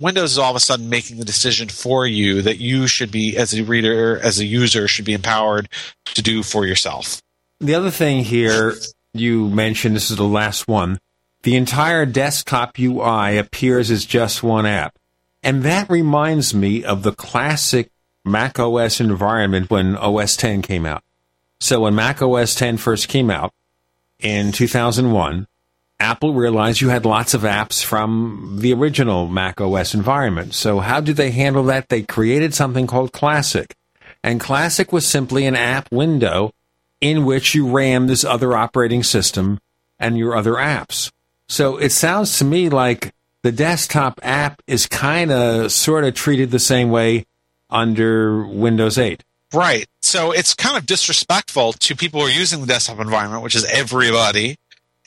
Windows 0.00 0.32
is 0.32 0.38
all 0.38 0.50
of 0.50 0.56
a 0.56 0.60
sudden 0.60 0.88
making 0.88 1.18
the 1.18 1.24
decision 1.24 1.68
for 1.68 2.06
you 2.06 2.42
that 2.42 2.58
you 2.58 2.86
should 2.86 3.10
be, 3.10 3.36
as 3.36 3.52
a 3.52 3.62
reader, 3.62 4.18
as 4.18 4.38
a 4.38 4.44
user, 4.44 4.88
should 4.88 5.04
be 5.04 5.12
empowered 5.12 5.68
to 6.06 6.22
do 6.22 6.42
for 6.42 6.66
yourself. 6.66 7.20
The 7.60 7.74
other 7.74 7.90
thing 7.90 8.24
here 8.24 8.74
you 9.12 9.48
mentioned, 9.48 9.96
this 9.96 10.10
is 10.10 10.16
the 10.16 10.24
last 10.24 10.66
one, 10.66 10.98
the 11.42 11.56
entire 11.56 12.06
desktop 12.06 12.78
UI 12.78 13.38
appears 13.38 13.90
as 13.90 14.04
just 14.04 14.42
one 14.42 14.66
app. 14.66 14.96
And 15.42 15.62
that 15.62 15.88
reminds 15.88 16.54
me 16.54 16.84
of 16.84 17.02
the 17.02 17.12
classic 17.12 17.90
Mac 18.24 18.58
OS 18.58 19.00
environment 19.00 19.70
when 19.70 19.96
OS 19.96 20.36
10 20.36 20.62
came 20.62 20.84
out. 20.84 21.02
So 21.60 21.80
when 21.80 21.94
Mac 21.94 22.22
OS 22.22 22.54
10 22.54 22.78
first 22.78 23.08
came 23.08 23.30
out 23.30 23.52
in 24.18 24.52
2001, 24.52 25.46
Apple 26.00 26.32
realized 26.32 26.80
you 26.80 26.88
had 26.88 27.04
lots 27.04 27.34
of 27.34 27.42
apps 27.42 27.84
from 27.84 28.56
the 28.60 28.72
original 28.72 29.28
Mac 29.28 29.60
OS 29.60 29.94
environment. 29.94 30.54
So 30.54 30.80
how 30.80 31.00
did 31.00 31.16
they 31.16 31.30
handle 31.30 31.64
that? 31.64 31.90
They 31.90 32.02
created 32.02 32.54
something 32.54 32.86
called 32.86 33.12
Classic. 33.12 33.76
And 34.24 34.40
Classic 34.40 34.92
was 34.92 35.06
simply 35.06 35.44
an 35.46 35.56
app 35.56 35.92
window 35.92 36.52
in 37.00 37.26
which 37.26 37.54
you 37.54 37.68
ran 37.68 38.06
this 38.06 38.24
other 38.24 38.56
operating 38.56 39.02
system 39.02 39.60
and 39.98 40.16
your 40.16 40.34
other 40.34 40.54
apps. 40.54 41.12
So 41.48 41.76
it 41.76 41.92
sounds 41.92 42.38
to 42.38 42.44
me 42.44 42.70
like 42.70 43.12
the 43.42 43.52
desktop 43.52 44.20
app 44.22 44.62
is 44.66 44.86
kind 44.86 45.30
of 45.30 45.72
sort 45.72 46.04
of 46.04 46.14
treated 46.14 46.50
the 46.50 46.58
same 46.58 46.90
way 46.90 47.26
under 47.68 48.46
Windows 48.46 48.96
8. 48.96 49.22
Right. 49.52 49.86
So 50.00 50.30
it's 50.30 50.54
kind 50.54 50.76
of 50.76 50.86
disrespectful 50.86 51.72
to 51.74 51.96
people 51.96 52.20
who 52.20 52.26
are 52.26 52.30
using 52.30 52.60
the 52.60 52.66
desktop 52.66 53.00
environment, 53.00 53.42
which 53.42 53.56
is 53.56 53.64
everybody, 53.64 54.56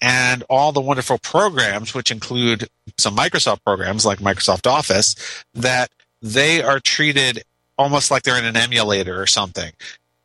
and 0.01 0.43
all 0.49 0.71
the 0.71 0.81
wonderful 0.81 1.17
programs, 1.17 1.93
which 1.93 2.11
include 2.11 2.67
some 2.97 3.15
Microsoft 3.15 3.63
programs 3.63 4.05
like 4.05 4.19
Microsoft 4.19 4.69
Office, 4.69 5.15
that 5.53 5.91
they 6.21 6.61
are 6.61 6.79
treated 6.79 7.43
almost 7.77 8.11
like 8.11 8.23
they're 8.23 8.37
in 8.37 8.45
an 8.45 8.57
emulator 8.57 9.21
or 9.21 9.27
something. 9.27 9.71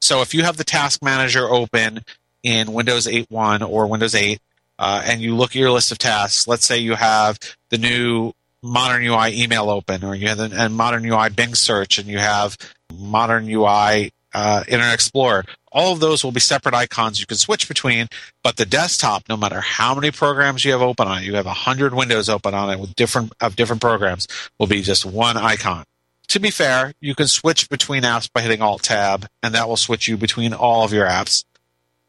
So 0.00 0.20
if 0.20 0.34
you 0.34 0.42
have 0.42 0.56
the 0.56 0.64
task 0.64 1.02
manager 1.02 1.48
open 1.48 2.00
in 2.42 2.72
Windows 2.72 3.06
8.1 3.06 3.68
or 3.68 3.86
Windows 3.86 4.14
8, 4.14 4.40
uh, 4.78 5.02
and 5.04 5.20
you 5.20 5.34
look 5.34 5.50
at 5.50 5.56
your 5.56 5.72
list 5.72 5.90
of 5.90 5.98
tasks, 5.98 6.46
let's 6.46 6.64
say 6.64 6.78
you 6.78 6.94
have 6.94 7.38
the 7.70 7.78
new 7.78 8.32
Modern 8.62 9.04
UI 9.04 9.40
email 9.40 9.70
open, 9.70 10.04
or 10.04 10.16
you 10.16 10.28
have 10.28 10.40
and 10.40 10.76
Modern 10.76 11.04
UI 11.04 11.30
Bing 11.30 11.54
search, 11.54 11.98
and 11.98 12.08
you 12.08 12.18
have 12.18 12.56
Modern 12.92 13.48
UI 13.48 14.12
uh, 14.34 14.64
Internet 14.68 14.94
Explorer. 14.94 15.44
All 15.70 15.92
of 15.92 16.00
those 16.00 16.24
will 16.24 16.32
be 16.32 16.40
separate 16.40 16.74
icons 16.74 17.20
you 17.20 17.26
can 17.26 17.36
switch 17.36 17.68
between, 17.68 18.08
but 18.42 18.56
the 18.56 18.66
desktop, 18.66 19.28
no 19.28 19.36
matter 19.36 19.60
how 19.60 19.94
many 19.94 20.10
programs 20.10 20.64
you 20.64 20.72
have 20.72 20.82
open 20.82 21.06
on 21.06 21.18
it, 21.18 21.24
you 21.24 21.34
have 21.34 21.46
a 21.46 21.52
hundred 21.52 21.94
windows 21.94 22.28
open 22.28 22.54
on 22.54 22.70
it 22.70 22.80
with 22.80 22.94
different 22.94 23.32
of 23.40 23.56
different 23.56 23.82
programs, 23.82 24.26
will 24.58 24.66
be 24.66 24.82
just 24.82 25.04
one 25.04 25.36
icon. 25.36 25.84
To 26.28 26.40
be 26.40 26.50
fair, 26.50 26.92
you 27.00 27.14
can 27.14 27.26
switch 27.26 27.68
between 27.68 28.02
apps 28.02 28.30
by 28.30 28.42
hitting 28.42 28.60
Alt 28.60 28.82
Tab, 28.82 29.26
and 29.42 29.54
that 29.54 29.68
will 29.68 29.76
switch 29.76 30.08
you 30.08 30.16
between 30.16 30.52
all 30.52 30.84
of 30.84 30.92
your 30.92 31.06
apps. 31.06 31.44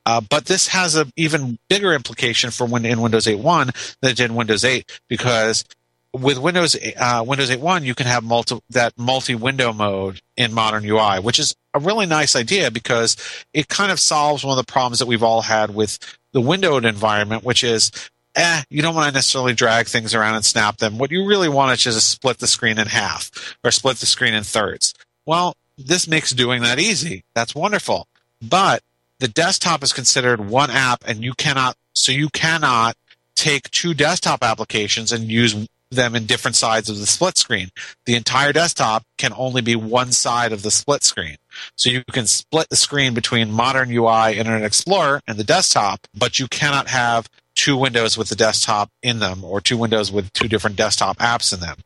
Uh, 0.06 0.22
but 0.22 0.46
this 0.46 0.68
has 0.68 0.96
an 0.96 1.12
even 1.16 1.58
bigger 1.70 1.94
implication 1.94 2.52
for 2.52 2.66
when 2.66 2.86
in 2.86 3.02
Windows 3.02 3.28
8.1 3.28 3.98
than 4.02 4.12
it 4.12 4.18
did 4.18 4.32
in 4.32 4.36
Windows 4.36 4.66
8 4.66 5.00
because 5.08 5.64
with 6.14 6.40
Windows 6.40 6.76
uh, 6.98 7.24
Windows 7.26 7.50
8.1 7.50 7.84
you 7.84 7.96
can 7.96 8.08
have 8.08 8.24
multi 8.24 8.60
that 8.70 8.98
multi-window 8.98 9.74
mode 9.74 10.22
in 10.36 10.54
Modern 10.54 10.86
UI, 10.86 11.20
which 11.20 11.40
is 11.40 11.56
a 11.74 11.80
really 11.80 12.06
nice 12.06 12.36
idea 12.36 12.72
because 12.72 13.16
it 13.54 13.68
kind 13.68 13.92
of 13.92 14.00
solves 14.00 14.44
one 14.44 14.58
of 14.58 14.66
the 14.66 14.72
problems 14.72 15.00
that 15.00 15.08
we've 15.08 15.24
all 15.24 15.42
had 15.42 15.74
with 15.74 16.00
the 16.32 16.42
windowed 16.42 16.86
environment, 16.86 17.44
which 17.44 17.64
is 17.64 17.92
eh, 18.36 18.64
you 18.70 18.82
don't 18.82 18.96
want 18.96 19.08
to 19.08 19.14
necessarily 19.14 19.54
drag 19.54 19.88
things 19.88 20.16
around 20.16 20.36
and 20.36 20.46
snap 20.46 20.78
them. 20.78 20.98
What 20.98 21.12
you 21.12 21.28
really 21.28 21.50
want 21.50 21.74
is 21.74 21.84
just 21.84 22.10
split 22.10 22.40
the 22.40 22.48
screen 22.48 22.80
in 22.80 22.88
half 22.88 23.58
or 23.64 23.72
split 23.72 23.98
the 23.98 24.06
screen 24.06 24.34
in 24.34 24.44
thirds. 24.44 24.94
Well, 25.26 25.56
this 25.78 26.08
makes 26.08 26.32
doing 26.32 26.62
that 26.64 26.80
easy. 26.80 27.24
That's 27.36 27.56
wonderful. 27.56 28.08
But 28.42 28.82
the 29.20 29.28
desktop 29.28 29.84
is 29.84 29.94
considered 29.94 30.40
one 30.40 30.72
app 30.72 31.04
and 31.06 31.24
you 31.24 31.34
cannot, 31.34 31.76
so 31.94 32.12
you 32.12 32.30
cannot 32.30 32.96
take 33.36 33.70
two 33.72 33.94
desktop 33.94 34.44
applications 34.44 35.12
and 35.12 35.32
use 35.32 35.68
them 35.92 36.16
in 36.16 36.26
different 36.26 36.56
sides 36.56 36.90
of 36.90 37.00
the 37.00 37.06
split 37.06 37.38
screen. 37.38 37.70
The 38.06 38.16
entire 38.16 38.54
desktop 38.54 39.04
can 39.18 39.34
only 39.36 39.62
be 39.62 39.76
one 39.76 40.12
side 40.12 40.52
of 40.52 40.62
the 40.62 40.72
split 40.72 41.04
screen. 41.04 41.38
So 41.76 41.90
you 41.90 42.04
can 42.12 42.28
split 42.28 42.70
the 42.70 42.76
screen 42.76 43.14
between 43.14 43.52
Modern 43.52 43.92
UI, 43.92 44.38
Internet 44.38 44.64
Explorer, 44.64 45.22
and 45.28 45.38
the 45.38 45.44
desktop, 45.44 46.02
but 46.18 46.40
you 46.40 46.48
cannot 46.48 46.88
have 46.90 47.28
two 47.56 47.76
windows 47.76 48.18
with 48.18 48.30
the 48.30 48.36
desktop 48.36 48.90
in 49.02 49.20
them 49.20 49.44
or 49.44 49.60
two 49.60 49.78
windows 49.78 50.12
with 50.12 50.32
two 50.34 50.48
different 50.48 50.76
desktop 50.76 51.18
apps 51.18 51.54
in 51.54 51.60
them. 51.60 51.78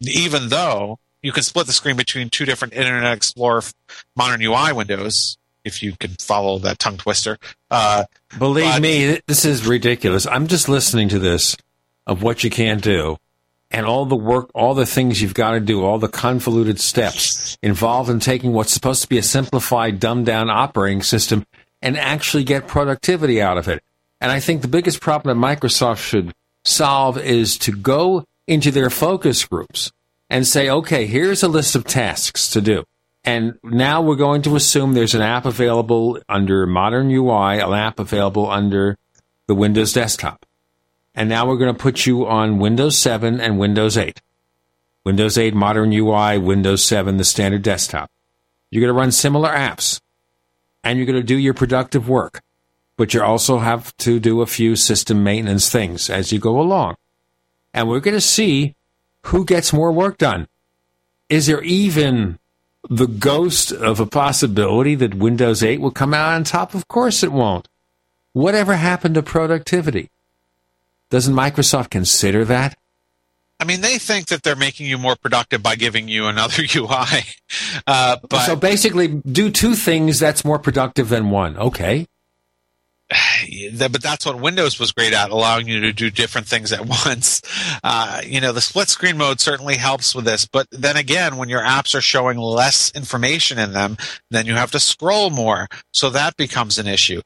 Even 0.00 0.48
though 0.48 0.98
you 1.22 1.30
can 1.30 1.42
split 1.42 1.66
the 1.66 1.72
screen 1.72 1.96
between 1.96 2.28
two 2.28 2.44
different 2.44 2.74
Internet 2.74 3.16
Explorer 3.16 3.62
Modern 4.16 4.42
UI 4.42 4.72
windows, 4.72 5.36
if 5.64 5.82
you 5.82 5.92
can 5.92 6.10
follow 6.18 6.58
that 6.58 6.80
tongue 6.80 6.96
twister. 6.96 7.38
Uh, 7.70 8.04
Believe 8.36 8.72
but- 8.72 8.82
me, 8.82 9.20
this 9.28 9.44
is 9.44 9.66
ridiculous. 9.66 10.26
I'm 10.26 10.48
just 10.48 10.68
listening 10.68 11.08
to 11.10 11.18
this 11.18 11.56
of 12.04 12.22
what 12.22 12.42
you 12.42 12.50
can't 12.50 12.82
do 12.82 13.18
and 13.72 13.86
all 13.86 14.04
the 14.04 14.14
work, 14.14 14.50
all 14.54 14.74
the 14.74 14.86
things 14.86 15.20
you've 15.20 15.34
got 15.34 15.52
to 15.52 15.60
do, 15.60 15.84
all 15.84 15.98
the 15.98 16.08
convoluted 16.08 16.78
steps 16.78 17.56
involved 17.62 18.10
in 18.10 18.20
taking 18.20 18.52
what's 18.52 18.72
supposed 18.72 19.02
to 19.02 19.08
be 19.08 19.18
a 19.18 19.22
simplified, 19.22 19.98
dumbed 19.98 20.26
down 20.26 20.50
operating 20.50 21.02
system 21.02 21.46
and 21.80 21.96
actually 21.96 22.44
get 22.44 22.68
productivity 22.68 23.40
out 23.40 23.58
of 23.58 23.68
it. 23.68 23.82
And 24.20 24.30
I 24.30 24.38
think 24.38 24.62
the 24.62 24.68
biggest 24.68 25.00
problem 25.00 25.40
that 25.40 25.46
Microsoft 25.46 25.98
should 25.98 26.32
solve 26.64 27.18
is 27.18 27.58
to 27.58 27.72
go 27.72 28.24
into 28.46 28.70
their 28.70 28.90
focus 28.90 29.44
groups 29.44 29.90
and 30.30 30.46
say, 30.46 30.68
okay, 30.68 31.06
here's 31.06 31.42
a 31.42 31.48
list 31.48 31.74
of 31.74 31.84
tasks 31.84 32.50
to 32.50 32.60
do. 32.60 32.84
And 33.24 33.58
now 33.62 34.02
we're 34.02 34.16
going 34.16 34.42
to 34.42 34.56
assume 34.56 34.92
there's 34.92 35.14
an 35.14 35.22
app 35.22 35.44
available 35.46 36.18
under 36.28 36.66
Modern 36.66 37.10
UI, 37.10 37.60
an 37.60 37.72
app 37.72 37.98
available 37.98 38.50
under 38.50 38.98
the 39.46 39.54
Windows 39.54 39.92
desktop. 39.92 40.44
And 41.14 41.28
now 41.28 41.46
we're 41.46 41.58
going 41.58 41.74
to 41.74 41.78
put 41.78 42.06
you 42.06 42.26
on 42.26 42.58
Windows 42.58 42.98
7 42.98 43.40
and 43.40 43.58
Windows 43.58 43.96
8. 43.96 44.20
Windows 45.04 45.36
8 45.36 45.54
Modern 45.54 45.92
UI, 45.92 46.38
Windows 46.38 46.84
7 46.84 47.16
the 47.16 47.24
standard 47.24 47.62
desktop. 47.62 48.10
You're 48.70 48.80
going 48.80 48.94
to 48.94 48.98
run 48.98 49.12
similar 49.12 49.50
apps 49.50 50.00
and 50.84 50.98
you're 50.98 51.06
going 51.06 51.20
to 51.20 51.22
do 51.22 51.36
your 51.36 51.54
productive 51.54 52.08
work, 52.08 52.42
but 52.96 53.12
you 53.12 53.22
also 53.22 53.58
have 53.58 53.96
to 53.98 54.18
do 54.18 54.40
a 54.40 54.46
few 54.46 54.76
system 54.76 55.22
maintenance 55.22 55.68
things 55.68 56.08
as 56.08 56.32
you 56.32 56.38
go 56.38 56.60
along. 56.60 56.96
And 57.74 57.88
we're 57.88 58.00
going 58.00 58.14
to 58.14 58.20
see 58.20 58.74
who 59.26 59.44
gets 59.44 59.72
more 59.72 59.92
work 59.92 60.18
done. 60.18 60.48
Is 61.28 61.46
there 61.46 61.62
even 61.62 62.38
the 62.88 63.06
ghost 63.06 63.72
of 63.72 64.00
a 64.00 64.06
possibility 64.06 64.94
that 64.94 65.14
Windows 65.14 65.62
8 65.62 65.80
will 65.80 65.90
come 65.90 66.14
out 66.14 66.34
on 66.34 66.44
top? 66.44 66.74
Of 66.74 66.88
course 66.88 67.22
it 67.22 67.32
won't. 67.32 67.68
Whatever 68.32 68.76
happened 68.76 69.14
to 69.16 69.22
productivity? 69.22 70.10
Doesn't 71.12 71.34
Microsoft 71.34 71.90
consider 71.90 72.42
that? 72.46 72.78
I 73.60 73.66
mean, 73.66 73.82
they 73.82 73.98
think 73.98 74.28
that 74.28 74.42
they're 74.42 74.56
making 74.56 74.86
you 74.86 74.96
more 74.96 75.14
productive 75.14 75.62
by 75.62 75.76
giving 75.76 76.08
you 76.08 76.24
another 76.24 76.62
UI. 76.74 77.20
Uh, 77.86 78.16
but 78.26 78.46
so 78.46 78.56
basically, 78.56 79.08
do 79.08 79.50
two 79.50 79.74
things 79.74 80.18
that's 80.18 80.42
more 80.42 80.58
productive 80.58 81.10
than 81.10 81.28
one. 81.28 81.58
Okay. 81.58 82.06
But 83.76 84.00
that's 84.02 84.24
what 84.24 84.40
Windows 84.40 84.78
was 84.78 84.92
great 84.92 85.12
at, 85.12 85.30
allowing 85.30 85.68
you 85.68 85.80
to 85.80 85.92
do 85.92 86.08
different 86.08 86.46
things 86.46 86.72
at 86.72 86.86
once. 87.06 87.42
Uh, 87.84 88.22
you 88.24 88.40
know, 88.40 88.52
the 88.52 88.60
split 88.62 88.88
screen 88.88 89.18
mode 89.18 89.38
certainly 89.38 89.76
helps 89.76 90.14
with 90.14 90.24
this, 90.24 90.46
but 90.46 90.66
then 90.70 90.96
again, 90.96 91.36
when 91.36 91.50
your 91.50 91.60
apps 91.60 91.94
are 91.94 92.00
showing 92.00 92.38
less 92.38 92.90
information 92.94 93.58
in 93.58 93.72
them, 93.72 93.98
then 94.30 94.46
you 94.46 94.54
have 94.54 94.70
to 94.70 94.80
scroll 94.80 95.28
more, 95.28 95.68
so 95.90 96.08
that 96.08 96.36
becomes 96.36 96.78
an 96.78 96.86
issue. 96.86 97.20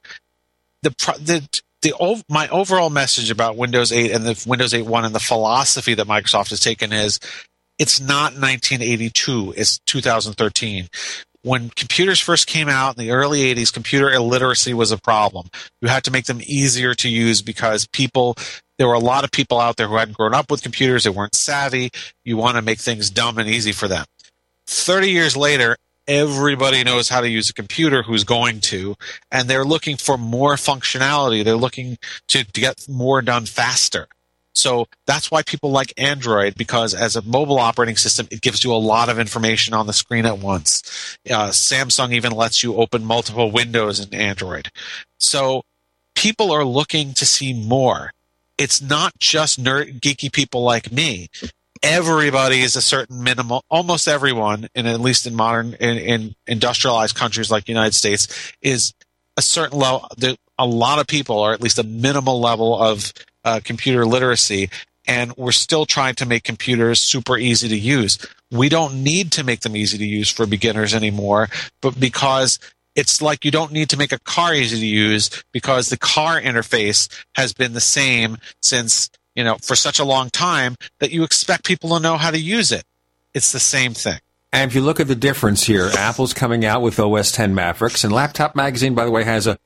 The 0.83 0.91
the 1.21 1.61
the 1.91 2.23
my 2.29 2.49
overall 2.49 2.91
message 2.91 3.31
about 3.31 3.57
Windows 3.57 3.93
8 3.93 4.13
and 4.13 4.25
the 4.25 4.45
Windows 4.47 4.73
8.1 4.73 5.05
and 5.05 5.15
the 5.15 5.21
philosophy 5.21 5.95
that 5.95 6.07
Microsoft 6.07 6.51
has 6.51 6.61
taken 6.61 6.93
is 6.93 7.21
it's 7.79 8.01
not 8.01 8.33
1982, 8.33 9.55
it's 9.57 9.79
2013 9.81 10.89
when 11.47 11.71
computers 11.71 12.19
first 12.19 12.49
came 12.49 12.69
out 12.69 12.99
in 12.99 13.05
the 13.05 13.13
early 13.13 13.55
80s, 13.55 13.73
computer 13.73 14.11
illiteracy 14.11 14.75
was 14.75 14.91
a 14.91 14.99
problem. 14.99 15.49
You 15.81 15.87
had 15.87 16.03
to 16.05 16.11
make 16.11 16.25
them 16.25 16.41
easier 16.45 16.93
to 16.95 17.09
use 17.09 17.41
because 17.41 17.87
people, 17.87 18.35
there 18.79 18.89
were 18.89 18.95
a 18.95 18.99
lot 18.99 19.23
of 19.23 19.31
people 19.31 19.61
out 19.61 19.77
there 19.77 19.87
who 19.87 19.95
hadn't 19.95 20.17
grown 20.17 20.35
up 20.35 20.51
with 20.51 20.65
computers, 20.65 21.05
they 21.05 21.11
weren't 21.11 21.37
savvy. 21.37 21.91
You 22.25 22.37
want 22.37 22.57
to 22.57 22.63
make 22.63 22.81
things 22.81 23.11
dumb 23.11 23.39
and 23.39 23.49
easy 23.49 23.71
for 23.71 23.87
them. 23.87 24.05
30 24.67 25.09
years 25.09 25.37
later, 25.37 25.77
everybody 26.09 26.85
knows 26.85 27.09
how 27.09 27.20
to 27.20 27.28
use 27.28 27.51
a 27.51 27.55
computer 27.55 28.02
who's 28.02 28.25
going 28.25 28.60
to, 28.60 28.97
and 29.31 29.49
they're 29.49 29.65
looking 29.65 29.97
for 29.97 30.17
more 30.17 30.55
functionality. 30.55 31.44
They're 31.44 31.57
looking 31.57 31.99
to, 32.28 32.44
to 32.44 32.60
get 32.60 32.89
more 32.89 33.23
done 33.23 33.47
faster. 33.47 34.09
So 34.57 34.86
that's 35.07 35.31
why 35.31 35.43
people 35.43 35.70
like 35.70 35.93
Android 35.99 36.55
because 36.57 36.94
as 36.94 37.15
a 37.15 37.23
mobile 37.23 37.59
operating 37.59 37.97
system, 37.97 38.26
it 38.31 38.41
gives 38.41 38.65
you 38.65 38.73
a 38.73 38.76
lot 38.76 39.10
of 39.10 39.18
information 39.18 39.75
on 39.75 39.86
the 39.86 39.93
screen 39.93 40.25
at 40.25 40.39
once. 40.39 41.18
Uh, 41.28 41.49
Samsung 41.49 42.12
even 42.12 42.33
lets 42.33 42.62
you 42.62 42.76
open 42.76 43.05
multiple 43.05 43.51
windows 43.51 44.01
in 44.01 44.15
Android. 44.15 44.70
So 45.18 45.62
people 46.15 46.52
are 46.52 46.65
looking 46.65 47.12
to 47.15 47.26
see 47.26 47.52
more. 47.52 48.12
It's 48.57 48.81
not 48.81 49.12
just 49.18 49.62
nerd, 49.62 50.01
geeky 50.01 50.33
people 50.33 50.62
like 50.62 50.91
me. 50.91 51.28
Everybody 51.89 52.63
is 52.63 52.75
a 52.75 52.83
certain 52.83 53.23
minimal, 53.23 53.63
almost 53.71 54.09
everyone, 54.09 54.67
in 54.75 54.87
at 54.87 55.01
least 55.01 55.25
in 55.25 55.37
modern, 55.37 55.75
in, 55.75 55.97
in 55.97 56.35
industrialized 56.49 57.15
countries 57.15 57.49
like 57.49 57.67
the 57.67 57.73
United 57.73 57.95
States, 57.95 58.27
is 58.61 58.93
a 59.37 59.43
certain 59.43 59.79
level. 59.79 60.09
A 60.59 60.67
lot 60.67 60.99
of 60.99 61.07
people 61.07 61.39
are 61.39 61.53
at 61.53 61.61
least 61.61 61.79
a 61.79 61.85
minimal 61.85 62.41
level 62.41 62.77
of 62.83 63.13
uh, 63.45 63.61
computer 63.63 64.05
literacy, 64.05 64.69
and 65.07 65.33
we're 65.37 65.53
still 65.53 65.87
trying 65.87 66.17
to 66.17 66.27
make 66.27 66.43
computers 66.43 67.01
super 67.01 67.39
easy 67.39 67.69
to 67.69 67.79
use. 67.79 68.19
We 68.51 68.69
don't 68.69 69.05
need 69.05 69.31
to 69.33 69.45
make 69.45 69.61
them 69.61 69.77
easy 69.77 69.97
to 69.97 70.05
use 70.05 70.29
for 70.29 70.45
beginners 70.45 70.93
anymore, 70.93 71.49
but 71.81 72.01
because 72.01 72.59
it's 72.97 73.23
like 73.23 73.45
you 73.45 73.53
don't 73.53 73.71
need 73.71 73.91
to 73.91 73.97
make 73.97 74.11
a 74.11 74.19
car 74.19 74.53
easy 74.53 74.81
to 74.81 74.87
use 74.87 75.45
because 75.53 75.89
the 75.89 75.99
car 75.99 76.41
interface 76.41 77.09
has 77.37 77.53
been 77.53 77.75
the 77.75 77.81
same 77.81 78.39
since, 78.61 79.09
you 79.37 79.45
know, 79.45 79.57
for 79.63 79.77
such 79.77 79.99
a 79.99 80.05
long 80.05 80.31
time 80.31 80.75
that 80.99 81.13
you 81.13 81.23
expect 81.23 81.65
people 81.65 81.91
to 81.91 82.01
know 82.01 82.17
how 82.17 82.31
to 82.31 82.39
use 82.39 82.73
it. 82.73 82.85
It's 83.35 83.53
the 83.53 83.61
same 83.61 83.93
thing. 83.93 84.19
And 84.53 84.71
if 84.71 84.75
you 84.75 84.81
look 84.81 84.99
at 84.99 85.09
the 85.09 85.15
difference 85.15 85.65
here, 85.65 85.91
Apple's 85.97 86.33
coming 86.33 86.65
out 86.65 86.81
with 86.81 86.99
OS 86.99 87.31
10 87.33 87.55
Mavericks, 87.55 88.03
and 88.03 88.13
Laptop 88.13 88.57
Magazine, 88.57 88.95
by 88.95 89.05
the 89.05 89.11
way, 89.11 89.23
has 89.23 89.47
a 89.47 89.59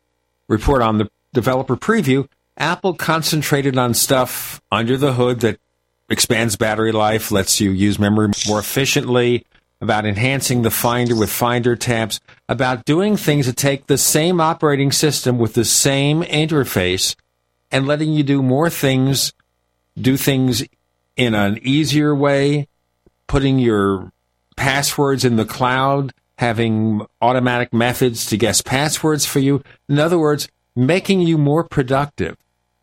report 0.49 0.83
on 0.83 0.99
the 0.99 1.09
developer 1.33 1.77
preview. 1.77 2.27
Apple 2.57 2.95
concentrated 2.95 3.79
on 3.79 3.95
stuff 3.95 4.61
under 4.73 4.97
the 4.97 5.13
hood 5.13 5.41
that 5.41 5.61
expands 6.09 6.57
battery 6.57 6.91
life, 6.91 7.31
lets 7.31 7.61
you 7.61 7.71
use 7.71 7.99
memory 7.99 8.33
more 8.49 8.59
efficiently, 8.59 9.47
about 9.81 10.05
enhancing 10.05 10.63
the 10.63 10.71
Finder 10.71 11.15
with 11.15 11.31
Finder 11.31 11.77
tabs, 11.77 12.21
about 12.49 12.85
doing 12.85 13.17
things 13.17 13.47
that 13.47 13.57
take 13.57 13.87
the 13.87 13.97
same 13.97 14.41
operating 14.41 14.93
system 14.93 15.39
with 15.39 15.55
the 15.55 15.65
same 15.65 16.23
interface 16.23 17.15
and 17.71 17.87
letting 17.87 18.13
you 18.13 18.23
do 18.23 18.43
more 18.43 18.69
things, 18.69 19.33
do 19.99 20.17
things 20.17 20.65
in 21.17 21.35
an 21.35 21.59
easier 21.63 22.15
way, 22.15 22.69
putting 23.27 23.59
your 23.59 24.13
passwords 24.57 25.25
in 25.25 25.37
the 25.37 25.45
cloud, 25.45 26.13
having 26.39 27.07
automatic 27.21 27.73
methods 27.73 28.27
to 28.27 28.37
guess 28.37 28.63
passwords 28.63 29.27
for 29.27 29.39
you. 29.39 29.63
In 29.89 29.99
other 29.99 30.19
words, 30.19 30.49
making 30.75 31.21
you 31.21 31.37
more 31.37 31.65
productive. 31.65 32.37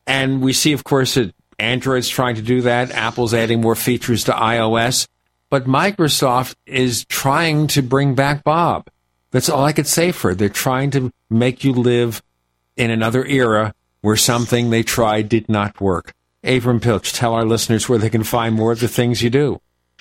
And 0.06 0.42
we 0.42 0.54
see, 0.54 0.74
of 0.74 0.84
course, 0.84 1.16
that 1.16 1.34
Android's 1.60 2.10
trying 2.10 2.36
to 2.36 2.42
do 2.42 2.62
that. 2.62 2.92
Apple's 2.92 3.34
adding 3.34 3.62
more 3.62 3.76
features 3.76 4.24
to 4.26 4.32
iOS. 4.32 5.08
But 5.50 5.66
Microsoft 5.66 6.56
is 6.66 7.06
trying 7.06 7.68
to 7.68 7.82
bring 7.82 8.16
back 8.16 8.44
Bob. 8.44 8.88
That's 9.32 9.50
all 9.50 9.64
I 9.64 9.74
could 9.74 9.88
say 9.88 10.12
for 10.12 10.32
it. 10.32 10.38
They're 10.38 10.50
trying 10.50 10.92
to 10.92 11.12
make 11.30 11.64
you 11.64 11.74
live 11.74 12.22
in 12.76 12.92
another 12.92 13.26
era 13.26 13.74
where 14.02 14.16
something 14.16 14.70
they 14.70 14.84
tried 14.84 15.30
did 15.30 15.50
not 15.50 15.82
work. 15.82 16.14
Avram 16.48 16.82
Piltch, 16.82 17.14
tell 17.14 17.34
our 17.34 17.46
listeners 17.46 17.88
where 17.88 18.00
they 18.00 18.10
can 18.10 18.24
find 18.24 18.56
more 18.56 18.72
of 18.72 18.80
the 18.80 18.88
things 18.88 19.22
you 19.22 19.30
do. 19.30 19.60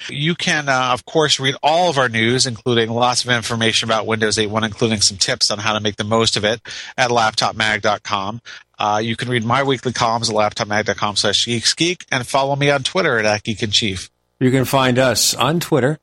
You 0.08 0.34
can, 0.34 0.68
uh, 0.68 0.90
of 0.92 1.04
course, 1.06 1.40
read 1.40 1.56
all 1.62 1.88
of 1.88 1.98
our 1.98 2.08
news, 2.08 2.46
including 2.46 2.90
lots 2.90 3.24
of 3.24 3.30
information 3.30 3.88
about 3.88 4.06
Windows 4.06 4.36
8.1, 4.36 4.64
including 4.64 5.00
some 5.00 5.16
tips 5.16 5.50
on 5.50 5.58
how 5.58 5.72
to 5.72 5.80
make 5.80 5.96
the 5.96 6.04
most 6.04 6.36
of 6.36 6.44
it 6.44 6.60
at 6.96 7.10
laptopmag.com. 7.10 8.40
Uh, 8.78 9.00
you 9.02 9.16
can 9.16 9.28
read 9.28 9.42
my 9.44 9.62
weekly 9.62 9.92
columns 9.92 10.28
at 10.28 10.36
laptopmag.com 10.36 11.16
slash 11.16 11.46
geeksgeek 11.46 12.04
and 12.12 12.26
follow 12.26 12.54
me 12.56 12.70
on 12.70 12.82
Twitter 12.82 13.18
at 13.18 13.42
Geek 13.42 13.62
in 13.62 13.70
Chief. 13.70 14.10
You 14.38 14.50
can 14.50 14.66
find 14.66 14.98
us 14.98 15.34
on 15.34 15.60
Twitter 15.60 15.98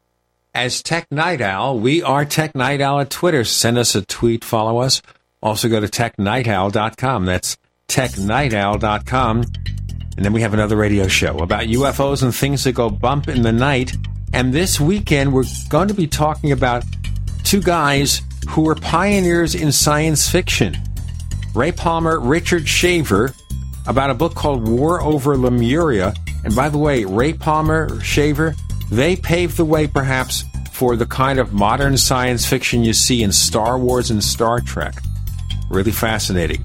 as 0.56 0.82
Tech 0.82 1.12
Night 1.12 1.40
Owl. 1.40 1.80
We 1.80 2.02
are 2.02 2.26
Tech 2.26 2.56
Night 2.56 2.82
Owl 2.82 3.02
at 3.02 3.12
Twitter. 3.12 3.44
Send 3.44 3.78
us 3.78 3.94
a 3.94 4.04
tweet, 4.04 4.44
follow 4.44 4.80
us. 4.80 5.04
Also 5.42 5.70
go 5.70 5.80
to 5.80 5.88
technightowl.com. 5.88 7.26
That's 7.26 7.58
technightowl.com. 7.88 9.44
And 10.16 10.24
then 10.24 10.34
we 10.34 10.42
have 10.42 10.54
another 10.54 10.76
radio 10.76 11.08
show 11.08 11.38
about 11.40 11.64
UFOs 11.64 12.22
and 12.24 12.34
things 12.34 12.64
that 12.64 12.74
go 12.74 12.90
bump 12.90 13.28
in 13.28 13.42
the 13.42 13.52
night. 13.52 13.96
And 14.32 14.54
this 14.54 14.80
weekend, 14.80 15.34
we're 15.34 15.46
going 15.70 15.88
to 15.88 15.94
be 15.94 16.08
talking 16.08 16.52
about 16.52 16.84
two 17.44 17.62
guys 17.62 18.22
who 18.50 18.62
were 18.62 18.76
pioneers 18.76 19.56
in 19.56 19.72
science 19.72 20.30
fiction 20.30 20.76
Ray 21.56 21.72
Palmer, 21.72 22.20
Richard 22.20 22.68
Shaver, 22.68 23.34
about 23.86 24.10
a 24.10 24.16
book 24.16 24.34
called 24.34 24.68
War 24.68 25.02
Over 25.02 25.38
Lemuria. 25.38 26.14
And 26.44 26.56
by 26.56 26.70
the 26.70 26.80
way, 26.80 27.06
Ray 27.06 27.34
Palmer, 27.34 28.00
Shaver, 28.02 28.56
they 28.92 29.16
paved 29.16 29.58
the 29.58 29.66
way 29.66 29.86
perhaps 29.86 30.44
for 30.72 30.96
the 30.96 31.06
kind 31.06 31.40
of 31.40 31.54
modern 31.54 31.98
science 31.98 32.46
fiction 32.46 32.84
you 32.84 32.94
see 32.94 33.22
in 33.22 33.32
Star 33.32 33.78
Wars 33.78 34.10
and 34.10 34.24
Star 34.24 34.60
Trek. 34.62 34.96
Really 35.70 35.92
fascinating 35.92 36.64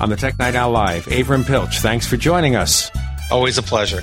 on 0.00 0.08
the 0.08 0.16
Tech 0.16 0.38
Night 0.38 0.54
Owl 0.54 0.72
Live. 0.72 1.06
Avram 1.06 1.46
Piltch, 1.46 1.80
thanks 1.80 2.06
for 2.06 2.16
joining 2.16 2.56
us. 2.56 2.90
Always 3.30 3.58
a 3.58 3.62
pleasure. 3.62 4.02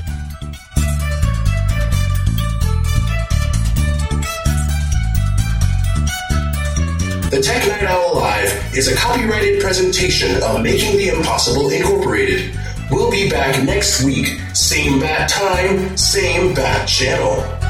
The 7.30 7.42
Tech 7.42 7.68
Night 7.68 7.84
Owl 7.90 8.16
Live 8.16 8.78
is 8.78 8.88
a 8.88 8.96
copyrighted 8.96 9.62
presentation 9.62 10.42
of 10.44 10.62
Making 10.62 10.98
the 10.98 11.10
Impossible 11.10 11.70
Incorporated. 11.70 12.56
We'll 12.92 13.10
be 13.10 13.30
back 13.30 13.64
next 13.64 14.04
week, 14.04 14.40
same 14.54 15.00
bat 15.00 15.30
time, 15.30 15.98
same 15.98 16.54
bat 16.54 16.88
channel. 16.88 17.63